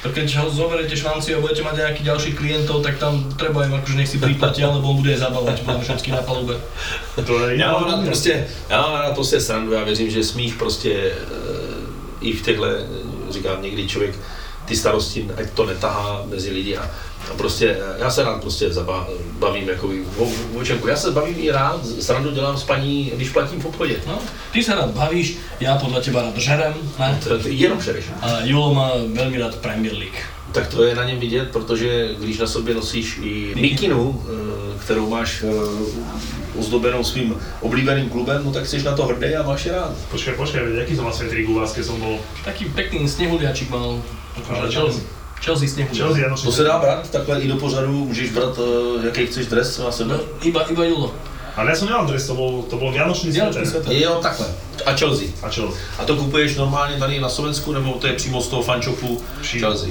Tak 0.03 0.15
keď 0.15 0.37
ho 0.37 0.51
zoberete 0.51 0.95
šanci 0.97 1.35
a 1.35 1.43
budete 1.43 1.67
mať 1.67 1.75
nejakých 1.77 2.07
ďalších 2.07 2.35
klientov, 2.39 2.87
tak 2.87 3.03
tam 3.03 3.19
treba 3.35 3.67
im 3.67 3.75
akože 3.75 3.99
nech 3.99 4.07
si 4.09 4.23
priplatia, 4.23 4.71
lebo 4.71 4.95
on 4.95 5.03
bude 5.03 5.11
aj 5.11 5.27
zabávať 5.27 5.67
potom 5.67 5.83
všetky 5.83 6.11
na 6.15 6.23
palube. 6.23 6.55
To 7.19 7.49
je 7.49 7.59
Já 7.59 7.73
mám 7.73 7.85
rád 7.85 8.05
prostě, 8.07 8.47
já 8.71 8.81
mám 8.83 9.01
rád 9.01 9.15
prostě 9.15 9.41
srandu, 9.41 9.73
já 9.73 9.85
věřím, 9.85 10.11
že 10.11 10.25
smích 10.25 10.55
prostě 10.55 10.93
e, 10.95 11.13
i 12.21 12.33
v 12.33 12.43
těchto, 12.43 12.65
říkám 13.31 13.63
někdy 13.63 13.89
člověk 13.89 14.15
ty 14.69 14.77
starosti, 14.77 15.29
ať 15.37 15.51
to 15.51 15.67
netahá 15.67 16.23
mezi 16.29 16.51
lidi 16.51 16.77
a, 16.77 16.91
a 17.31 17.35
prostě 17.37 17.77
já 17.99 18.11
se 18.11 18.23
rád 18.23 18.41
prostě 18.41 18.73
zaba, 18.73 19.09
bavím 19.39 19.69
jako 19.69 19.91
o, 20.17 20.29
o 20.55 20.65
čemku. 20.65 20.89
Já 20.89 20.97
se 20.97 21.11
bavím 21.11 21.37
i 21.39 21.51
rád, 21.51 21.87
srandu 22.01 22.31
dělám 22.31 22.57
s 22.59 22.65
paní, 22.65 23.13
když 23.15 23.31
platím 23.31 23.61
v 23.61 23.67
obchodě. 23.67 23.97
No, 24.07 24.19
ty 24.53 24.65
sa 24.65 24.75
rád 24.75 24.91
bavíš, 24.91 25.37
ja 25.61 25.77
podľa 25.77 26.01
teba 26.01 26.23
rád 26.23 26.37
žerem, 26.37 26.75
ne? 26.99 27.19
To, 27.25 27.39
to 27.39 27.49
jenom 27.49 27.81
šereš. 27.81 28.05
A 28.21 28.45
Julo 28.45 28.75
má 28.75 28.97
veľmi 28.97 29.37
rád 29.41 29.61
Premier 29.61 29.93
League. 29.93 30.19
Tak 30.53 30.69
to 30.69 30.85
je 30.85 30.95
na 30.95 31.05
něm 31.05 31.21
vidět, 31.21 31.53
protože 31.53 32.15
když 32.21 32.39
na 32.39 32.47
sobě 32.47 32.75
nosíš 32.75 33.19
i 33.23 33.53
mikinu, 33.55 34.25
eh, 34.25 34.79
kterou 34.85 35.09
máš 35.11 35.45
eh, 35.45 36.59
ozdobenou 36.59 37.05
svým 37.05 37.37
oblíbeným 37.61 38.09
klubem, 38.09 38.45
no 38.45 38.53
tak 38.53 38.67
jsi 38.67 38.83
na 38.83 38.97
to 38.97 39.07
hrdý 39.07 39.37
a 39.37 39.43
máš 39.43 39.67
je 39.67 39.73
rád. 39.73 39.95
Počkaj, 40.11 40.35
počkaj, 40.35 40.63
veď 40.63 40.83
aký 40.83 40.97
som 40.97 41.05
mal 41.05 41.15
svetrík 41.15 41.49
u 41.49 41.55
vás, 41.55 41.77
som 41.77 42.01
bol 42.01 42.19
Taký 42.45 42.65
pekný 42.75 43.09
snehuliačik 43.09 43.71
mal. 43.71 44.03
Ale 44.49 44.73
Chelsea. 44.73 45.01
Chelsea 45.41 45.69
snehuliačik. 45.69 46.03
Chelsea, 46.03 46.27
áno, 46.27 46.37
To 46.37 46.53
se 46.53 46.63
dá 46.63 46.79
brát, 46.79 47.11
takhle 47.11 47.41
i 47.41 47.49
do 47.49 47.57
pořadu 47.57 47.93
můžeš 47.93 48.31
brát, 48.31 48.59
eh, 48.59 49.07
jaký 49.07 49.27
chceš 49.27 49.47
dres 49.47 49.79
na 49.79 49.93
sebe. 49.93 50.15
No, 50.15 50.21
iba, 50.43 50.63
iba 50.71 50.85
Julo. 50.85 51.15
Ale 51.59 51.71
ja 51.71 51.77
som 51.77 51.91
nemal 51.91 52.07
dres, 52.07 52.23
to 52.27 52.39
bol, 52.39 52.63
to 52.71 52.79
bol 52.79 52.95
Vianočný 52.95 53.35
Vianočný 53.35 53.67
sveter. 53.67 53.91
sveter. 53.91 54.03
Jo, 54.03 54.23
takhle. 54.23 54.47
A 54.87 54.95
Chelsea. 54.95 55.35
A 55.43 55.51
čo? 55.51 55.75
A 55.99 56.05
to 56.07 56.15
kupuješ 56.17 56.55
normálně 56.57 56.99
tady 56.99 57.21
na 57.21 57.29
Slovensku, 57.29 57.73
nebo 57.73 57.93
to 57.99 58.07
je 58.07 58.13
přímo 58.13 58.41
z 58.43 58.49
toho 58.49 58.63
Přímo. 59.43 59.67
Chelsea? 59.67 59.91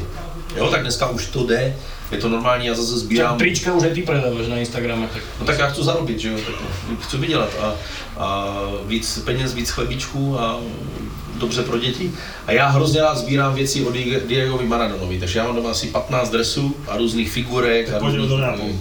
Jo, 0.56 0.70
tak 0.72 0.82
dneska 0.82 1.10
už 1.10 1.26
to 1.28 1.44
jde, 1.44 1.76
je 2.12 2.18
to 2.18 2.30
normální, 2.30 2.68
já 2.68 2.74
zase 2.74 3.00
sbírám. 3.00 3.38
trička 3.38 3.74
už 3.74 3.84
aj 3.84 3.94
ty 3.94 4.02
predávaš 4.02 4.48
na 4.48 4.58
Instagrame, 4.58 5.08
tak... 5.14 5.24
No 5.40 5.46
tak 5.46 5.60
já 5.60 5.68
chci 5.70 5.84
zarobit, 5.84 6.20
že 6.20 6.30
jo, 6.32 6.38
tak 6.46 6.56
chci 7.04 7.18
vydělat 7.18 7.50
a, 7.60 7.76
a 8.18 8.56
víc 8.86 9.20
peněz, 9.26 9.54
víc 9.54 9.70
chlebíčků 9.70 10.40
a 10.40 10.60
dobře 11.40 11.64
pro 11.64 11.78
děti. 11.80 12.12
A 12.48 12.52
já 12.52 12.68
hrozně 12.68 13.02
rád 13.02 13.18
sbírám 13.18 13.56
věci 13.56 13.86
od 13.86 13.94
Diego- 13.94 14.28
Diegovi 14.28 14.66
Maradonovi, 14.66 15.20
takže 15.20 15.40
já 15.40 15.46
mám 15.46 15.56
doma 15.56 15.72
asi 15.72 15.88
15 15.88 16.30
dresů 16.30 16.76
a 16.88 16.98
různých 16.98 17.32
figurek. 17.32 17.90
A 17.94 18.00
Pojďme 18.00 18.28
různých. 18.28 18.80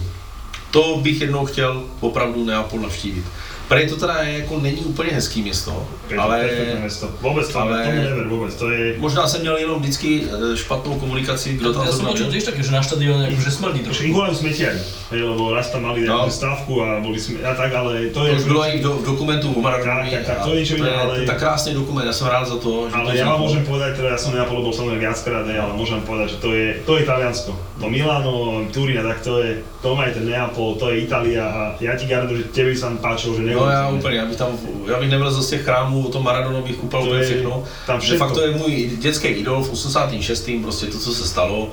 To 0.71 0.99
bych 1.01 1.21
jednou 1.21 1.45
chtěl 1.45 1.83
opravdu 1.99 2.45
Neapol 2.45 2.79
navštívit. 2.79 3.25
Prej 3.67 3.89
to 3.89 3.95
teda 3.95 4.23
je, 4.23 4.39
jako 4.39 4.59
není 4.59 4.77
úplně 4.77 5.11
hezký 5.11 5.41
město, 5.41 5.87
ale 6.17 6.39
Perfektné 6.39 6.79
mesto. 6.79 7.05
Vôbec 7.21 7.51
to, 7.51 7.59
ale- 7.59 7.83
never, 7.83 8.27
vôbec. 8.27 8.55
To 8.55 8.71
je... 8.71 8.95
možná 8.97 9.27
jsem 9.27 9.41
měl 9.41 9.57
jenom 9.57 9.79
vždycky 9.79 10.23
eh, 10.23 10.57
špatnou 10.57 10.95
komunikaci, 10.99 11.53
kdo 11.53 11.73
tam 11.73 11.87
zrovna 11.87 12.13
byl. 12.13 12.31
tiež 12.31 12.43
také, 12.47 12.63
že 12.63 12.71
na 12.71 12.79
štadióne 12.81 13.27
akože 13.27 13.51
smrdí 13.51 13.79
Už 13.79 13.85
trošku. 13.91 14.13
volajú 14.15 14.35
smetiari, 14.39 14.79
hej, 15.11 15.19
lebo 15.23 15.51
raz 15.51 15.67
tam 15.67 15.83
mali 15.83 16.07
No. 16.07 16.17
no. 16.23 16.31
stávku 16.31 16.79
a 16.83 16.99
boli 17.03 17.19
sme, 17.19 17.43
a 17.43 17.51
tak, 17.59 17.75
ale 17.75 18.07
to 18.15 18.19
To 18.19 18.25
je... 18.27 18.31
už 18.39 18.43
bylo 18.47 18.63
i 18.71 18.79
v, 18.79 18.81
do, 18.87 18.91
v 18.93 19.05
dokumentu 19.05 19.51
o 19.51 19.59
Maradonovi. 19.61 20.09
Tak, 20.15 20.23
tak, 20.25 20.37
to 20.47 20.49
je 20.55 20.57
niečo 20.63 20.75
iné, 20.79 20.87
je, 20.87 20.95
ale- 20.95 21.15
to 21.15 21.21
je 21.21 21.27
tak 21.27 21.39
krásný 21.39 21.73
dokument, 21.75 22.05
já 22.07 22.13
jsem 22.13 22.27
rád 22.27 22.47
za 22.47 22.55
to, 22.57 22.87
že 22.89 22.95
Ale 22.95 23.11
to 23.11 23.17
ja 23.19 23.25
vám 23.27 23.39
môžem 23.43 23.63
povedať, 23.67 23.91
teda 23.99 24.09
ja 24.15 24.17
som 24.17 24.31
na 24.31 24.37
Neapole 24.47 24.63
bol 24.63 24.71
samozrejme 24.73 25.01
viackrát, 25.03 25.43
ale 25.43 25.73
môžem 25.75 25.99
povedať, 26.07 26.27
že 26.29 26.37
to 26.39 26.49
je, 26.55 26.67
to 26.87 26.91
je 26.97 27.03
Taliansko. 27.03 27.51
To 27.83 27.85
Milano, 27.91 28.63
Turín 28.71 28.97
a 28.99 29.03
tak 29.03 29.19
to 29.27 29.43
je, 29.43 29.59
to 29.83 29.91
má 29.95 30.07
aj 30.07 30.13
ten 30.15 30.25
Neapol, 30.25 30.79
to 30.79 30.89
je 30.89 31.03
Itália 31.03 31.43
a 31.45 31.61
ja 31.83 31.93
ti 31.99 32.07
garantujem, 32.07 32.41
že 32.41 32.49
tebe 32.55 32.71
by 32.71 32.77
sa 32.79 32.87
tam 32.89 32.97
páčilo, 33.03 33.35
že 33.35 33.43
No 33.59 33.65
neumím. 33.65 33.73
já 33.73 33.87
úplně, 33.99 34.17
já 34.17 34.25
bych 34.25 34.35
tam, 34.37 34.47
já 34.87 34.99
bych 34.99 35.09
nevlezl 35.09 35.41
z 35.41 35.49
těch 35.49 35.63
chrámů, 35.63 36.07
o 36.07 36.11
tom 36.11 36.23
Maradonovi 36.23 36.67
bych 36.67 36.75
kupal 36.77 37.01
To 37.01 37.07
úplně 37.07 37.23
všechno. 37.23 37.63
tam 37.85 37.95
De 37.95 38.01
všechno. 38.05 38.25
facto 38.27 38.41
je 38.41 38.51
můj 38.51 38.91
dětský 38.99 39.27
idol 39.27 39.63
v 39.63 39.69
86. 39.71 40.49
prostě 40.61 40.85
to, 40.85 40.99
co 40.99 41.13
se 41.13 41.27
stalo. 41.27 41.71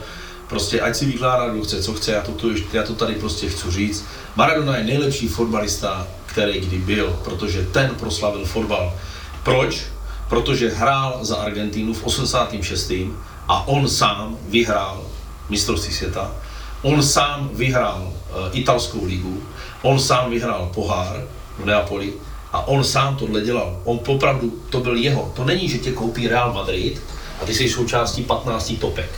Prostě 0.49 0.81
ať 0.81 0.97
si 0.97 1.07
vykládá, 1.07 1.49
kdo 1.49 1.63
chce, 1.65 1.83
co 1.83 1.95
chce, 1.95 2.13
já 2.13 2.23
to, 2.23 2.33
tu, 2.33 2.51
já 2.73 2.83
to 2.83 2.95
tady 2.95 3.15
prostě 3.15 3.49
chci 3.49 3.71
říct. 3.71 4.05
Maradona 4.37 4.77
je 4.77 4.85
nejlepší 4.85 5.29
fotbalista, 5.29 6.07
který 6.27 6.61
kdy 6.61 6.79
byl, 6.79 7.21
protože 7.25 7.63
ten 7.73 7.91
proslavil 7.99 8.45
fotbal. 8.45 8.93
Proč? 9.43 9.83
Protože 10.29 10.71
hrál 10.71 11.19
za 11.23 11.37
Argentínu 11.37 11.95
v 11.95 12.05
86. 12.05 12.93
a 13.49 13.69
on 13.69 13.89
sám 13.89 14.37
vyhrál 14.49 15.03
mistrovství 15.51 15.93
světa. 15.95 16.33
On 16.83 17.03
sám 17.03 17.51
vyhrál 17.53 18.03
uh, 18.13 18.37
italskou 18.53 19.05
ligu, 19.05 19.43
on 19.83 20.01
sám 20.01 20.31
vyhrál 20.31 20.71
pohár 20.75 21.23
v 21.59 21.65
Neapoli 21.65 22.13
a 22.53 22.67
on 22.67 22.85
sám 22.85 23.17
tohle 23.17 23.41
dělal. 23.41 23.81
On 23.85 23.99
popravdu, 23.99 24.53
to 24.71 24.81
byl 24.81 24.97
jeho. 24.97 25.33
To 25.37 25.45
není, 25.45 25.69
že 25.69 25.79
tě 25.79 25.93
koupí 25.93 26.29
Real 26.29 26.53
Madrid 26.53 27.03
a 27.43 27.45
ty 27.45 27.55
jsi 27.55 27.69
součástí 27.69 28.23
15 28.23 28.73
topek. 28.81 29.11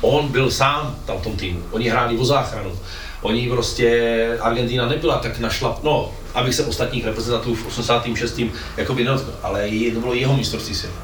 On 0.00 0.28
byl 0.28 0.50
sám 0.50 0.96
tam 1.06 1.18
v 1.18 1.22
tom 1.22 1.36
týmu. 1.36 1.62
Oni 1.70 1.88
hráli 1.88 2.18
o 2.18 2.24
záchranu. 2.24 2.78
Oni 3.22 3.48
prostě, 3.48 4.38
Argentina 4.40 4.88
nebyla 4.88 5.18
tak 5.18 5.38
našlap, 5.38 5.82
no, 5.82 6.12
abych 6.34 6.54
se 6.54 6.64
ostatních 6.64 7.04
reprezentantů 7.04 7.54
v 7.54 7.66
86. 7.66 8.40
jakoby 8.76 9.04
nedotkl, 9.04 9.34
ale 9.42 9.68
to 9.94 10.00
bylo 10.00 10.14
jeho 10.14 10.36
mistrovství 10.36 10.74
světa. 10.74 10.98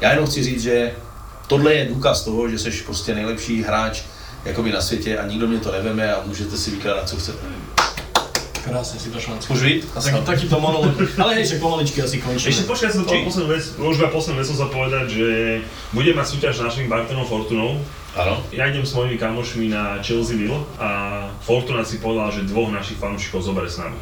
Já 0.00 0.10
jenom 0.10 0.26
chci 0.26 0.42
říct, 0.42 0.62
že 0.62 0.92
tohle 1.46 1.74
je 1.74 1.86
důkaz 1.86 2.24
toho, 2.24 2.48
že 2.48 2.58
jsi 2.58 2.70
prostě 2.70 3.14
nejlepší 3.14 3.62
hráč 3.62 4.02
jakoby 4.44 4.72
na 4.72 4.80
světě 4.80 5.18
a 5.18 5.26
nikdo 5.26 5.46
mě 5.46 5.58
to 5.58 5.72
neveme 5.72 6.14
a 6.14 6.22
můžete 6.26 6.56
si 6.56 6.70
vykládat, 6.70 7.08
co 7.08 7.16
chcete. 7.16 7.38
Krásne 8.62 8.96
si 9.00 9.10
to 9.10 9.18
šancu. 9.18 9.46
Jít? 9.58 9.90
A 9.94 9.98
taký, 9.98 10.22
takýto 10.22 10.56
monolog. 10.62 10.94
Ale 11.18 11.34
hej, 11.34 11.44
však 11.50 11.58
pomaličky 11.58 11.98
asi 11.98 12.22
Ešte 12.22 12.26
končíme. 12.30 12.62
počkaj, 12.70 12.90
som 12.94 13.02
to 13.02 13.14
poslednú 13.26 13.48
vec, 13.50 13.64
už 13.74 13.96
iba 13.98 14.08
poslednú 14.14 14.38
vec 14.38 14.46
som 14.46 14.58
sa 14.62 14.68
povedať, 14.70 15.06
že 15.10 15.28
bude 15.90 16.14
mať 16.14 16.26
súťaž 16.30 16.52
s 16.56 16.62
našim 16.62 16.86
Bartonom 16.86 17.26
Fortunou. 17.26 17.82
Ano. 18.14 18.38
Ja 18.54 18.68
idem 18.70 18.86
s 18.86 18.94
mojimi 18.94 19.18
kamošmi 19.18 19.72
na 19.72 19.98
Chelsea 20.04 20.36
a 20.78 20.88
Fortuna 21.42 21.82
si 21.82 21.98
povedal, 21.98 22.30
že 22.30 22.46
dvoch 22.46 22.70
našich 22.70 23.00
fanúšikov 23.02 23.42
zoberie 23.42 23.72
s 23.72 23.82
nami. 23.82 23.98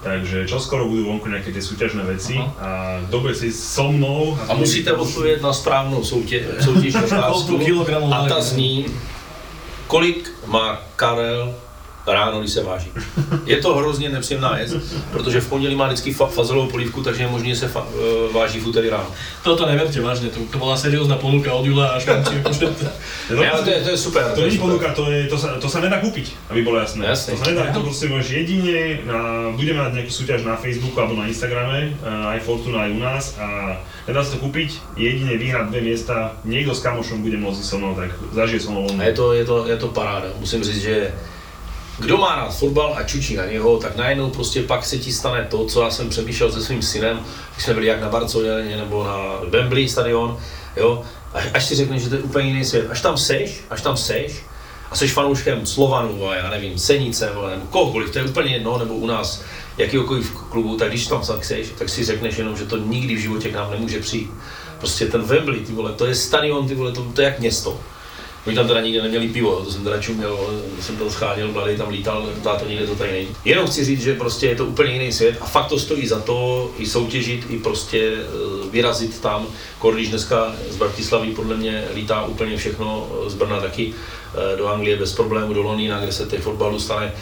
Takže 0.00 0.48
čoskoro 0.48 0.88
budú 0.88 1.12
vonku 1.12 1.28
nejaké 1.28 1.52
tie 1.52 1.60
súťažné 1.60 2.00
veci 2.08 2.40
a 2.56 3.04
kto 3.04 3.16
bude 3.20 3.36
si 3.36 3.52
so 3.52 3.92
mnou... 3.92 4.32
A 4.48 4.56
musíte 4.56 4.96
odpovědět 4.96 5.44
na 5.44 5.52
správnou 5.52 6.00
soutěž, 6.00 6.64
soutěžní 6.64 7.04
otázku. 7.04 7.60
A 8.08 8.24
ta 8.24 8.40
váží? 8.40 8.48
zní, 8.48 8.86
kolik 9.86 10.32
má 10.46 10.80
Karel 10.96 11.52
ráno, 12.06 12.40
když 12.40 12.52
se 12.52 12.62
váží. 12.62 12.90
Je 13.46 13.56
to 13.56 13.74
hrozně 13.74 14.08
nepříjemná 14.08 14.54
věc, 14.54 14.74
protože 15.12 15.40
v 15.40 15.48
pondělí 15.48 15.74
má 15.74 15.86
vždycky 15.86 16.12
fa- 16.12 16.28
fazolovou 16.28 16.70
polívku, 16.70 17.02
takže 17.02 17.22
je 17.22 17.28
možné, 17.28 17.48
že 17.48 17.56
se 17.56 17.68
fa- 17.74 17.84
eh, 17.94 18.32
váží 18.32 18.60
v 18.60 18.66
úterý 18.66 18.88
ráno. 18.88 19.06
Toto 19.42 19.66
neverte 19.66 20.00
vážne, 20.00 20.28
to, 20.28 20.40
to 20.52 20.58
bola 20.58 20.76
seriózna 20.76 21.16
ponuka 21.16 21.52
od 21.52 21.66
Jula 21.66 21.86
a 21.88 22.00
šanci 22.00 22.34
akože... 22.40 22.66
No, 23.30 23.42
Ja, 23.42 23.62
to, 23.62 23.70
je, 23.70 23.78
to 23.86 23.90
je 23.94 23.98
super. 23.98 24.24
To 24.34 24.40
je 24.40 24.46
není 24.46 24.58
ponuka, 24.58 24.90
to, 24.94 25.06
je, 25.10 25.30
to, 25.30 25.38
sa, 25.38 25.54
to 25.62 25.68
sa 25.70 25.78
nedá 25.80 26.02
kúpiť, 26.02 26.34
aby 26.50 26.66
bolo 26.66 26.82
jasné. 26.82 27.06
Jasné. 27.06 27.38
To 27.38 27.44
sa 27.44 27.50
nedá, 27.54 27.70
to 27.70 27.80
proste 27.86 28.10
môžeš 28.10 28.30
jedine, 28.42 29.06
na, 29.06 29.50
budeme 29.54 29.78
mať 29.86 29.92
nejakú 30.02 30.10
súťaž 30.10 30.42
na 30.42 30.58
Facebooku 30.58 30.98
alebo 30.98 31.14
na 31.14 31.30
Instagrame, 31.30 31.94
aj 32.02 32.42
Fortuna, 32.42 32.84
aj 32.86 32.90
u 32.90 32.98
nás 32.98 33.24
a 33.38 33.78
nedá 34.10 34.24
sa 34.26 34.34
to 34.34 34.42
kúpiť, 34.42 34.98
jedine 34.98 35.38
vyhrať 35.38 35.70
dve 35.70 35.80
miesta, 35.80 36.34
niekto 36.42 36.74
s 36.74 36.82
kamošom 36.82 37.22
bude 37.22 37.38
môcť 37.38 37.62
ísť 37.62 37.70
so 37.70 37.78
mnou, 37.78 37.94
tak 37.94 38.10
zažije 38.34 38.60
so 38.66 38.70
mnou 38.74 38.90
je 38.90 39.14
to, 39.14 39.32
je, 39.32 39.44
to, 39.46 39.56
je 39.70 39.76
to 39.78 39.88
paráda. 39.94 40.28
Musím 40.42 40.64
říct, 40.64 40.82
že 40.82 41.14
kdo 42.00 42.16
má 42.16 42.34
rád 42.34 42.56
fotbal 42.56 42.94
a 42.96 43.02
čučí 43.02 43.36
na 43.36 43.46
něho, 43.46 43.78
tak 43.78 43.96
najednou 43.96 44.30
prostě 44.30 44.62
pak 44.62 44.84
se 44.84 44.98
ti 44.98 45.12
stane 45.12 45.46
to, 45.50 45.66
co 45.66 45.82
já 45.82 45.90
jsem 45.90 46.08
přemýšlel 46.08 46.52
se 46.52 46.62
svým 46.62 46.82
synem, 46.82 47.20
když 47.54 47.64
jsme 47.64 47.74
byli 47.74 47.86
jak 47.86 48.00
na 48.00 48.08
Barceloně 48.08 48.76
nebo 48.76 49.04
na 49.04 49.16
Wembley 49.48 49.88
stadion, 49.88 50.38
jo, 50.76 51.02
až, 51.54 51.64
si 51.64 51.74
řekneš, 51.74 52.02
že 52.02 52.08
to 52.08 52.14
je 52.14 52.22
úplně 52.22 52.48
jiný 52.48 52.64
svět. 52.64 52.86
Až 52.90 53.00
tam 53.00 53.16
seš, 53.16 53.60
až 53.70 53.82
tam 53.82 53.96
seš 53.96 54.32
a 54.90 54.96
jsi 54.96 55.08
fanouškem 55.08 55.66
Slovanu, 55.66 56.28
a 56.28 56.34
já 56.34 56.50
nevím, 56.50 56.78
Senice, 56.78 57.26
nebo 57.26 57.48
kohokoliv, 57.70 58.10
to 58.10 58.18
je 58.18 58.24
úplně 58.24 58.52
jedno, 58.52 58.78
nebo 58.78 58.94
u 58.94 59.06
nás 59.06 59.42
jakýkoliv 59.78 60.32
klubu, 60.50 60.76
tak 60.76 60.88
když 60.88 61.06
tam 61.06 61.22
tak 61.26 61.44
seš, 61.44 61.66
tak 61.78 61.88
si 61.88 62.04
řekneš 62.04 62.38
jenom, 62.38 62.56
že 62.56 62.66
to 62.66 62.76
nikdy 62.76 63.14
v 63.14 63.18
životě 63.18 63.48
k 63.48 63.54
nám 63.54 63.70
nemůže 63.70 64.00
přijít. 64.00 64.30
Prostě 64.78 65.06
ten 65.06 65.22
Wembley, 65.22 65.60
ty 65.60 65.72
vole, 65.72 65.92
to 65.92 66.06
je 66.06 66.14
stadion, 66.14 66.68
ty 66.68 66.74
vole, 66.74 66.92
to, 66.92 67.02
to 67.02 67.20
je 67.20 67.24
jak 67.24 67.38
město. 67.38 67.80
Oni 68.50 68.56
tam 68.56 68.68
teda 68.68 68.80
nikdy 68.80 69.02
neměli 69.02 69.28
pivo, 69.28 69.64
to 69.64 69.72
jsem 69.72 69.84
teda 69.84 69.98
čuměl, 69.98 70.38
jsem 70.80 70.96
tam 70.96 71.10
scháněl, 71.10 71.52
mladý 71.52 71.76
tam 71.76 71.88
lítal, 71.88 72.28
to 72.42 72.68
nikde 72.68 72.86
to 72.86 72.94
tady 72.94 73.12
není. 73.12 73.28
Jenom 73.44 73.66
chci 73.66 73.84
říct, 73.84 74.02
že 74.02 74.14
prostě 74.14 74.46
je 74.46 74.56
to 74.56 74.66
úplně 74.66 74.92
jiný 74.92 75.12
svět 75.12 75.36
a 75.40 75.44
fakt 75.44 75.68
to 75.68 75.78
stojí 75.78 76.06
za 76.06 76.20
to 76.20 76.70
i 76.78 76.86
soutěžit, 76.86 77.46
i 77.48 77.58
prostě 77.58 78.12
eh, 78.12 78.70
vyrazit 78.70 79.20
tam. 79.20 79.46
Když 79.92 80.08
dneska 80.08 80.54
z 80.70 80.76
Bratislavy 80.76 81.30
podle 81.30 81.56
mě 81.56 81.84
lítá 81.94 82.24
úplně 82.24 82.56
všechno, 82.56 83.08
z 83.26 83.34
Brna 83.34 83.60
taky 83.60 83.94
eh, 83.94 84.56
do 84.56 84.68
Anglie 84.68 84.96
bez 84.96 85.12
problému, 85.12 85.54
do 85.54 85.62
Londýna, 85.62 86.00
kde 86.00 86.12
se 86.12 86.26
těch 86.26 86.42
fotbalu 86.42 86.80
stane, 86.80 87.12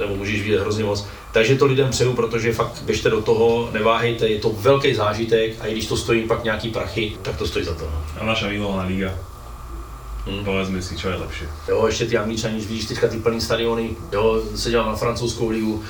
nebo 0.00 0.14
můžeš 0.14 0.42
vidět 0.42 0.60
hrozně 0.60 0.84
moc. 0.84 1.06
Takže 1.32 1.54
to 1.54 1.66
lidem 1.66 1.90
přeju, 1.90 2.12
protože 2.12 2.52
fakt 2.52 2.82
běžte 2.82 3.10
do 3.10 3.22
toho, 3.22 3.68
neváhejte, 3.72 4.28
je 4.28 4.38
to 4.38 4.50
velký 4.50 4.94
zážitek 4.94 5.56
a 5.60 5.66
i 5.66 5.72
když 5.72 5.86
to 5.86 5.96
stojí 5.96 6.22
pak 6.22 6.44
nějaký 6.44 6.68
prachy, 6.68 7.12
tak 7.22 7.36
to 7.36 7.46
stojí 7.46 7.64
za 7.64 7.74
to. 7.74 7.90
A 8.20 8.24
naša 8.24 8.48
milovaná 8.48 8.88
liga. 8.88 9.33
Hmm. 10.26 10.44
Povedzme 10.44 10.82
si, 10.82 10.96
čo 10.96 11.08
je 11.08 11.16
lepšie. 11.16 11.48
Jo, 11.68 11.86
ještě 11.86 12.06
ty 12.06 12.18
Angličani, 12.18 12.60
vidíš 12.60 12.84
teďka 12.84 13.08
ty 13.08 13.16
plný 13.16 13.40
stadiony, 13.40 13.96
jo, 14.12 14.42
se 14.54 14.70
dělám 14.70 14.86
na 14.86 14.96
francouzskou 14.96 15.48
ligu, 15.48 15.84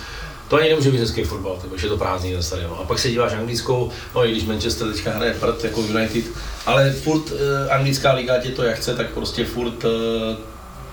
to 0.49 0.57
ani 0.57 0.69
nemůže 0.69 0.91
být 0.91 0.99
hezký 0.99 1.25
fotbal, 1.25 1.59
takže 1.71 1.87
je 1.87 1.91
to 1.91 1.97
prázdný 1.97 2.33
ten 2.33 2.43
stadion. 2.43 2.77
A 2.81 2.85
pak 2.85 2.99
se 2.99 3.11
díváš 3.11 3.33
anglickou, 3.33 3.91
no 4.15 4.27
i 4.27 4.31
když 4.31 4.45
Manchester 4.45 4.93
teďka 4.93 5.11
hraje 5.11 5.35
prd 5.35 5.65
jako 5.65 5.81
United, 5.81 6.25
ale 6.67 6.93
furt 6.93 7.33
uh, 7.33 7.39
anglická 7.71 8.13
liga 8.13 8.39
tě 8.39 8.49
to 8.51 8.63
jak 8.63 8.77
chce, 8.77 8.95
tak 8.95 9.11
prostě 9.11 9.45
furt 9.45 9.85
uh, 9.85 9.91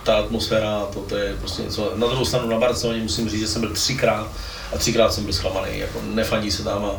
ta 0.04 0.16
atmosféra, 0.16 0.86
to, 0.94 1.00
to 1.00 1.16
je 1.16 1.36
prostě 1.40 1.62
něco. 1.62 1.92
Na 1.96 2.08
druhou 2.08 2.26
stranu 2.26 2.50
na 2.50 2.60
Barceloně 2.60 3.02
musím 3.02 3.30
říct, 3.30 3.40
že 3.40 3.48
jsem 3.48 3.62
byl 3.62 3.74
třikrát 3.74 4.28
a 4.76 4.78
třikrát 4.78 5.14
jsem 5.14 5.24
byl 5.24 5.34
zklamaný, 5.34 5.80
jako 5.80 6.00
nefandí 6.14 6.52
se 6.52 6.64
tam 6.64 6.86
a 6.86 6.92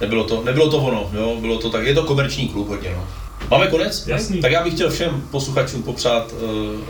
nebylo 0.00 0.24
to, 0.24 0.42
nebylo 0.44 0.70
to 0.70 0.78
ono, 0.78 1.10
jo, 1.12 1.36
bylo 1.40 1.58
to 1.58 1.70
tak, 1.70 1.86
je 1.86 1.94
to 1.94 2.02
komerční 2.02 2.48
klub 2.48 2.68
hodně, 2.68 2.94
no. 2.96 3.21
Máme 3.50 3.66
konec? 3.66 4.06
Jasný. 4.06 4.40
Tak 4.40 4.52
já 4.52 4.64
bych 4.64 4.74
chtěl 4.74 4.90
všem 4.90 5.22
posluchačům 5.30 5.82
popřát, 5.82 6.32
uh, 6.32 6.38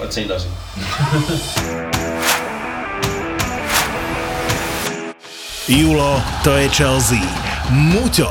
ať 0.04 0.12
se 0.12 0.20
jim 0.20 0.28
daří. 0.28 0.48
Julo, 5.68 6.22
to 6.44 6.50
je 6.50 6.68
Chelsea. 6.68 7.18
Muťo, 7.70 8.30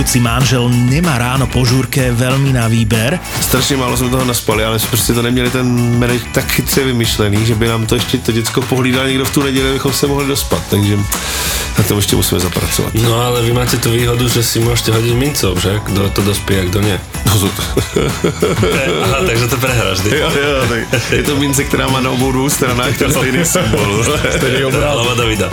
milujúci 0.00 0.24
manžel 0.24 0.64
nemá 0.72 1.20
ráno 1.20 1.44
po 1.44 1.60
žúrke 1.60 2.08
veľmi 2.16 2.56
na 2.56 2.72
výber. 2.72 3.20
Strašně 3.40 3.76
málo 3.76 3.96
jsme 3.96 4.08
toho 4.08 4.24
naspali, 4.24 4.64
ale 4.64 4.78
jsme 4.78 4.88
prostě 4.88 5.12
to 5.12 5.22
neměli 5.22 5.50
ten 5.50 5.98
menej 5.98 6.20
tak 6.32 6.52
chytře 6.52 6.84
vymyšlený, 6.84 7.46
že 7.46 7.54
by 7.54 7.68
nám 7.68 7.86
to 7.86 7.94
ještě 7.94 8.18
to 8.18 8.32
děcko 8.32 8.62
pohlídal 8.62 9.06
někdo 9.06 9.24
v 9.24 9.34
tu 9.34 9.42
neděli, 9.42 9.68
abychom 9.70 9.92
se 9.92 10.06
mohli 10.06 10.26
dospat, 10.26 10.62
takže 10.70 10.96
na 11.78 11.84
tom 11.84 11.96
ještě 11.96 12.16
musíme 12.16 12.40
zapracovat. 12.40 12.94
No 12.94 13.20
ale 13.20 13.42
vy 13.42 13.52
máte 13.52 13.76
tu 13.76 13.90
výhodu, 13.90 14.28
že 14.28 14.42
si 14.42 14.60
můžete 14.60 14.92
hodit 14.92 15.14
mincov, 15.14 15.62
že? 15.62 15.80
Kdo 15.84 16.08
to 16.10 16.22
dospí 16.22 16.56
a 16.56 16.64
kdo 16.64 16.80
ne. 16.80 17.00
Aha, 19.02 19.16
takže 19.26 19.48
to 19.48 19.56
prehráš, 19.56 20.00
ty. 20.00 20.18
Jo, 20.18 20.30
jo, 20.42 20.66
tak 20.90 21.12
je 21.12 21.22
to 21.22 21.36
mince, 21.36 21.64
která 21.64 21.88
má 21.88 22.00
na 22.00 22.10
obou 22.10 22.32
dvou 22.32 22.50
stranách 22.50 22.98
ten 22.98 23.12
stejný 23.12 23.44
symbol. 23.44 24.04
Stejný 24.36 24.64
obraz. 24.68 24.92
Hlava 24.92 25.14
Davida. 25.14 25.50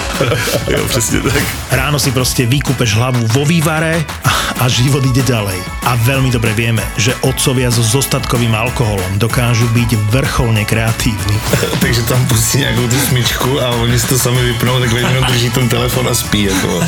jo, 0.67 0.85
přesně 0.87 1.21
tak. 1.21 1.43
Ráno 1.71 1.99
si 1.99 2.11
prostě 2.11 2.45
vykúpeš 2.45 2.93
hlavu 2.95 3.27
vo 3.27 3.45
vývare 3.45 4.05
a, 4.23 4.36
a 4.59 4.65
život 4.69 5.05
ide 5.05 5.23
ďalej. 5.23 5.59
A 5.87 5.95
veľmi 6.03 6.33
dobre 6.33 6.51
vieme, 6.51 6.83
že 6.99 7.15
otcovia 7.23 7.71
so 7.71 7.83
zostatkovým 7.85 8.51
alkoholom 8.51 9.19
dokážu 9.21 9.67
byť 9.71 9.95
vrcholne 10.11 10.63
kreatívni. 10.67 11.37
Takže 11.83 12.01
tam 12.07 12.19
pustí 12.27 12.57
nějakou 12.57 12.87
tu 12.87 12.97
smyčku 12.99 13.61
a 13.61 13.69
oni 13.69 13.99
si 13.99 14.07
to 14.07 14.17
sami 14.19 14.41
vypnou, 14.41 14.79
tak 14.79 14.91
jenom 14.91 15.23
drží 15.23 15.49
ten 15.49 15.69
telefon 15.69 16.07
a 16.07 16.13
spí. 16.13 16.43
Jako. 16.43 16.83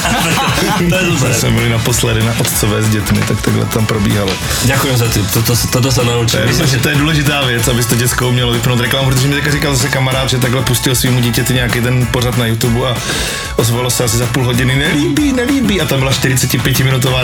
to 1.19 1.34
jsme 1.34 1.51
byli 1.51 1.69
naposledy 1.69 2.23
na 2.23 2.34
otcové 2.39 2.84
s 2.84 2.89
dětmi, 2.89 3.19
tak 3.27 3.41
takhle 3.41 3.65
tam 3.65 3.85
probíhalo. 3.85 4.31
Ďakujem 4.65 4.97
za 4.97 5.07
ty, 5.07 5.19
toto, 5.34 5.53
toto 5.71 5.91
sa 5.91 6.03
naučím. 6.03 6.39
Myslím, 6.45 6.67
že 6.67 6.77
to 6.77 6.89
je 6.89 6.95
důležitá 6.95 7.45
věc, 7.45 7.67
aby 7.67 7.84
to 7.84 7.95
děcko 7.95 8.30
umělo 8.30 8.51
vypnout 8.51 8.80
reklamu, 8.80 9.09
protože 9.09 9.27
mi 9.27 9.35
teďka 9.35 9.51
říkal 9.51 9.76
zase 9.76 9.89
kamarád, 9.89 10.30
že 10.30 10.38
takhle 10.38 10.61
pustil 10.61 10.95
svým 10.95 11.21
dítěti 11.21 11.53
nějaký 11.53 11.81
ten 11.81 12.07
pořad 12.11 12.38
na 12.38 12.45
YouTube 12.45 12.89
a 12.89 12.95
ozvalo 13.55 13.89
se 13.89 14.03
asi 14.03 14.17
za 14.17 14.26
půl 14.26 14.43
hodiny, 14.45 14.76
nelíbí, 14.76 15.34
nelíbí 15.34 15.81
a 15.81 15.85
tam 15.85 15.99
byla 15.99 16.11
45 16.11 16.80
minutová 16.80 17.23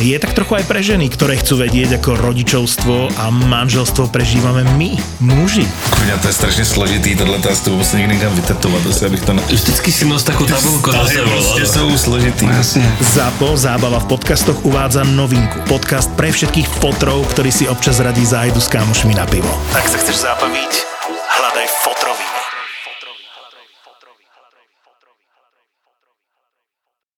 je 0.00 0.16
tak 0.18 0.32
trochu 0.32 0.56
aj 0.56 0.64
pre 0.64 0.80
ženy, 0.80 1.12
ktoré 1.12 1.36
chcú 1.36 1.60
vedieť, 1.60 2.00
ako 2.00 2.16
rodičovstvo 2.16 3.20
a 3.20 3.28
manželstvo 3.28 4.08
prežívame 4.08 4.64
my, 4.80 4.96
muži. 5.20 5.68
Kurňa, 5.92 6.16
to 6.24 6.28
je 6.28 6.34
strašně 6.34 6.64
složitý, 6.64 7.16
tohle 7.16 7.38
to 7.38 7.50
asi 7.50 7.70
vůbec 7.70 7.92
nikdy 7.92 8.14
někam 8.14 8.32
vytetovat, 8.34 8.86
asi 8.86 9.06
abych 9.06 9.22
to... 9.22 9.32
Na... 9.32 9.42
Vždycky 9.48 9.92
si 9.92 10.04
nos 10.04 10.24
takú 10.24 10.46
tabulku 10.46 10.92
za 10.92 11.06
sebou. 11.06 11.30
Prostě 11.30 11.66
jsou 11.66 11.98
složitý. 11.98 12.46
Jasne. 12.46 12.96
ZAPO 13.00 13.56
Zábava 13.56 13.98
v 14.00 14.04
podcastoch 14.04 14.64
uvádza 14.64 15.04
novinku. 15.04 15.60
Podcast 15.68 16.10
pre 16.16 16.32
všetkých 16.32 16.68
fotrov, 16.80 17.28
ktorí 17.36 17.52
si 17.52 17.68
občas 17.68 18.00
radí 18.00 18.24
zájdu 18.24 18.60
s 18.60 18.68
kámošmi 18.68 19.14
na 19.14 19.26
pivo. 19.26 19.50
Ak 19.76 19.84
sa 19.88 20.00
chceš 20.00 20.24
zabaviť, 20.24 20.72
hľadaj 21.28 21.66
fotrový. 21.84 22.39